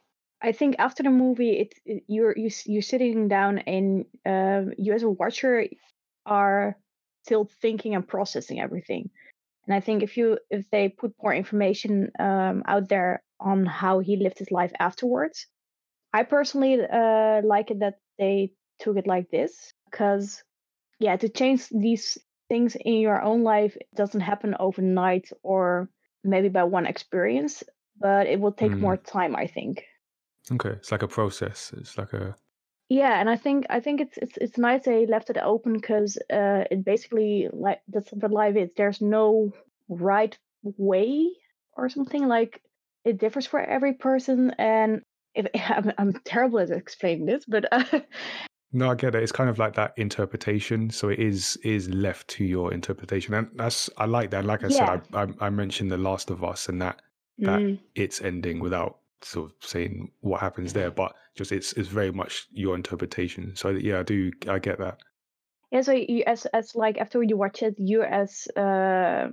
I 0.42 0.52
think 0.52 0.76
after 0.78 1.02
the 1.02 1.10
movie, 1.10 1.52
it, 1.60 1.74
it 1.84 2.04
you're 2.08 2.34
you 2.36 2.50
you're 2.66 2.82
sitting 2.82 3.28
down 3.28 3.58
and 3.58 4.06
um, 4.26 4.72
you 4.78 4.92
as 4.94 5.02
a 5.02 5.10
watcher 5.10 5.66
are 6.26 6.76
still 7.24 7.44
thinking 7.60 7.94
and 7.94 8.06
processing 8.06 8.60
everything. 8.60 9.10
And 9.66 9.74
I 9.74 9.80
think 9.80 10.02
if 10.02 10.16
you 10.16 10.38
if 10.50 10.70
they 10.70 10.88
put 10.88 11.14
more 11.22 11.34
information 11.34 12.10
um, 12.18 12.62
out 12.66 12.88
there 12.88 13.22
on 13.40 13.66
how 13.66 14.00
he 14.00 14.16
lived 14.16 14.38
his 14.38 14.50
life 14.50 14.72
afterwards, 14.80 15.46
I 16.12 16.22
personally 16.24 16.80
uh, 16.82 17.42
like 17.44 17.70
it 17.70 17.80
that 17.80 17.98
they 18.18 18.52
took 18.80 18.96
it 18.96 19.06
like 19.06 19.30
this 19.30 19.72
because 19.90 20.42
yeah, 21.00 21.16
to 21.16 21.28
change 21.28 21.68
these 21.70 22.18
things 22.48 22.76
in 22.76 22.94
your 22.96 23.22
own 23.22 23.42
life 23.42 23.76
doesn't 23.94 24.20
happen 24.20 24.56
overnight 24.60 25.30
or 25.42 25.90
maybe 26.24 26.48
by 26.48 26.64
one 26.64 26.86
experience, 26.86 27.62
but 27.98 28.26
it 28.26 28.40
will 28.40 28.52
take 28.52 28.72
Mm. 28.72 28.80
more 28.80 28.96
time, 28.96 29.36
I 29.36 29.46
think. 29.46 29.84
Okay, 30.52 30.70
it's 30.70 30.92
like 30.92 31.02
a 31.02 31.08
process. 31.08 31.72
It's 31.76 31.96
like 31.98 32.12
a 32.12 32.36
Yeah, 32.88 33.20
and 33.20 33.30
I 33.30 33.36
think 33.36 33.66
I 33.70 33.80
think 33.80 34.00
it's 34.00 34.18
it's 34.18 34.36
it's 34.36 34.58
nice 34.58 34.84
they 34.84 35.06
left 35.06 35.30
it 35.30 35.38
open 35.38 35.74
because 35.74 36.16
uh, 36.32 36.64
it 36.70 36.84
basically 36.84 37.48
like 37.52 37.80
that's 37.88 38.10
what 38.10 38.32
life 38.32 38.56
is. 38.56 38.70
There's 38.76 39.00
no 39.00 39.52
right 39.88 40.36
way 40.62 41.30
or 41.76 41.88
something 41.88 42.26
like 42.26 42.62
it 43.04 43.18
differs 43.18 43.46
for 43.46 43.60
every 43.60 43.94
person. 43.94 44.50
And 44.58 45.02
if 45.34 45.46
I'm, 45.70 45.92
I'm 45.98 46.12
terrible 46.24 46.58
at 46.58 46.70
explaining 46.70 47.26
this, 47.26 47.44
but 47.46 47.66
uh, 47.72 48.00
no, 48.72 48.90
I 48.90 48.94
get 48.94 49.14
it. 49.14 49.22
It's 49.22 49.32
kind 49.32 49.50
of 49.50 49.58
like 49.58 49.74
that 49.74 49.94
interpretation. 49.96 50.90
So 50.90 51.08
it 51.08 51.18
is 51.18 51.56
is 51.64 51.88
left 51.90 52.28
to 52.28 52.44
your 52.44 52.72
interpretation, 52.72 53.34
and 53.34 53.50
that's 53.54 53.90
I 53.96 54.06
like 54.06 54.30
that. 54.30 54.44
Like 54.44 54.64
I 54.64 54.68
Yeah. 54.68 55.00
said, 55.00 55.08
I, 55.12 55.22
I 55.22 55.46
I 55.46 55.50
mentioned 55.50 55.90
The 55.90 55.96
Last 55.98 56.30
of 56.30 56.44
Us 56.44 56.68
and 56.68 56.80
that 56.82 57.02
that 57.44 57.62
Mm. 57.62 57.78
its 57.94 58.20
ending 58.20 58.60
without 58.60 58.98
sort 59.22 59.50
of 59.50 59.68
saying 59.68 60.10
what 60.20 60.40
happens 60.40 60.72
there, 60.72 60.90
but 60.90 61.14
just 61.36 61.52
it's 61.52 61.72
it's 61.74 61.88
very 61.88 62.10
much 62.12 62.46
your 62.52 62.74
interpretation. 62.74 63.54
So 63.56 63.70
yeah, 63.70 64.00
I 64.00 64.02
do 64.02 64.30
I 64.48 64.58
get 64.58 64.78
that. 64.78 64.98
yeah, 65.70 65.82
so 65.82 65.92
you 65.92 66.24
as 66.26 66.46
as 66.46 66.74
like 66.74 66.98
after 66.98 67.22
you 67.22 67.36
watch 67.36 67.62
it, 67.62 67.74
you 67.78 68.02
as 68.02 68.48
uh 68.56 69.28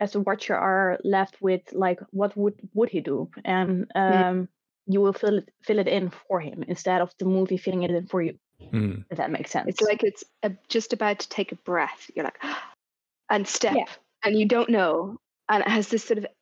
as 0.00 0.14
a 0.14 0.20
watcher 0.20 0.56
are 0.56 0.98
left 1.04 1.36
with 1.40 1.62
like 1.72 2.00
what 2.10 2.36
would 2.36 2.54
would 2.74 2.88
he 2.88 3.00
do, 3.00 3.28
and 3.44 3.90
um 3.94 4.48
you 4.86 5.00
will 5.00 5.12
fill 5.12 5.38
it 5.38 5.48
fill 5.62 5.78
it 5.78 5.88
in 5.88 6.10
for 6.10 6.40
him 6.40 6.64
instead 6.66 7.00
of 7.00 7.12
the 7.18 7.24
movie 7.24 7.56
filling 7.56 7.82
it 7.84 7.90
in 7.90 8.06
for 8.06 8.22
you. 8.22 8.38
Mm. 8.72 9.04
If 9.10 9.18
that 9.18 9.30
makes 9.30 9.50
sense. 9.50 9.68
It's 9.68 9.80
like 9.80 10.02
it's 10.02 10.24
uh 10.42 10.50
just 10.68 10.92
about 10.92 11.18
to 11.20 11.28
take 11.28 11.52
a 11.52 11.56
breath. 11.56 12.10
You're 12.14 12.24
like, 12.24 12.38
and 13.30 13.46
step, 13.46 13.74
Yeah. 13.76 13.84
and 14.24 14.38
you 14.38 14.46
don't 14.46 14.70
know, 14.70 15.18
and 15.48 15.62
it 15.62 15.68
has 15.68 15.88
this 15.88 16.04
sort 16.04 16.18
of 16.18 16.26
w- 16.26 16.30
he- 16.30 16.41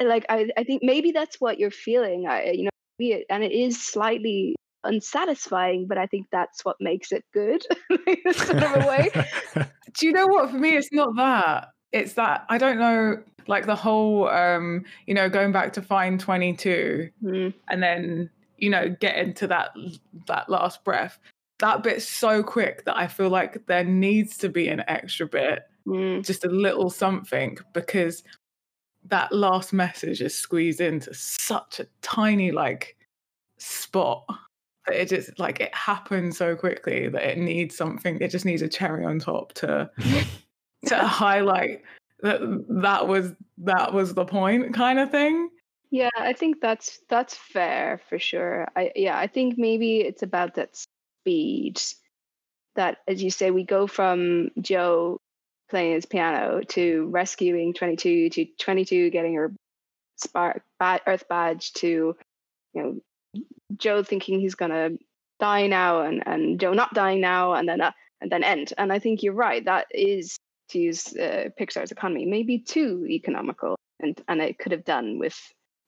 like 0.00 0.24
I, 0.28 0.48
I 0.56 0.64
think 0.64 0.82
maybe 0.82 1.10
that's 1.12 1.40
what 1.40 1.58
you're 1.58 1.70
feeling. 1.70 2.26
I, 2.28 2.52
you 2.52 2.64
know, 2.64 3.20
and 3.28 3.42
it 3.42 3.52
is 3.52 3.82
slightly 3.82 4.54
unsatisfying, 4.84 5.86
but 5.86 5.98
I 5.98 6.06
think 6.06 6.26
that's 6.30 6.64
what 6.64 6.76
makes 6.80 7.12
it 7.12 7.24
good, 7.32 7.62
in 7.90 8.34
sort 8.34 8.62
of 8.62 8.84
a 8.84 8.86
way. 8.86 9.10
Do 9.98 10.06
you 10.06 10.12
know 10.12 10.26
what? 10.26 10.50
For 10.50 10.56
me, 10.56 10.76
it's 10.76 10.92
not 10.92 11.14
that. 11.16 11.68
It's 11.92 12.14
that 12.14 12.46
I 12.48 12.58
don't 12.58 12.78
know, 12.78 13.22
like 13.46 13.66
the 13.66 13.76
whole, 13.76 14.28
um, 14.28 14.84
you 15.06 15.14
know, 15.14 15.28
going 15.28 15.52
back 15.52 15.72
to 15.74 15.82
Fine 15.82 16.18
22 16.18 17.10
Mm, 17.22 17.54
and 17.68 17.82
then, 17.82 18.30
you 18.58 18.70
know, 18.70 18.94
getting 19.00 19.34
to 19.34 19.46
that 19.48 19.70
that 20.26 20.48
last 20.48 20.84
breath. 20.84 21.18
That 21.58 21.82
bit's 21.82 22.08
so 22.08 22.42
quick 22.42 22.84
that 22.86 22.96
I 22.96 23.06
feel 23.06 23.28
like 23.28 23.66
there 23.66 23.84
needs 23.84 24.36
to 24.38 24.48
be 24.48 24.68
an 24.68 24.82
extra 24.88 25.26
bit, 25.26 25.60
mm, 25.86 26.24
just 26.24 26.44
a 26.44 26.48
little 26.48 26.90
something, 26.90 27.58
because 27.72 28.24
that 29.08 29.32
last 29.32 29.72
message 29.72 30.20
is 30.20 30.34
squeezed 30.34 30.80
into 30.80 31.12
such 31.14 31.80
a 31.80 31.86
tiny 32.02 32.52
like 32.52 32.96
spot 33.58 34.24
that 34.86 35.00
it 35.00 35.08
just 35.08 35.38
like 35.38 35.60
it 35.60 35.74
happens 35.74 36.36
so 36.36 36.56
quickly 36.56 37.08
that 37.08 37.22
it 37.22 37.38
needs 37.38 37.76
something. 37.76 38.20
It 38.20 38.28
just 38.28 38.44
needs 38.44 38.62
a 38.62 38.68
cherry 38.68 39.04
on 39.04 39.18
top 39.18 39.52
to 39.54 39.90
to 40.86 40.96
highlight 40.98 41.82
that 42.20 42.40
that 42.68 43.08
was 43.08 43.32
that 43.58 43.92
was 43.92 44.14
the 44.14 44.24
point 44.24 44.74
kind 44.74 44.98
of 44.98 45.10
thing. 45.10 45.50
Yeah, 45.90 46.10
I 46.16 46.32
think 46.32 46.60
that's 46.60 47.00
that's 47.08 47.34
fair 47.34 48.00
for 48.08 48.18
sure. 48.18 48.66
I 48.74 48.92
yeah, 48.96 49.18
I 49.18 49.26
think 49.26 49.58
maybe 49.58 50.00
it's 50.00 50.22
about 50.22 50.54
that 50.54 50.76
speed 50.76 51.80
that 52.74 52.98
as 53.06 53.22
you 53.22 53.30
say 53.30 53.50
we 53.50 53.64
go 53.64 53.86
from 53.86 54.50
Joe 54.60 55.20
playing 55.72 55.94
his 55.94 56.04
piano 56.04 56.60
to 56.68 57.08
rescuing 57.10 57.72
22 57.72 58.28
to 58.28 58.46
22 58.60 59.08
getting 59.08 59.34
her 59.34 59.54
spark 60.18 60.62
earth 61.06 61.24
badge 61.30 61.72
to 61.72 62.14
you 62.74 62.82
know 62.82 63.00
Joe 63.78 64.02
thinking 64.02 64.38
he's 64.38 64.54
to 64.54 64.98
die 65.40 65.66
now 65.66 66.02
and 66.02 66.22
and 66.26 66.60
Joe 66.60 66.74
not 66.74 66.92
dying 66.92 67.22
now 67.22 67.54
and 67.54 67.66
then 67.66 67.80
uh, 67.80 67.92
and 68.20 68.30
then 68.30 68.44
end. 68.44 68.74
And 68.76 68.92
I 68.92 68.98
think 68.98 69.22
you're 69.22 69.32
right 69.32 69.64
that 69.64 69.86
is 69.90 70.36
to 70.68 70.78
use 70.78 71.16
uh, 71.16 71.48
Pixar's 71.58 71.90
economy 71.90 72.26
maybe 72.26 72.58
too 72.58 73.06
economical 73.08 73.76
and 74.00 74.20
and 74.28 74.42
it 74.42 74.58
could 74.58 74.72
have 74.72 74.84
done 74.84 75.18
with 75.18 75.38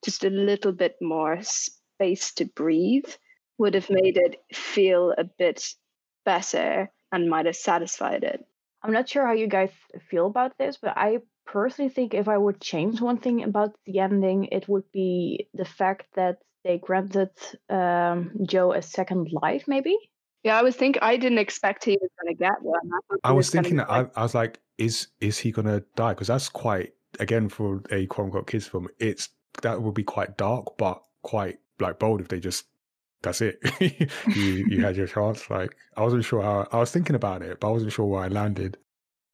just 0.03 0.25
a 0.25 0.31
little 0.31 0.73
bit 0.73 0.97
more 1.03 1.39
space 1.43 2.33
to 2.37 2.47
breathe 2.47 3.11
would 3.59 3.75
have 3.75 3.91
made 3.91 4.17
it 4.17 4.37
feel 4.55 5.13
a 5.19 5.25
bit 5.25 5.63
better 6.25 6.91
and 7.13 7.29
might 7.29 7.45
have 7.45 7.57
satisfied 7.57 8.25
it. 8.25 8.45
I'm 8.85 8.93
not 8.93 9.09
sure 9.09 9.27
how 9.27 9.33
you 9.33 9.47
guys 9.47 9.71
feel 10.11 10.27
about 10.27 10.59
this, 10.59 10.77
but 10.77 10.93
I 10.97 11.19
personally 11.47 11.91
think 11.91 12.13
if 12.13 12.29
I 12.29 12.37
would 12.37 12.61
change 12.61 13.01
one 13.01 13.17
thing 13.17 13.43
about 13.43 13.75
the 13.87 14.01
ending, 14.01 14.49
it 14.53 14.69
would 14.69 14.85
be 14.93 15.49
the 15.55 15.65
fact 15.65 16.07
that 16.17 16.39
they 16.65 16.79
granted 16.79 17.31
um, 17.71 18.33
Joe 18.47 18.75
a 18.75 18.83
second 18.83 19.29
life, 19.33 19.65
maybe. 19.67 19.97
Yeah, 20.43 20.59
I 20.59 20.63
was 20.63 20.77
think 20.77 20.99
I 21.01 21.17
didn't 21.17 21.39
expect 21.39 21.85
he 21.85 21.99
was 21.99 22.11
going 22.21 22.37
to 22.37 22.39
get 22.39 22.61
one. 22.61 22.81
thought 23.09 23.21
I 23.25 23.31
he 23.31 23.37
was 23.37 23.49
thinking 23.49 23.79
get, 23.79 23.89
that 23.89 24.11
I, 24.15 24.21
I 24.21 24.23
was 24.23 24.35
like, 24.35 24.61
is 24.77 25.09
is 25.21 25.39
he 25.39 25.51
gonna 25.51 25.83
die? 25.97 26.13
Because 26.13 26.29
that's 26.29 26.51
quite 26.51 26.93
again 27.19 27.49
for 27.49 27.83
a 27.91 28.05
quote 28.07 28.27
unquote 28.27 28.47
kids 28.47 28.67
film. 28.67 28.89
It's 28.99 29.31
that 29.63 29.81
would 29.81 29.95
be 29.95 30.05
quite 30.05 30.37
dark, 30.37 30.77
but 30.77 31.03
quite 31.23 31.61
like 31.81 31.99
bold 31.99 32.21
if 32.21 32.29
they 32.29 32.41
just 32.41 32.67
that's 33.25 33.41
it. 33.41 33.59
you 34.37 34.67
you 34.71 34.85
had 34.85 34.97
your 34.97 35.07
chance. 35.09 35.51
Like 35.51 35.77
I 35.97 36.03
wasn't 36.03 36.25
sure 36.25 36.43
how 36.43 36.67
I 36.73 36.79
was 36.79 36.91
thinking 36.93 37.17
about 37.17 37.43
it, 37.43 37.59
but 37.61 37.69
I 37.69 37.71
wasn't 37.73 37.93
sure 37.93 38.07
where 38.07 38.23
I 38.23 38.29
landed. 38.29 38.77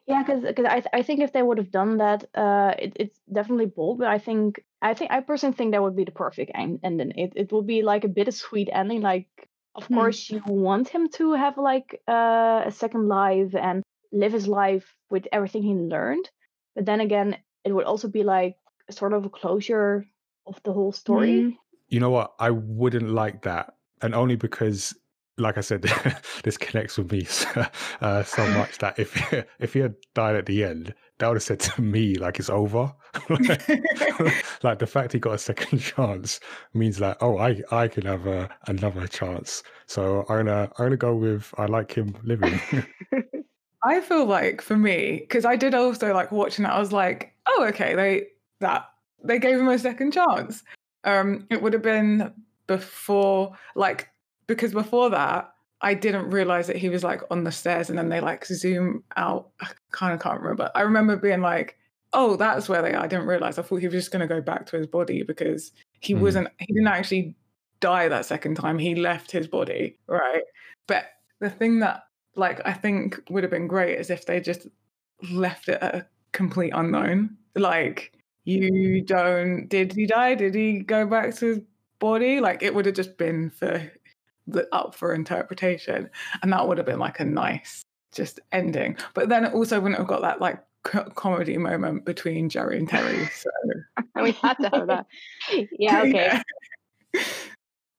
Yeah, 0.07 0.23
because 0.25 0.45
I 0.45 0.81
th- 0.81 0.87
I 0.93 1.03
think 1.03 1.21
if 1.21 1.33
they 1.33 1.43
would 1.43 1.59
have 1.59 1.71
done 1.71 1.99
that, 1.99 2.25
uh, 2.35 2.75
it, 2.79 2.93
it's 2.97 3.21
definitely 3.33 3.67
bold. 3.67 3.99
But 3.99 4.09
I 4.09 4.19
think 4.19 4.65
I 4.83 4.95
think 4.95 5.11
I 5.13 5.21
personally 5.21 5.55
think 5.57 5.73
that 5.73 5.83
would 5.83 5.95
be 5.95 6.05
the 6.05 6.11
perfect 6.27 6.51
end- 6.55 6.81
ending. 6.83 7.13
It 7.17 7.33
it 7.37 7.53
would 7.53 7.67
be 7.67 7.83
like 7.83 8.05
a 8.05 8.09
bittersweet 8.09 8.69
ending. 8.73 9.03
Like, 9.03 9.29
of 9.75 9.85
Hmm. 9.87 9.95
course, 9.95 10.31
you 10.31 10.43
want 10.47 10.89
him 10.89 11.09
to 11.11 11.35
have 11.35 11.59
like 11.59 12.01
uh, 12.09 12.63
a 12.67 12.71
second 12.73 13.07
life 13.09 13.55
and 13.55 13.83
live 14.11 14.33
his 14.33 14.49
life 14.49 14.97
with 15.11 15.29
everything 15.31 15.63
he 15.63 15.75
learned. 15.75 16.29
But 16.75 16.87
then 16.87 17.01
again, 17.01 17.37
it 17.65 17.73
would 17.73 17.85
also 17.87 18.09
be 18.09 18.25
like 18.25 18.57
sort 18.91 19.13
of 19.13 19.25
a 19.25 19.31
closure 19.31 20.07
of 20.47 20.61
the 20.65 20.73
whole 20.73 20.91
story. 20.93 21.31
Mm. 21.31 21.57
You 21.89 22.01
know 22.01 22.11
what? 22.11 22.35
I 22.39 22.51
wouldn't 22.51 23.11
like 23.11 23.43
that, 23.43 23.75
and 24.03 24.15
only 24.15 24.37
because, 24.37 24.95
like 25.39 25.59
I 25.59 25.61
said, 25.61 25.83
this 26.45 26.57
connects 26.57 26.99
with 26.99 27.11
me 27.13 27.25
so, 27.25 27.67
uh, 28.01 28.23
so 28.23 28.47
much 28.59 28.79
that 28.79 28.99
if 28.99 29.33
if 29.59 29.73
he 29.73 29.81
had 29.81 29.95
died 30.15 30.37
at 30.37 30.47
the 30.47 30.65
end, 30.65 30.95
that 31.19 31.29
would 31.29 31.37
have 31.37 31.43
said 31.43 31.61
to 31.61 31.83
me 31.83 32.15
like 32.15 32.39
it's 32.39 32.51
over. 32.51 32.93
like 34.63 34.79
the 34.79 34.87
fact 34.87 35.13
he 35.13 35.19
got 35.19 35.35
a 35.35 35.39
second 35.39 35.79
chance 35.79 36.41
means 36.75 36.99
that 36.99 37.17
oh, 37.21 37.39
I 37.39 37.63
I 37.71 37.89
can 37.89 38.07
have 38.07 38.27
a, 38.27 38.49
another 38.67 39.07
chance. 39.07 39.63
So 39.87 40.25
I'm 40.29 40.47
gonna 40.47 40.71
I'm 40.79 40.87
gonna 40.87 40.97
go 40.97 41.15
with 41.15 41.53
I 41.59 41.67
like 41.67 41.93
him 41.93 42.17
living. 42.25 42.61
I 43.83 44.01
feel 44.01 44.27
like 44.27 44.61
for 44.61 44.77
me, 44.77 45.19
because 45.21 45.45
I 45.45 45.57
did 45.57 45.75
also 45.75 46.13
like 46.13 46.31
watching 46.31 46.65
it, 46.67 46.69
I 46.69 46.79
was 46.79 46.93
like, 46.93 47.35
oh, 47.47 47.65
okay, 47.69 47.95
they 47.95 48.27
that 48.61 48.87
they 49.25 49.39
gave 49.39 49.59
him 49.59 49.69
a 49.69 49.79
second 49.79 50.13
chance. 50.13 50.63
Um, 51.05 51.47
it 51.51 51.63
would 51.63 51.73
have 51.73 51.83
been 51.83 52.33
before, 52.79 53.57
like, 53.75 54.09
because 54.47 54.73
before 54.73 55.11
that, 55.11 55.53
I 55.81 55.95
didn't 55.95 56.31
realize 56.31 56.67
that 56.69 56.77
he 56.77 56.89
was 56.89 57.03
like 57.03 57.23
on 57.31 57.43
the 57.43 57.51
stairs, 57.51 57.91
and 57.91 57.99
then 57.99 58.09
they 58.11 58.21
like 58.21 58.45
zoom 58.47 59.03
out. 59.17 59.51
I 59.61 59.69
kind 59.91 60.15
of 60.15 60.21
can't 60.21 60.41
remember. 60.41 60.71
I 60.75 60.83
remember 60.83 61.17
being 61.17 61.41
like, 61.41 61.77
oh, 62.13 62.37
that's 62.37 62.69
where 62.69 62.83
they 62.83 62.93
are. 62.95 63.03
I 63.03 63.07
didn't 63.09 63.27
realize. 63.27 63.59
I 63.59 63.63
thought 63.63 63.81
he 63.81 63.87
was 63.89 63.95
just 63.95 64.13
going 64.13 64.21
to 64.27 64.33
go 64.35 64.41
back 64.41 64.67
to 64.67 64.77
his 64.77 64.87
body 64.87 65.23
because 65.25 65.73
he 66.01 66.13
Hmm. 66.13 66.21
wasn't. 66.21 66.49
He 66.59 66.73
didn't 66.73 66.89
actually 66.89 67.35
die 67.81 68.09
that 68.09 68.27
second 68.27 68.55
time. 68.57 68.79
He 68.79 68.95
left 68.95 69.31
his 69.33 69.49
body, 69.49 69.99
right? 70.07 70.43
But 70.87 71.07
the 71.41 71.51
thing 71.51 71.81
that 71.81 72.05
like 72.37 72.61
I 72.65 72.73
think 72.73 73.21
would 73.31 73.43
have 73.43 73.51
been 73.51 73.67
great 73.67 73.99
is 73.99 74.11
if 74.11 74.27
they 74.27 74.39
just 74.41 74.69
left 75.33 75.69
it 75.69 75.79
at 75.83 75.95
a 75.95 76.07
complete 76.33 76.73
unknown. 76.75 77.37
Like 77.57 78.13
you 78.45 79.03
don't 79.03 79.67
did 79.69 79.93
he 79.93 80.07
die? 80.07 80.35
Did 80.35 80.55
he 80.55 80.81
go 80.81 81.07
back 81.07 81.35
to 81.37 81.47
his 81.47 81.61
body? 82.01 82.41
Like 82.41 82.63
it 82.63 82.75
would 82.75 82.87
have 82.87 82.97
just 82.97 83.17
been 83.17 83.51
for 83.51 83.91
the 84.47 84.69
up 84.73 84.95
for 84.95 85.15
interpretation. 85.15 86.11
And 86.43 86.53
that 86.53 86.67
would 86.67 86.79
have 86.79 86.87
been 86.87 86.99
like 86.99 87.21
a 87.21 87.25
nice 87.25 87.85
just 88.13 88.41
ending. 88.51 88.97
But 89.15 89.29
then 89.29 89.45
it 89.45 89.55
also 89.55 89.81
wouldn't 89.81 89.99
have 89.99 90.09
got 90.09 90.23
that 90.23 90.41
like 90.41 90.61
co- 90.83 91.11
comedy 91.11 91.57
moment 91.57 92.05
between 92.05 92.49
Jerry 92.49 92.79
and 92.79 92.89
Terry. 92.89 93.27
So 93.27 93.51
And 94.15 94.25
we 94.25 94.33
had 94.33 94.55
to 94.55 94.71
have 94.73 94.87
that. 94.89 95.07
yeah, 95.79 96.03
okay. 96.07 96.43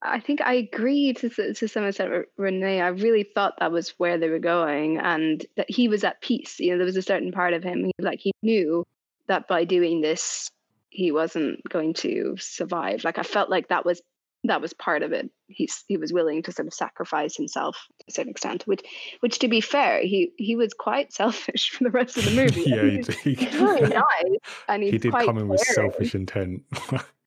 I 0.03 0.19
think 0.19 0.41
I 0.41 0.53
agree 0.53 1.14
to 1.14 1.30
to 1.30 1.68
some 1.68 1.86
extent, 1.86 2.11
with 2.11 2.26
Renee. 2.38 2.82
I 2.82 2.88
really 2.88 3.23
thought 3.23 3.53
that 3.60 3.72
was 3.72 3.90
where 3.99 4.18
they 4.18 4.30
were 4.30 4.40
going, 4.40 4.98
and 4.98 5.45
that 5.57 5.69
he 5.69 5.88
was 5.88 6.03
at 6.03 6.22
peace. 6.22 6.60
You 6.60 6.72
know, 6.72 6.78
there 6.78 6.86
was 6.86 6.98
a 6.98 7.03
certain 7.03 7.32
part 7.32 7.53
of 7.53 7.64
him, 7.64 7.86
he, 7.86 7.91
like 7.99 8.19
he 8.19 8.34
knew 8.41 8.84
that 9.28 9.48
by 9.48 9.64
doing 9.64 10.02
this, 10.02 10.49
he 10.91 11.11
wasn't 11.11 11.63
going 11.68 11.93
to 11.95 12.35
survive. 12.38 13.03
Like 13.03 13.18
I 13.18 13.23
felt 13.23 13.49
like 13.49 13.69
that 13.69 13.85
was 13.85 14.01
that 14.43 14.61
was 14.61 14.73
part 14.73 15.03
of 15.03 15.13
it. 15.13 15.30
He's 15.47 15.84
he 15.88 15.97
was 15.97 16.11
willing 16.11 16.43
to 16.43 16.51
sort 16.51 16.68
of 16.68 16.73
sacrifice 16.73 17.35
himself 17.35 17.77
to 17.99 18.05
a 18.09 18.11
certain 18.11 18.31
extent, 18.31 18.68
which 18.68 18.84
which 19.22 19.39
to 19.39 19.47
be 19.47 19.61
fair, 19.61 20.01
he 20.01 20.31
he 20.38 20.55
was 20.55 20.73
quite 20.73 21.13
selfish 21.13 21.69
for 21.72 21.85
the 21.85 21.91
rest 21.91 22.18
of 22.18 22.26
the 22.26 22.31
movie. 22.35 22.63
yeah, 22.65 22.84
he's, 22.84 23.19
he, 23.19 23.34
he's 23.34 23.53
really 23.55 23.81
nice, 23.93 24.39
and 24.68 24.84
he 24.84 24.97
did 24.97 25.13
come 25.13 25.38
in 25.38 25.47
with 25.47 25.61
selfish 25.61 26.13
intent. 26.13 26.63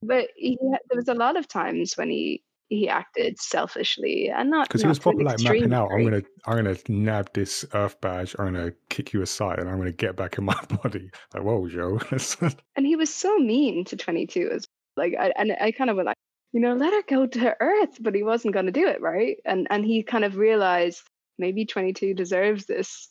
But 0.02 0.28
he, 0.36 0.58
there 0.60 0.96
was 0.96 1.08
a 1.08 1.14
lot 1.14 1.36
of 1.36 1.48
times 1.48 1.94
when 1.96 2.10
he 2.10 2.42
he 2.68 2.88
acted 2.88 3.38
selfishly 3.38 4.30
and 4.30 4.50
not 4.50 4.68
because 4.68 4.82
he 4.82 4.88
was 4.88 4.98
probably 4.98 5.24
like 5.24 5.38
mapping 5.40 5.72
out 5.72 5.90
i'm 5.92 6.02
gonna 6.02 6.22
i'm 6.46 6.56
gonna 6.56 6.76
nab 6.88 7.32
this 7.34 7.64
earth 7.74 8.00
badge 8.00 8.34
i'm 8.38 8.46
gonna 8.52 8.72
kick 8.88 9.12
you 9.12 9.22
aside 9.22 9.58
and 9.58 9.68
i'm 9.68 9.76
gonna 9.76 9.92
get 9.92 10.16
back 10.16 10.38
in 10.38 10.44
my 10.44 10.58
body. 10.82 11.10
Like 11.34 11.42
whoa 11.42 11.68
joe 11.74 12.00
and 12.76 12.86
he 12.86 12.96
was 12.96 13.12
so 13.12 13.36
mean 13.38 13.84
to 13.86 13.96
22 13.96 14.50
as 14.52 14.66
like 14.96 15.14
I, 15.18 15.32
and 15.36 15.54
i 15.60 15.72
kind 15.72 15.90
of 15.90 15.96
was 15.96 16.06
like 16.06 16.16
you 16.52 16.60
know 16.60 16.74
let 16.74 16.92
her 16.92 17.02
go 17.06 17.26
to 17.26 17.56
earth 17.60 17.98
but 18.00 18.14
he 18.14 18.22
wasn't 18.22 18.54
going 18.54 18.66
to 18.66 18.72
do 18.72 18.86
it 18.86 19.02
right? 19.02 19.36
And 19.44 19.66
and 19.70 19.84
he 19.84 20.02
kind 20.02 20.24
of 20.24 20.36
realized 20.36 21.02
maybe 21.36 21.66
22 21.66 22.14
deserves 22.14 22.64
this 22.64 23.10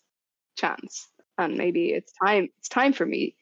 chance 0.57 1.09
and 1.37 1.57
maybe 1.57 1.89
it's 1.89 2.13
time 2.23 2.47
it's 2.57 2.69
time 2.69 2.93
for 2.93 3.05
me. 3.05 3.35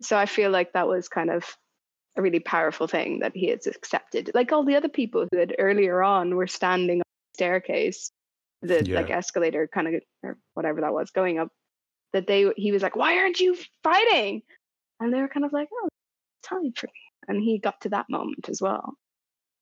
So 0.00 0.16
i 0.16 0.26
feel 0.26 0.50
like 0.50 0.72
that 0.72 0.88
was 0.88 1.08
kind 1.08 1.30
of 1.30 1.44
a 2.16 2.22
really 2.22 2.40
powerful 2.40 2.86
thing 2.86 3.20
that 3.20 3.32
he 3.34 3.48
has 3.48 3.66
accepted. 3.66 4.30
Like 4.34 4.52
all 4.52 4.64
the 4.64 4.76
other 4.76 4.88
people 4.88 5.26
who 5.30 5.38
had 5.38 5.54
earlier 5.58 6.02
on 6.02 6.34
were 6.36 6.46
standing 6.46 6.98
on 6.98 7.04
the 7.04 7.36
staircase 7.36 8.10
the 8.62 8.84
Yeah. 8.84 8.96
like 9.00 9.10
escalator 9.10 9.66
kind 9.66 9.88
of 9.88 10.02
or 10.22 10.38
whatever 10.54 10.80
that 10.82 10.92
was 10.92 11.10
going 11.10 11.38
up 11.38 11.48
that 12.12 12.26
they 12.28 12.52
he 12.56 12.70
was 12.70 12.82
like 12.82 12.94
why 12.96 13.18
aren't 13.18 13.40
you 13.40 13.56
fighting? 13.82 14.42
And 15.00 15.12
they 15.12 15.20
were 15.20 15.28
kind 15.28 15.44
of 15.44 15.52
like 15.52 15.68
oh 15.72 15.88
time 16.42 16.72
for 16.76 16.86
me 16.86 16.92
and 17.28 17.42
he 17.42 17.58
got 17.58 17.80
to 17.82 17.88
that 17.90 18.08
moment 18.08 18.48
as 18.48 18.60
well. 18.62 18.94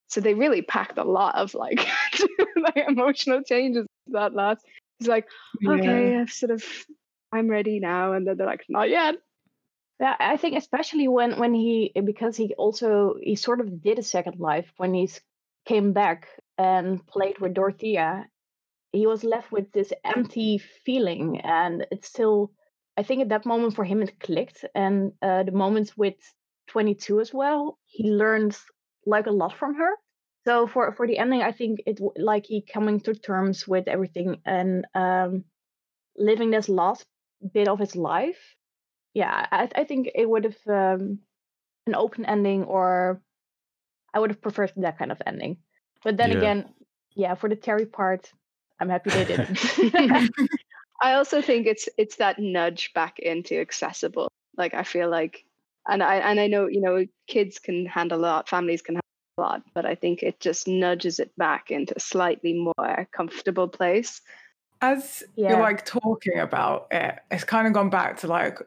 So 0.09 0.21
they 0.21 0.35
really 0.35 0.61
packed 0.63 0.99
a 0.99 1.05
lot 1.05 1.37
of 1.37 1.55
like, 1.55 1.87
like 2.57 2.77
emotional 2.89 3.43
changes 3.43 3.87
that 4.09 4.35
last. 4.35 4.65
He's 4.99 5.09
like 5.09 5.27
okay 5.67 6.17
i've 6.17 6.31
sort 6.31 6.51
of 6.51 6.63
i'm 7.33 7.49
ready 7.49 7.81
now. 7.81 8.13
And 8.13 8.27
then 8.27 8.37
they're 8.37 8.47
like 8.47 8.65
not 8.69 8.91
yet 8.91 9.15
Yeah, 10.01 10.17
I 10.19 10.39
think 10.39 10.57
especially 10.57 11.09
when 11.09 11.39
when 11.39 11.53
he 11.55 11.93
because 12.05 12.37
he 12.37 12.55
also 12.55 13.17
he 13.21 13.37
sort 13.37 13.61
of 13.61 13.83
did 13.83 13.99
a 13.99 14.03
second 14.03 14.41
life 14.41 14.73
when 14.79 14.95
he 14.95 15.11
came 15.67 15.93
back 15.93 16.27
and 16.57 17.07
played 17.07 17.39
with 17.39 17.55
Dorothea, 17.55 18.27
he 18.93 19.07
was 19.07 19.25
left 19.25 19.53
with 19.53 19.73
this 19.73 19.93
empty 20.05 20.59
feeling, 20.59 21.41
and 21.43 21.87
it's 21.91 22.09
still. 22.09 22.53
I 22.97 23.03
think 23.03 23.23
at 23.23 23.29
that 23.31 23.47
moment 23.47 23.75
for 23.77 23.85
him 23.85 24.03
it 24.03 24.19
clicked, 24.21 24.65
and 24.75 25.13
uh, 25.23 25.45
the 25.45 25.53
moments 25.53 25.97
with 25.97 26.17
22 26.69 27.21
as 27.21 27.33
well, 27.35 27.79
he 27.85 28.11
learned 28.11 28.59
like 29.07 29.27
a 29.27 29.31
lot 29.31 29.53
from 29.57 29.75
her. 29.77 29.93
So 30.47 30.67
for 30.67 30.93
for 30.95 31.07
the 31.07 31.19
ending, 31.19 31.43
I 31.43 31.53
think 31.53 31.83
it 31.87 32.01
like 32.17 32.47
he 32.47 32.63
coming 32.63 33.01
to 33.01 33.15
terms 33.15 33.69
with 33.69 33.87
everything 33.89 34.41
and 34.47 34.87
um, 34.95 35.45
living 36.17 36.51
this 36.51 36.69
last 36.69 37.07
bit 37.53 37.69
of 37.69 37.79
his 37.79 37.97
life 37.97 38.57
yeah 39.15 39.47
i, 39.51 39.69
I 39.75 39.85
think 39.85 40.11
it 40.15 40.29
would 40.29 40.45
have 40.45 40.59
um, 40.69 41.21
an 41.87 41.95
open 41.95 42.25
ending 42.27 42.65
or 42.65 43.21
i 44.15 44.19
would 44.21 44.31
have 44.31 44.43
preferred 44.43 44.73
that 44.77 44.99
kind 44.99 45.13
of 45.13 45.23
ending 45.27 45.59
but 46.05 46.17
then 46.17 46.31
Yeah. 46.31 46.39
again 46.39 46.75
yeah 47.15 47.35
for 47.35 47.49
the 47.49 47.57
terry 47.57 47.87
part 47.87 48.33
i'm 48.81 48.89
happy 48.89 49.11
they 49.11 49.25
didn't 49.25 49.59
I 51.01 51.15
also 51.15 51.41
think 51.41 51.67
it's 51.67 51.89
it's 51.97 52.17
that 52.17 52.39
nudge 52.39 52.93
back 52.95 53.19
into 53.19 53.59
accessible. 53.59 54.29
Like 54.57 54.75
I 54.75 54.83
feel 54.83 55.09
like, 55.09 55.45
and 55.89 56.03
I 56.03 56.17
and 56.17 56.39
I 56.39 56.47
know 56.47 56.67
you 56.67 56.81
know 56.81 57.07
kids 57.27 57.59
can 57.59 57.87
handle 57.87 58.19
a 58.19 58.21
lot, 58.21 58.49
families 58.49 58.83
can 58.83 58.97
handle 58.97 59.03
a 59.39 59.41
lot, 59.41 59.63
but 59.75 59.87
I 59.87 59.95
think 59.95 60.23
it 60.23 60.41
just 60.41 60.69
nudges 60.69 61.19
it 61.19 61.33
back 61.37 61.71
into 61.71 61.95
a 61.97 62.01
slightly 62.01 62.53
more 62.53 63.09
comfortable 63.13 63.69
place. 63.69 64.21
As 64.83 65.23
Yeah. 65.37 65.51
you're 65.51 65.61
like 65.63 65.85
talking 65.85 66.39
about 66.39 66.89
it, 66.91 67.19
it's 67.31 67.45
kind 67.45 67.67
of 67.67 67.73
gone 67.73 67.91
back 67.91 68.19
to 68.19 68.27
like 68.27 68.59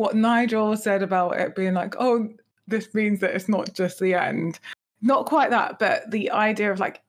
what 0.00 0.16
Nigel 0.16 0.78
said 0.78 1.02
about 1.02 1.38
it 1.38 1.54
being 1.54 1.74
like, 1.74 1.94
oh, 2.00 2.26
this 2.66 2.94
means 2.94 3.20
that 3.20 3.34
it's 3.34 3.50
not 3.50 3.74
just 3.74 4.00
the 4.00 4.14
end. 4.14 4.58
Not 5.02 5.26
quite 5.26 5.50
that, 5.50 5.78
but 5.78 6.10
the 6.10 6.30
idea 6.30 6.72
of 6.72 6.80
like 6.80 7.02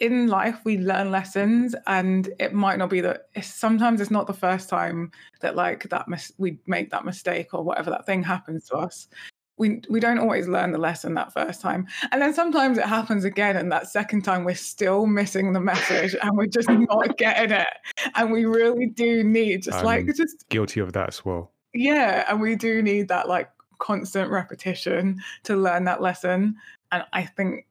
in 0.00 0.26
life 0.26 0.60
we 0.62 0.76
learn 0.76 1.10
lessons 1.10 1.74
and 1.86 2.28
it 2.38 2.52
might 2.52 2.76
not 2.76 2.90
be 2.90 3.00
that 3.00 3.28
it's, 3.34 3.46
sometimes 3.46 4.02
it's 4.02 4.10
not 4.10 4.26
the 4.26 4.34
first 4.34 4.68
time 4.68 5.10
that 5.40 5.56
like 5.56 5.88
that 5.88 6.08
mis- 6.08 6.34
we 6.36 6.58
make 6.66 6.90
that 6.90 7.06
mistake 7.06 7.54
or 7.54 7.64
whatever 7.64 7.88
that 7.88 8.04
thing 8.04 8.22
happens 8.22 8.66
to 8.66 8.76
us. 8.76 9.08
We 9.56 9.80
we 9.88 9.98
don't 9.98 10.18
always 10.18 10.46
learn 10.46 10.72
the 10.72 10.78
lesson 10.78 11.14
that 11.14 11.32
first 11.32 11.62
time. 11.62 11.86
And 12.12 12.20
then 12.20 12.34
sometimes 12.34 12.76
it 12.76 12.84
happens 12.84 13.24
again 13.24 13.56
and 13.56 13.72
that 13.72 13.88
second 13.88 14.24
time 14.26 14.44
we're 14.44 14.56
still 14.56 15.06
missing 15.06 15.54
the 15.54 15.60
message 15.60 16.14
and 16.20 16.36
we're 16.36 16.48
just 16.48 16.68
not 16.68 17.16
getting 17.16 17.56
it. 17.56 17.68
And 18.14 18.30
we 18.30 18.44
really 18.44 18.88
do 18.88 19.24
need 19.24 19.62
just 19.62 19.82
like 19.82 20.02
I'm 20.02 20.14
just 20.14 20.46
guilty 20.50 20.80
of 20.80 20.92
that 20.92 21.08
as 21.08 21.24
well 21.24 21.54
yeah 21.76 22.24
and 22.28 22.40
we 22.40 22.54
do 22.56 22.82
need 22.82 23.08
that 23.08 23.28
like 23.28 23.50
constant 23.78 24.30
repetition 24.30 25.20
to 25.42 25.56
learn 25.56 25.84
that 25.84 26.00
lesson 26.00 26.56
and 26.92 27.04
i 27.12 27.22
think 27.22 27.66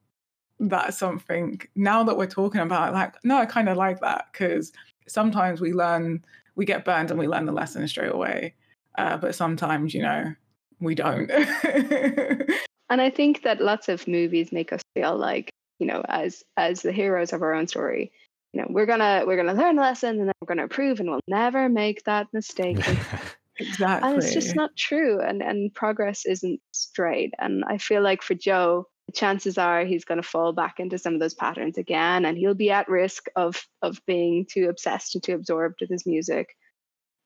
that's 0.60 0.98
something 0.98 1.60
now 1.76 2.04
that 2.04 2.18
we're 2.18 2.26
talking 2.26 2.62
about 2.62 2.94
like 2.94 3.14
no 3.24 3.38
i 3.38 3.46
kind 3.46 3.68
of 3.68 3.76
like 3.76 4.00
that 4.00 4.28
because 4.32 4.72
sometimes 5.08 5.60
we 5.60 5.74
learn 5.74 6.24
we 6.56 6.66
get 6.66 6.86
burned 6.86 7.10
and 7.10 7.20
we 7.20 7.28
learn 7.28 7.46
the 7.46 7.52
lesson 7.52 7.88
straight 7.88 8.14
away 8.14 8.54
uh, 8.98 9.18
but 9.18 9.36
sometimes 9.36 9.94
you 9.94 10.02
know 10.02 10.34
we 10.80 10.96
don't 10.96 11.30
And 12.90 13.02
I 13.02 13.10
think 13.10 13.44
that 13.44 13.62
lots 13.62 13.90
of 13.90 14.08
movies 14.08 14.52
make 14.52 14.72
us 14.72 14.82
feel 14.94 15.18
like, 15.18 15.50
you 15.80 15.88
know, 15.88 16.04
as 16.08 16.44
as 16.58 16.82
the 16.82 16.92
heroes 16.92 17.34
of 17.34 17.42
our 17.42 17.54
own 17.54 17.68
story, 17.68 18.12
you 18.54 18.62
know, 18.62 18.68
we're 18.70 18.86
gonna 18.86 19.24
we're 19.26 19.38
gonna 19.38 19.54
learn 19.54 19.78
a 19.78 19.82
lesson 19.82 20.20
and 20.20 20.28
then 20.28 20.34
we're 20.40 20.48
gonna 20.48 20.64
improve 20.64 21.00
and 21.00 21.10
we'll 21.10 21.20
never 21.28 21.68
make 21.68 22.04
that 22.04 22.28
mistake. 22.32 22.80
exactly 23.60 24.10
and 24.10 24.18
it's 24.18 24.34
just 24.34 24.56
not 24.56 24.76
true 24.76 25.20
and 25.20 25.42
and 25.42 25.74
progress 25.74 26.26
isn't 26.26 26.60
straight 26.72 27.34
and 27.40 27.64
i 27.68 27.78
feel 27.78 28.02
like 28.02 28.22
for 28.22 28.34
joe 28.34 28.86
the 29.08 29.14
chances 29.14 29.58
are 29.58 29.86
he's 29.86 30.06
going 30.06 30.22
to 30.22 30.28
fall 30.28 30.52
back 30.52 30.80
into 30.80 30.98
some 30.98 31.14
of 31.14 31.20
those 31.20 31.34
patterns 31.34 31.78
again 31.78 32.26
and 32.26 32.38
he'll 32.38 32.54
be 32.54 32.72
at 32.72 32.90
risk 32.90 33.28
of 33.36 33.66
of 33.82 34.00
being 34.06 34.46
too 34.50 34.68
obsessed 34.70 35.16
and 35.16 35.24
too 35.24 35.34
absorbed 35.34 35.78
with 35.80 35.90
his 35.90 36.06
music 36.06 36.56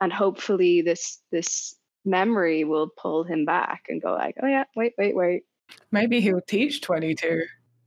and 0.02 0.14
hopefully 0.14 0.82
this 0.82 1.20
this 1.32 1.76
memory 2.06 2.64
will 2.64 2.90
pull 2.98 3.24
him 3.24 3.46
back 3.46 3.84
and 3.90 4.02
go 4.02 4.12
like 4.14 4.36
oh 4.44 4.48
yeah 4.48 4.64
wait 4.76 4.94
wait 4.98 5.16
wait 5.16 5.44
maybe 5.92 6.22
he'll 6.22 6.42
teach 6.42 6.82
22 6.82 7.44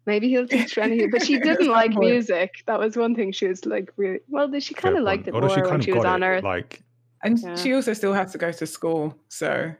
maybe 0.07 0.29
he'll 0.29 0.47
teach 0.47 0.77
Rennie, 0.77 1.07
but 1.07 1.25
she 1.25 1.39
didn't 1.41 1.69
like 1.69 1.93
point. 1.93 2.11
music. 2.11 2.51
That 2.67 2.79
was 2.79 2.97
one 2.97 3.15
thing 3.15 3.33
she 3.33 3.47
was 3.47 3.65
like 3.65 3.93
really 3.97 4.21
well. 4.29 4.51
She 4.61 4.75
kind 4.75 4.97
of 4.97 5.05
liked 5.05 5.29
it 5.29 5.35
Although 5.35 5.49
more 5.49 5.69
when 5.71 5.81
she 5.81 5.93
was 5.93 6.05
on 6.05 6.23
it, 6.23 6.27
Earth. 6.27 6.45
like 6.45 6.83
And 7.23 7.39
Yeah. 7.39 7.55
she 7.57 7.75
also 7.75 7.93
still 7.93 8.13
has 8.13 8.33
to 8.33 8.39
go 8.39 8.53
to 8.53 8.67
school. 8.67 9.17
So, 9.29 9.73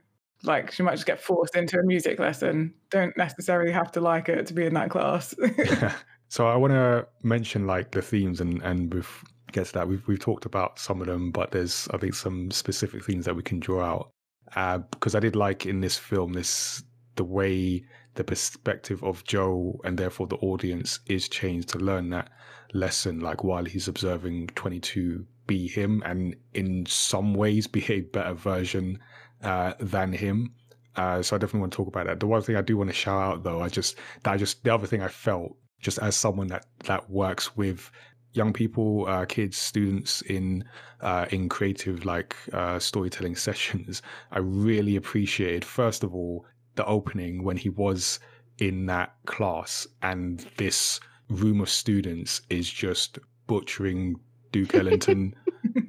like, 0.45 0.73
she 0.73 0.83
might 0.83 0.95
just 0.95 1.07
get 1.07 1.21
forced 1.21 1.57
into 1.57 1.79
a 1.79 1.83
music 1.85 2.19
lesson. 2.19 2.75
Don't 2.91 3.17
necessarily 3.17 3.73
have 3.73 3.93
to 3.93 4.01
like 4.01 4.29
it 4.29 4.47
to 4.47 4.55
be 4.55 4.67
in 4.67 4.75
that 4.75 4.91
class. 4.91 5.35
so 6.29 6.49
I 6.49 6.57
want 6.57 6.73
to 6.73 7.07
mention 7.23 7.67
like 7.67 7.91
the 7.93 8.03
themes 8.03 8.41
and 8.41 8.63
and 8.63 8.93
we've 8.93 9.25
get 9.53 9.67
to 9.67 9.73
that 9.75 9.87
we've 9.89 10.07
we've 10.09 10.19
talked 10.19 10.47
about 10.47 10.79
some 10.79 11.01
of 11.01 11.07
them, 11.07 11.31
but 11.31 11.51
there's 11.51 11.89
I 11.93 11.99
think 11.99 12.15
some 12.15 12.51
specific 12.51 13.05
themes 13.05 13.25
that 13.27 13.37
we 13.37 13.43
can 13.43 13.61
draw 13.61 13.85
out 13.85 14.11
uh, 14.57 14.79
because 14.79 15.15
I 15.15 15.21
did 15.21 15.37
like 15.37 15.67
in 15.67 15.81
this 15.81 15.99
film 15.99 16.33
this 16.33 16.83
the 17.17 17.25
way 17.25 17.85
the 18.15 18.25
perspective 18.25 19.03
of 19.05 19.25
Joe 19.25 19.81
and 19.85 19.99
therefore 19.99 20.27
the 20.27 20.37
audience 20.37 21.01
is 21.07 21.29
changed 21.29 21.69
to 21.71 21.79
learn 21.79 22.11
that 22.11 22.31
lesson 22.75 23.21
like 23.21 23.45
while 23.45 23.65
he's 23.65 23.89
observing 23.89 24.47
22 24.49 25.27
be 25.47 25.67
him 25.67 26.03
and 26.05 26.37
in 26.55 26.87
some 26.87 27.35
ways 27.35 27.67
be 27.67 27.85
a 27.89 28.01
better 28.01 28.35
version 28.35 28.99
uh, 29.43 29.75
than 29.81 30.13
him 30.13 30.55
uh, 30.97 31.23
so 31.23 31.37
I 31.37 31.39
definitely 31.39 31.61
want 31.61 31.73
to 31.73 31.77
talk 31.77 31.89
about 31.89 32.07
that. 32.07 32.21
The 32.21 32.27
one 32.27 32.43
thing 32.43 32.57
I 32.57 32.61
do 32.61 32.77
want 32.77 32.91
to 32.91 32.95
shout 32.95 33.23
out, 33.23 33.45
though, 33.45 33.63
I 33.63 33.69
just 33.69 33.97
that 34.23 34.33
I 34.33 34.37
just 34.37 34.63
the 34.63 34.75
other 34.75 34.87
thing 34.87 35.03
I 35.03 35.09
felt 35.09 35.57
just 35.81 35.99
as 35.99 36.17
someone 36.17 36.49
that 36.49 36.67
that 36.85 37.09
works 37.09 37.57
with 37.57 37.91
young 38.33 38.53
people, 38.53 39.07
uh, 39.09 39.25
kids, 39.25 39.57
students 39.57 40.23
in 40.23 40.65
uh, 41.01 41.27
in 41.31 41.49
creative 41.49 42.05
like 42.05 42.37
uh, 42.53 42.79
storytelling 42.79 43.37
sessions, 43.49 44.03
I 44.31 44.39
really 44.41 44.97
appreciated 44.97 45.65
first 45.65 46.05
of 46.05 46.15
all 46.15 46.45
the 46.75 46.85
opening 46.85 47.43
when 47.43 47.57
he 47.57 47.69
was 47.69 48.19
in 48.59 48.87
that 48.87 49.15
class 49.27 49.87
and 50.03 50.47
this 50.57 51.01
room 51.29 51.61
of 51.61 51.71
students 51.71 52.43
is 52.51 52.69
just 52.69 53.19
butchering 53.47 54.17
Duke 54.53 54.75
Ellington, 54.75 55.35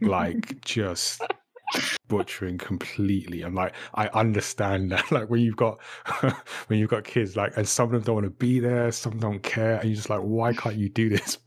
like 0.01 0.59
just 0.61 1.21
butchering 2.07 2.57
completely. 2.57 3.41
I'm 3.41 3.55
like, 3.55 3.73
I 3.93 4.07
understand 4.07 4.91
that. 4.91 5.03
Like 5.11 5.29
when 5.29 5.41
you've 5.41 5.57
got 5.57 5.79
when 6.67 6.79
you've 6.79 6.89
got 6.89 7.03
kids, 7.03 7.35
like, 7.35 7.55
and 7.55 7.67
some 7.67 7.85
of 7.85 7.91
them 7.91 8.01
don't 8.01 8.15
want 8.15 8.25
to 8.25 8.31
be 8.31 8.59
there, 8.59 8.91
some 8.91 9.19
don't 9.19 9.43
care, 9.43 9.75
and 9.75 9.85
you're 9.85 9.95
just 9.95 10.09
like, 10.09 10.21
why 10.21 10.53
can't 10.53 10.75
you 10.75 10.89
do 10.89 11.09
this? 11.09 11.37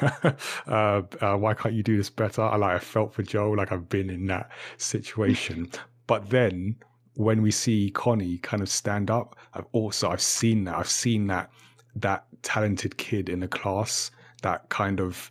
uh, 0.66 1.02
uh, 1.20 1.36
why 1.36 1.54
can't 1.54 1.74
you 1.74 1.82
do 1.82 1.96
this 1.96 2.08
better? 2.08 2.42
I 2.42 2.56
like, 2.56 2.76
I 2.76 2.78
felt 2.78 3.12
for 3.12 3.22
Joe, 3.22 3.50
like 3.50 3.72
I've 3.72 3.88
been 3.88 4.08
in 4.08 4.26
that 4.26 4.50
situation. 4.78 5.70
but 6.06 6.30
then 6.30 6.76
when 7.14 7.42
we 7.42 7.50
see 7.50 7.90
Connie 7.90 8.38
kind 8.38 8.62
of 8.62 8.68
stand 8.68 9.10
up, 9.10 9.36
I've 9.52 9.66
also 9.72 10.08
I've 10.08 10.22
seen 10.22 10.64
that. 10.64 10.76
I've 10.76 10.90
seen 10.90 11.26
that 11.26 11.50
that 11.96 12.24
talented 12.42 12.96
kid 12.96 13.28
in 13.28 13.40
the 13.40 13.48
class 13.48 14.10
that 14.42 14.68
kind 14.68 15.00
of 15.00 15.30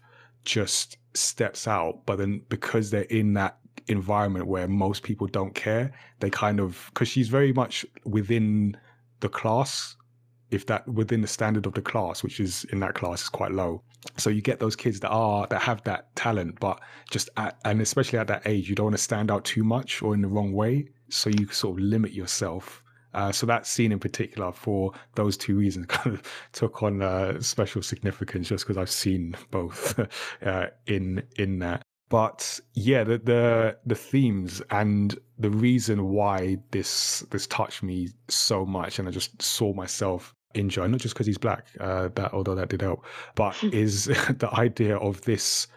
just 0.50 0.98
steps 1.14 1.68
out, 1.68 2.06
but 2.06 2.18
then 2.18 2.42
because 2.50 2.90
they're 2.90 3.04
in 3.04 3.34
that 3.34 3.58
environment 3.88 4.48
where 4.48 4.68
most 4.68 5.04
people 5.04 5.28
don't 5.28 5.54
care, 5.54 5.92
they 6.20 6.30
kind 6.30 6.60
of 6.60 6.90
because 6.94 7.08
she's 7.08 7.30
very 7.30 7.54
much 7.54 7.86
within 8.06 8.76
the 9.20 9.30
class, 9.30 9.96
if 10.52 10.66
that 10.66 10.88
within 10.88 11.22
the 11.22 11.28
standard 11.28 11.66
of 11.66 11.74
the 11.74 11.82
class, 11.82 12.24
which 12.24 12.40
is 12.40 12.66
in 12.72 12.80
that 12.80 12.96
class 12.96 13.24
is 13.24 13.30
quite 13.30 13.52
low. 13.52 13.82
So 14.18 14.30
you 14.30 14.42
get 14.42 14.60
those 14.60 14.76
kids 14.76 15.00
that 15.02 15.10
are 15.10 15.46
that 15.48 15.62
have 15.62 15.84
that 15.84 16.16
talent, 16.16 16.60
but 16.60 16.80
just 17.12 17.30
at 17.38 17.58
and 17.66 17.82
especially 17.82 18.20
at 18.20 18.28
that 18.28 18.44
age, 18.46 18.70
you 18.70 18.76
don't 18.76 18.88
want 18.88 18.98
to 18.98 19.04
stand 19.04 19.30
out 19.30 19.46
too 19.46 19.64
much 19.64 20.02
or 20.02 20.14
in 20.14 20.22
the 20.22 20.28
wrong 20.28 20.54
way. 20.54 20.90
So 21.10 21.30
you 21.30 21.48
sort 21.48 21.78
of 21.78 21.84
limit 21.84 22.12
yourself. 22.12 22.84
Uh, 23.14 23.32
so 23.32 23.46
that 23.46 23.66
scene 23.66 23.92
in 23.92 24.00
particular, 24.00 24.52
for 24.52 24.92
those 25.16 25.38
two 25.38 25.56
reasons, 25.56 25.86
kind 25.90 26.16
of 26.16 26.24
took 26.52 26.84
on 26.84 27.02
uh, 27.02 27.42
special 27.42 27.82
significance 27.82 28.50
just 28.50 28.66
because 28.66 28.78
I've 28.78 28.92
seen 28.92 29.36
both 29.52 30.00
uh, 30.46 30.68
in 30.86 31.24
in 31.38 31.60
that. 31.60 31.84
But 32.10 32.60
yeah, 32.74 33.04
the, 33.04 33.20
the 33.20 33.78
the 33.86 33.96
themes 33.96 34.62
and 34.72 35.18
the 35.38 35.52
reason 35.52 36.10
why 36.10 36.58
this 36.72 37.22
this 37.30 37.46
touched 37.48 37.84
me 37.84 38.10
so 38.28 38.66
much, 38.66 38.98
and 38.98 39.08
I 39.08 39.12
just 39.12 39.40
saw 39.42 39.74
myself 39.74 40.34
enjoy, 40.56 40.88
not 40.88 41.00
just 41.00 41.14
because 41.14 41.28
he's 41.28 41.38
black, 41.38 41.68
uh, 41.80 42.10
that 42.16 42.34
although 42.34 42.56
that 42.56 42.70
did 42.70 42.82
help, 42.82 43.06
but 43.36 43.64
is 43.72 44.06
the 44.06 44.50
idea 44.54 44.98
of 44.98 45.22
this, 45.22 45.68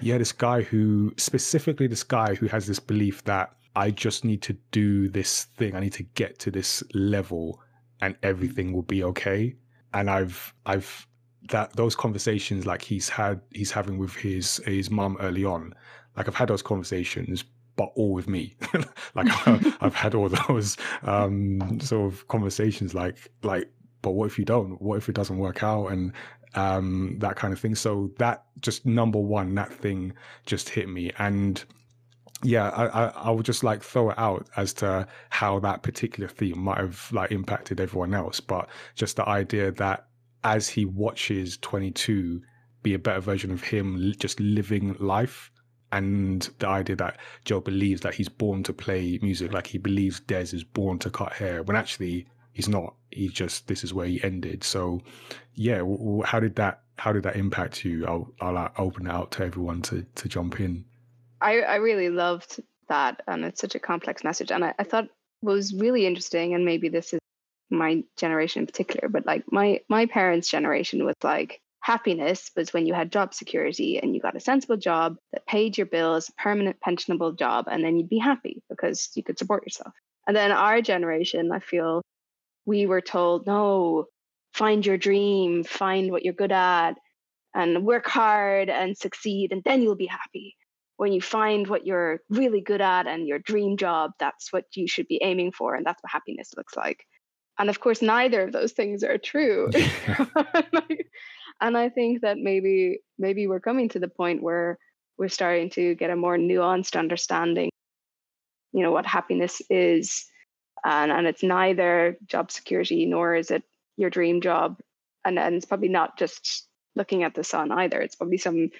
yeah, 0.00 0.18
this 0.18 0.32
guy 0.32 0.62
who 0.62 1.12
specifically 1.16 1.86
this 1.86 2.02
guy 2.02 2.34
who 2.34 2.46
has 2.48 2.66
this 2.66 2.80
belief 2.80 3.22
that 3.24 3.52
I 3.76 3.90
just 3.90 4.24
need 4.24 4.42
to 4.42 4.54
do 4.72 5.08
this 5.08 5.44
thing, 5.56 5.76
I 5.76 5.80
need 5.80 5.92
to 5.94 6.02
get 6.02 6.38
to 6.40 6.50
this 6.50 6.82
level, 6.94 7.60
and 8.00 8.16
everything 8.22 8.72
will 8.72 8.82
be 8.82 9.04
okay. 9.04 9.54
And 9.94 10.10
I've 10.10 10.52
I've 10.66 11.06
that 11.50 11.76
those 11.76 11.94
conversations 11.94 12.66
like 12.66 12.82
he's 12.82 13.08
had 13.08 13.40
he's 13.52 13.70
having 13.70 13.98
with 13.98 14.14
his 14.16 14.56
his 14.66 14.90
mum 14.90 15.16
early 15.20 15.44
on 15.44 15.72
like 16.16 16.26
i've 16.26 16.34
had 16.34 16.48
those 16.48 16.60
conversations 16.60 17.44
but 17.76 17.92
all 17.94 18.12
with 18.12 18.26
me 18.26 18.56
like 19.14 19.28
i've 19.80 19.94
had 19.94 20.12
all 20.16 20.28
those 20.28 20.76
um 21.04 21.78
sort 21.78 22.12
of 22.12 22.26
conversations 22.26 22.94
like 22.94 23.30
like 23.44 23.70
but 24.06 24.12
what 24.12 24.26
if 24.26 24.38
you 24.38 24.44
don't? 24.44 24.80
What 24.80 24.98
if 24.98 25.08
it 25.08 25.16
doesn't 25.16 25.36
work 25.36 25.64
out? 25.64 25.88
And 25.88 26.12
um, 26.54 27.16
that 27.18 27.34
kind 27.34 27.52
of 27.52 27.58
thing. 27.58 27.74
So 27.74 28.12
that 28.18 28.44
just 28.60 28.86
number 28.86 29.18
one, 29.18 29.52
that 29.56 29.72
thing 29.72 30.12
just 30.46 30.68
hit 30.68 30.88
me. 30.88 31.10
And 31.18 31.64
yeah, 32.42 32.68
I, 32.70 32.86
I, 32.86 33.06
I 33.08 33.30
would 33.30 33.46
just 33.46 33.64
like 33.64 33.82
throw 33.82 34.10
it 34.10 34.18
out 34.18 34.48
as 34.56 34.72
to 34.74 35.06
how 35.30 35.58
that 35.60 35.82
particular 35.82 36.28
theme 36.28 36.58
might 36.58 36.78
have 36.78 37.10
like 37.12 37.32
impacted 37.32 37.80
everyone 37.80 38.14
else. 38.14 38.40
But 38.40 38.68
just 38.94 39.16
the 39.16 39.28
idea 39.28 39.72
that 39.72 40.06
as 40.44 40.68
he 40.68 40.84
watches 40.84 41.56
22 41.58 42.42
be 42.82 42.94
a 42.94 42.98
better 42.98 43.20
version 43.20 43.50
of 43.50 43.62
him 43.62 44.14
just 44.18 44.38
living 44.38 44.94
life 45.00 45.50
and 45.92 46.48
the 46.58 46.68
idea 46.68 46.96
that 46.96 47.18
Joe 47.44 47.60
believes 47.60 48.00
that 48.02 48.14
he's 48.14 48.28
born 48.28 48.62
to 48.64 48.72
play 48.72 49.18
music, 49.22 49.52
like 49.52 49.66
he 49.66 49.78
believes 49.78 50.20
Dez 50.20 50.52
is 50.52 50.64
born 50.64 50.98
to 51.00 51.10
cut 51.10 51.32
hair, 51.32 51.62
when 51.62 51.76
actually 51.76 52.26
he's 52.52 52.68
not. 52.68 52.94
He 53.10 53.28
just 53.28 53.68
this 53.68 53.84
is 53.84 53.94
where 53.94 54.06
he 54.06 54.22
ended. 54.22 54.64
So, 54.64 55.00
yeah, 55.54 55.82
how 56.24 56.40
did 56.40 56.56
that 56.56 56.82
how 56.98 57.12
did 57.12 57.22
that 57.22 57.36
impact 57.36 57.84
you? 57.84 58.04
I'll 58.06 58.32
I'll 58.40 58.58
uh, 58.58 58.70
open 58.78 59.06
it 59.06 59.12
out 59.12 59.30
to 59.32 59.44
everyone 59.44 59.82
to 59.82 60.04
to 60.16 60.28
jump 60.28 60.60
in. 60.60 60.84
I 61.46 61.60
I 61.60 61.76
really 61.76 62.10
loved 62.10 62.60
that, 62.88 63.22
and 63.28 63.44
it's 63.44 63.60
such 63.60 63.74
a 63.76 63.80
complex 63.80 64.24
message. 64.24 64.50
And 64.50 64.64
I, 64.64 64.74
I 64.78 64.84
thought 64.84 65.08
was 65.42 65.72
really 65.74 66.06
interesting, 66.06 66.54
and 66.54 66.64
maybe 66.64 66.88
this 66.88 67.12
is 67.12 67.20
my 67.70 68.02
generation 68.16 68.60
in 68.62 68.66
particular, 68.66 69.08
but 69.08 69.26
like 69.26 69.44
my 69.50 69.80
my 69.88 70.06
parents' 70.06 70.50
generation 70.50 71.04
was 71.04 71.14
like 71.22 71.60
happiness 71.80 72.50
was 72.56 72.72
when 72.72 72.84
you 72.86 72.94
had 72.94 73.12
job 73.12 73.32
security 73.32 73.98
and 73.98 74.12
you 74.14 74.20
got 74.20 74.34
a 74.34 74.40
sensible 74.40 74.76
job 74.76 75.16
that 75.32 75.46
paid 75.46 75.78
your 75.78 75.86
bills, 75.86 76.32
permanent 76.36 76.76
pensionable 76.84 77.38
job, 77.38 77.66
and 77.70 77.84
then 77.84 77.96
you'd 77.96 78.08
be 78.08 78.18
happy 78.18 78.60
because 78.68 79.10
you 79.14 79.22
could 79.22 79.38
support 79.38 79.64
yourself. 79.64 79.94
And 80.26 80.36
then 80.36 80.50
our 80.50 80.82
generation, 80.82 81.52
I 81.52 81.60
feel, 81.60 82.02
we 82.64 82.86
were 82.86 83.00
told, 83.00 83.46
no, 83.46 84.06
find 84.52 84.84
your 84.84 84.98
dream, 84.98 85.62
find 85.62 86.10
what 86.10 86.24
you're 86.24 86.34
good 86.34 86.50
at, 86.50 86.94
and 87.54 87.84
work 87.86 88.06
hard 88.08 88.68
and 88.68 88.98
succeed, 88.98 89.52
and 89.52 89.62
then 89.62 89.82
you'll 89.82 89.94
be 89.94 90.06
happy. 90.06 90.56
When 90.96 91.12
you 91.12 91.20
find 91.20 91.66
what 91.66 91.86
you're 91.86 92.20
really 92.30 92.60
good 92.60 92.80
at 92.80 93.06
and 93.06 93.26
your 93.26 93.38
dream 93.38 93.76
job, 93.76 94.12
that's 94.18 94.52
what 94.52 94.64
you 94.74 94.88
should 94.88 95.08
be 95.08 95.20
aiming 95.22 95.52
for, 95.52 95.74
and 95.74 95.84
that's 95.84 96.02
what 96.02 96.10
happiness 96.10 96.54
looks 96.56 96.76
like. 96.76 97.04
And 97.58 97.68
of 97.70 97.80
course, 97.80 98.02
neither 98.02 98.42
of 98.42 98.52
those 98.52 98.72
things 98.72 99.02
are 99.04 99.18
true. 99.18 99.70
and 101.60 101.76
I 101.76 101.88
think 101.88 102.22
that 102.22 102.38
maybe 102.38 103.00
maybe 103.18 103.46
we're 103.46 103.60
coming 103.60 103.88
to 103.90 103.98
the 103.98 104.08
point 104.08 104.42
where 104.42 104.78
we're 105.18 105.28
starting 105.28 105.70
to 105.70 105.94
get 105.94 106.10
a 106.10 106.16
more 106.16 106.36
nuanced 106.36 106.98
understanding, 106.98 107.70
you 108.72 108.82
know, 108.82 108.92
what 108.92 109.06
happiness 109.06 109.62
is 109.70 110.26
and, 110.86 111.10
and 111.10 111.26
it's 111.26 111.42
neither 111.42 112.16
job 112.26 112.50
security 112.50 113.06
nor 113.06 113.34
is 113.34 113.50
it 113.50 113.62
your 113.96 114.10
dream 114.10 114.40
job 114.40 114.78
and, 115.24 115.38
and 115.38 115.56
it's 115.56 115.66
probably 115.66 115.88
not 115.88 116.18
just 116.18 116.68
looking 116.94 117.22
at 117.24 117.34
the 117.34 117.44
sun 117.44 117.72
either 117.72 118.00
it's 118.00 118.14
probably 118.14 118.38
some 118.38 118.70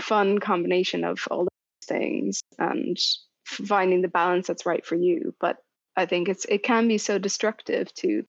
fun 0.00 0.38
combination 0.38 1.04
of 1.04 1.18
all 1.30 1.44
those 1.44 1.86
things 1.86 2.42
and 2.58 2.98
finding 3.44 4.02
the 4.02 4.08
balance 4.08 4.46
that's 4.46 4.66
right 4.66 4.86
for 4.86 4.94
you 4.94 5.34
but 5.40 5.58
i 5.96 6.06
think 6.06 6.28
it's 6.28 6.44
it 6.46 6.62
can 6.62 6.88
be 6.88 6.98
so 6.98 7.18
destructive 7.18 7.92
to 7.94 8.24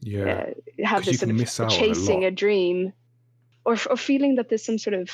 yeah 0.00 0.46
uh, 0.80 0.86
have 0.86 1.04
this 1.04 1.18
sort 1.52 1.72
of 1.72 1.78
chasing 1.78 2.24
a, 2.24 2.28
a, 2.28 2.30
dream 2.30 2.92
or, 3.64 3.76
or 3.90 3.96
feeling 3.96 4.36
that 4.36 4.48
there's 4.48 4.64
some 4.64 4.78
sort 4.78 4.94
of 4.94 5.10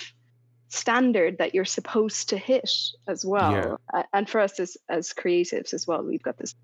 standard 0.69 1.39
that 1.39 1.55
you're 1.55 1.65
supposed 1.65 2.29
to 2.29 2.37
hit 2.37 2.71
as 3.09 3.25
well 3.25 3.81
yeah. 3.95 4.03
and 4.13 4.29
for 4.29 4.41
us 4.41 4.61
as 4.61 4.77
as 4.89 5.13
creatives 5.13 5.73
as 5.73 5.87
well 5.87 6.03
we've 6.03 6.23
got 6.23 6.37
this 6.37 6.55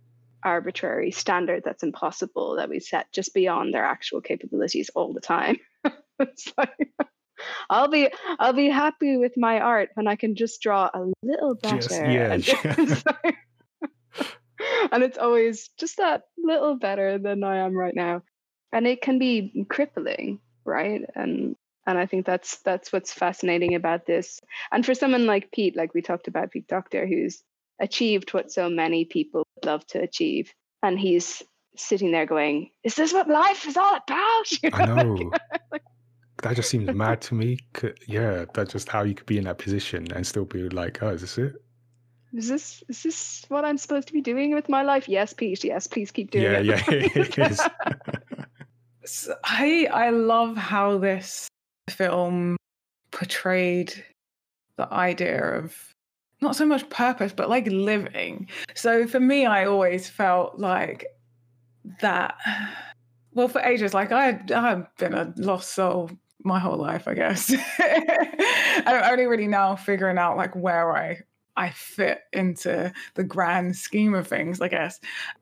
arbitrary 0.45 1.11
standard 1.11 1.63
that's 1.65 1.83
impossible 1.83 2.57
that 2.57 2.69
we 2.69 2.81
set 2.81 3.11
just 3.13 3.35
beyond 3.35 3.75
their 3.75 3.85
actual 3.85 4.21
capabilities 4.21 4.91
all 4.95 5.13
the 5.13 5.21
time. 5.21 5.57
it's 6.19 6.53
like 6.57 6.93
I'll 7.69 7.89
be 7.89 8.09
I'll 8.39 8.53
be 8.53 8.69
happy 8.69 9.17
with 9.17 9.37
my 9.37 9.61
art 9.61 9.91
when 9.95 10.07
I 10.07 10.17
can 10.17 10.35
just 10.35 10.61
draw 10.61 10.91
a 10.93 11.07
little 11.23 11.55
better. 11.55 11.77
Just, 11.77 11.91
yeah, 11.91 12.33
and, 12.33 12.45
it's 12.79 13.05
and 14.93 15.03
it's 15.03 15.19
always 15.19 15.69
just 15.79 15.97
that 15.99 16.25
little 16.39 16.77
better 16.77 17.19
than 17.19 17.45
I 17.45 17.59
am 17.59 17.77
right 17.77 17.95
now. 17.95 18.23
And 18.73 18.87
it 18.87 19.03
can 19.03 19.19
be 19.19 19.67
crippling, 19.69 20.41
right? 20.65 21.03
And 21.15 21.57
and 21.87 21.99
I 21.99 22.07
think 22.07 22.27
that's 22.27 22.59
that's 22.59 22.93
what's 22.93 23.13
fascinating 23.13 23.75
about 23.75 24.07
this. 24.07 24.41
And 24.71 24.85
for 24.85 24.95
someone 24.95 25.27
like 25.27 25.53
Pete, 25.53 25.77
like 25.77 25.95
we 25.95 26.03
talked 26.03 26.29
about 26.29 26.51
Pete 26.51 26.69
Docter, 26.69 27.07
who's 27.07 27.43
achieved 27.81 28.33
what 28.33 28.53
so 28.53 28.69
many 28.69 29.05
people 29.05 29.45
would 29.57 29.67
love 29.67 29.87
to 29.89 30.01
achieve. 30.01 30.53
And 30.83 30.99
he's 30.99 31.43
sitting 31.77 32.13
there 32.13 32.27
going, 32.27 32.71
Is 32.85 32.95
this 32.95 33.13
what 33.13 33.29
life 33.29 33.67
is 33.67 33.77
all 33.77 33.97
about? 33.97 34.45
You 34.63 34.71
know? 34.71 34.79
I 34.79 35.03
know. 35.03 35.31
like, 35.73 35.83
that 36.43 36.57
just 36.57 36.71
seems 36.71 36.93
mad 36.95 37.21
to 37.23 37.35
me. 37.35 37.59
Yeah, 38.07 38.45
that's 38.55 38.73
just 38.73 38.89
how 38.89 39.03
you 39.03 39.15
could 39.15 39.27
be 39.27 39.39
in 39.39 39.45
that 39.45 39.59
position 39.59 40.11
and 40.13 40.27
still 40.27 40.45
be 40.45 40.69
like, 40.69 41.03
oh, 41.03 41.09
is 41.09 41.21
this 41.21 41.39
it? 41.39 41.55
Is 42.33 42.49
this 42.49 42.85
is 42.89 43.03
this 43.03 43.45
what 43.49 43.65
I'm 43.65 43.77
supposed 43.77 44.07
to 44.09 44.13
be 44.13 44.21
doing 44.21 44.55
with 44.55 44.69
my 44.69 44.83
life? 44.83 45.09
Yes, 45.09 45.33
please. 45.33 45.65
Yes, 45.65 45.87
please 45.87 46.11
keep 46.11 46.31
doing 46.31 46.45
yeah, 46.45 46.59
it. 46.59 46.65
Yeah, 46.67 46.83
it 46.89 47.39
is. 47.39 47.61
so 49.05 49.35
I 49.45 49.89
I 49.93 50.11
love 50.11 50.57
how 50.57 50.99
this 50.99 51.49
film 51.89 52.57
portrayed 53.11 54.05
the 54.77 54.93
idea 54.93 55.43
of 55.43 55.77
not 56.41 56.55
so 56.55 56.65
much 56.65 56.89
purpose, 56.89 57.33
but 57.33 57.51
like 57.51 57.67
living. 57.67 58.49
So 58.75 59.07
for 59.07 59.21
me, 59.21 59.45
I 59.45 59.67
always 59.67 60.09
felt 60.09 60.59
like 60.59 61.05
that. 62.01 62.37
Well, 63.35 63.49
for 63.49 63.61
ages, 63.61 63.93
like 63.93 64.13
I, 64.13 64.41
I've 64.55 64.87
been 64.97 65.15
a 65.15 65.35
lost 65.37 65.75
soul 65.75 66.11
my 66.45 66.59
whole 66.59 66.77
life, 66.77 67.07
I 67.07 67.15
guess. 67.15 67.55
I'm 67.79 69.13
only 69.13 69.27
really 69.27 69.47
now 69.47 69.77
figuring 69.77 70.19
out 70.19 70.37
like 70.37 70.55
where 70.55 70.97
I 70.97 71.21
I 71.57 71.71
fit 71.71 72.21
into 72.33 72.93
the 73.15 73.25
grand 73.25 73.77
scheme 73.77 74.15
of 74.15 74.27
things, 74.27 74.61
I 74.61 74.69
guess. 74.69 75.01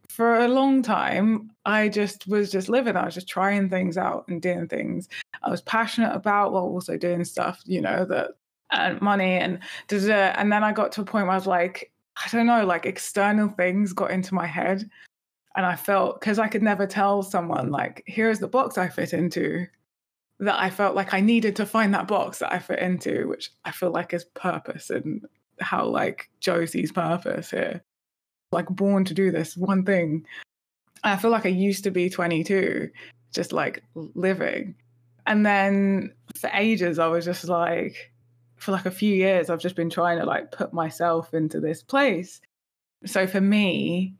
For 0.08 0.40
a 0.40 0.48
long 0.48 0.82
time, 0.82 1.50
I 1.64 1.88
just 1.88 2.26
was 2.26 2.50
just 2.50 2.68
living. 2.68 2.96
I 2.96 3.04
was 3.04 3.14
just 3.14 3.28
trying 3.28 3.68
things 3.68 3.96
out 3.96 4.24
and 4.26 4.42
doing 4.42 4.66
things 4.66 5.08
I 5.42 5.50
was 5.50 5.62
passionate 5.62 6.14
about 6.14 6.52
while 6.52 6.64
also 6.64 6.96
doing 6.96 7.24
stuff, 7.24 7.62
you 7.66 7.80
know, 7.80 8.04
that 8.06 8.32
and 8.70 9.00
money 9.00 9.38
and 9.38 9.60
dessert. 9.86 10.34
And 10.36 10.52
then 10.52 10.64
I 10.64 10.72
got 10.72 10.92
to 10.92 11.02
a 11.02 11.04
point 11.04 11.26
where 11.26 11.32
I 11.32 11.36
was 11.36 11.46
like, 11.46 11.92
I 12.16 12.28
don't 12.30 12.46
know, 12.46 12.64
like 12.64 12.86
external 12.86 13.48
things 13.48 13.92
got 13.92 14.10
into 14.10 14.34
my 14.34 14.46
head. 14.46 14.88
And 15.56 15.64
I 15.64 15.76
felt 15.76 16.20
because 16.20 16.38
I 16.38 16.48
could 16.48 16.62
never 16.62 16.86
tell 16.86 17.22
someone, 17.22 17.70
like, 17.70 18.02
here's 18.06 18.38
the 18.38 18.48
box 18.48 18.78
I 18.78 18.88
fit 18.88 19.12
into, 19.12 19.66
that 20.40 20.58
I 20.58 20.70
felt 20.70 20.94
like 20.94 21.14
I 21.14 21.20
needed 21.20 21.56
to 21.56 21.66
find 21.66 21.92
that 21.94 22.08
box 22.08 22.38
that 22.38 22.52
I 22.52 22.58
fit 22.58 22.78
into, 22.78 23.26
which 23.28 23.50
I 23.64 23.72
feel 23.72 23.90
like 23.90 24.14
is 24.14 24.24
purpose 24.24 24.90
and 24.90 25.26
how 25.60 25.86
like 25.86 26.30
Josie's 26.40 26.92
purpose 26.92 27.50
here. 27.50 27.82
Like 28.52 28.66
born 28.68 29.04
to 29.06 29.14
do 29.14 29.30
this 29.30 29.56
one 29.56 29.84
thing. 29.84 30.24
I 31.02 31.16
feel 31.16 31.30
like 31.30 31.46
I 31.46 31.50
used 31.50 31.84
to 31.84 31.90
be 31.90 32.08
22 32.08 32.88
just 33.34 33.52
like 33.52 33.82
living. 33.94 34.74
And 35.26 35.44
then 35.44 36.14
for 36.36 36.50
ages, 36.54 36.98
I 36.98 37.08
was 37.08 37.24
just 37.24 37.44
like, 37.44 38.12
for 38.56 38.72
like 38.72 38.86
a 38.86 38.90
few 38.90 39.14
years, 39.14 39.50
I've 39.50 39.60
just 39.60 39.76
been 39.76 39.90
trying 39.90 40.18
to 40.18 40.24
like 40.24 40.50
put 40.50 40.72
myself 40.72 41.34
into 41.34 41.60
this 41.60 41.82
place. 41.82 42.40
So 43.04 43.26
for 43.26 43.40
me, 43.40 44.14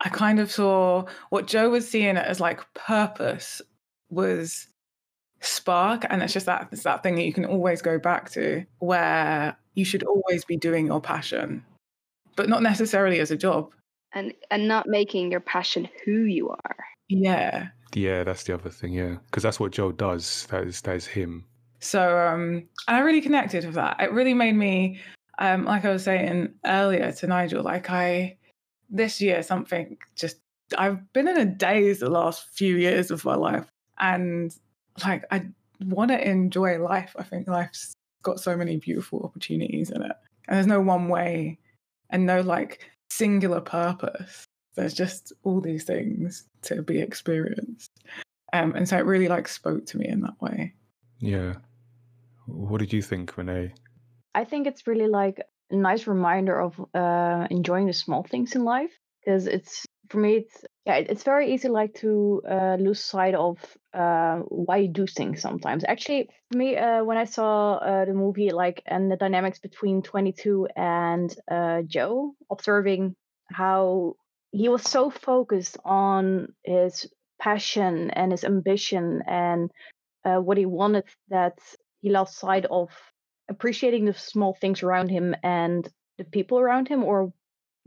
I 0.00 0.08
kind 0.08 0.38
of 0.38 0.50
saw 0.50 1.06
what 1.30 1.48
Joe 1.48 1.70
was 1.70 1.88
seeing 1.88 2.16
it 2.16 2.24
as 2.24 2.40
like 2.40 2.62
purpose 2.74 3.60
was 4.10 4.68
spark. 5.40 6.04
And 6.08 6.22
it's 6.22 6.32
just 6.32 6.46
that 6.46 6.68
it's 6.72 6.82
that 6.82 7.02
thing 7.02 7.14
that 7.16 7.24
you 7.24 7.32
can 7.32 7.44
always 7.44 7.82
go 7.82 7.98
back 7.98 8.30
to 8.30 8.64
where 8.78 9.56
you 9.74 9.84
should 9.84 10.02
always 10.02 10.44
be 10.44 10.56
doing 10.56 10.86
your 10.86 11.00
passion, 11.00 11.64
but 12.36 12.48
not 12.48 12.62
necessarily 12.62 13.20
as 13.20 13.30
a 13.30 13.36
job. 13.36 13.72
And 14.12 14.32
and 14.50 14.66
not 14.66 14.86
making 14.88 15.30
your 15.30 15.40
passion 15.40 15.88
who 16.04 16.22
you 16.22 16.50
are. 16.50 16.76
Yeah. 17.08 17.68
Yeah, 17.94 18.24
that's 18.24 18.44
the 18.44 18.54
other 18.54 18.70
thing. 18.70 18.92
Yeah, 18.92 19.16
because 19.26 19.42
that's 19.42 19.60
what 19.60 19.72
Joe 19.72 19.92
does. 19.92 20.46
That 20.50 20.64
is 20.64 20.80
that 20.82 20.96
is 20.96 21.06
him. 21.06 21.44
So 21.80 22.18
um, 22.18 22.68
and 22.86 22.96
I 22.96 23.00
really 23.00 23.20
connected 23.20 23.64
with 23.64 23.74
that. 23.74 24.00
It 24.00 24.12
really 24.12 24.34
made 24.34 24.56
me, 24.56 25.00
um, 25.38 25.64
like 25.64 25.84
I 25.84 25.90
was 25.90 26.04
saying 26.04 26.52
earlier 26.66 27.12
to 27.12 27.26
Nigel, 27.26 27.62
like 27.62 27.90
I 27.90 28.36
this 28.90 29.20
year 29.20 29.42
something 29.42 29.96
just 30.16 30.38
I've 30.76 31.12
been 31.12 31.28
in 31.28 31.38
a 31.38 31.46
daze 31.46 32.00
the 32.00 32.10
last 32.10 32.48
few 32.52 32.76
years 32.76 33.10
of 33.10 33.24
my 33.24 33.36
life, 33.36 33.70
and 33.98 34.54
like 35.04 35.24
I 35.30 35.46
want 35.80 36.10
to 36.10 36.28
enjoy 36.28 36.78
life. 36.78 37.14
I 37.18 37.22
think 37.22 37.48
life's 37.48 37.92
got 38.22 38.40
so 38.40 38.56
many 38.56 38.76
beautiful 38.76 39.22
opportunities 39.22 39.90
in 39.90 40.02
it, 40.02 40.12
and 40.46 40.56
there's 40.56 40.66
no 40.66 40.80
one 40.80 41.08
way, 41.08 41.58
and 42.10 42.26
no 42.26 42.40
like 42.40 42.80
singular 43.10 43.60
purpose. 43.60 44.44
There's 44.74 44.94
just 44.94 45.32
all 45.42 45.60
these 45.60 45.84
things 45.84 46.46
to 46.62 46.82
be 46.82 47.00
experienced, 47.00 47.90
um, 48.52 48.74
and 48.74 48.88
so 48.88 48.96
it 48.98 49.06
really 49.06 49.28
like 49.28 49.48
spoke 49.48 49.86
to 49.86 49.98
me 49.98 50.06
in 50.08 50.20
that 50.20 50.40
way. 50.40 50.74
Yeah. 51.18 51.54
What 52.46 52.78
did 52.78 52.92
you 52.92 53.02
think, 53.02 53.36
Renee? 53.36 53.74
I 54.34 54.44
think 54.44 54.66
it's 54.66 54.86
really 54.86 55.08
like 55.08 55.42
a 55.70 55.76
nice 55.76 56.06
reminder 56.06 56.60
of 56.60 56.80
uh, 56.94 57.46
enjoying 57.50 57.86
the 57.86 57.92
small 57.92 58.22
things 58.22 58.54
in 58.54 58.64
life 58.64 58.92
because 59.20 59.46
it's 59.46 59.84
for 60.08 60.18
me 60.18 60.36
it's 60.36 60.64
yeah 60.86 60.94
it's 60.94 61.22
very 61.22 61.52
easy 61.52 61.68
like 61.68 61.94
to 61.94 62.42
uh, 62.48 62.76
lose 62.78 63.00
sight 63.00 63.34
of 63.34 63.58
uh, 63.94 64.38
why 64.48 64.78
you 64.78 64.88
do 64.88 65.06
things 65.06 65.40
sometimes? 65.40 65.84
Actually 65.86 66.28
for 66.50 66.58
me 66.58 66.76
uh, 66.76 67.04
when 67.04 67.16
i 67.16 67.24
saw 67.24 67.74
uh, 67.74 68.04
the 68.04 68.12
movie 68.12 68.50
like 68.50 68.82
and 68.86 69.10
the 69.10 69.16
dynamics 69.16 69.58
between 69.58 70.02
22 70.02 70.68
and 70.76 71.34
uh, 71.50 71.82
joe 71.82 72.34
observing 72.50 73.14
how 73.50 74.14
he 74.50 74.68
was 74.68 74.82
so 74.82 75.10
focused 75.10 75.76
on 75.84 76.48
his 76.64 77.06
passion 77.40 78.10
and 78.10 78.32
his 78.32 78.44
ambition 78.44 79.22
and 79.26 79.70
uh, 80.24 80.36
what 80.38 80.58
he 80.58 80.66
wanted 80.66 81.04
that 81.28 81.58
he 82.00 82.10
lost 82.10 82.38
sight 82.38 82.64
of 82.66 82.90
appreciating 83.48 84.04
the 84.04 84.14
small 84.14 84.54
things 84.60 84.82
around 84.82 85.08
him 85.10 85.34
and 85.42 85.88
the 86.18 86.24
people 86.24 86.58
around 86.58 86.88
him 86.88 87.04
or 87.04 87.32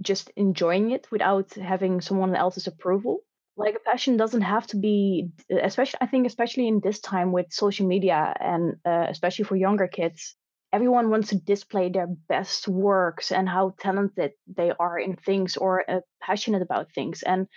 just 0.02 0.32
enjoying 0.36 0.92
it 0.92 1.08
without 1.12 1.54
having 1.54 2.02
someone 2.02 2.36
else's 2.36 2.68
approval 2.68 3.20
like 3.58 3.76
a 3.76 3.90
passion 3.90 4.18
doesn't 4.18 4.42
have 4.42 4.66
to 4.68 4.78
be 4.78 5.30
especially 5.50 5.98
i 6.02 6.08
think 6.08 6.26
especially 6.26 6.68
in 6.68 6.80
this 6.82 7.00
time 7.00 7.32
with 7.32 7.52
social 7.52 7.88
media 7.88 8.34
and 8.40 8.76
uh, 8.86 9.06
especially 9.10 9.46
for 9.46 9.56
younger 9.56 9.88
kids 9.88 10.36
everyone 10.74 11.10
wants 11.10 11.30
to 11.30 11.36
display 11.36 11.90
their 11.90 12.08
best 12.08 12.68
works 12.68 13.32
and 13.32 13.50
how 13.50 13.74
talented 13.80 14.32
they 14.48 14.72
are 14.80 14.98
in 14.98 15.16
things 15.16 15.58
or 15.58 15.90
uh, 15.90 16.00
passionate 16.22 16.62
about 16.62 16.92
things 16.94 17.24
and 17.24 17.48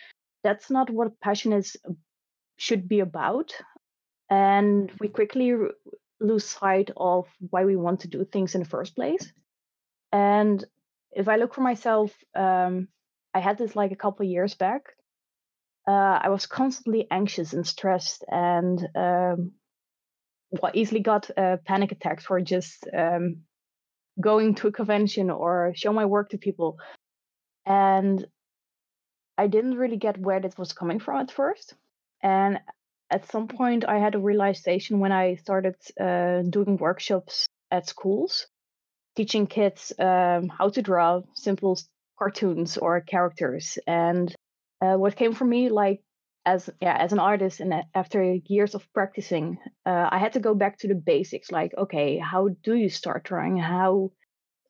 that's 0.42 0.70
not 0.70 0.90
what 0.90 1.20
passion 1.20 1.52
is 1.52 1.76
should 2.56 2.88
be 2.88 3.00
about 3.00 3.52
and 4.30 4.90
we 5.00 5.08
quickly 5.08 5.54
lose 6.20 6.44
sight 6.44 6.90
of 6.96 7.26
why 7.50 7.64
we 7.64 7.76
want 7.76 8.00
to 8.00 8.08
do 8.08 8.24
things 8.24 8.54
in 8.54 8.62
the 8.62 8.68
first 8.68 8.96
place. 8.96 9.32
And 10.12 10.64
if 11.12 11.28
I 11.28 11.36
look 11.36 11.54
for 11.54 11.60
myself, 11.60 12.12
um, 12.34 12.88
I 13.34 13.40
had 13.40 13.58
this 13.58 13.76
like 13.76 13.92
a 13.92 13.96
couple 13.96 14.26
years 14.26 14.54
back. 14.54 14.82
Uh, 15.86 16.18
I 16.22 16.28
was 16.30 16.46
constantly 16.46 17.06
anxious 17.10 17.52
and 17.52 17.66
stressed, 17.66 18.24
and 18.28 18.80
um, 18.94 19.52
well, 20.50 20.72
easily 20.74 21.00
got 21.00 21.30
uh, 21.36 21.58
panic 21.64 21.92
attacks 21.92 22.24
for 22.24 22.40
just 22.40 22.86
um, 22.96 23.42
going 24.20 24.54
to 24.56 24.68
a 24.68 24.72
convention 24.72 25.30
or 25.30 25.72
show 25.74 25.92
my 25.92 26.06
work 26.06 26.30
to 26.30 26.38
people. 26.38 26.78
And 27.66 28.26
I 29.36 29.46
didn't 29.48 29.76
really 29.78 29.96
get 29.96 30.18
where 30.18 30.40
this 30.40 30.56
was 30.56 30.72
coming 30.72 31.00
from 31.00 31.20
at 31.20 31.30
first. 31.30 31.74
And 32.22 32.60
at 33.10 33.30
some 33.30 33.48
point 33.48 33.84
I 33.84 33.98
had 33.98 34.14
a 34.14 34.18
realization 34.18 35.00
when 35.00 35.12
I 35.12 35.34
started 35.36 35.76
uh, 36.00 36.42
doing 36.42 36.76
workshops 36.76 37.46
at 37.70 37.88
schools, 37.88 38.46
teaching 39.16 39.46
kids 39.46 39.92
um, 39.98 40.48
how 40.48 40.68
to 40.70 40.82
draw 40.82 41.22
simple 41.34 41.78
cartoons 42.18 42.78
or 42.78 43.00
characters. 43.00 43.78
And 43.86 44.34
uh, 44.84 44.96
what 44.98 45.16
came 45.16 45.34
for 45.34 45.44
me, 45.44 45.68
like 45.68 46.02
as 46.46 46.68
yeah, 46.80 46.96
as 46.96 47.12
an 47.12 47.18
artist, 47.18 47.60
and 47.60 47.74
after 47.94 48.36
years 48.46 48.74
of 48.74 48.86
practicing, 48.92 49.58
uh, 49.86 50.08
I 50.10 50.18
had 50.18 50.34
to 50.34 50.40
go 50.40 50.54
back 50.54 50.78
to 50.78 50.88
the 50.88 50.94
basics. 50.94 51.50
Like, 51.50 51.72
okay, 51.76 52.18
how 52.18 52.48
do 52.62 52.74
you 52.74 52.90
start 52.90 53.24
drawing? 53.24 53.56
How 53.56 54.12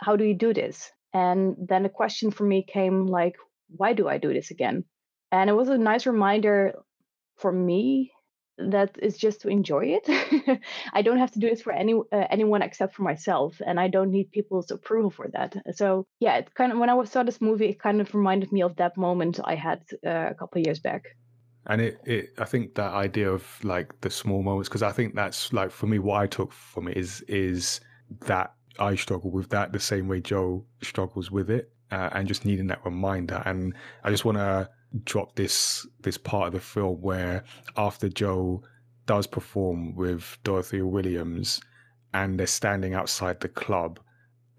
how 0.00 0.16
do 0.16 0.24
you 0.24 0.34
do 0.34 0.54
this? 0.54 0.90
And 1.12 1.56
then 1.68 1.82
the 1.82 1.88
question 1.88 2.30
for 2.30 2.44
me 2.44 2.64
came 2.64 3.06
like, 3.06 3.36
why 3.68 3.92
do 3.92 4.08
I 4.08 4.18
do 4.18 4.32
this 4.32 4.50
again? 4.50 4.84
And 5.30 5.50
it 5.50 5.54
was 5.54 5.68
a 5.68 5.78
nice 5.78 6.06
reminder 6.06 6.74
for 7.36 7.52
me 7.52 8.12
that 8.58 8.96
is 9.02 9.16
just 9.16 9.40
to 9.42 9.48
enjoy 9.48 9.98
it. 10.00 10.60
I 10.92 11.02
don't 11.02 11.18
have 11.18 11.32
to 11.32 11.38
do 11.38 11.50
this 11.50 11.62
for 11.62 11.72
any 11.72 11.94
uh, 11.94 12.26
anyone 12.30 12.62
except 12.62 12.94
for 12.94 13.02
myself, 13.02 13.60
and 13.66 13.80
I 13.80 13.88
don't 13.88 14.10
need 14.10 14.30
people's 14.30 14.70
approval 14.70 15.10
for 15.10 15.28
that. 15.32 15.56
So 15.76 16.06
yeah, 16.20 16.36
it 16.36 16.54
kind 16.54 16.72
of 16.72 16.78
when 16.78 16.90
I 16.90 17.04
saw 17.04 17.22
this 17.22 17.40
movie, 17.40 17.70
it 17.70 17.80
kind 17.80 18.00
of 18.00 18.14
reminded 18.14 18.52
me 18.52 18.62
of 18.62 18.76
that 18.76 18.96
moment 18.96 19.40
I 19.44 19.54
had 19.54 19.82
uh, 20.06 20.28
a 20.30 20.34
couple 20.34 20.60
years 20.62 20.80
back. 20.80 21.04
And 21.66 21.80
it, 21.80 21.98
it, 22.04 22.34
I 22.38 22.44
think 22.44 22.74
that 22.74 22.92
idea 22.92 23.30
of 23.30 23.64
like 23.64 23.98
the 24.02 24.10
small 24.10 24.42
moments, 24.42 24.68
because 24.68 24.82
I 24.82 24.92
think 24.92 25.14
that's 25.14 25.52
like 25.52 25.70
for 25.70 25.86
me, 25.86 25.98
what 25.98 26.20
I 26.20 26.26
took 26.26 26.52
from 26.52 26.88
it 26.88 26.96
is 26.96 27.22
is 27.22 27.80
that 28.26 28.52
I 28.78 28.96
struggle 28.96 29.30
with 29.30 29.48
that 29.50 29.72
the 29.72 29.80
same 29.80 30.08
way 30.08 30.20
Joe 30.20 30.66
struggles 30.82 31.30
with 31.30 31.50
it, 31.50 31.70
uh, 31.90 32.10
and 32.12 32.28
just 32.28 32.44
needing 32.44 32.66
that 32.68 32.84
reminder. 32.84 33.42
And 33.46 33.74
I 34.02 34.10
just 34.10 34.24
want 34.24 34.38
to 34.38 34.68
drop 35.04 35.34
this 35.34 35.86
this 36.02 36.16
part 36.16 36.48
of 36.48 36.52
the 36.52 36.60
film 36.60 37.00
where 37.00 37.42
after 37.76 38.08
Joe 38.08 38.62
does 39.06 39.26
perform 39.26 39.94
with 39.94 40.38
Dorothea 40.44 40.86
Williams 40.86 41.60
and 42.12 42.38
they're 42.38 42.46
standing 42.46 42.94
outside 42.94 43.40
the 43.40 43.48
club. 43.48 44.00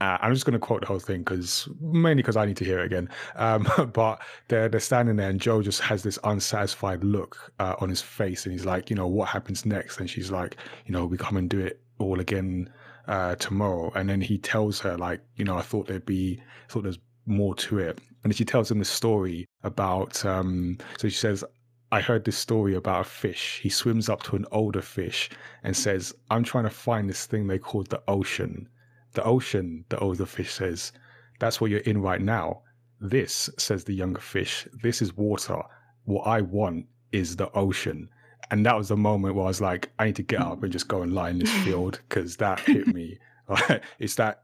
Uh, 0.02 0.18
I'm 0.20 0.34
just 0.34 0.46
going 0.46 0.54
to 0.54 0.60
quote 0.60 0.82
the 0.82 0.88
whole 0.88 1.00
thing 1.00 1.20
because 1.20 1.70
mainly 1.80 2.22
because 2.22 2.36
I 2.36 2.46
need 2.46 2.58
to 2.58 2.66
hear 2.66 2.80
it 2.80 2.86
again. 2.86 3.10
Um, 3.36 3.66
but 3.94 4.22
they're 4.50 4.68
they're 4.68 4.82
standing 4.82 5.16
there 5.16 5.30
and 5.30 5.40
Joe 5.40 5.62
just 5.62 5.82
has 5.82 6.04
this 6.04 6.20
unsatisfied 6.26 7.04
look 7.04 7.54
uh, 7.60 7.76
on 7.80 7.90
his 7.90 8.02
face 8.02 8.46
and 8.46 8.52
he's 8.52 8.66
like, 8.66 8.90
you 8.90 8.96
know, 8.96 9.08
what 9.08 9.30
happens 9.30 9.66
next? 9.66 10.00
And 10.00 10.10
she's 10.10 10.32
like, 10.32 10.58
you 10.86 10.92
know, 10.92 11.06
we 11.06 11.18
come 11.18 11.38
and 11.38 11.50
do 11.50 11.60
it 11.60 11.80
all 11.98 12.20
again 12.20 12.70
uh, 13.08 13.36
tomorrow. 13.36 13.92
And 13.96 14.10
then 14.10 14.20
he 14.20 14.38
tells 14.38 14.80
her 14.82 14.98
like, 14.98 15.22
you 15.38 15.46
know, 15.46 15.58
I 15.58 15.62
thought 15.62 15.88
there'd 15.88 16.06
be, 16.06 16.42
I 16.68 16.72
thought 16.72 16.84
there's 16.84 17.00
more 17.26 17.56
to 17.56 17.80
it. 17.80 18.00
And 18.24 18.36
she 18.36 18.46
tells 18.46 18.72
him 18.72 18.80
the 18.80 18.86
story 18.86 19.46
about, 19.64 20.26
um, 20.26 20.78
so 20.98 21.08
she 21.10 21.16
says, 21.16 21.44
I 21.92 22.02
heard 22.02 22.26
this 22.26 22.38
story 22.38 22.76
about 22.76 23.02
a 23.02 23.10
fish. 23.10 23.60
He 23.62 23.70
swims 23.70 24.10
up 24.10 24.24
to 24.24 24.36
an 24.36 24.46
older 24.52 24.82
fish 24.82 25.30
and 25.64 25.78
says, 25.78 26.14
I'm 26.30 26.44
trying 26.44 26.64
to 26.64 26.70
find 26.70 27.10
this 27.10 27.26
thing 27.26 27.48
they 27.48 27.60
called 27.60 27.90
the 27.90 28.02
ocean. 28.08 28.68
The 29.14 29.24
ocean, 29.24 29.86
the 29.90 30.00
older 30.00 30.26
fish 30.26 30.52
says, 30.52 30.92
that's 31.40 31.62
what 31.62 31.70
you're 31.70 31.80
in 31.82 32.02
right 32.02 32.22
now. 32.22 32.64
This, 33.00 33.50
says 33.58 33.84
the 33.84 33.94
younger 33.94 34.22
fish, 34.22 34.68
this 34.82 35.02
is 35.02 35.16
water. 35.16 35.62
What 36.06 36.24
I 36.24 36.42
want 36.42 36.88
is 37.12 37.36
the 37.36 37.52
ocean. 37.52 38.10
And 38.52 38.66
that 38.66 38.78
was 38.78 38.90
the 38.90 38.98
moment 38.98 39.36
where 39.36 39.46
I 39.46 39.48
was 39.48 39.62
like, 39.62 39.92
I 40.00 40.06
need 40.06 40.16
to 40.18 40.24
get 40.24 40.42
up 40.42 40.64
and 40.64 40.72
just 40.72 40.88
go 40.88 41.02
and 41.02 41.14
lie 41.14 41.30
in 41.30 41.40
this 41.40 41.54
field 41.64 42.02
because 42.08 42.38
that 42.38 42.60
hit 42.60 42.88
me. 42.88 43.20
it's 44.00 44.16
that, 44.16 44.44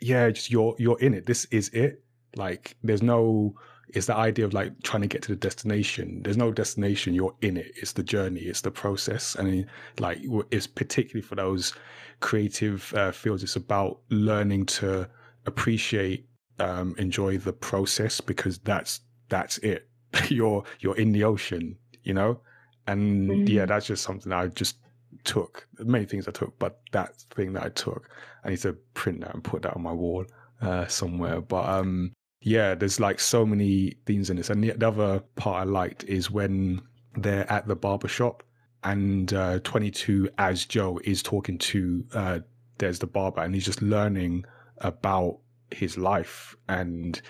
yeah, 0.00 0.30
just 0.30 0.50
you're 0.50 0.74
you're 0.78 1.00
in 1.00 1.14
it. 1.14 1.26
This 1.26 1.46
is 1.46 1.68
it. 1.70 2.02
Like 2.34 2.76
there's 2.82 3.02
no 3.02 3.54
it's 3.88 4.06
the 4.06 4.16
idea 4.16 4.44
of 4.44 4.52
like 4.52 4.72
trying 4.82 5.02
to 5.02 5.08
get 5.08 5.22
to 5.22 5.28
the 5.28 5.36
destination. 5.36 6.22
There's 6.22 6.36
no 6.36 6.52
destination, 6.52 7.14
you're 7.14 7.34
in 7.40 7.56
it. 7.56 7.72
It's 7.76 7.92
the 7.92 8.02
journey, 8.02 8.40
it's 8.40 8.60
the 8.60 8.70
process. 8.70 9.34
And 9.36 9.66
like 9.98 10.18
it's 10.50 10.66
particularly 10.66 11.22
for 11.22 11.36
those 11.36 11.72
creative 12.20 12.92
uh, 12.94 13.12
fields, 13.12 13.42
it's 13.42 13.56
about 13.56 14.00
learning 14.10 14.66
to 14.66 15.08
appreciate, 15.46 16.26
um, 16.58 16.94
enjoy 16.98 17.38
the 17.38 17.52
process 17.52 18.20
because 18.20 18.58
that's 18.58 19.00
that's 19.28 19.58
it. 19.58 19.88
you're 20.28 20.64
you're 20.80 20.96
in 20.96 21.12
the 21.12 21.24
ocean, 21.24 21.76
you 22.02 22.14
know? 22.14 22.40
And 22.88 23.30
mm-hmm. 23.30 23.46
yeah, 23.46 23.66
that's 23.66 23.86
just 23.86 24.02
something 24.02 24.32
I 24.32 24.48
just 24.48 24.78
took. 25.24 25.66
Many 25.78 26.06
things 26.06 26.26
I 26.26 26.32
took, 26.32 26.58
but 26.58 26.80
that 26.92 27.16
thing 27.34 27.52
that 27.54 27.64
I 27.64 27.68
took, 27.70 28.08
I 28.44 28.50
need 28.50 28.60
to 28.60 28.74
print 28.94 29.20
that 29.20 29.34
and 29.34 29.44
put 29.44 29.62
that 29.62 29.74
on 29.74 29.82
my 29.82 29.92
wall 29.92 30.24
uh, 30.60 30.86
somewhere. 30.86 31.40
But 31.40 31.68
um, 31.68 32.12
yeah, 32.40 32.74
there's 32.74 33.00
like 33.00 33.20
so 33.20 33.44
many 33.44 33.94
themes 34.06 34.30
in 34.30 34.36
this. 34.36 34.50
And 34.50 34.62
the, 34.62 34.72
the 34.72 34.88
other 34.88 35.20
part 35.36 35.62
I 35.62 35.64
liked 35.64 36.04
is 36.04 36.30
when 36.30 36.80
they're 37.16 37.50
at 37.50 37.66
the 37.66 37.76
barber 37.76 38.08
shop 38.08 38.42
and 38.84 39.32
uh, 39.32 39.58
22 39.64 40.30
as 40.38 40.64
Joe 40.64 41.00
is 41.04 41.22
talking 41.22 41.58
to 41.58 42.04
uh, 42.14 42.38
Dez 42.78 43.00
the 43.00 43.06
barber, 43.06 43.40
and 43.42 43.54
he's 43.54 43.64
just 43.64 43.82
learning 43.82 44.44
about 44.78 45.38
his 45.70 45.98
life. 45.98 46.54
And 46.68 47.20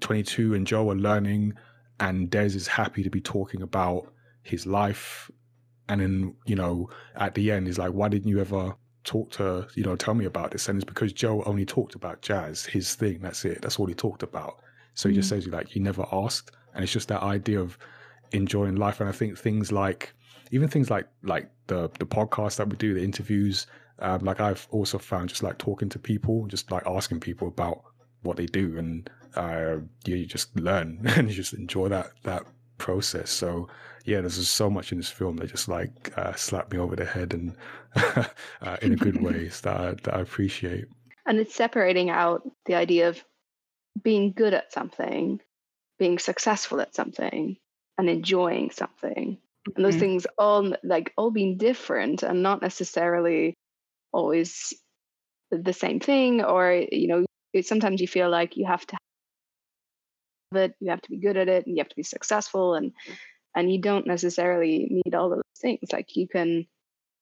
22 0.00 0.54
and 0.54 0.66
Joe 0.66 0.90
are 0.90 0.96
learning, 0.96 1.54
and 2.00 2.30
Dez 2.30 2.54
is 2.54 2.66
happy 2.66 3.02
to 3.02 3.10
be 3.10 3.20
talking 3.20 3.62
about 3.62 4.12
his 4.42 4.66
life. 4.66 5.30
And 5.88 6.00
then, 6.00 6.36
you 6.46 6.56
know, 6.56 6.88
at 7.16 7.34
the 7.34 7.50
end, 7.50 7.66
he's 7.66 7.78
like, 7.78 7.92
why 7.92 8.08
didn't 8.08 8.28
you 8.28 8.40
ever 8.40 8.76
talk 9.04 9.30
to, 9.32 9.66
you 9.74 9.82
know, 9.84 9.96
tell 9.96 10.14
me 10.14 10.24
about 10.24 10.50
this? 10.50 10.68
And 10.68 10.76
it's 10.78 10.84
because 10.84 11.12
Joe 11.12 11.42
only 11.44 11.64
talked 11.66 11.94
about 11.94 12.22
jazz, 12.22 12.64
his 12.64 12.94
thing. 12.94 13.20
That's 13.20 13.44
it. 13.44 13.62
That's 13.62 13.78
all 13.78 13.86
he 13.86 13.94
talked 13.94 14.22
about. 14.22 14.60
So 14.94 15.08
he 15.08 15.14
just 15.14 15.26
Mm. 15.26 15.30
says, 15.30 15.46
like, 15.48 15.68
he 15.68 15.80
never 15.80 16.06
asked. 16.12 16.52
And 16.74 16.82
it's 16.82 16.92
just 16.92 17.08
that 17.08 17.22
idea 17.22 17.60
of 17.60 17.78
enjoying 18.32 18.76
life. 18.76 19.00
And 19.00 19.08
I 19.08 19.12
think 19.12 19.38
things 19.38 19.72
like, 19.72 20.14
even 20.50 20.68
things 20.68 20.90
like 20.90 21.08
like 21.22 21.50
the 21.66 21.88
the 21.98 22.04
podcast 22.06 22.56
that 22.56 22.68
we 22.68 22.76
do, 22.76 22.94
the 22.94 23.02
interviews, 23.02 23.66
um, 24.00 24.20
like 24.20 24.40
I've 24.40 24.66
also 24.70 24.98
found 24.98 25.30
just 25.30 25.42
like 25.42 25.58
talking 25.58 25.88
to 25.90 25.98
people, 25.98 26.46
just 26.46 26.70
like 26.70 26.86
asking 26.86 27.20
people 27.20 27.48
about 27.48 27.82
what 28.22 28.36
they 28.36 28.46
do, 28.46 28.76
and 28.78 29.08
uh, 29.34 29.76
you, 30.04 30.16
you 30.16 30.26
just 30.26 30.54
learn 30.58 31.00
and 31.16 31.28
you 31.28 31.34
just 31.34 31.54
enjoy 31.54 31.88
that 31.88 32.12
that 32.24 32.44
process. 32.78 33.30
So 33.30 33.68
yeah, 34.04 34.20
there's 34.20 34.36
just 34.38 34.54
so 34.54 34.68
much 34.68 34.92
in 34.92 34.98
this 34.98 35.08
film 35.08 35.36
that 35.36 35.48
just 35.50 35.68
like 35.68 36.12
uh, 36.18 36.34
slapped 36.34 36.72
me 36.72 36.78
over 36.78 36.96
the 36.96 37.04
head 37.06 37.32
and 37.32 37.56
uh, 38.62 38.76
in 38.82 38.92
a 38.92 38.96
good 38.96 39.20
ways 39.20 39.60
that 39.62 39.76
I, 39.76 39.90
that 40.02 40.14
I 40.14 40.20
appreciate. 40.20 40.86
and 41.26 41.38
it's 41.38 41.54
separating 41.54 42.10
out 42.10 42.42
the 42.66 42.74
idea 42.74 43.08
of 43.08 43.22
being 44.02 44.32
good 44.32 44.54
at 44.54 44.72
something 44.72 45.40
being 45.98 46.18
successful 46.18 46.80
at 46.80 46.94
something 46.94 47.56
and 47.98 48.08
enjoying 48.08 48.70
something 48.70 49.38
and 49.76 49.84
those 49.84 49.96
Mhm. 49.96 50.00
things 50.00 50.26
all 50.38 50.74
like 50.82 51.12
all 51.16 51.30
being 51.30 51.56
different 51.58 52.22
and 52.24 52.42
not 52.42 52.62
necessarily 52.62 53.54
always 54.12 54.74
the 55.50 55.72
same 55.72 56.00
thing 56.00 56.42
or 56.42 56.72
you 56.90 57.06
know 57.08 57.24
it, 57.52 57.66
sometimes 57.66 58.00
you 58.00 58.08
feel 58.08 58.30
like 58.30 58.56
you 58.56 58.66
have 58.66 58.86
to 58.86 58.96
have 60.52 60.62
it 60.62 60.74
you 60.80 60.90
have 60.90 61.02
to 61.02 61.10
be 61.10 61.18
good 61.18 61.36
at 61.36 61.48
it 61.48 61.66
and 61.66 61.76
you 61.76 61.80
have 61.80 61.88
to 61.88 61.96
be 61.96 62.02
successful 62.02 62.74
and 62.74 62.92
and 63.54 63.70
you 63.72 63.80
don't 63.80 64.06
necessarily 64.06 64.88
need 64.90 65.14
all 65.14 65.30
of 65.32 65.38
those 65.38 65.60
things 65.60 65.92
like 65.92 66.16
you 66.16 66.26
can 66.26 66.66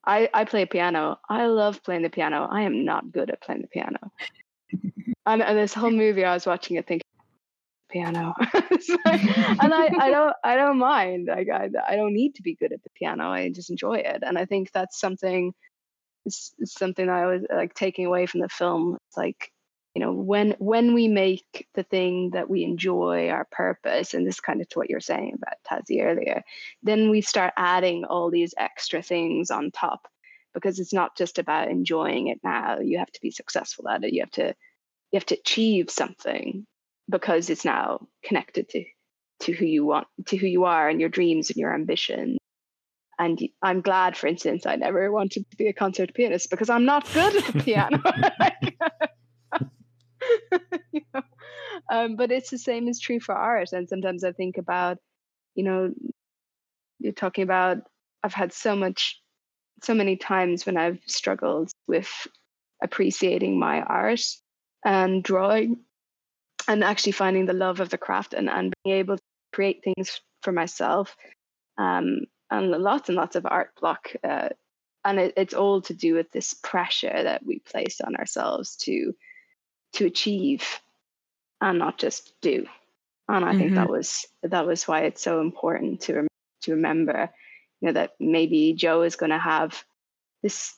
i 0.05 0.29
i 0.35 0.45
play 0.45 0.67
piano. 0.67 1.19
I 1.29 1.47
love 1.47 1.83
playing 1.83 2.03
the 2.03 2.11
piano. 2.11 2.49
I 2.51 2.63
am 2.63 2.85
not 2.85 3.11
good 3.13 3.31
at 3.31 3.41
playing 3.43 3.63
the 3.63 3.69
piano. 3.69 3.99
And, 5.27 5.43
and 5.43 5.57
this 5.59 5.75
whole 5.75 5.91
movie 5.91 6.25
i 6.25 6.33
was 6.35 6.47
watching 6.47 6.77
it 6.77 6.87
thinking 6.87 7.05
piano. 7.91 8.35
Like- 9.05 9.63
and 9.63 9.75
I, 9.75 9.91
I 9.99 10.11
don't 10.11 10.35
i 10.45 10.57
don't 10.57 10.79
mind. 10.79 11.29
Like 11.29 11.49
I, 11.53 11.69
I 11.87 11.97
don't 11.97 12.15
need 12.15 12.35
to 12.37 12.43
be 12.43 12.55
good 12.55 12.73
at 12.73 12.83
the 12.83 12.91
piano. 12.99 13.29
I 13.31 13.51
just 13.51 13.71
enjoy 13.71 13.99
it. 13.99 14.23
And 14.23 14.39
i 14.39 14.45
think 14.47 14.73
that's 14.73 14.99
something 14.99 15.53
it's, 16.27 16.55
it's 16.59 16.75
something 16.75 17.09
i 17.09 17.27
was 17.27 17.43
like 17.51 17.75
taking 17.75 18.07
away 18.07 18.27
from 18.27 18.41
the 18.41 18.49
film. 18.49 18.97
It's 19.09 19.17
like 19.17 19.53
you 19.95 20.01
know 20.01 20.13
when 20.13 20.55
when 20.59 20.95
we 20.95 21.09
make 21.09 21.67
the 21.75 21.83
thing 21.83 22.31
that 22.31 22.49
we 22.49 22.63
enjoy 22.65 23.29
our 23.29 23.47
purpose 23.51 24.15
and 24.15 24.27
this 24.27 24.37
is 24.37 24.41
kind 24.41 24.61
of 24.61 24.69
to 24.69 24.79
what 24.79 24.89
you're 24.89 25.01
saying 25.01 25.35
about 25.35 25.55
tazi 25.69 26.03
earlier 26.03 26.43
then 26.83 27.11
we 27.11 27.21
start 27.21 27.53
adding 27.57 28.05
all 28.05 28.31
these 28.31 28.55
extra 28.57 29.03
things 29.03 29.51
on 29.51 29.71
top 29.71 30.09
because 30.55 30.79
it's 30.79 30.93
not 30.93 31.17
just 31.17 31.39
about 31.39 31.69
enjoying 31.69 32.29
it 32.29 32.41
now. 32.43 32.81
You 32.81 32.99
have 32.99 33.11
to 33.13 33.21
be 33.21 33.31
successful 33.31 33.89
at 33.89 34.05
it. 34.05 34.13
You 34.13 34.23
have 34.23 34.31
to 34.33 34.55
you 35.13 35.17
have 35.17 35.27
to 35.27 35.37
achieve 35.37 35.91
something 35.91 36.67
because 37.09 37.51
it's 37.51 37.65
now 37.65 38.07
connected 38.25 38.69
to 38.71 38.85
to 39.41 39.53
who 39.53 39.65
you 39.65 39.85
want 39.85 40.07
to 40.27 40.37
who 40.37 40.47
you 40.47 40.65
are 40.65 40.89
and 40.89 41.01
your 41.01 41.09
dreams 41.09 41.51
and 41.51 41.57
your 41.57 41.75
ambition 41.75 42.39
and 43.19 43.41
I'm 43.63 43.81
glad 43.81 44.17
for 44.17 44.27
instance 44.29 44.67
i 44.67 44.77
never 44.77 45.11
wanted 45.11 45.51
to 45.51 45.57
be 45.57 45.67
a 45.67 45.73
concert 45.73 46.15
pianist 46.15 46.51
because 46.51 46.71
i'm 46.71 46.85
not 46.85 47.11
good 47.13 47.37
at 47.37 47.53
the 47.53 47.63
piano 47.63 48.03
Know? 51.15 51.23
um, 51.91 52.17
but 52.17 52.33
it's 52.33 52.51
the 52.51 52.59
same 52.59 52.89
is 52.89 53.01
true 53.01 53.21
for 53.21 53.35
art 53.35 53.73
and 53.73 53.89
sometimes 53.89 54.25
i 54.25 54.33
think 54.33 54.59
about 54.59 54.99
you 55.55 55.65
know 55.65 55.93
you're 56.99 57.13
talking 57.13 57.45
about 57.45 57.79
i've 58.23 58.35
had 58.35 58.53
so 58.53 58.75
much 58.77 59.21
so 59.83 59.95
many 59.95 60.17
times 60.17 60.67
when 60.67 60.77
i've 60.77 60.99
struggled 61.07 61.71
with 61.87 62.09
appreciating 62.83 63.59
my 63.59 63.83
art 63.83 64.23
and 64.85 65.23
drawing 65.23 65.79
and 66.69 66.85
actually 66.85 67.13
finding 67.13 67.47
the 67.47 67.53
love 67.53 67.81
of 67.81 67.89
the 67.89 67.99
craft 67.99 68.35
and, 68.35 68.49
and 68.49 68.73
being 68.85 68.97
able 68.97 69.17
to 69.17 69.23
create 69.53 69.83
things 69.83 70.21
for 70.43 70.53
myself 70.53 71.17
um, 71.79 72.21
and 72.51 72.71
lots 72.71 73.09
and 73.09 73.17
lots 73.17 73.37
of 73.37 73.47
art 73.47 73.71
block 73.81 74.13
uh, 74.25 74.49
and 75.05 75.19
it, 75.19 75.35
it's 75.37 75.55
all 75.55 75.81
to 75.83 75.95
do 75.95 76.15
with 76.15 76.31
this 76.31 76.55
pressure 76.55 77.23
that 77.23 77.45
we 77.45 77.59
place 77.61 78.01
on 78.01 78.17
ourselves 78.17 78.77
to 78.77 79.15
to 79.95 80.07
achieve 80.07 80.81
and 81.61 81.79
not 81.79 81.99
just 81.99 82.33
do 82.41 82.67
and 83.29 83.45
i 83.45 83.57
think 83.57 83.75
that 83.75 83.89
was 83.91 84.27
that 84.43 84.67
was 84.67 84.87
why 84.89 85.01
it's 85.03 85.23
so 85.23 85.41
important 85.41 86.01
to 86.01 86.15
rem- 86.15 86.29
to 86.63 86.73
remember 86.73 87.31
you 87.81 87.87
know 87.87 87.93
that 87.93 88.13
maybe 88.21 88.73
joe 88.73 89.03
is 89.03 89.17
going 89.17 89.31
to 89.31 89.39
have 89.39 89.85
this 90.43 90.75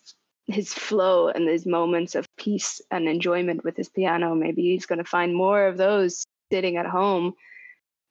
his 0.46 0.74
flow 0.74 1.28
and 1.28 1.48
his 1.48 1.66
moments 1.66 2.14
of 2.16 2.26
peace 2.36 2.80
and 2.90 3.08
enjoyment 3.08 3.64
with 3.64 3.76
his 3.76 3.88
piano 3.88 4.34
maybe 4.34 4.62
he's 4.62 4.86
going 4.86 4.98
to 4.98 5.04
find 5.04 5.34
more 5.34 5.66
of 5.66 5.76
those 5.76 6.24
sitting 6.50 6.76
at 6.76 6.86
home 6.86 7.32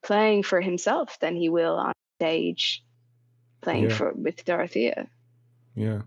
playing 0.03 0.43
for 0.43 0.61
himself 0.61 1.19
than 1.19 1.35
he 1.35 1.49
will 1.49 1.75
on 1.75 1.93
stage 2.19 2.83
playing 3.61 3.89
Yeah. 3.89 3.95
for 3.95 4.11
with 4.13 4.45
dorothea 4.45 5.07
Yeah. 5.75 6.01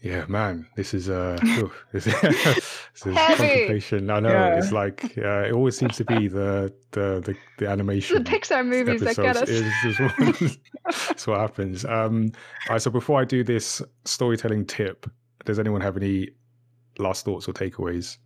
Yeah, 0.00 0.26
man, 0.28 0.68
this 0.76 0.94
is 0.94 1.08
uh, 1.10 1.40
ooh, 1.58 1.72
this, 1.92 2.06
this 3.04 3.12
is 3.12 3.16
Heavy. 3.18 3.36
contemplation. 3.48 4.10
I 4.10 4.20
know 4.20 4.30
Yeah. 4.30 4.58
it's 4.58 4.72
like 4.72 5.04
uh, 5.18 5.42
it 5.46 5.52
always 5.52 5.76
seems 5.76 5.96
to 5.96 6.04
be 6.04 6.28
the 6.28 6.72
the 6.92 7.20
the, 7.24 7.36
the 7.58 7.76
the 7.76 8.20
pixar 8.24 8.66
movies 8.66 9.00
that 9.00 9.16
get 9.16 9.36
us 9.36 9.98
what, 9.98 10.58
it's 11.10 11.26
what 11.26 11.40
happens. 11.40 11.84
Um, 11.84 12.32
all 12.68 12.74
right, 12.74 12.82
so 12.82 12.90
before 12.90 13.20
I 13.20 13.24
do 13.24 13.42
this 13.44 13.82
storytelling 14.04 14.66
tip, 14.66 15.06
does 15.44 15.58
anyone 15.58 15.80
have 15.80 15.96
any 15.96 16.30
last 16.98 17.24
thoughts 17.24 17.48
or 17.48 17.52
takeaways? 17.52 18.18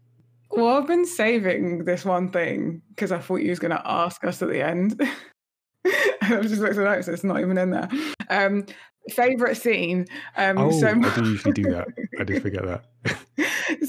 Well, 0.51 0.77
I've 0.77 0.87
been 0.87 1.07
saving 1.07 1.85
this 1.85 2.05
one 2.05 2.31
thing 2.31 2.83
because 2.91 3.11
I 3.13 3.19
thought 3.19 3.37
you 3.37 3.51
was 3.51 3.59
going 3.59 3.71
to 3.71 3.83
ask 3.85 4.23
us 4.25 4.43
at 4.43 4.49
the 4.51 4.63
end. 4.63 5.01
I've 6.23 6.43
just 6.43 6.61
looked 6.61 6.73
at 6.73 6.77
the 6.77 6.85
notes; 6.85 7.09
it's 7.09 7.25
not 7.25 7.41
even 7.41 7.59
in 7.59 7.71
there. 7.71 7.89
Um, 8.31 8.67
favorite 9.11 9.57
scene. 9.57 10.07
Um, 10.37 10.59
Oh, 10.59 10.71
so 10.71 10.89
I 10.89 11.15
do 11.17 11.25
usually 11.25 11.53
do 11.55 11.63
that. 11.73 11.89
I 12.21 12.25
did 12.25 12.43
forget 12.43 12.63
that. 12.65 12.85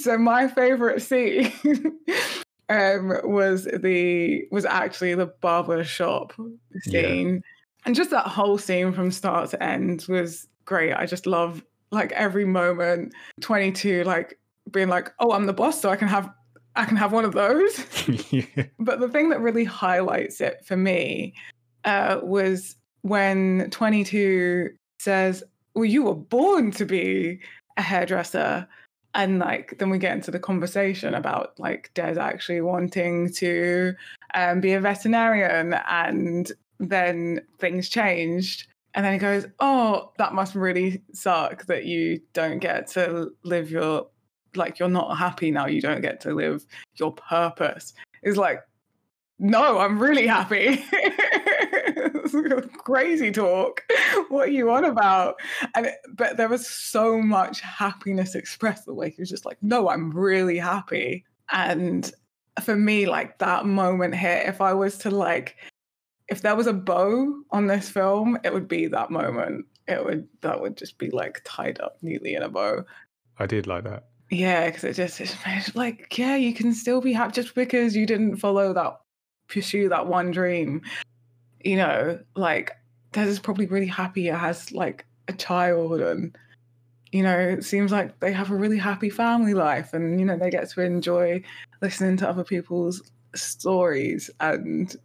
so 0.04 0.18
my 0.18 0.48
favorite 0.48 1.02
scene 1.02 1.52
um, 2.70 3.14
was 3.24 3.66
the 3.66 4.44
was 4.52 4.66
actually 4.66 5.16
the 5.16 5.28
barber 5.42 5.84
shop 5.84 6.34
Yeah. 6.86 7.02
scene, 7.02 7.44
and 7.86 7.96
just 7.96 8.12
that 8.12 8.28
whole 8.28 8.58
scene 8.58 8.94
from 8.94 9.12
start 9.12 9.50
to 9.52 9.64
end 9.64 10.06
was 10.10 10.48
great. 10.66 10.94
I 10.94 11.06
just 11.06 11.26
love 11.26 11.64
like 11.92 12.12
every 12.14 12.46
moment. 12.46 13.14
Twenty 13.42 13.72
two, 13.72 14.04
like 14.04 14.40
being 14.72 14.90
like, 14.90 15.12
"Oh, 15.20 15.32
I'm 15.32 15.46
the 15.46 15.54
boss, 15.54 15.80
so 15.82 15.90
I 15.90 15.96
can 15.96 16.08
have 16.08 16.30
I 16.76 16.86
can 16.86 16.98
have 16.98 17.12
one 17.14 17.26
of 17.26 17.34
those." 17.34 17.86
yeah. 18.32 18.66
But 18.80 19.00
the 19.00 19.10
thing 19.10 19.30
that 19.30 19.42
really 19.42 19.64
highlights 19.66 20.42
it 20.42 20.66
for 20.66 20.78
me 20.78 21.34
uh, 21.86 22.20
was 22.24 22.76
when 23.02 23.70
22 23.72 24.70
says, 25.00 25.44
Well, 25.76 25.84
you 25.86 26.04
were 26.04 26.16
born 26.16 26.72
to 26.72 26.86
be 26.86 27.42
a 27.76 27.82
hairdresser. 27.82 28.66
And 29.16 29.40
like, 29.40 29.78
then 29.78 29.90
we 29.90 30.00
get 30.00 30.16
into 30.16 30.32
the 30.32 30.40
conversation 30.40 31.14
about 31.14 31.60
like 31.60 31.92
Dez 31.94 32.18
actually 32.18 32.62
wanting 32.62 33.32
to 33.34 33.94
um, 34.34 34.60
be 34.60 34.74
a 34.74 34.80
veterinarian. 34.80 35.76
And 35.88 36.52
then 36.80 37.42
things 37.60 37.90
changed. 37.90 38.68
And 38.96 39.06
then 39.06 39.14
he 39.14 39.20
goes, 39.20 39.46
Oh, 39.60 40.12
that 40.18 40.34
must 40.34 40.56
really 40.56 41.02
suck 41.14 41.66
that 41.66 41.86
you 41.86 42.22
don't 42.34 42.60
get 42.60 42.88
to 42.92 43.32
live 43.44 43.72
your, 43.72 44.08
like, 44.56 44.80
you're 44.80 44.90
not 44.90 45.18
happy 45.18 45.52
now. 45.52 45.68
You 45.68 45.82
don't 45.82 46.02
get 46.02 46.22
to 46.22 46.34
live 46.34 46.66
your 46.96 47.14
purpose. 47.14 47.94
It's 48.22 48.38
like, 48.38 48.62
no, 49.40 49.80
I'm 49.80 50.00
really 50.00 50.28
happy. 50.28 50.84
Crazy 52.78 53.32
talk. 53.32 53.82
What 54.30 54.48
are 54.48 54.52
you 54.52 54.72
on 54.72 54.86
about? 54.86 55.36
And 55.76 55.88
it- 55.88 55.98
but 56.16 56.38
there 56.38 56.50
was 56.50 56.68
so 56.68 57.20
much 57.22 57.62
happiness 57.62 58.36
expressed 58.36 58.86
the 58.86 58.94
way 58.94 59.10
he 59.10 59.22
was 59.22 59.30
just 59.30 59.46
like, 59.46 59.58
no, 59.62 59.90
I'm 59.90 60.12
really 60.12 60.58
happy. 60.58 61.26
And 61.52 62.12
for 62.62 62.76
me, 62.76 63.06
like 63.08 63.40
that 63.40 63.66
moment 63.66 64.16
here, 64.16 64.44
if 64.46 64.62
I 64.62 64.74
was 64.74 64.98
to 65.00 65.12
like, 65.12 65.58
if 66.30 66.42
there 66.42 66.56
was 66.56 66.68
a 66.68 66.74
bow 66.74 67.34
on 67.52 67.68
this 67.68 67.90
film, 67.90 68.38
it 68.44 68.54
would 68.54 68.68
be 68.68 68.88
that 68.88 69.12
moment. 69.12 69.66
It 69.88 70.04
would 70.06 70.28
that 70.42 70.62
would 70.62 70.78
just 70.78 70.98
be 70.98 71.10
like 71.12 71.42
tied 71.44 71.80
up 71.82 71.98
neatly 72.02 72.36
in 72.36 72.44
a 72.44 72.50
bow. 72.50 72.86
I 73.38 73.46
did 73.46 73.68
like 73.68 73.84
that. 73.84 74.06
Yeah, 74.30 74.68
because 74.68 74.84
it 74.86 74.94
just 74.94 75.20
it's 75.22 75.76
like, 75.76 76.18
yeah, 76.18 76.36
you 76.36 76.54
can 76.54 76.74
still 76.74 77.02
be 77.02 77.14
happy 77.14 77.34
just 77.34 77.54
because 77.56 77.96
you 77.96 78.06
didn't 78.06 78.38
follow 78.38 78.74
that, 78.74 78.94
pursue 79.48 79.90
that 79.90 80.08
one 80.08 80.32
dream. 80.32 80.82
You 81.64 81.78
know, 81.78 82.20
like 82.36 82.72
Dez 83.14 83.28
is 83.28 83.40
probably 83.40 83.68
really 83.68 83.88
happy 83.88 84.28
it 84.28 84.36
has 84.36 84.72
like 84.72 85.06
a 85.28 85.34
child 85.34 86.02
and 86.02 86.38
you 87.14 87.22
know, 87.22 87.38
it 87.38 87.64
seems 87.64 87.92
like 87.92 88.20
they 88.22 88.34
have 88.34 88.50
a 88.50 88.56
really 88.56 88.80
happy 88.80 89.10
family 89.10 89.54
life 89.54 89.94
and, 89.94 90.20
you 90.20 90.26
know, 90.26 90.36
they 90.36 90.50
get 90.50 90.68
to 90.72 90.82
enjoy 90.82 91.44
listening 91.80 92.18
to 92.18 92.28
other 92.28 92.44
people's 92.44 93.12
stories 93.36 94.32
and 94.40 94.96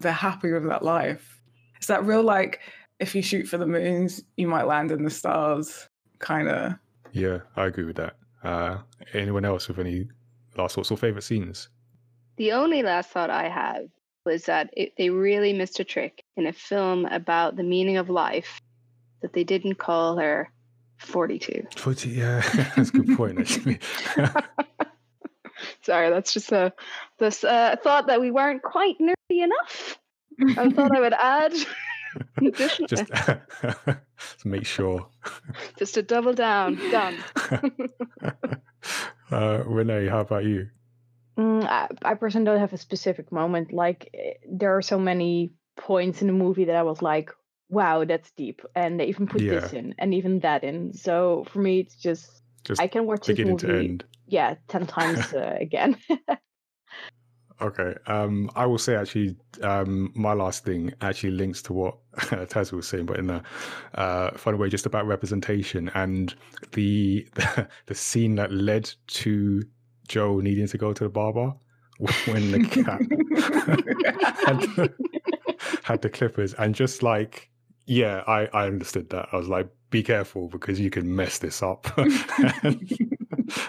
they're 0.00 0.10
happy 0.10 0.50
with 0.50 0.66
that 0.66 0.82
life. 0.82 1.42
It's 1.76 1.86
that 1.88 2.06
real, 2.06 2.22
like, 2.22 2.60
if 3.00 3.14
you 3.14 3.20
shoot 3.20 3.46
for 3.46 3.58
the 3.58 3.66
moons, 3.66 4.24
you 4.38 4.48
might 4.48 4.66
land 4.66 4.90
in 4.90 5.04
the 5.04 5.10
stars 5.10 5.86
kind 6.20 6.48
of. 6.48 6.72
Yeah, 7.12 7.40
I 7.54 7.66
agree 7.66 7.84
with 7.84 7.96
that. 7.96 8.16
Uh, 8.42 8.78
anyone 9.12 9.44
else 9.44 9.68
with 9.68 9.78
any 9.78 10.08
last 10.56 10.74
thoughts 10.74 10.90
or 10.90 10.96
favorite 10.96 11.22
scenes? 11.22 11.68
The 12.36 12.52
only 12.52 12.82
last 12.82 13.10
thought 13.10 13.28
I 13.28 13.50
have 13.50 13.88
was 14.28 14.44
that 14.44 14.70
it, 14.76 14.92
they 14.98 15.08
really 15.08 15.52
missed 15.54 15.80
a 15.80 15.84
trick 15.84 16.22
in 16.36 16.46
a 16.46 16.52
film 16.52 17.06
about 17.06 17.56
the 17.56 17.62
meaning 17.62 17.96
of 17.96 18.10
life 18.10 18.60
that 19.22 19.32
they 19.32 19.42
didn't 19.42 19.76
call 19.76 20.18
her 20.18 20.50
42. 20.98 21.66
40, 21.76 22.08
yeah, 22.10 22.40
that's 22.76 22.90
a 22.90 22.92
good 22.92 23.16
point, 23.16 23.40
actually. 23.40 23.80
Sorry, 25.82 26.10
that's 26.10 26.34
just 26.34 26.52
a 26.52 26.72
this 27.18 27.42
uh, 27.42 27.76
thought 27.82 28.06
that 28.08 28.20
we 28.20 28.30
weren't 28.30 28.62
quite 28.62 28.96
nerdy 28.98 29.42
enough. 29.42 29.98
I 30.56 30.70
thought 30.70 30.94
I 30.94 31.00
would 31.00 31.14
add. 31.14 31.54
just 32.52 32.78
to 32.78 33.90
make 34.44 34.66
sure. 34.66 35.08
Just 35.78 35.94
to 35.94 36.02
double 36.02 36.34
down. 36.34 36.76
Done. 36.90 37.16
uh, 39.32 39.62
Renee, 39.64 40.06
how 40.06 40.20
about 40.20 40.44
you? 40.44 40.68
Mm, 41.38 41.64
I, 41.64 41.88
I 42.02 42.14
personally 42.14 42.46
don't 42.46 42.58
have 42.58 42.72
a 42.72 42.78
specific 42.78 43.30
moment. 43.30 43.72
Like, 43.72 44.10
eh, 44.12 44.32
there 44.50 44.76
are 44.76 44.82
so 44.82 44.98
many 44.98 45.52
points 45.76 46.20
in 46.20 46.26
the 46.26 46.32
movie 46.32 46.64
that 46.64 46.74
I 46.76 46.82
was 46.82 47.00
like, 47.00 47.30
wow, 47.68 48.04
that's 48.04 48.30
deep. 48.32 48.62
And 48.74 48.98
they 48.98 49.06
even 49.06 49.28
put 49.28 49.42
Yeah. 49.42 49.60
this 49.60 49.72
in 49.72 49.94
and 49.98 50.14
even 50.14 50.40
that 50.40 50.64
in. 50.64 50.92
So 50.94 51.44
for 51.50 51.60
me, 51.60 51.80
it's 51.80 51.94
just, 51.94 52.42
Just 52.64 52.80
I 52.80 52.88
can 52.88 53.06
watch 53.06 53.26
this 53.26 53.38
movie, 53.38 53.86
end. 53.86 54.04
yeah, 54.26 54.56
10 54.68 54.86
times 54.98 55.32
uh, 55.32 55.56
again. 55.60 55.96
Okay. 57.60 57.94
Um, 58.06 58.50
I 58.54 58.66
will 58.66 58.78
say 58.78 58.94
actually, 58.94 59.36
um, 59.62 60.12
my 60.14 60.32
last 60.32 60.64
thing 60.64 60.92
actually 61.00 61.32
links 61.32 61.60
to 61.62 61.72
what 61.72 61.96
Taz 62.16 62.72
was 62.72 62.86
saying, 62.86 63.06
but 63.06 63.18
in 63.18 63.30
a 63.30 63.42
uh, 63.94 64.36
funny 64.36 64.58
way, 64.58 64.68
just 64.68 64.86
about 64.86 65.06
representation 65.06 65.90
and 65.94 66.34
the 66.72 67.28
the 67.86 67.94
scene 67.94 68.36
that 68.36 68.52
led 68.52 68.92
to 69.08 69.62
Joe 70.08 70.40
needing 70.40 70.66
to 70.66 70.78
go 70.78 70.92
to 70.92 71.04
the 71.04 71.10
barber 71.10 71.54
when 72.26 72.52
the 72.52 72.64
cat 72.64 73.00
had, 74.46 74.60
the, 74.60 74.94
had 75.82 76.02
the 76.02 76.08
clippers, 76.08 76.54
and 76.54 76.74
just 76.74 77.02
like, 77.02 77.50
yeah, 77.86 78.22
I 78.26 78.48
I 78.52 78.66
understood 78.66 79.10
that. 79.10 79.28
I 79.32 79.36
was 79.36 79.48
like, 79.48 79.68
be 79.90 80.02
careful 80.02 80.48
because 80.48 80.78
you 80.78 80.90
can 80.90 81.14
mess 81.14 81.38
this 81.38 81.62
up. 81.62 81.86
I 81.96 82.76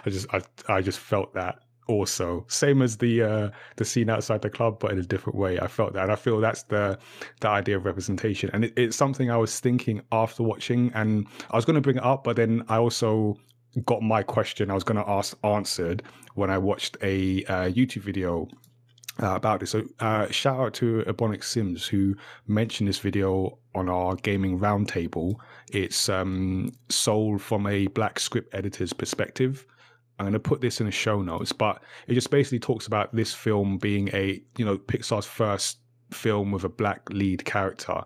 just 0.05 0.27
I 0.33 0.41
I 0.67 0.81
just 0.81 0.99
felt 0.99 1.33
that 1.33 1.59
also. 1.87 2.45
Same 2.47 2.81
as 2.81 2.97
the 2.97 3.23
uh 3.23 3.49
the 3.77 3.85
scene 3.85 4.09
outside 4.09 4.41
the 4.41 4.49
club 4.49 4.79
but 4.79 4.91
in 4.91 4.99
a 4.99 5.03
different 5.03 5.37
way. 5.37 5.59
I 5.59 5.67
felt 5.67 5.93
that. 5.93 6.03
And 6.03 6.11
i 6.11 6.15
feel 6.15 6.39
that's 6.39 6.63
the 6.63 6.99
the 7.41 7.49
idea 7.49 7.77
of 7.77 7.85
representation. 7.85 8.49
And 8.53 8.65
it, 8.65 8.73
it's 8.77 8.95
something 8.95 9.31
i 9.31 9.37
was 9.37 9.59
thinking 9.59 10.01
after 10.11 10.43
watching 10.43 10.91
and 10.93 11.27
i 11.51 11.55
was 11.55 11.65
going 11.65 11.75
to 11.75 11.81
bring 11.81 11.97
it 11.97 12.03
up 12.03 12.23
but 12.23 12.35
then 12.35 12.63
i 12.69 12.77
also 12.77 13.37
got 13.85 14.01
my 14.01 14.23
question 14.23 14.71
i 14.71 14.73
was 14.73 14.83
going 14.83 15.01
to 15.01 15.09
ask 15.09 15.37
answered 15.43 16.03
when 16.35 16.49
i 16.49 16.57
watched 16.57 16.97
a 17.01 17.43
uh, 17.45 17.69
youtube 17.69 18.01
video 18.01 18.47
uh, 19.21 19.35
about 19.35 19.59
this. 19.59 19.71
So, 19.71 19.83
uh, 19.99 20.27
shout 20.29 20.59
out 20.59 20.73
to 20.75 21.03
Ebonic 21.07 21.43
Sims 21.43 21.85
who 21.85 22.15
mentioned 22.47 22.87
this 22.87 22.99
video 22.99 23.57
on 23.75 23.89
our 23.89 24.15
gaming 24.15 24.59
roundtable. 24.59 25.35
It's 25.71 26.09
um, 26.09 26.71
sold 26.89 27.41
from 27.41 27.67
a 27.67 27.87
black 27.87 28.19
script 28.19 28.53
editor's 28.53 28.93
perspective. 28.93 29.65
I'm 30.17 30.25
going 30.25 30.33
to 30.33 30.39
put 30.39 30.61
this 30.61 30.79
in 30.79 30.85
the 30.85 30.91
show 30.91 31.21
notes, 31.21 31.51
but 31.51 31.81
it 32.07 32.13
just 32.13 32.29
basically 32.29 32.59
talks 32.59 32.87
about 32.87 33.15
this 33.15 33.33
film 33.33 33.77
being 33.77 34.09
a, 34.09 34.41
you 34.57 34.65
know, 34.65 34.77
Pixar's 34.77 35.25
first 35.25 35.79
film 36.11 36.51
with 36.51 36.65
a 36.65 36.69
black 36.69 37.09
lead 37.09 37.45
character. 37.45 38.03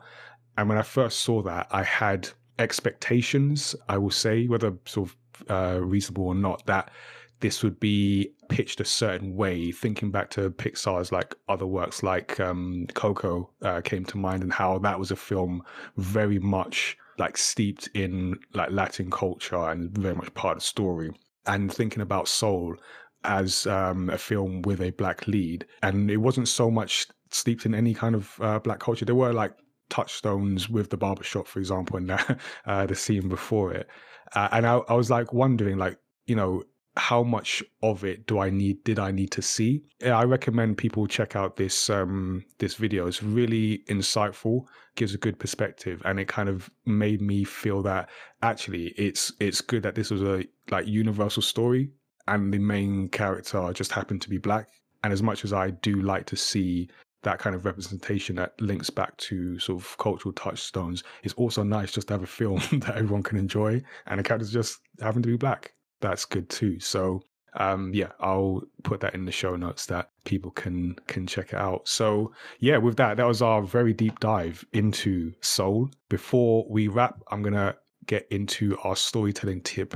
And 0.57 0.69
when 0.69 0.77
I 0.77 0.83
first 0.83 1.21
saw 1.21 1.41
that, 1.43 1.67
I 1.71 1.83
had 1.83 2.29
expectations, 2.59 3.75
I 3.89 3.97
will 3.97 4.11
say, 4.11 4.45
whether 4.45 4.73
sort 4.85 5.09
of 5.09 5.15
uh, 5.49 5.79
reasonable 5.81 6.27
or 6.27 6.35
not, 6.35 6.65
that 6.65 6.91
this 7.39 7.61
would 7.61 7.79
be 7.79 8.31
pitched 8.49 8.79
a 8.79 8.85
certain 8.85 9.35
way. 9.35 9.71
Thinking 9.71 10.11
back 10.11 10.29
to 10.31 10.49
Pixar's 10.51 11.11
like 11.11 11.35
other 11.49 11.67
works, 11.67 12.03
like 12.03 12.39
um, 12.39 12.87
Coco, 12.93 13.49
uh, 13.61 13.81
came 13.81 14.05
to 14.05 14.17
mind, 14.17 14.43
and 14.43 14.53
how 14.53 14.79
that 14.79 14.97
was 14.97 15.11
a 15.11 15.15
film 15.15 15.61
very 15.97 16.39
much 16.39 16.97
like 17.17 17.37
steeped 17.37 17.89
in 17.93 18.39
like 18.53 18.71
Latin 18.71 19.11
culture 19.11 19.69
and 19.69 19.95
very 19.97 20.15
much 20.15 20.33
part 20.33 20.57
of 20.57 20.63
the 20.63 20.67
story. 20.67 21.11
And 21.45 21.71
thinking 21.71 22.01
about 22.01 22.27
Soul 22.27 22.77
as 23.25 23.67
um, 23.67 24.09
a 24.09 24.17
film 24.17 24.61
with 24.63 24.81
a 24.81 24.91
black 24.91 25.27
lead, 25.27 25.65
and 25.81 26.09
it 26.09 26.17
wasn't 26.17 26.47
so 26.47 26.71
much 26.71 27.07
steeped 27.29 27.65
in 27.65 27.75
any 27.75 27.93
kind 27.93 28.15
of 28.15 28.39
uh, 28.41 28.59
black 28.59 28.79
culture. 28.79 29.05
There 29.05 29.15
were 29.15 29.33
like 29.33 29.53
touchstones 29.89 30.69
with 30.69 30.89
the 30.89 30.97
barbershop, 30.97 31.47
for 31.47 31.59
example, 31.59 31.97
and 31.97 32.11
uh, 32.65 32.85
the 32.85 32.95
scene 32.95 33.29
before 33.29 33.73
it. 33.73 33.87
Uh, 34.33 34.49
and 34.51 34.65
I, 34.65 34.77
I 34.89 34.93
was 34.93 35.09
like 35.09 35.33
wondering, 35.33 35.77
like, 35.77 35.97
you 36.25 36.35
know, 36.35 36.63
how 36.95 37.23
much 37.23 37.63
of 37.81 38.03
it 38.03 38.27
do 38.27 38.39
I 38.39 38.49
need 38.51 38.83
did 38.83 38.99
I 38.99 39.11
need 39.11 39.31
to 39.31 39.41
see? 39.41 39.83
I 40.05 40.23
recommend 40.25 40.77
people 40.77 41.07
check 41.07 41.35
out 41.35 41.55
this 41.57 41.89
um 41.89 42.45
this 42.59 42.75
video. 42.75 43.07
It's 43.07 43.23
really 43.23 43.83
insightful, 43.89 44.65
gives 44.95 45.15
a 45.15 45.17
good 45.17 45.39
perspective, 45.39 46.01
and 46.05 46.19
it 46.19 46.27
kind 46.27 46.49
of 46.49 46.69
made 46.85 47.21
me 47.21 47.43
feel 47.43 47.81
that 47.83 48.09
actually 48.43 48.87
it's 48.89 49.33
it's 49.39 49.61
good 49.61 49.83
that 49.83 49.95
this 49.95 50.11
was 50.11 50.21
a 50.21 50.45
like 50.69 50.87
universal 50.87 51.41
story 51.41 51.89
and 52.27 52.53
the 52.53 52.59
main 52.59 53.09
character 53.09 53.71
just 53.73 53.91
happened 53.91 54.21
to 54.21 54.29
be 54.29 54.37
black. 54.37 54.69
And 55.03 55.11
as 55.11 55.21
much 55.21 55.43
as 55.43 55.51
I 55.51 55.71
do 55.71 56.01
like 56.01 56.25
to 56.27 56.37
see 56.37 56.89
that 57.23 57.39
kind 57.39 57.55
of 57.55 57.65
representation 57.65 58.35
that 58.35 58.59
links 58.61 58.89
back 58.89 59.15
to 59.17 59.57
sort 59.59 59.81
of 59.81 59.97
cultural 59.97 60.33
touchstones, 60.33 61.03
it's 61.23 61.33
also 61.35 61.63
nice 61.63 61.91
just 61.91 62.07
to 62.07 62.13
have 62.13 62.23
a 62.23 62.27
film 62.27 62.61
that 62.73 62.95
everyone 62.95 63.23
can 63.23 63.37
enjoy 63.37 63.81
and 64.07 64.19
the 64.19 64.23
characters 64.23 64.51
just 64.51 64.79
happen 65.01 65.21
to 65.21 65.27
be 65.27 65.37
black 65.37 65.73
that's 66.03 66.25
good 66.25 66.49
too. 66.49 66.79
So 66.79 67.23
um, 67.55 67.91
yeah, 67.93 68.11
I'll 68.19 68.63
put 68.83 68.99
that 69.01 69.15
in 69.15 69.25
the 69.25 69.31
show 69.31 69.55
notes 69.55 69.85
that 69.87 70.09
people 70.25 70.51
can 70.51 70.95
can 71.07 71.25
check 71.25 71.53
it 71.53 71.59
out. 71.59 71.87
So 71.87 72.33
yeah, 72.59 72.77
with 72.77 72.97
that, 72.97 73.17
that 73.17 73.27
was 73.27 73.41
our 73.41 73.63
very 73.63 73.93
deep 73.93 74.19
dive 74.19 74.63
into 74.73 75.33
Soul. 75.41 75.89
Before 76.09 76.65
we 76.69 76.87
wrap, 76.89 77.21
I'm 77.31 77.41
gonna 77.41 77.75
get 78.05 78.27
into 78.29 78.77
our 78.83 78.95
storytelling 78.95 79.61
tip. 79.61 79.95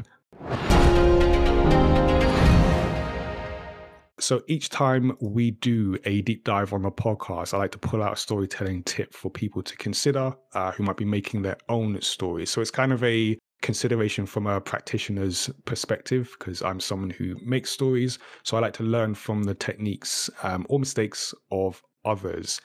So 4.19 4.41
each 4.47 4.69
time 4.69 5.15
we 5.21 5.51
do 5.51 5.95
a 6.05 6.21
deep 6.23 6.43
dive 6.43 6.73
on 6.73 6.81
the 6.81 6.91
podcast, 6.91 7.53
I 7.53 7.57
like 7.57 7.71
to 7.73 7.77
pull 7.77 8.01
out 8.01 8.13
a 8.13 8.15
storytelling 8.15 8.81
tip 8.83 9.13
for 9.13 9.29
people 9.29 9.61
to 9.61 9.75
consider 9.77 10.33
uh, 10.53 10.71
who 10.71 10.83
might 10.83 10.97
be 10.97 11.05
making 11.05 11.43
their 11.43 11.57
own 11.69 12.01
stories. 12.01 12.49
So 12.49 12.59
it's 12.59 12.71
kind 12.71 12.91
of 12.91 13.03
a 13.03 13.37
consideration 13.61 14.25
from 14.25 14.47
a 14.47 14.59
practitioner's 14.59 15.51
perspective 15.65 16.35
because 16.37 16.63
I'm 16.63 16.79
someone 16.79 17.11
who 17.11 17.35
makes 17.43 17.69
stories. 17.69 18.17
So 18.41 18.57
I 18.57 18.59
like 18.59 18.73
to 18.73 18.83
learn 18.83 19.13
from 19.13 19.43
the 19.43 19.53
techniques 19.53 20.31
um, 20.41 20.65
or 20.67 20.79
mistakes 20.79 21.33
of 21.51 21.83
others. 22.03 22.59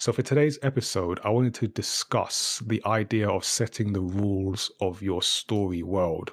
So 0.00 0.12
for 0.12 0.22
today's 0.22 0.58
episode, 0.62 1.20
I 1.22 1.30
wanted 1.30 1.54
to 1.54 1.68
discuss 1.68 2.62
the 2.66 2.82
idea 2.84 3.28
of 3.28 3.44
setting 3.44 3.92
the 3.92 4.00
rules 4.00 4.72
of 4.80 5.02
your 5.02 5.22
story 5.22 5.84
world. 5.84 6.32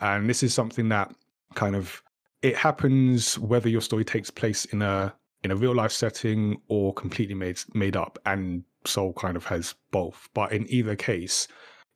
And 0.00 0.28
this 0.28 0.42
is 0.42 0.52
something 0.52 0.88
that 0.88 1.14
kind 1.54 1.76
of 1.76 2.02
it 2.42 2.56
happens 2.56 3.38
whether 3.38 3.68
your 3.68 3.80
story 3.80 4.04
takes 4.04 4.30
place 4.30 4.64
in 4.66 4.82
a 4.82 5.14
in 5.44 5.50
a 5.50 5.56
real 5.56 5.74
life 5.74 5.92
setting 5.92 6.60
or 6.68 6.92
completely 6.94 7.34
made 7.34 7.58
made 7.74 7.96
up 7.96 8.18
and 8.26 8.64
soul 8.84 9.12
kind 9.12 9.36
of 9.36 9.44
has 9.46 9.74
both. 9.90 10.28
But 10.34 10.52
in 10.52 10.70
either 10.70 10.96
case 10.96 11.48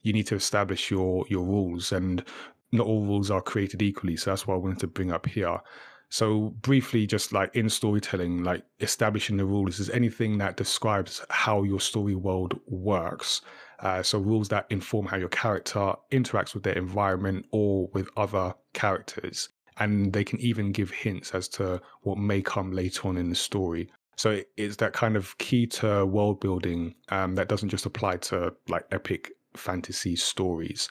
you 0.03 0.13
need 0.13 0.27
to 0.29 0.35
establish 0.35 0.91
your 0.91 1.25
your 1.29 1.45
rules 1.45 1.93
and 1.93 2.25
not 2.73 2.87
all 2.87 3.05
rules 3.05 3.31
are 3.31 3.43
created 3.43 3.83
equally. 3.83 4.17
So 4.17 4.31
that's 4.31 4.47
what 4.47 4.55
i 4.55 4.59
wanted 4.59 4.81
to 4.81 4.87
bring 4.87 5.13
up 5.13 5.27
here. 5.27 5.61
So 6.09 6.51
briefly 6.61 7.07
just 7.07 7.33
like 7.33 7.55
in 7.55 7.69
storytelling 7.69 8.43
like 8.43 8.65
establishing 8.81 9.37
the 9.37 9.47
rules 9.47 9.81
is 9.81 9.91
anything 9.91 10.39
that 10.39 10.57
describes 10.57 11.25
how 11.31 11.63
your 11.63 11.81
story 11.81 12.15
world 12.15 12.59
works. 12.67 13.43
Uh, 13.81 14.03
so 14.03 14.19
rules 14.19 14.49
that 14.49 14.67
inform 14.71 15.07
how 15.07 15.17
your 15.17 15.29
character 15.29 15.95
interacts 16.13 16.55
with 16.55 16.63
their 16.63 16.79
environment 16.79 17.47
or 17.51 17.89
with 17.93 18.09
other 18.17 18.55
characters 18.73 19.49
and 19.79 20.13
they 20.13 20.25
can 20.25 20.41
even 20.41 20.73
give 20.73 20.91
hints 20.91 21.33
as 21.33 21.49
to 21.49 21.81
what 22.03 22.19
may 22.19 22.43
come 22.43 22.73
later 22.73 23.09
on 23.09 23.17
in 23.17 23.29
the 23.31 23.35
story 23.35 23.91
so 24.17 24.41
it's 24.57 24.77
that 24.77 24.93
kind 24.93 25.17
of 25.17 25.37
key 25.39 25.67
to 25.67 26.05
world 26.07 26.41
building 26.41 26.95
um, 27.09 27.35
that 27.35 27.49
doesn't 27.49 27.71
just 27.71 27.87
apply 27.87 28.19
to 28.19 28.55
like 28.69 28.85
epic 28.91 29.33
fantasy 29.57 30.17
stories. 30.17 30.89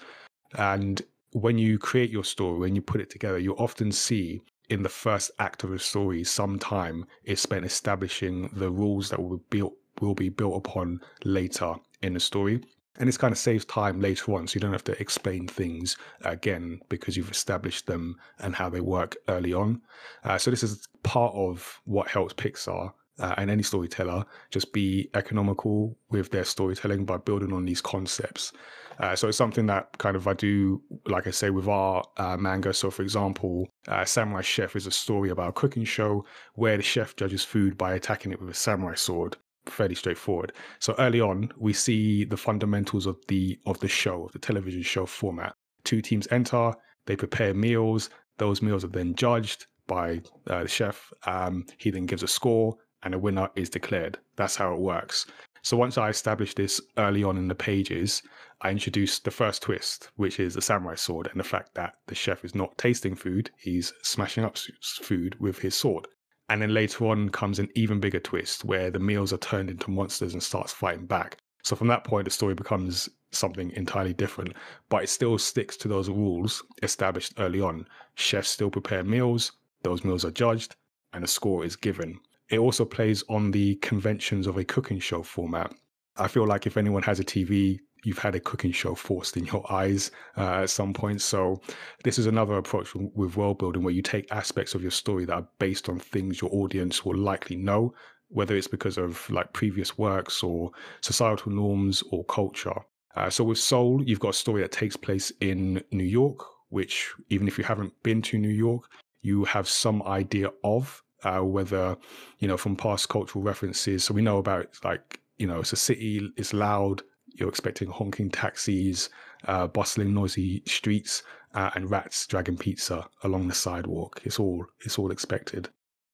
And 0.58 1.02
when 1.32 1.58
you 1.58 1.78
create 1.78 2.10
your 2.10 2.24
story, 2.24 2.60
when 2.60 2.76
you 2.76 2.82
put 2.82 3.02
it 3.02 3.10
together, 3.10 3.40
you 3.40 3.56
often 3.56 3.92
see 3.92 4.42
in 4.70 4.84
the 4.84 4.90
first 4.90 5.32
act 5.40 5.64
of 5.64 5.72
a 5.72 5.80
story, 5.80 6.24
some 6.24 6.58
time 6.58 7.06
is 7.24 7.40
spent 7.40 7.66
establishing 7.66 8.50
the 8.54 8.70
rules 8.70 9.10
that 9.10 9.22
will 9.22 9.38
be 9.38 9.44
built 9.50 9.74
will 10.00 10.16
be 10.16 10.30
built 10.30 10.58
upon 10.58 11.00
later 11.26 11.76
in 12.02 12.14
the 12.14 12.20
story. 12.20 12.62
And 13.00 13.08
this 13.08 13.18
kind 13.18 13.32
of 13.32 13.38
saves 13.38 13.66
time 13.66 14.02
later 14.02 14.34
on, 14.34 14.48
so 14.48 14.56
you 14.56 14.60
don't 14.60 14.74
have 14.74 14.84
to 14.84 15.00
explain 15.02 15.48
things 15.48 15.98
again 16.24 16.82
because 16.90 17.16
you've 17.16 17.32
established 17.32 17.88
them 17.88 18.18
and 18.40 18.54
how 18.54 18.70
they 18.70 18.82
work 18.82 19.16
early 19.30 19.54
on. 19.54 19.82
Uh, 20.24 20.38
so 20.38 20.52
this 20.52 20.62
is 20.62 20.88
part 21.04 21.34
of 21.34 21.82
what 21.86 22.10
helps 22.10 22.34
Pixar 22.34 22.92
uh, 23.20 23.36
and 23.38 23.50
any 23.50 23.64
storyteller 23.64 24.26
just 24.50 24.74
be 24.74 25.10
economical 25.14 25.96
with 26.10 26.32
their 26.32 26.44
storytelling 26.44 27.06
by 27.06 27.18
building 27.18 27.54
on 27.54 27.66
these 27.66 27.82
concepts. 27.82 28.52
Uh, 29.00 29.16
so 29.16 29.28
it's 29.28 29.38
something 29.38 29.66
that 29.68 29.98
kind 29.98 30.16
of 30.16 30.28
I 30.28 30.34
do, 30.34 30.82
like 31.08 31.28
I 31.28 31.32
say, 31.32 31.50
with 31.50 31.68
our 31.68 32.04
uh, 32.18 32.38
manga. 32.38 32.74
So, 32.74 32.92
for 32.92 33.02
example, 33.04 33.68
uh, 33.88 34.06
Samurai 34.06 34.42
Chef 34.42 34.76
is 34.76 34.86
a 34.86 34.92
story 34.92 35.30
about 35.30 35.50
a 35.50 35.54
cooking 35.54 35.86
show 35.86 36.26
where 36.56 36.78
the 36.78 36.84
chef 36.84 37.16
judges 37.16 37.44
food 37.44 37.78
by 37.78 37.94
attacking 37.94 38.32
it 38.32 38.40
with 38.40 38.50
a 38.50 38.54
samurai 38.54 38.96
sword. 38.96 39.38
Fairly 39.68 39.96
straightforward. 39.96 40.54
So 40.80 40.96
early 40.98 41.22
on, 41.22 41.52
we 41.58 41.74
see 41.74 42.26
the 42.26 42.38
fundamentals 42.38 43.06
of 43.06 43.18
the 43.28 43.60
of 43.66 43.80
the 43.80 43.88
show, 43.88 44.26
of 44.26 44.32
the 44.32 44.40
television 44.40 44.82
show 44.82 45.06
format. 45.06 45.56
Two 45.84 46.02
teams 46.02 46.28
enter, 46.32 46.74
they 47.06 47.16
prepare 47.16 47.54
meals. 47.54 48.10
Those 48.38 48.62
meals 48.62 48.84
are 48.84 48.90
then 48.90 49.16
judged 49.16 49.68
by 49.88 50.22
uh, 50.48 50.64
the 50.64 50.68
chef. 50.68 51.12
Um, 51.26 51.66
he 51.78 51.92
then 51.92 52.06
gives 52.06 52.24
a 52.24 52.28
score, 52.28 52.76
and 53.04 53.14
a 53.14 53.20
winner 53.20 53.50
is 53.56 53.70
declared. 53.70 54.18
That's 54.36 54.56
how 54.56 54.74
it 54.74 54.80
works. 54.80 55.26
So 55.64 55.78
once 55.78 55.98
I 55.98 56.10
established 56.10 56.58
this 56.58 56.82
early 56.98 57.24
on 57.24 57.38
in 57.38 57.48
the 57.48 57.56
pages, 57.56 58.24
I 58.62 58.72
introduced 58.72 59.24
the 59.24 59.32
first 59.32 59.62
twist, 59.62 60.10
which 60.16 60.40
is 60.40 60.56
the 60.56 60.62
samurai 60.62 60.96
sword 60.96 61.28
and 61.32 61.40
the 61.40 61.44
fact 61.44 61.76
that 61.76 61.94
the 62.08 62.16
chef 62.16 62.44
is 62.44 62.56
not 62.56 62.78
tasting 62.78 63.16
food, 63.16 63.52
he's 63.58 63.94
smashing 64.02 64.44
up 64.44 64.58
food 64.82 65.36
with 65.40 65.60
his 65.60 65.76
sword. 65.76 66.08
And 66.52 66.62
then 66.62 66.74
later 66.74 67.06
on 67.08 67.30
comes 67.30 67.60
an 67.60 67.70
even 67.76 68.02
bigger 68.02 68.20
twist 68.20 68.66
where 68.66 68.92
the 68.92 69.00
meals 69.00 69.32
are 69.32 69.38
turned 69.38 69.70
into 69.70 69.90
monsters 69.90 70.34
and 70.34 70.44
starts 70.44 70.74
fighting 70.74 71.06
back. 71.06 71.38
So 71.64 71.78
from 71.78 71.88
that 71.88 72.04
point, 72.04 72.26
the 72.26 72.30
story 72.30 72.56
becomes 72.56 73.08
something 73.32 73.72
entirely 73.72 74.14
different, 74.14 74.56
but 74.90 75.02
it 75.02 75.08
still 75.08 75.38
sticks 75.38 75.78
to 75.78 75.88
those 75.88 76.10
rules 76.10 76.62
established 76.84 77.36
early 77.38 77.62
on. 77.62 77.88
Chefs 78.16 78.50
still 78.50 78.70
prepare 78.70 79.02
meals, 79.02 79.54
those 79.84 80.04
meals 80.04 80.26
are 80.26 80.32
judged, 80.32 80.76
and 81.14 81.24
a 81.24 81.28
score 81.28 81.64
is 81.64 81.78
given. 81.78 82.20
It 82.50 82.60
also 82.60 82.84
plays 82.84 83.24
on 83.30 83.52
the 83.52 83.76
conventions 83.76 84.46
of 84.46 84.58
a 84.58 84.66
cooking 84.66 85.00
show 85.00 85.24
format. 85.24 85.74
I 86.18 86.28
feel 86.28 86.46
like 86.46 86.68
if 86.68 86.76
anyone 86.76 87.04
has 87.04 87.22
a 87.22 87.24
TV, 87.24 87.80
you've 88.04 88.18
had 88.18 88.36
a 88.36 88.40
cooking 88.40 88.72
show 88.72 88.96
forced 88.96 89.38
in 89.38 89.46
your 89.46 89.70
eyes 89.72 90.12
uh, 90.38 90.64
at 90.64 90.70
some 90.70 90.94
point. 90.94 91.22
So 91.22 91.62
this 92.04 92.18
is 92.18 92.26
another 92.26 92.56
approach 92.56 92.94
with 92.96 93.38
world 93.38 93.60
building 93.60 93.84
where 93.84 93.94
you 93.94 94.02
take 94.02 94.32
aspects 94.32 94.76
of 94.76 94.82
your 94.82 94.92
story 94.92 95.26
that 95.26 95.34
are 95.34 95.48
based 95.60 95.90
on 95.90 96.00
things 96.00 96.42
your 96.42 96.54
audience 96.54 97.06
will 97.06 97.18
likely 97.18 97.56
know, 97.56 97.94
whether 98.30 98.56
it's 98.56 98.68
because 98.68 98.98
of 98.98 99.30
like 99.30 99.54
previous 99.54 99.98
works 99.98 100.44
or 100.44 100.72
societal 101.02 101.52
norms 101.52 102.04
or 102.12 102.24
culture. 102.26 102.80
Uh, 103.16 103.30
so 103.30 103.44
with 103.44 103.58
Soul, 103.58 104.02
you've 104.04 104.20
got 104.20 104.30
a 104.30 104.34
story 104.34 104.62
that 104.62 104.72
takes 104.72 104.96
place 104.96 105.32
in 105.42 105.84
New 105.92 106.06
York, 106.06 106.46
which 106.70 107.14
even 107.30 107.48
if 107.48 107.58
you 107.58 107.64
haven't 107.64 107.94
been 108.04 108.22
to 108.24 108.38
New 108.38 108.50
York, 108.50 108.84
you 109.22 109.44
have 109.46 109.68
some 109.68 110.02
idea 110.04 110.50
of 110.64 111.04
uh, 111.24 111.40
whether 111.40 111.96
you 112.40 112.48
know 112.48 112.58
from 112.58 112.76
past 112.76 113.10
cultural 113.10 113.44
references. 113.44 114.04
So 114.04 114.14
we 114.14 114.22
know 114.22 114.38
about 114.38 114.68
like 114.84 115.20
you 115.38 115.48
know 115.48 115.60
it's 115.60 115.74
a 115.74 115.78
city, 115.78 116.32
it's 116.38 116.54
loud. 116.54 117.02
You're 117.34 117.50
expecting 117.50 117.90
honking 117.90 118.30
taxis, 118.30 119.10
uh, 119.46 119.68
bustling, 119.68 120.14
noisy 120.14 120.64
streets, 120.66 121.24
uh, 121.54 121.72
and 121.76 121.90
rats 121.90 122.28
dragging 122.28 122.58
pizza 122.58 123.08
along 123.24 123.48
the 123.48 123.56
sidewalk. 123.56 124.22
It's 124.24 124.40
all 124.40 124.66
it's 124.82 124.98
all 125.00 125.12
expected. 125.12 125.70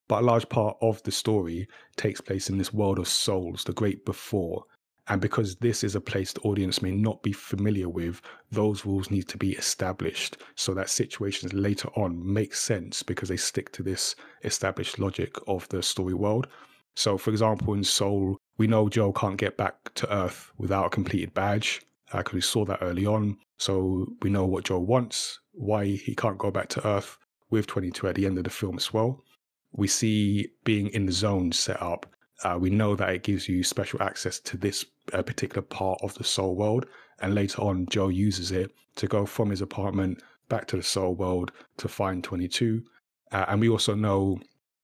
But 0.08 0.24
a 0.24 0.26
large 0.26 0.48
part 0.48 0.78
of 0.82 1.04
the 1.04 1.12
story 1.12 1.68
takes 1.96 2.22
place 2.22 2.50
in 2.50 2.58
this 2.58 2.74
world 2.74 2.98
of 2.98 3.08
souls, 3.08 3.64
the 3.66 3.74
great 3.74 4.06
before, 4.06 4.64
and 5.10 5.22
because 5.22 5.56
this 5.56 5.84
is 5.84 5.96
a 5.96 6.02
place 6.02 6.34
the 6.34 6.42
audience 6.42 6.82
may 6.82 6.92
not 6.92 7.24
be 7.24 7.32
familiar 7.32 7.88
with, 7.88 8.22
those 8.52 8.86
rules 8.86 9.10
need 9.10 9.28
to 9.30 9.38
be 9.38 9.54
established 9.54 10.38
so 10.56 10.74
that 10.74 10.90
situations 10.90 11.54
later 11.54 11.88
on 11.96 12.34
make 12.34 12.54
sense 12.54 13.04
because 13.04 13.30
they 13.30 13.38
stick 13.38 13.72
to 13.74 13.84
this 13.84 14.16
established 14.44 15.00
logic 15.00 15.36
of 15.48 15.68
the 15.70 15.82
story 15.82 16.14
world. 16.14 16.48
So, 16.96 17.18
for 17.18 17.30
example, 17.30 17.74
in 17.74 17.84
Soul, 17.84 18.37
we 18.58 18.68
know 18.68 18.90
Joe 18.90 19.12
can't 19.12 19.38
get 19.38 19.58
back 19.58 19.94
to 19.96 20.14
Earth 20.14 20.52
without 20.58 20.86
a 20.88 20.90
completed 20.90 21.34
badge 21.34 21.82
because 22.12 22.34
uh, 22.34 22.36
we 22.36 22.42
saw 22.42 22.66
that 22.66 22.80
early 22.82 23.06
on. 23.06 23.38
So, 23.58 24.08
we 24.22 24.30
know 24.30 24.46
what 24.46 24.66
Joe 24.66 24.80
wants, 24.80 25.40
why 25.52 25.86
he 25.86 26.16
can't 26.16 26.38
go 26.38 26.52
back 26.52 26.70
to 26.70 26.88
Earth 26.88 27.18
with 27.50 27.68
22 27.68 28.08
at 28.08 28.16
the 28.16 28.26
end 28.26 28.38
of 28.38 28.44
the 28.44 28.50
film 28.50 28.78
as 28.78 28.94
well. 28.94 29.24
We 29.72 29.88
see 29.88 30.50
being 30.64 30.88
in 30.90 31.06
the 31.06 31.12
zone 31.12 31.52
set 31.52 31.82
up 31.82 32.06
uh, 32.44 32.58
we 32.60 32.70
know 32.70 32.96
that 32.96 33.10
it 33.10 33.24
gives 33.24 33.50
you 33.50 33.64
special 33.64 34.02
access 34.02 34.40
to 34.40 34.58
this 34.58 34.86
uh, 35.14 35.22
particular 35.22 35.62
part 35.62 36.00
of 36.04 36.14
the 36.16 36.24
soul 36.24 36.56
world. 36.56 36.86
And 37.20 37.34
later 37.34 37.62
on, 37.64 37.88
Joe 37.90 38.10
uses 38.10 38.52
it 38.52 38.72
to 38.96 39.08
go 39.08 39.26
from 39.26 39.50
his 39.50 39.62
apartment 39.62 40.22
back 40.50 40.68
to 40.68 40.78
the 40.78 40.84
soul 40.84 41.16
world 41.16 41.52
to 41.78 41.88
find 41.88 42.24
22. 42.24 42.84
Uh, 43.32 43.46
and 43.48 43.60
we 43.60 43.70
also 43.70 43.96
know 43.96 44.40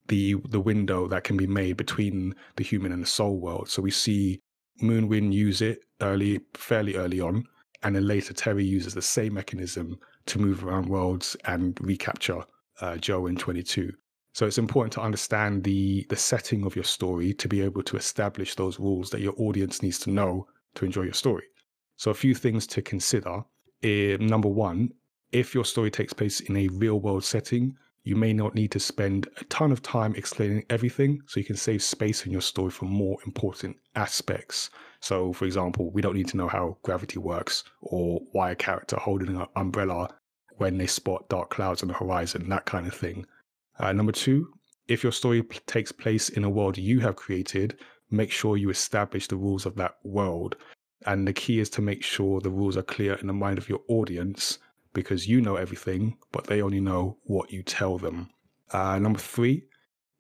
the 0.07 0.35
the 0.49 0.59
window 0.59 1.07
that 1.07 1.23
can 1.23 1.38
be 1.38 1.47
made 1.47 1.77
between 1.77 2.35
the 2.55 2.63
human 2.63 2.91
and 2.91 3.01
the 3.03 3.07
soul 3.07 3.39
world. 3.39 3.69
So 3.69 3.81
we 3.81 3.91
see 3.91 4.41
Moonwind 4.81 5.34
use 5.34 5.61
it 5.61 5.84
early, 6.01 6.41
fairly 6.53 6.95
early 6.95 7.19
on, 7.19 7.45
and 7.84 7.95
then 7.95 8.07
later 8.07 8.34
Terry 8.34 8.65
uses 8.65 8.93
the 8.93 9.01
same 9.01 9.34
mechanism 9.34 9.97
to 10.25 10.39
move 10.39 10.63
around 10.63 10.88
worlds 10.88 11.35
and 11.45 11.77
recapture 11.81 12.43
uh, 12.81 12.97
Joe 12.97 13.27
in 13.27 13.35
22. 13.35 13.91
So 14.34 14.47
it's 14.47 14.57
important 14.57 14.93
to 14.93 15.01
understand 15.01 15.63
the 15.63 16.05
the 16.09 16.15
setting 16.15 16.65
of 16.65 16.75
your 16.75 16.85
story 16.85 17.34
to 17.35 17.47
be 17.47 17.61
able 17.61 17.84
to 17.84 17.97
establish 17.97 18.55
those 18.55 18.80
rules 18.80 19.09
that 19.11 19.21
your 19.21 19.35
audience 19.38 19.84
needs 19.84 19.99
to 19.99 20.09
know 20.09 20.47
to 20.75 20.85
enjoy 20.85 21.03
your 21.03 21.13
story. 21.13 21.45
So 21.97 22.11
a 22.11 22.15
few 22.15 22.34
things 22.34 22.65
to 22.67 22.81
consider. 22.81 23.43
Uh, 23.84 24.17
number 24.19 24.47
one, 24.47 24.89
if 25.31 25.53
your 25.53 25.65
story 25.65 25.91
takes 25.91 26.13
place 26.13 26.39
in 26.39 26.55
a 26.57 26.67
real 26.69 26.99
world 26.99 27.23
setting, 27.23 27.77
you 28.03 28.15
may 28.15 28.34
not 28.34 28.53
need 28.53 28.71
to 28.71 28.80
spend 28.80 29.27
a 29.38 29.45
ton 29.45 29.71
of 29.71 29.81
time 29.81 30.13
explaining 30.15 30.65
everything, 30.69 31.21
so 31.25 31.39
you 31.39 31.45
can 31.45 31.55
save 31.55 31.81
space 31.81 32.25
in 32.25 32.31
your 32.31 32.41
story 32.41 32.69
for 32.69 32.85
more 32.85 33.17
important 33.25 33.77
aspects. 33.95 34.69
So, 34.99 35.31
for 35.31 35.45
example, 35.45 35.89
we 35.91 36.01
don't 36.01 36.15
need 36.15 36.27
to 36.30 36.38
know 36.38 36.49
how 36.49 36.77
gravity 36.84 37.19
works 37.19 37.63
or 37.81 38.21
why 38.31 38.51
a 38.51 38.55
character 38.55 38.97
holding 38.97 39.35
an 39.35 39.47
umbrella 39.55 40.13
when 40.57 40.77
they 40.77 40.88
spot 40.88 41.30
dark 41.30 41.49
clouds 41.49 41.81
on 41.81 41.88
the 41.88 41.93
horizon, 41.93 42.49
that 42.49 42.65
kind 42.65 42.88
of 42.88 42.93
thing. 42.93 43.25
Uh, 43.80 43.93
number 43.93 44.11
two, 44.11 44.53
if 44.88 45.01
your 45.01 45.11
story 45.11 45.41
p- 45.41 45.59
takes 45.65 45.91
place 45.91 46.30
in 46.30 46.43
a 46.43 46.49
world 46.49 46.77
you 46.77 46.99
have 46.99 47.15
created, 47.15 47.80
make 48.11 48.31
sure 48.31 48.57
you 48.57 48.69
establish 48.69 49.27
the 49.27 49.38
rules 49.38 49.65
of 49.65 49.75
that 49.75 49.95
world. 50.03 50.57
And 51.05 51.27
the 51.27 51.34
key 51.34 51.59
is 51.59 51.69
to 51.71 51.81
make 51.81 52.03
sure 52.03 52.39
the 52.39 52.49
rules 52.49 52.77
are 52.77 52.84
clear 52.84 53.15
in 53.15 53.27
the 53.27 53.34
mind 53.34 53.57
of 53.57 53.69
your 53.69 53.81
audience 53.88 54.59
because 54.93 55.27
you 55.27 55.41
know 55.41 55.55
everything, 55.55 56.17
but 56.31 56.45
they 56.45 56.61
only 56.61 56.79
know 56.79 57.17
what 57.23 57.51
you 57.51 57.63
tell 57.63 57.97
them. 57.97 58.29
Uh, 58.71 58.99
number 58.99 59.19
three 59.19 59.63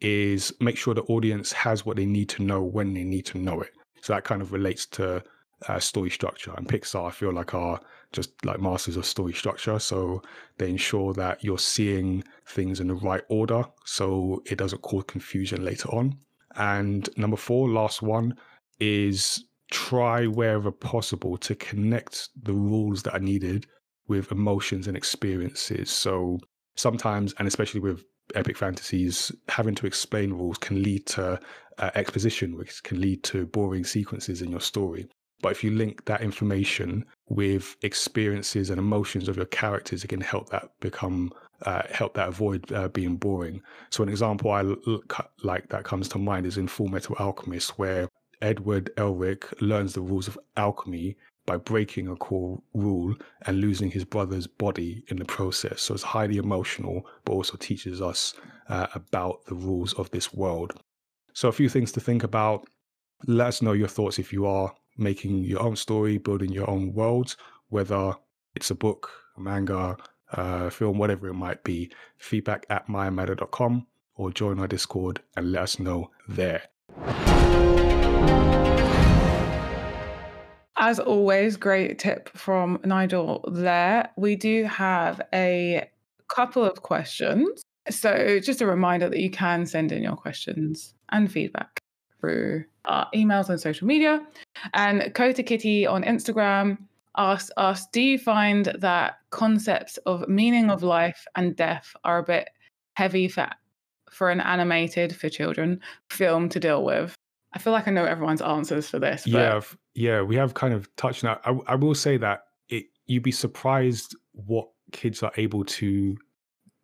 is 0.01 0.53
make 0.59 0.77
sure 0.77 0.93
the 0.93 1.03
audience 1.03 1.51
has 1.51 1.85
what 1.85 1.97
they 1.97 2.05
need 2.05 2.29
to 2.29 2.43
know 2.43 2.61
when 2.61 2.93
they 2.93 3.03
need 3.03 3.25
to 3.25 3.37
know 3.37 3.61
it. 3.61 3.71
So 4.01 4.13
that 4.13 4.25
kind 4.25 4.41
of 4.41 4.51
relates 4.51 4.85
to 4.87 5.23
uh, 5.67 5.79
story 5.79 6.09
structure. 6.09 6.53
And 6.57 6.67
Pixar, 6.67 7.07
I 7.07 7.11
feel 7.11 7.33
like, 7.33 7.53
are 7.53 7.79
just 8.11 8.31
like 8.45 8.59
masters 8.59 8.97
of 8.97 9.05
story 9.05 9.33
structure. 9.33 9.79
So 9.79 10.21
they 10.57 10.69
ensure 10.69 11.13
that 11.13 11.43
you're 11.43 11.57
seeing 11.57 12.23
things 12.45 12.79
in 12.79 12.87
the 12.87 12.95
right 12.95 13.23
order 13.29 13.63
so 13.85 14.41
it 14.45 14.57
doesn't 14.57 14.81
cause 14.81 15.05
confusion 15.07 15.63
later 15.63 15.89
on. 15.89 16.17
And 16.55 17.09
number 17.17 17.37
four, 17.37 17.69
last 17.69 18.01
one, 18.01 18.35
is 18.79 19.45
try 19.71 20.27
wherever 20.27 20.71
possible 20.71 21.37
to 21.37 21.55
connect 21.55 22.29
the 22.43 22.53
rules 22.53 23.01
that 23.03 23.13
are 23.13 23.19
needed 23.19 23.65
with 24.07 24.31
emotions 24.31 24.87
and 24.87 24.97
experiences. 24.97 25.89
So 25.89 26.39
sometimes, 26.75 27.33
and 27.39 27.47
especially 27.47 27.79
with 27.79 28.03
epic 28.35 28.57
fantasies, 28.57 29.31
having 29.49 29.75
to 29.75 29.87
explain 29.87 30.33
rules 30.33 30.57
can 30.57 30.81
lead 30.81 31.05
to 31.07 31.39
uh, 31.77 31.91
exposition, 31.95 32.57
which 32.57 32.83
can 32.83 33.01
lead 33.01 33.23
to 33.23 33.45
boring 33.47 33.83
sequences 33.83 34.41
in 34.41 34.49
your 34.49 34.61
story. 34.61 35.07
But 35.41 35.51
if 35.51 35.63
you 35.63 35.71
link 35.71 36.05
that 36.05 36.21
information 36.21 37.05
with 37.27 37.75
experiences 37.81 38.69
and 38.69 38.79
emotions 38.79 39.27
of 39.27 39.35
your 39.35 39.45
characters, 39.47 40.03
it 40.03 40.07
can 40.07 40.21
help 40.21 40.49
that 40.49 40.69
become 40.79 41.31
uh, 41.65 41.83
help 41.91 42.13
that 42.13 42.29
avoid 42.29 42.71
uh, 42.71 42.87
being 42.89 43.17
boring. 43.17 43.61
So 43.89 44.03
an 44.03 44.09
example 44.09 44.51
I 44.51 44.61
look 44.61 45.15
like 45.43 45.69
that 45.69 45.83
comes 45.83 46.07
to 46.09 46.17
mind 46.17 46.45
is 46.45 46.57
in 46.57 46.67
Full 46.67 46.87
Metal 46.87 47.15
Alchemist, 47.19 47.77
where 47.77 48.07
Edward 48.41 48.91
Elric 48.97 49.53
learns 49.61 49.93
the 49.93 50.01
rules 50.01 50.27
of 50.27 50.37
alchemy 50.57 51.15
by 51.45 51.57
breaking 51.57 52.07
a 52.07 52.15
core 52.15 52.61
rule 52.73 53.15
and 53.45 53.59
losing 53.59 53.91
his 53.91 54.05
brother's 54.05 54.47
body 54.47 55.03
in 55.07 55.17
the 55.17 55.25
process. 55.25 55.81
So 55.81 55.93
it's 55.93 56.03
highly 56.03 56.37
emotional, 56.37 57.05
but 57.25 57.33
also 57.33 57.57
teaches 57.57 58.01
us 58.01 58.33
uh, 58.69 58.87
about 58.95 59.45
the 59.45 59.55
rules 59.55 59.93
of 59.93 60.09
this 60.11 60.33
world. 60.33 60.79
So 61.33 61.49
a 61.49 61.53
few 61.53 61.69
things 61.69 61.91
to 61.93 61.99
think 61.99 62.23
about. 62.23 62.67
Let 63.25 63.47
us 63.47 63.61
know 63.61 63.73
your 63.73 63.87
thoughts 63.87 64.19
if 64.19 64.31
you 64.33 64.45
are 64.45 64.73
making 64.97 65.43
your 65.43 65.61
own 65.61 65.75
story, 65.75 66.17
building 66.17 66.51
your 66.51 66.69
own 66.69 66.93
world, 66.93 67.35
whether 67.69 68.15
it's 68.55 68.71
a 68.71 68.75
book, 68.75 69.09
a 69.37 69.41
manga, 69.41 69.97
film, 70.69 70.97
whatever 70.97 71.27
it 71.27 71.33
might 71.33 71.63
be. 71.63 71.91
Feedback 72.17 72.65
at 72.69 72.87
mayamatter.com 72.87 73.87
or 74.15 74.31
join 74.31 74.59
our 74.59 74.67
Discord 74.67 75.21
and 75.35 75.51
let 75.51 75.63
us 75.63 75.79
know 75.79 76.11
there. 76.27 76.63
As 80.85 80.99
always, 80.99 81.55
great 81.55 81.97
tip 81.97 82.27
from 82.35 82.77
Nigel 82.83 83.49
there. 83.53 84.09
We 84.17 84.35
do 84.35 84.65
have 84.65 85.21
a 85.33 85.89
couple 86.27 86.65
of 86.65 86.81
questions. 86.81 87.61
So, 87.89 88.41
just 88.41 88.59
a 88.59 88.67
reminder 88.67 89.07
that 89.07 89.17
you 89.17 89.31
can 89.31 89.65
send 89.65 89.93
in 89.93 90.03
your 90.03 90.17
questions 90.17 90.93
and 91.07 91.31
feedback 91.31 91.79
through 92.19 92.65
our 92.83 93.07
emails 93.15 93.47
and 93.47 93.61
social 93.61 93.87
media. 93.87 94.27
And 94.73 95.13
Kota 95.13 95.41
Kitty 95.41 95.87
on 95.87 96.03
Instagram 96.03 96.77
asks 97.15 97.49
us 97.55 97.87
Do 97.93 98.01
you 98.01 98.19
find 98.19 98.65
that 98.79 99.19
concepts 99.29 99.95
of 100.05 100.27
meaning 100.27 100.69
of 100.69 100.83
life 100.83 101.25
and 101.37 101.55
death 101.55 101.95
are 102.03 102.19
a 102.19 102.23
bit 102.23 102.49
heavy 102.97 103.29
for, 103.29 103.47
for 104.11 104.29
an 104.31 104.41
animated 104.41 105.15
for 105.15 105.29
children 105.29 105.79
film 106.09 106.49
to 106.49 106.59
deal 106.59 106.83
with? 106.83 107.15
I 107.53 107.59
feel 107.59 107.73
like 107.73 107.87
I 107.87 107.91
know 107.91 108.05
everyone's 108.05 108.41
answers 108.41 108.89
for 108.89 108.99
this. 108.99 109.27
Yeah, 109.27 109.61
yeah, 109.93 110.21
we 110.21 110.35
have 110.35 110.53
kind 110.55 110.73
of 110.73 110.93
touched 110.95 111.23
on. 111.23 111.37
I, 111.45 111.73
I 111.73 111.75
will 111.75 111.95
say 111.95 112.17
that 112.17 112.45
it, 112.67 112.85
you'd 113.05 113.23
be 113.23 113.31
surprised 113.31 114.15
what 114.31 114.69
kids 114.91 115.21
are 115.21 115.31
able 115.37 115.63
to 115.65 116.17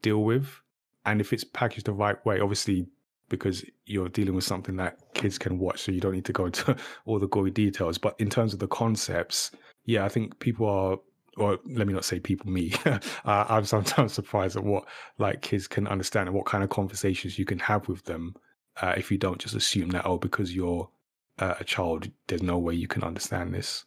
deal 0.01 0.23
with, 0.23 0.61
and 1.05 1.19
if 1.19 1.33
it's 1.33 1.43
packaged 1.43 1.87
the 1.87 1.93
right 1.93 2.23
way. 2.25 2.39
Obviously, 2.39 2.85
because 3.29 3.65
you're 3.85 4.09
dealing 4.09 4.35
with 4.35 4.43
something 4.43 4.75
that 4.75 4.99
kids 5.15 5.39
can 5.39 5.57
watch, 5.57 5.81
so 5.81 5.91
you 5.91 5.99
don't 5.99 6.13
need 6.13 6.25
to 6.25 6.33
go 6.33 6.45
into 6.47 6.75
all 7.05 7.19
the 7.19 7.27
gory 7.27 7.51
details. 7.51 7.97
But 7.97 8.15
in 8.19 8.29
terms 8.29 8.53
of 8.53 8.59
the 8.59 8.67
concepts, 8.67 9.51
yeah, 9.85 10.05
I 10.05 10.09
think 10.09 10.39
people 10.39 10.67
are, 10.67 10.97
or 11.37 11.57
let 11.65 11.87
me 11.87 11.93
not 11.93 12.05
say 12.05 12.19
people, 12.19 12.51
me. 12.51 12.73
uh, 12.85 12.99
I'm 13.25 13.65
sometimes 13.65 14.13
surprised 14.19 14.55
at 14.55 14.63
what 14.63 14.85
like 15.17 15.41
kids 15.41 15.67
can 15.67 15.87
understand 15.87 16.29
and 16.29 16.35
what 16.35 16.45
kind 16.45 16.63
of 16.63 16.69
conversations 16.69 17.39
you 17.39 17.45
can 17.45 17.57
have 17.57 17.87
with 17.87 18.03
them 18.03 18.35
uh, 18.81 18.93
if 18.97 19.11
you 19.11 19.17
don't 19.17 19.39
just 19.39 19.55
assume 19.55 19.89
that 19.89 20.05
oh, 20.05 20.17
because 20.17 20.55
you're 20.55 20.89
uh, 21.37 21.55
a 21.59 21.63
child, 21.63 22.09
there's 22.27 22.43
no 22.43 22.57
way 22.57 22.73
you 22.73 22.87
can 22.87 23.03
understand 23.03 23.53
this. 23.53 23.85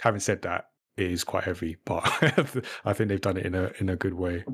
Having 0.00 0.20
said 0.20 0.42
that, 0.42 0.70
it 0.96 1.10
is 1.10 1.24
quite 1.24 1.44
heavy, 1.44 1.76
but 1.84 2.02
I 2.84 2.92
think 2.92 3.08
they've 3.08 3.20
done 3.20 3.36
it 3.36 3.46
in 3.46 3.54
a 3.54 3.72
in 3.78 3.88
a 3.88 3.96
good 3.96 4.14
way. 4.14 4.44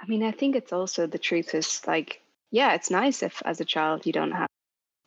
I 0.00 0.06
mean, 0.06 0.22
I 0.22 0.30
think 0.32 0.56
it's 0.56 0.72
also 0.72 1.06
the 1.06 1.18
truth 1.18 1.54
is 1.54 1.80
like 1.86 2.22
yeah, 2.50 2.74
it's 2.74 2.90
nice 2.90 3.22
if 3.22 3.42
as 3.44 3.60
a 3.60 3.64
child 3.64 4.06
you 4.06 4.12
don't 4.12 4.32
have 4.32 4.48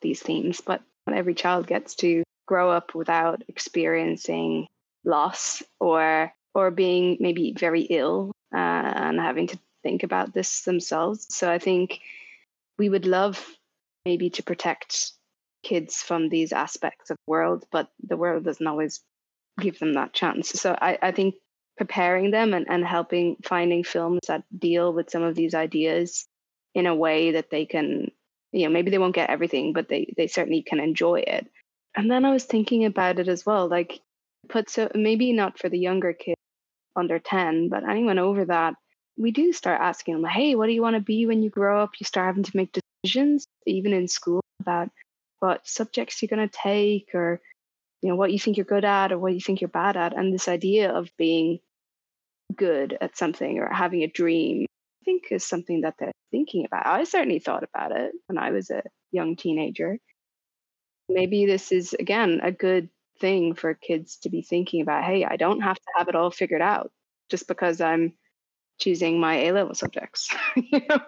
these 0.02 0.22
themes, 0.22 0.62
but 0.62 0.82
not 1.08 1.18
every 1.18 1.34
child 1.34 1.68
gets 1.68 1.96
to 1.96 2.24
grow 2.46 2.72
up 2.72 2.94
without 2.96 3.44
experiencing 3.48 4.68
loss 5.04 5.64
or 5.80 6.34
or 6.54 6.72
being 6.72 7.18
maybe 7.20 7.54
very 7.58 7.82
ill 7.84 8.32
uh, 8.54 8.58
and 8.58 9.20
having 9.20 9.48
to 9.48 9.60
think 9.84 10.04
about 10.04 10.34
this 10.34 10.62
themselves. 10.62 11.28
So 11.30 11.50
I 11.50 11.60
think 11.60 12.02
we 12.82 12.90
would 12.90 13.06
love 13.06 13.38
maybe 14.06 14.32
to 14.32 14.42
protect 14.42 15.12
kids 15.64 15.98
from 15.98 16.30
these 16.30 16.52
aspects 16.52 17.12
of 17.12 17.18
the 17.18 17.32
world, 17.32 17.64
but 17.72 17.90
the 18.02 18.18
world 18.18 18.44
doesn't 18.44 18.66
always 18.66 19.02
give 19.60 19.78
them 19.78 19.94
that 19.94 20.14
chance. 20.14 20.50
So 20.50 20.76
I, 20.82 20.98
I 21.00 21.12
think 21.12 21.36
preparing 21.78 22.32
them 22.32 22.56
and, 22.56 22.66
and 22.68 22.84
helping 22.84 23.36
finding 23.44 23.84
films 23.84 24.22
that 24.28 24.44
deal 24.58 24.94
with 24.94 25.12
some 25.12 25.22
of 25.22 25.36
these 25.36 25.54
ideas 25.54 26.26
in 26.74 26.88
a 26.88 26.96
way 26.96 27.34
that 27.34 27.52
they 27.52 27.68
can 27.68 28.10
you 28.52 28.66
know 28.66 28.74
maybe 28.74 28.90
they 28.90 28.98
won't 28.98 29.16
get 29.16 29.30
everything 29.30 29.74
but 29.74 29.88
they 29.88 30.14
they 30.18 30.28
certainly 30.28 30.62
can 30.62 30.80
enjoy 30.80 31.20
it 31.20 31.48
and 31.96 32.10
then 32.12 32.26
i 32.26 32.32
was 32.32 32.44
thinking 32.44 32.86
about 32.86 33.20
it 33.20 33.28
as 33.28 33.46
well 33.46 33.68
like 33.68 34.02
put 34.50 34.70
so 34.70 34.90
maybe 34.94 35.32
not 35.32 35.58
for 35.58 35.70
the 35.70 35.80
younger 35.80 36.14
kids 36.14 36.42
under 36.96 37.20
10 37.20 37.70
but 37.70 37.88
anyone 37.88 38.20
over 38.20 38.46
that 38.46 38.76
we 39.18 39.32
do 39.32 39.52
start 39.54 39.80
asking 39.82 40.14
them 40.14 40.26
hey 40.26 40.56
what 40.56 40.68
do 40.68 40.74
you 40.74 40.82
want 40.82 40.96
to 40.96 41.02
be 41.02 41.26
when 41.26 41.44
you 41.44 41.50
grow 41.50 41.82
up 41.82 41.92
you 42.00 42.06
start 42.06 42.28
having 42.28 42.44
to 42.44 42.56
make 42.56 42.78
decisions 43.04 43.46
even 43.66 43.94
in 43.94 44.08
school 44.08 44.42
about 44.60 44.90
what 45.40 45.68
subjects 45.68 46.22
you're 46.22 46.30
going 46.36 46.48
to 46.48 46.58
take 46.64 47.14
or 47.14 47.42
you 48.02 48.10
know 48.10 48.16
what 48.16 48.32
you 48.32 48.40
think 48.40 48.58
you're 48.58 48.66
good 48.66 48.86
at 48.86 49.12
or 49.12 49.18
what 49.18 49.34
you 49.34 49.42
think 49.42 49.62
you're 49.62 49.68
bad 49.68 49.98
at 49.98 50.16
and 50.16 50.34
this 50.34 50.48
idea 50.48 50.92
of 50.92 51.10
being 51.18 51.60
good 52.56 52.98
at 53.00 53.18
something 53.18 53.60
or 53.60 53.72
having 53.72 54.04
a 54.04 54.08
dream 54.08 54.66
I 55.02 55.06
think 55.06 55.24
is 55.32 55.44
something 55.44 55.82
that 55.82 55.96
they're 55.98 56.12
thinking 56.32 56.66
about. 56.66 56.86
I 56.86 57.04
certainly 57.06 57.40
thought 57.40 57.64
about 57.64 57.92
it 57.92 58.14
when 58.28 58.38
I 58.38 58.52
was 58.52 58.70
a 58.70 58.84
young 59.12 59.36
teenager. 59.36 59.98
Maybe 61.10 61.46
this 61.46 61.72
is, 61.72 61.94
again, 61.94 62.40
a 62.44 62.52
good 62.52 62.90
thing 63.20 63.56
for 63.56 63.74
kids 63.74 64.18
to 64.18 64.30
be 64.30 64.42
thinking 64.42 64.82
about 64.82 65.04
hey, 65.04 65.26
I 65.26 65.38
don't 65.38 65.62
have 65.62 65.78
to 65.78 65.92
have 65.98 66.08
it 66.08 66.16
all 66.16 66.32
figured 66.32 66.62
out 66.62 66.92
just 67.30 67.48
because 67.48 67.82
I'm 67.82 68.14
choosing 68.82 69.20
my 69.20 69.36
A 69.36 69.52
level 69.54 69.74
subjects. 69.74 70.30
you 70.56 70.82
know, 70.90 71.00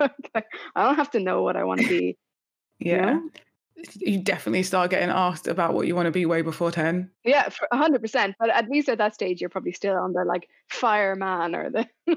I 0.76 0.84
don't 0.84 0.96
have 0.96 1.12
to 1.12 1.20
know 1.20 1.42
what 1.42 1.58
I 1.58 1.66
want 1.66 1.82
to 1.82 1.90
be. 1.90 2.18
yeah. 2.80 2.96
You 2.96 3.02
know? 3.02 3.30
you 4.00 4.20
definitely 4.20 4.64
start 4.64 4.92
getting 4.92 5.10
asked 5.10 5.48
about 5.48 5.74
what 5.74 5.88
you 5.88 5.96
want 5.96 6.06
to 6.06 6.12
be 6.12 6.26
way 6.26 6.42
before 6.42 6.72
10 6.72 7.10
yeah 7.26 7.50
for 7.50 7.68
100% 7.74 8.34
but 8.40 8.50
at 8.50 8.70
least 8.70 8.88
at 8.88 9.00
that 9.00 9.14
stage 9.14 9.42
you're 9.42 9.50
probably 9.50 9.74
still 9.74 9.98
on 9.98 10.14
the 10.14 10.24
like 10.24 10.48
fireman 10.70 11.56
or 11.56 11.70
the 11.70 11.88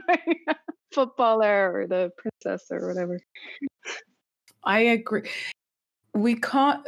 footballer 0.93 1.73
or 1.73 1.87
the 1.87 2.13
princess 2.19 2.67
or 2.71 2.87
whatever 2.87 3.19
i 4.65 4.81
agree 4.81 5.29
we 6.15 6.35
can't 6.37 6.87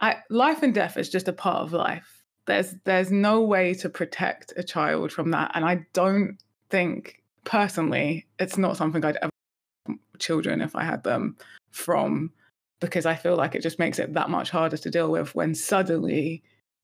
I, 0.00 0.16
life 0.30 0.62
and 0.62 0.74
death 0.74 0.96
is 0.96 1.10
just 1.10 1.28
a 1.28 1.32
part 1.32 1.62
of 1.62 1.72
life 1.72 2.24
there's 2.46 2.74
there's 2.84 3.12
no 3.12 3.42
way 3.42 3.74
to 3.74 3.88
protect 3.88 4.52
a 4.56 4.64
child 4.64 5.12
from 5.12 5.30
that 5.32 5.52
and 5.54 5.64
i 5.64 5.86
don't 5.92 6.38
think 6.70 7.17
personally 7.44 8.26
it's 8.38 8.58
not 8.58 8.76
something 8.76 9.04
i'd 9.04 9.18
ever 9.22 9.98
children 10.18 10.60
if 10.60 10.74
i 10.76 10.82
had 10.82 11.02
them 11.04 11.36
from 11.70 12.32
because 12.80 13.06
I 13.06 13.14
feel 13.14 13.36
like 13.36 13.54
it 13.54 13.62
just 13.62 13.78
makes 13.78 13.98
it 13.98 14.14
that 14.14 14.30
much 14.30 14.50
harder 14.50 14.76
to 14.76 14.90
deal 14.90 15.10
with 15.10 15.34
when 15.34 15.54
suddenly 15.54 16.42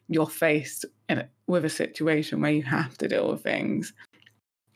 you're 0.09 0.27
faced 0.27 0.85
a, 1.09 1.25
with 1.47 1.65
a 1.65 1.71
situation 1.71 2.41
where 2.41 2.53
you 2.53 2.63
have 2.63 2.99
to 2.99 3.09
deal 3.09 3.31
with 3.31 3.43
things 3.43 3.93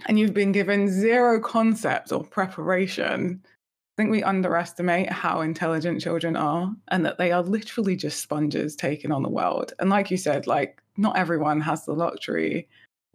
and 0.07 0.19
you've 0.19 0.35
been 0.35 0.53
given 0.53 0.89
zero 0.89 1.41
concept 1.41 2.13
or 2.13 2.23
preparation. 2.23 3.43
I 3.45 4.03
think 4.03 4.11
we 4.11 4.23
underestimate 4.23 5.11
how 5.11 5.41
intelligent 5.41 6.01
children 6.01 6.37
are 6.37 6.73
and 6.89 7.05
that 7.05 7.19
they 7.19 7.33
are 7.33 7.43
literally 7.43 7.97
just 7.97 8.21
sponges 8.21 8.77
taking 8.77 9.11
on 9.11 9.25
the 9.25 9.29
world. 9.29 9.73
And 9.81 9.91
like 9.91 10.11
you 10.11 10.17
said, 10.17 10.47
like 10.47 10.81
not 10.97 11.19
everyone 11.19 11.61
has 11.63 11.85
the 11.85 11.95
luxury 11.95 12.69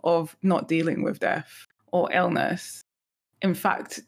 of 0.03 0.35
not 0.43 0.67
dealing 0.67 1.03
with 1.03 1.19
death 1.19 1.67
or 1.93 2.11
illness. 2.11 2.81
In 3.41 3.53
fact, 3.53 4.01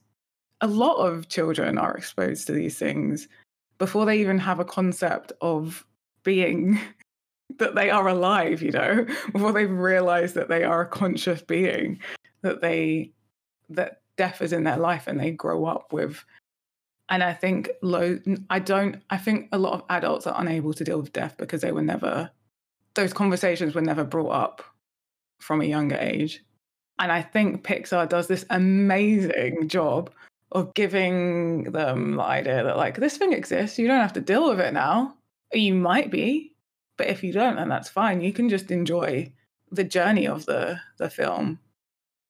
a 0.60 0.68
lot 0.68 0.96
of 0.96 1.30
children 1.30 1.78
are 1.78 1.96
exposed 1.96 2.48
to 2.48 2.52
these 2.52 2.78
things 2.78 3.30
before 3.78 4.06
they 4.06 4.20
even 4.20 4.40
have 4.40 4.60
a 4.60 4.66
concept 4.66 5.32
of 5.40 5.86
being 6.24 6.80
that 7.60 7.76
they 7.76 7.90
are 7.90 8.08
alive, 8.08 8.62
you 8.62 8.72
know, 8.72 9.06
before 9.32 9.54
they 9.54 9.66
realize 9.66 10.34
that 10.34 10.50
they 10.50 10.64
are 10.64 10.82
a 10.82 10.88
conscious 10.88 11.42
being, 11.42 12.00
that 12.42 12.62
they 12.62 13.12
that 13.70 14.02
death 14.18 14.42
is 14.42 14.54
in 14.54 14.64
their 14.64 14.78
life 14.78 15.08
and 15.08 15.20
they 15.20 15.32
grow 15.32 15.66
up 15.66 15.94
with. 15.94 16.26
And 17.10 17.24
I 17.24 17.34
think 17.34 17.70
low 17.84 18.20
I 18.50 18.60
don't 18.60 19.04
I 19.12 19.18
think 19.18 19.50
a 19.52 19.60
lot 19.60 19.74
of 19.74 19.84
adults 19.90 20.26
are 20.26 20.42
unable 20.42 20.74
to 20.74 20.84
deal 20.84 21.00
with 21.00 21.14
death 21.14 21.36
because 21.38 21.62
they 21.62 21.72
were 21.72 21.84
never 21.84 22.32
those 22.96 23.14
conversations 23.14 23.76
were 23.76 23.82
never 23.82 24.04
brought 24.04 24.32
up 24.32 24.64
from 25.40 25.62
a 25.62 25.66
younger 25.66 25.98
age. 25.98 26.44
And 27.00 27.12
I 27.12 27.22
think 27.22 27.64
Pixar 27.64 28.08
does 28.08 28.28
this 28.28 28.46
amazing 28.50 29.68
job 29.68 30.12
of 30.52 30.74
giving 30.74 31.64
them 31.72 32.16
the 32.16 32.24
idea 32.24 32.64
that 32.64 32.78
like 32.78 32.98
this 32.98 33.18
thing 33.18 33.34
exists, 33.34 33.78
you 33.78 33.88
don't 33.88 34.02
have 34.02 34.14
to 34.14 34.22
deal 34.22 34.50
with 34.50 34.60
it 34.60 34.74
now. 34.74 35.16
You 35.54 35.74
might 35.74 36.10
be, 36.12 36.54
but 36.98 37.08
if 37.08 37.24
you 37.24 37.34
don't, 37.34 37.58
then 37.58 37.70
that's 37.70 37.90
fine. 37.90 38.22
You 38.22 38.32
can 38.32 38.50
just 38.50 38.72
enjoy 38.72 39.32
the 39.72 39.84
journey 39.84 40.28
of 40.28 40.46
the 40.46 40.80
the 40.98 41.10
film. 41.10 41.60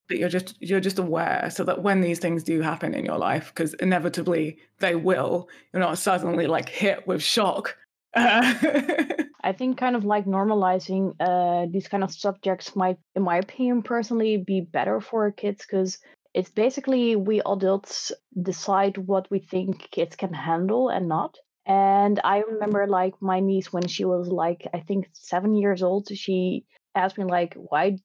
But 0.07 0.17
you're 0.17 0.29
just 0.29 0.55
you're 0.59 0.79
just 0.79 0.99
aware 0.99 1.49
so 1.51 1.63
that 1.63 1.81
when 1.81 2.01
these 2.01 2.19
things 2.19 2.43
do 2.43 2.61
happen 2.61 2.93
in 2.93 3.05
your 3.05 3.17
life, 3.17 3.51
because 3.53 3.73
inevitably 3.75 4.57
they 4.79 4.95
will, 4.95 5.49
you're 5.71 5.79
not 5.81 5.97
suddenly 5.97 6.47
like 6.47 6.69
hit 6.69 7.05
with 7.07 7.21
shock. 7.21 7.77
I 9.45 9.53
think 9.57 9.77
kind 9.77 9.95
of 9.95 10.05
like 10.05 10.25
normalizing 10.25 11.15
uh, 11.19 11.67
these 11.69 11.87
kind 11.87 12.03
of 12.03 12.11
subjects 12.11 12.75
might, 12.75 12.97
in 13.15 13.23
my 13.23 13.37
opinion, 13.37 13.83
personally, 13.83 14.37
be 14.37 14.61
better 14.61 15.01
for 15.01 15.31
kids 15.31 15.65
because 15.65 15.99
it's 16.33 16.49
basically 16.49 17.15
we 17.15 17.41
adults 17.45 18.11
decide 18.41 18.97
what 18.97 19.29
we 19.29 19.39
think 19.39 19.89
kids 19.91 20.15
can 20.15 20.33
handle 20.33 20.89
and 20.89 21.07
not. 21.07 21.37
And 21.65 22.19
I 22.23 22.39
remember 22.39 22.87
like 22.87 23.13
my 23.21 23.39
niece 23.39 23.73
when 23.73 23.87
she 23.87 24.05
was 24.05 24.27
like 24.27 24.67
I 24.73 24.79
think 24.79 25.07
seven 25.13 25.55
years 25.55 25.83
old, 25.83 26.07
she 26.13 26.65
asked 26.95 27.17
me 27.17 27.25
like, 27.25 27.53
why 27.55 27.97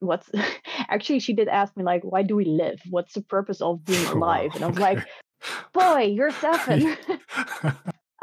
what's 0.00 0.30
actually 0.88 1.20
she 1.20 1.32
did 1.32 1.48
ask 1.48 1.76
me 1.76 1.84
like 1.84 2.02
why 2.02 2.22
do 2.22 2.36
we 2.36 2.44
live? 2.44 2.80
What's 2.90 3.14
the 3.14 3.22
purpose 3.22 3.60
of 3.60 3.84
being 3.84 4.06
alive? 4.16 4.50
And 4.54 4.64
i 4.64 4.68
was 4.68 4.78
like 4.78 5.06
boy 5.72 6.02
you're 6.02 6.30
seven 6.30 6.96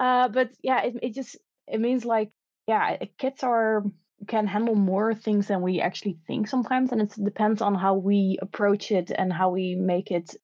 uh, 0.02 0.28
but 0.28 0.50
yeah 0.64 0.82
it, 0.82 0.96
it 1.02 1.14
just 1.14 1.38
it 1.68 1.80
means 1.80 2.04
like 2.04 2.32
yeah 2.68 2.98
kids 3.18 3.44
are 3.44 3.84
can 4.28 4.46
handle 4.48 4.76
more 4.76 5.14
things 5.14 5.48
than 5.48 5.62
we 5.62 5.80
actually 5.80 6.18
think 6.28 6.48
sometimes 6.48 6.92
and 6.92 7.02
it 7.02 7.14
depends 7.24 7.62
on 7.62 7.74
how 7.76 7.96
we 7.96 8.38
approach 8.42 8.92
it 8.92 9.12
and 9.16 9.32
how 9.32 9.50
we 9.50 9.76
make 9.76 10.12
it 10.12 10.36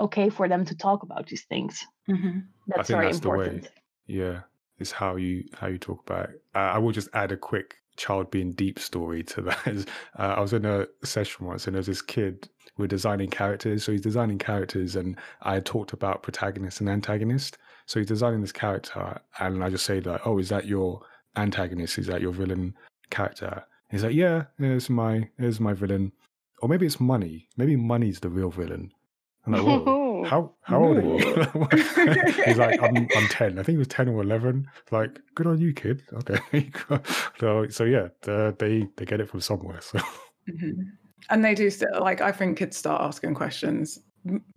okay 0.00 0.28
for 0.30 0.48
them 0.48 0.64
to 0.64 0.76
talk 0.76 1.02
about 1.02 1.26
these 1.26 1.44
things 1.44 1.84
mm-hmm. 2.08 2.40
that's 2.68 2.90
very 2.90 3.06
that's 3.06 3.18
important 3.18 3.68
yeah 4.06 4.40
it's 4.78 4.90
how 4.90 5.16
you 5.16 5.44
how 5.54 5.66
you 5.66 5.78
talk 5.78 6.00
about 6.06 6.30
it 6.30 6.42
uh, 6.54 6.70
i 6.74 6.78
will 6.78 6.92
just 6.92 7.08
add 7.14 7.30
a 7.30 7.36
quick 7.36 7.76
child 7.96 8.30
being 8.30 8.52
deep 8.52 8.78
story 8.78 9.22
to 9.22 9.42
that. 9.42 9.86
uh, 10.18 10.22
I 10.22 10.40
was 10.40 10.52
in 10.52 10.64
a 10.64 10.86
session 11.04 11.46
once 11.46 11.66
and 11.66 11.74
there 11.74 11.80
was 11.80 11.86
this 11.86 12.02
kid 12.02 12.48
we 12.78 12.84
are 12.84 12.88
designing 12.88 13.28
characters. 13.28 13.84
So 13.84 13.92
he's 13.92 14.00
designing 14.00 14.38
characters 14.38 14.96
and 14.96 15.18
I 15.42 15.54
had 15.54 15.66
talked 15.66 15.92
about 15.92 16.22
protagonist 16.22 16.80
and 16.80 16.88
antagonist. 16.88 17.58
So 17.86 18.00
he's 18.00 18.08
designing 18.08 18.40
this 18.40 18.52
character 18.52 19.20
and 19.38 19.62
I 19.62 19.70
just 19.70 19.84
say 19.84 20.00
like, 20.00 20.26
oh, 20.26 20.38
is 20.38 20.48
that 20.48 20.66
your 20.66 21.02
antagonist? 21.36 21.98
Is 21.98 22.06
that 22.06 22.20
your 22.20 22.32
villain 22.32 22.74
character? 23.10 23.64
He's 23.90 24.04
like, 24.04 24.14
yeah, 24.14 24.44
here's 24.58 24.88
my 24.88 25.28
here's 25.38 25.60
my 25.60 25.74
villain. 25.74 26.12
Or 26.60 26.68
maybe 26.68 26.86
it's 26.86 27.00
money. 27.00 27.48
Maybe 27.56 27.76
money's 27.76 28.20
the 28.20 28.30
real 28.30 28.50
villain. 28.50 28.90
And 29.44 29.56
I'm 29.56 29.64
like, 29.66 29.86
whoa, 29.86 30.24
how 30.28 30.52
how 30.62 30.82
old 30.82 30.96
are 30.98 31.02
you? 31.02 31.18
He's 32.44 32.58
like, 32.58 32.80
I'm 32.82 32.96
I'm 32.96 33.28
ten. 33.28 33.58
I 33.58 33.62
think 33.62 33.74
he 33.74 33.78
was 33.78 33.88
ten 33.88 34.08
or 34.08 34.22
eleven. 34.22 34.66
Like, 34.90 35.20
good 35.34 35.46
on 35.46 35.60
you, 35.60 35.74
kid. 35.74 36.02
Okay. 36.12 36.70
so 37.38 37.66
so 37.68 37.84
yeah, 37.84 38.08
they 38.22 38.88
they 38.96 39.04
get 39.04 39.20
it 39.20 39.28
from 39.28 39.40
somewhere. 39.40 39.80
So. 39.80 39.98
Mm-hmm. 39.98 40.82
And 41.30 41.44
they 41.44 41.54
do 41.54 41.70
still 41.70 42.00
like 42.00 42.20
I 42.20 42.32
think 42.32 42.58
kids 42.58 42.76
start 42.76 43.02
asking 43.02 43.34
questions 43.34 43.98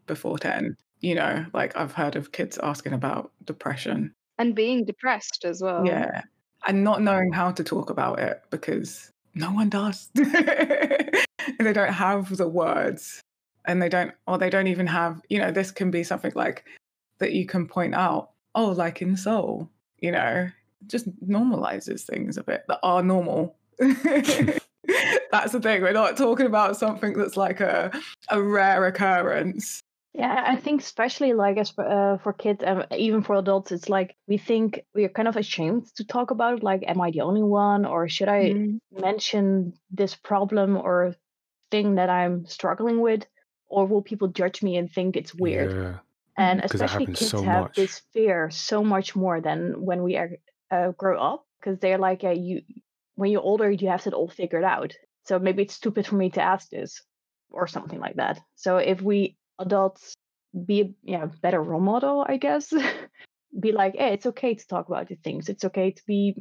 before 0.07 0.39
ten. 0.39 0.75
You 1.05 1.13
know, 1.13 1.45
like 1.53 1.77
I've 1.77 1.91
heard 1.91 2.15
of 2.15 2.31
kids 2.31 2.57
asking 2.63 2.93
about 2.93 3.31
depression 3.43 4.15
and 4.39 4.55
being 4.55 4.85
depressed 4.85 5.45
as 5.45 5.61
well. 5.61 5.85
Yeah, 5.85 6.23
and 6.67 6.83
not 6.83 7.03
knowing 7.03 7.31
how 7.31 7.51
to 7.51 7.63
talk 7.63 7.91
about 7.91 8.19
it 8.19 8.41
because 8.49 9.11
no 9.35 9.51
one 9.51 9.69
does. 9.69 10.09
they 10.15 11.73
don't 11.73 11.93
have 11.93 12.35
the 12.35 12.47
words 12.47 13.21
and 13.65 13.81
they 13.83 13.87
don't 13.87 14.13
or 14.25 14.39
they 14.39 14.49
don't 14.49 14.65
even 14.65 14.87
have 14.87 15.21
you 15.29 15.37
know 15.37 15.51
this 15.51 15.69
can 15.69 15.91
be 15.91 16.03
something 16.03 16.31
like 16.33 16.65
that 17.19 17.33
you 17.33 17.45
can 17.45 17.67
point 17.67 17.93
out 17.93 18.31
oh 18.55 18.69
like 18.69 19.01
in 19.01 19.15
soul 19.15 19.69
you 19.99 20.11
know 20.11 20.49
just 20.87 21.07
normalizes 21.27 22.01
things 22.01 22.37
a 22.37 22.43
bit 22.43 22.63
that 22.67 22.79
are 22.83 23.03
normal 23.03 23.55
that's 23.79 25.51
the 25.51 25.59
thing 25.61 25.81
we're 25.81 25.91
not 25.91 26.17
talking 26.17 26.45
about 26.45 26.77
something 26.77 27.13
that's 27.13 27.37
like 27.37 27.59
a 27.59 27.91
a 28.29 28.41
rare 28.41 28.85
occurrence 28.85 29.81
yeah 30.17 30.43
i 30.47 30.55
think 30.55 30.81
especially 30.81 31.33
like 31.33 31.57
as 31.57 31.69
for, 31.69 31.85
uh, 31.87 32.17
for 32.17 32.33
kids 32.33 32.63
and 32.63 32.85
even 32.91 33.21
for 33.21 33.35
adults 33.35 33.71
it's 33.71 33.89
like 33.89 34.15
we 34.27 34.37
think 34.37 34.79
we 34.93 35.03
are 35.03 35.09
kind 35.09 35.27
of 35.27 35.35
ashamed 35.35 35.85
to 35.95 36.05
talk 36.05 36.31
about 36.31 36.63
like 36.63 36.83
am 36.87 37.01
i 37.01 37.11
the 37.11 37.21
only 37.21 37.43
one 37.43 37.85
or 37.85 38.07
should 38.07 38.29
i 38.29 38.45
mm. 38.45 38.79
mention 38.91 39.73
this 39.91 40.15
problem 40.15 40.77
or 40.77 41.15
thing 41.71 41.95
that 41.95 42.09
i'm 42.09 42.45
struggling 42.45 43.01
with 43.01 43.25
or 43.67 43.85
will 43.85 44.01
people 44.01 44.27
judge 44.27 44.63
me 44.63 44.77
and 44.77 44.91
think 44.91 45.15
it's 45.15 45.33
weird? 45.33 45.71
Yeah. 45.71 45.99
And 46.37 46.61
especially 46.63 47.07
kids 47.07 47.29
so 47.29 47.41
have 47.43 47.63
much. 47.63 47.75
this 47.75 48.01
fear 48.13 48.49
so 48.51 48.83
much 48.83 49.15
more 49.15 49.39
than 49.41 49.85
when 49.85 50.03
we 50.03 50.17
are, 50.17 50.31
uh, 50.69 50.91
grow 50.91 51.19
up 51.19 51.45
because 51.59 51.79
they're 51.79 51.97
like, 51.97 52.23
uh, 52.23 52.31
you 52.31 52.61
when 53.15 53.31
you're 53.31 53.41
older, 53.41 53.71
you 53.71 53.87
have 53.87 54.05
it 54.07 54.13
all 54.13 54.27
figured 54.27 54.65
out. 54.65 54.93
So 55.23 55.39
maybe 55.39 55.63
it's 55.63 55.73
stupid 55.73 56.05
for 56.05 56.15
me 56.15 56.29
to 56.31 56.41
ask 56.41 56.69
this 56.69 57.01
or 57.49 57.67
something 57.67 57.99
like 57.99 58.17
that. 58.17 58.39
So 58.55 58.77
if 58.77 59.01
we 59.01 59.37
adults 59.59 60.13
be 60.65 60.81
a 60.81 60.89
yeah, 61.03 61.25
better 61.41 61.61
role 61.61 61.81
model, 61.81 62.25
I 62.27 62.37
guess, 62.37 62.73
be 63.59 63.71
like, 63.71 63.95
hey, 63.95 64.13
it's 64.13 64.25
okay 64.25 64.55
to 64.55 64.67
talk 64.67 64.87
about 64.87 65.09
the 65.09 65.15
things. 65.15 65.49
It's 65.49 65.65
okay 65.65 65.91
to 65.91 66.01
be 66.07 66.35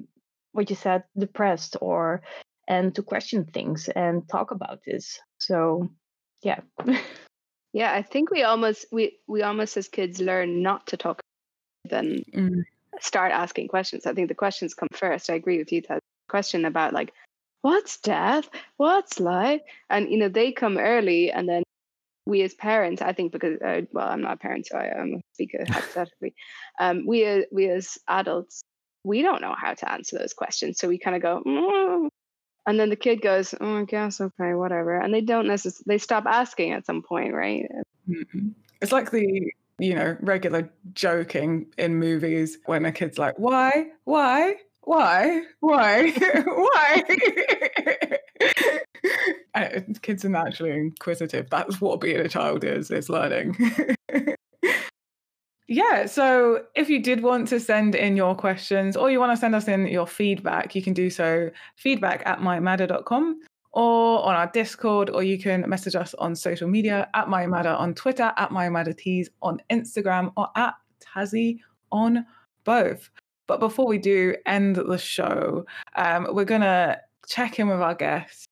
what 0.52 0.70
you 0.70 0.76
said, 0.76 1.04
depressed 1.18 1.76
or 1.80 2.22
and 2.68 2.94
to 2.94 3.02
question 3.02 3.44
things 3.44 3.88
and 3.88 4.28
talk 4.28 4.50
about 4.50 4.80
this. 4.86 5.18
So 5.38 5.90
yeah 6.44 6.60
yeah 7.72 7.92
i 7.92 8.02
think 8.02 8.30
we 8.30 8.42
almost 8.42 8.86
we 8.92 9.18
we 9.26 9.42
almost 9.42 9.76
as 9.76 9.88
kids 9.88 10.20
learn 10.20 10.62
not 10.62 10.86
to 10.86 10.96
talk 10.96 11.20
then 11.86 12.22
mm. 12.32 12.62
start 13.00 13.32
asking 13.32 13.66
questions 13.66 14.06
i 14.06 14.12
think 14.12 14.28
the 14.28 14.34
questions 14.34 14.74
come 14.74 14.88
first 14.92 15.30
i 15.30 15.34
agree 15.34 15.58
with 15.58 15.72
you 15.72 15.82
that 15.88 16.00
question 16.28 16.64
about 16.64 16.92
like 16.92 17.12
what's 17.62 17.98
death 17.98 18.48
what's 18.76 19.18
life 19.18 19.62
and 19.90 20.10
you 20.10 20.18
know 20.18 20.28
they 20.28 20.52
come 20.52 20.78
early 20.78 21.32
and 21.32 21.48
then 21.48 21.62
we 22.26 22.42
as 22.42 22.54
parents 22.54 23.02
i 23.02 23.12
think 23.12 23.32
because 23.32 23.60
uh, 23.60 23.82
well 23.92 24.08
i'm 24.08 24.22
not 24.22 24.34
a 24.34 24.36
parent 24.36 24.66
so 24.66 24.76
I, 24.76 25.00
am 25.00 25.14
a 25.14 25.20
speaker 25.34 25.64
hypothetically 25.68 26.34
um, 26.80 27.04
we, 27.06 27.26
uh, 27.26 27.42
we 27.52 27.68
as 27.68 27.98
adults 28.08 28.62
we 29.04 29.22
don't 29.22 29.42
know 29.42 29.54
how 29.56 29.74
to 29.74 29.92
answer 29.92 30.18
those 30.18 30.32
questions 30.32 30.78
so 30.78 30.88
we 30.88 30.98
kind 30.98 31.16
of 31.16 31.22
go 31.22 31.42
mm, 31.46 32.08
and 32.66 32.80
then 32.80 32.88
the 32.88 32.96
kid 32.96 33.20
goes 33.20 33.54
oh 33.60 33.78
i 33.80 33.84
guess 33.84 34.20
okay 34.20 34.54
whatever. 34.54 34.96
And 34.96 35.12
they 35.12 35.20
don't 35.20 35.46
necessarily 35.46 35.84
they 35.86 35.98
stop 35.98 36.24
asking 36.26 36.72
at 36.72 36.86
some 36.86 37.02
point 37.02 37.34
right? 37.34 37.66
Mm-hmm. 38.08 38.48
it's 38.80 38.92
like 38.92 39.10
the 39.10 39.52
you 39.78 39.94
know 39.94 40.16
regular 40.20 40.70
joking 40.92 41.66
in 41.76 41.96
movies 41.96 42.58
when 42.66 42.84
a 42.84 42.92
kid's 42.92 43.18
like 43.18 43.38
why? 43.38 43.88
Why? 44.04 44.56
Why? 44.82 45.42
Why? 45.60 46.10
Why 46.46 47.02
kids 50.02 50.24
are 50.24 50.28
naturally 50.28 50.72
inquisitive 50.72 51.48
that's 51.50 51.80
what 51.80 52.00
being 52.00 52.18
a 52.18 52.28
child 52.28 52.64
is 52.64 52.90
is 52.90 53.08
learning 53.08 53.56
yeah, 55.66 56.04
so 56.06 56.64
if 56.74 56.90
you 56.90 57.02
did 57.02 57.22
want 57.22 57.48
to 57.48 57.58
send 57.58 57.94
in 57.94 58.16
your 58.16 58.34
questions 58.34 58.96
or 58.96 59.10
you 59.10 59.18
want 59.18 59.32
to 59.32 59.36
send 59.36 59.54
us 59.54 59.66
in 59.66 59.86
your 59.86 60.06
feedback, 60.06 60.74
you 60.74 60.82
can 60.82 60.92
do 60.92 61.08
so 61.08 61.50
feedback 61.76 62.22
at 62.26 62.40
mymadder.com 62.40 63.40
or 63.72 64.24
on 64.24 64.34
our 64.34 64.46
Discord, 64.52 65.10
or 65.10 65.22
you 65.22 65.38
can 65.38 65.68
message 65.68 65.96
us 65.96 66.14
on 66.14 66.36
social 66.36 66.68
media 66.68 67.08
at 67.14 67.26
mymadder 67.26 67.76
on 67.78 67.92
Twitter, 67.94 68.32
at 68.36 68.50
mymaddertees 68.50 69.28
on 69.42 69.60
Instagram, 69.70 70.32
or 70.36 70.48
at 70.54 70.74
Tazzy 71.00 71.58
on 71.90 72.24
both. 72.64 73.10
But 73.48 73.58
before 73.58 73.86
we 73.86 73.98
do 73.98 74.36
end 74.46 74.76
the 74.76 74.98
show, 74.98 75.66
um, 75.96 76.28
we're 76.30 76.44
going 76.44 76.60
to 76.60 77.00
check 77.26 77.58
in 77.58 77.68
with 77.68 77.80
our 77.80 77.94
guests. 77.94 78.46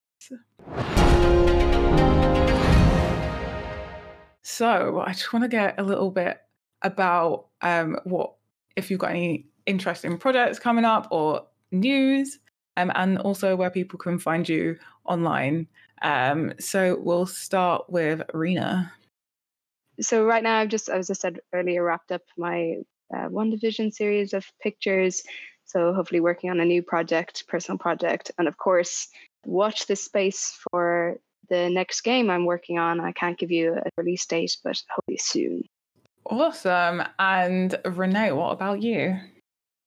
So 4.43 5.01
I 5.01 5.12
just 5.12 5.32
want 5.32 5.44
to 5.44 5.48
get 5.48 5.78
a 5.78 5.82
little 5.82 6.10
bit 6.10 6.40
about 6.82 7.47
um, 7.60 7.98
what 8.05 8.35
if 8.77 8.90
you've 8.90 9.01
got 9.01 9.10
any 9.10 9.47
interesting 9.66 10.19
projects 10.19 10.59
coming 10.59 10.85
up 10.85 11.06
or 11.10 11.47
news, 11.70 12.39
um, 12.77 12.90
and 12.94 13.19
also 13.19 13.55
where 13.56 13.70
people 13.70 13.98
can 13.98 14.19
find 14.19 14.48
you 14.48 14.77
online. 15.05 15.69
Um, 16.02 16.55
so 16.59 16.98
we'll 17.01 17.27
start 17.27 17.85
with 17.89 18.23
Rena. 18.35 18.93
So 20.01 20.24
right 20.24 20.43
now, 20.43 20.59
I've 20.59 20.69
just, 20.69 20.89
as 20.89 21.10
I 21.10 21.14
said 21.14 21.39
earlier, 21.52 21.85
wrapped 21.85 22.10
up 22.10 22.23
my 22.36 22.77
uh, 23.14 23.28
division 23.44 23.93
series 23.93 24.32
of 24.32 24.44
pictures. 24.60 25.23
So 25.64 25.93
hopefully 25.93 26.20
working 26.20 26.51
on 26.51 26.60
a 26.60 26.64
new 26.64 26.82
project, 26.82 27.44
personal 27.47 27.78
project, 27.78 28.32
and 28.39 28.48
of 28.48 28.56
course, 28.56 29.09
watch 29.47 29.86
this 29.86 30.05
space 30.05 30.59
for 30.70 31.19
the 31.48 31.69
next 31.70 32.01
game 32.02 32.31
I'm 32.31 32.47
working 32.47 32.78
on. 32.78 33.01
I 33.01 33.12
can't 33.12 33.39
give 33.39 33.51
you 33.51 33.74
a 33.74 33.90
release 33.97 34.27
date, 34.27 34.56
but 34.62 34.81
hopefully 34.89 35.19
soon. 35.19 35.62
Awesome. 36.24 37.02
And 37.19 37.74
Renee, 37.85 38.32
what 38.32 38.52
about 38.52 38.82
you? 38.82 39.19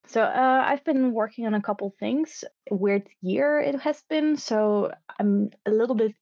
So 0.08 0.22
uh, 0.22 0.64
I've 0.66 0.84
been 0.84 1.14
working 1.14 1.48
on 1.48 1.56
a 1.56 1.62
couple 1.62 1.94
things. 2.00 2.44
Weird 2.70 3.08
year 3.22 3.60
it 3.60 3.80
has 3.80 4.04
been, 4.10 4.38
so 4.38 4.92
I'm 5.20 5.50
a 5.66 5.72
little 5.72 5.96
bit 5.96 6.16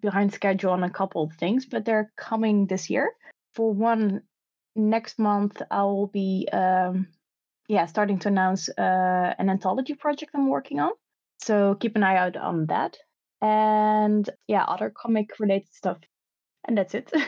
behind 0.00 0.32
schedule 0.32 0.72
on 0.72 0.84
a 0.84 0.90
couple 0.90 1.30
things, 1.38 1.66
but 1.66 1.84
they're 1.84 2.12
coming 2.16 2.66
this 2.66 2.88
year. 2.88 3.12
For 3.54 3.72
one, 3.72 4.22
next 4.74 5.18
month 5.18 5.60
I 5.70 5.82
will 5.82 6.06
be, 6.06 6.48
um, 6.52 7.08
yeah, 7.68 7.86
starting 7.86 8.18
to 8.20 8.28
announce 8.28 8.68
uh, 8.68 9.34
an 9.38 9.50
anthology 9.50 9.94
project 9.94 10.32
I'm 10.34 10.48
working 10.48 10.80
on. 10.80 10.92
So 11.42 11.74
keep 11.74 11.96
an 11.96 12.02
eye 12.02 12.16
out 12.16 12.36
on 12.36 12.66
that, 12.66 12.96
and 13.46 14.28
yeah, 14.48 14.64
other 14.64 14.90
comic 14.90 15.38
related 15.38 15.72
stuff, 15.72 15.98
and 16.64 16.76
that's 16.78 16.94
it. 16.94 17.12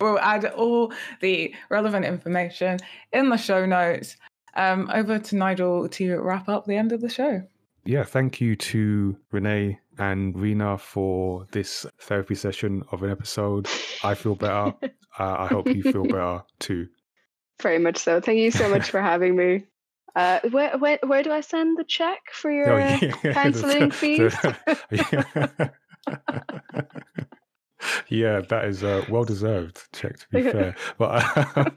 We'll 0.00 0.18
add 0.18 0.44
all 0.44 0.92
the 1.20 1.54
relevant 1.70 2.04
information 2.04 2.78
in 3.12 3.28
the 3.28 3.36
show 3.36 3.64
notes. 3.64 4.16
Um, 4.56 4.90
over 4.92 5.20
to 5.20 5.36
Nigel 5.36 5.88
to 5.88 6.20
wrap 6.20 6.48
up 6.48 6.66
the 6.66 6.74
end 6.74 6.90
of 6.90 7.00
the 7.00 7.08
show. 7.08 7.42
Yeah, 7.84 8.02
thank 8.02 8.40
you 8.40 8.56
to 8.56 9.16
Renee 9.30 9.78
and 9.98 10.36
Rena 10.36 10.78
for 10.78 11.46
this 11.52 11.86
therapy 12.00 12.34
session 12.34 12.82
of 12.90 13.04
an 13.04 13.10
episode. 13.10 13.68
I 14.02 14.14
feel 14.14 14.34
better. 14.34 14.74
uh, 14.82 14.88
I 15.18 15.46
hope 15.46 15.68
you 15.68 15.84
feel 15.84 16.04
better 16.04 16.42
too. 16.58 16.88
Very 17.62 17.78
much 17.78 17.98
so. 17.98 18.20
Thank 18.20 18.40
you 18.40 18.50
so 18.50 18.68
much 18.68 18.90
for 18.90 19.00
having 19.00 19.36
me. 19.36 19.64
Uh, 20.16 20.38
where, 20.50 20.78
where 20.78 20.98
where 21.04 21.22
do 21.24 21.32
I 21.32 21.40
send 21.40 21.76
the 21.76 21.84
check 21.84 22.20
for 22.32 22.50
your 22.50 22.72
oh, 22.72 22.78
yeah, 22.78 22.98
counselling 23.32 23.90
fees? 24.00 24.32
yeah, 28.08 28.40
that 28.40 28.64
is 28.66 28.82
a 28.84 29.04
well 29.08 29.24
deserved 29.24 29.80
check 29.92 30.16
to 30.18 30.26
be 30.30 30.42
fair. 30.42 30.76
But 30.98 31.74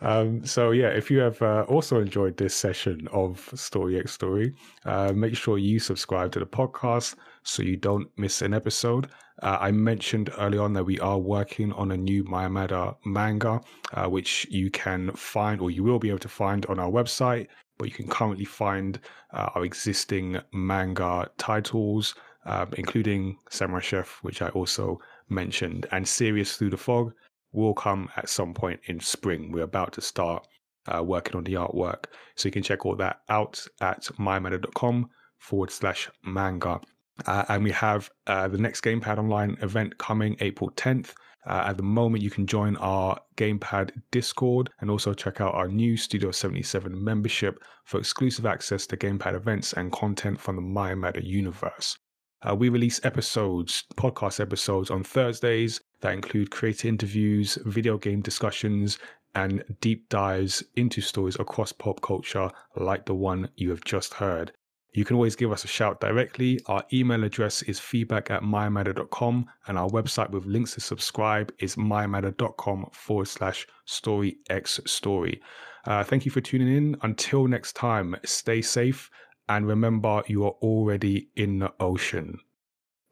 um, 0.00 0.44
so 0.44 0.72
yeah, 0.72 0.88
if 0.88 1.08
you 1.08 1.18
have 1.18 1.40
uh, 1.40 1.64
also 1.68 2.00
enjoyed 2.00 2.36
this 2.38 2.56
session 2.56 3.06
of 3.12 3.50
Story 3.54 4.00
X 4.00 4.12
Story, 4.12 4.52
uh, 4.84 5.12
make 5.14 5.36
sure 5.36 5.58
you 5.58 5.78
subscribe 5.78 6.32
to 6.32 6.40
the 6.40 6.46
podcast 6.46 7.14
so 7.46 7.62
you 7.62 7.76
don't 7.76 8.08
miss 8.16 8.42
an 8.42 8.52
episode. 8.52 9.08
Uh, 9.42 9.58
I 9.60 9.70
mentioned 9.70 10.30
early 10.38 10.58
on 10.58 10.72
that 10.74 10.84
we 10.84 10.98
are 11.00 11.18
working 11.18 11.72
on 11.72 11.92
a 11.92 11.96
new 11.96 12.24
Mayamada 12.24 12.96
manga, 13.04 13.60
uh, 13.92 14.08
which 14.08 14.46
you 14.50 14.70
can 14.70 15.12
find 15.12 15.60
or 15.60 15.70
you 15.70 15.84
will 15.84 15.98
be 15.98 16.08
able 16.08 16.18
to 16.20 16.28
find 16.28 16.64
on 16.66 16.78
our 16.78 16.90
website 16.90 17.48
but 17.78 17.88
you 17.88 17.94
can 17.94 18.08
currently 18.08 18.44
find 18.44 19.00
uh, 19.32 19.50
our 19.54 19.64
existing 19.64 20.38
manga 20.52 21.28
titles, 21.38 22.14
uh, 22.46 22.66
including 22.76 23.36
Samurai 23.50 23.80
Chef, 23.80 24.18
which 24.22 24.42
I 24.42 24.48
also 24.50 25.00
mentioned, 25.28 25.86
and 25.92 26.06
Serious 26.06 26.56
Through 26.56 26.70
the 26.70 26.76
Fog 26.76 27.12
will 27.52 27.74
come 27.74 28.08
at 28.16 28.28
some 28.28 28.54
point 28.54 28.80
in 28.86 29.00
spring. 29.00 29.52
We're 29.52 29.64
about 29.64 29.92
to 29.94 30.00
start 30.00 30.46
uh, 30.86 31.02
working 31.02 31.36
on 31.36 31.44
the 31.44 31.54
artwork. 31.54 32.04
So 32.34 32.48
you 32.48 32.52
can 32.52 32.62
check 32.62 32.86
all 32.86 32.96
that 32.96 33.20
out 33.28 33.64
at 33.80 34.04
mymeta.com 34.18 35.10
forward 35.38 35.70
slash 35.70 36.10
manga. 36.24 36.80
Uh, 37.24 37.44
and 37.48 37.64
we 37.64 37.70
have 37.70 38.10
uh, 38.26 38.46
the 38.48 38.58
next 38.58 38.82
Gamepad 38.82 39.18
Online 39.18 39.56
event 39.62 39.96
coming 39.98 40.36
April 40.40 40.70
10th. 40.72 41.14
Uh, 41.46 41.64
at 41.68 41.76
the 41.76 41.82
moment, 41.82 42.22
you 42.22 42.30
can 42.30 42.46
join 42.46 42.76
our 42.76 43.18
Gamepad 43.36 43.92
Discord 44.10 44.68
and 44.80 44.90
also 44.90 45.14
check 45.14 45.40
out 45.40 45.54
our 45.54 45.68
new 45.68 45.96
Studio 45.96 46.30
77 46.30 47.02
membership 47.02 47.62
for 47.84 47.98
exclusive 47.98 48.44
access 48.46 48.86
to 48.88 48.96
Gamepad 48.96 49.34
events 49.34 49.72
and 49.72 49.92
content 49.92 50.40
from 50.40 50.56
the 50.56 50.62
MyMeta 50.62 51.24
universe. 51.24 51.96
Uh, 52.42 52.54
we 52.54 52.68
release 52.68 53.02
episodes, 53.04 53.84
podcast 53.96 54.40
episodes 54.40 54.90
on 54.90 55.02
Thursdays 55.02 55.80
that 56.00 56.12
include 56.12 56.50
creator 56.50 56.88
interviews, 56.88 57.58
video 57.64 57.96
game 57.96 58.20
discussions, 58.20 58.98
and 59.34 59.62
deep 59.80 60.08
dives 60.08 60.62
into 60.76 61.00
stories 61.00 61.36
across 61.38 61.72
pop 61.72 62.00
culture 62.00 62.50
like 62.76 63.06
the 63.06 63.14
one 63.14 63.48
you 63.56 63.70
have 63.70 63.84
just 63.84 64.14
heard. 64.14 64.52
You 64.92 65.04
can 65.04 65.16
always 65.16 65.36
give 65.36 65.52
us 65.52 65.64
a 65.64 65.68
shout 65.68 66.00
directly. 66.00 66.58
Our 66.66 66.82
email 66.92 67.22
address 67.24 67.62
is 67.62 67.78
feedback 67.78 68.30
at 68.30 68.42
mymeta.com 68.42 69.46
and 69.66 69.78
our 69.78 69.88
website 69.90 70.30
with 70.30 70.46
links 70.46 70.74
to 70.74 70.80
subscribe 70.80 71.52
is 71.58 71.76
mymeta.com 71.76 72.86
forward 72.92 73.28
slash 73.28 73.66
story 73.84 74.38
x 74.48 74.80
story. 74.86 75.42
Uh, 75.84 76.02
thank 76.02 76.24
you 76.24 76.30
for 76.30 76.40
tuning 76.40 76.74
in. 76.74 76.96
Until 77.02 77.46
next 77.46 77.74
time, 77.74 78.16
stay 78.24 78.62
safe 78.62 79.10
and 79.48 79.66
remember 79.66 80.22
you 80.26 80.44
are 80.44 80.56
already 80.62 81.28
in 81.36 81.58
the 81.58 81.72
ocean. 81.78 82.38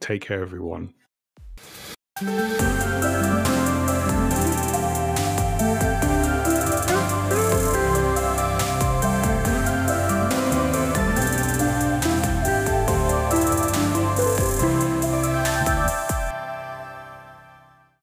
Take 0.01 0.23
care, 0.23 0.43
everyone. 0.43 0.95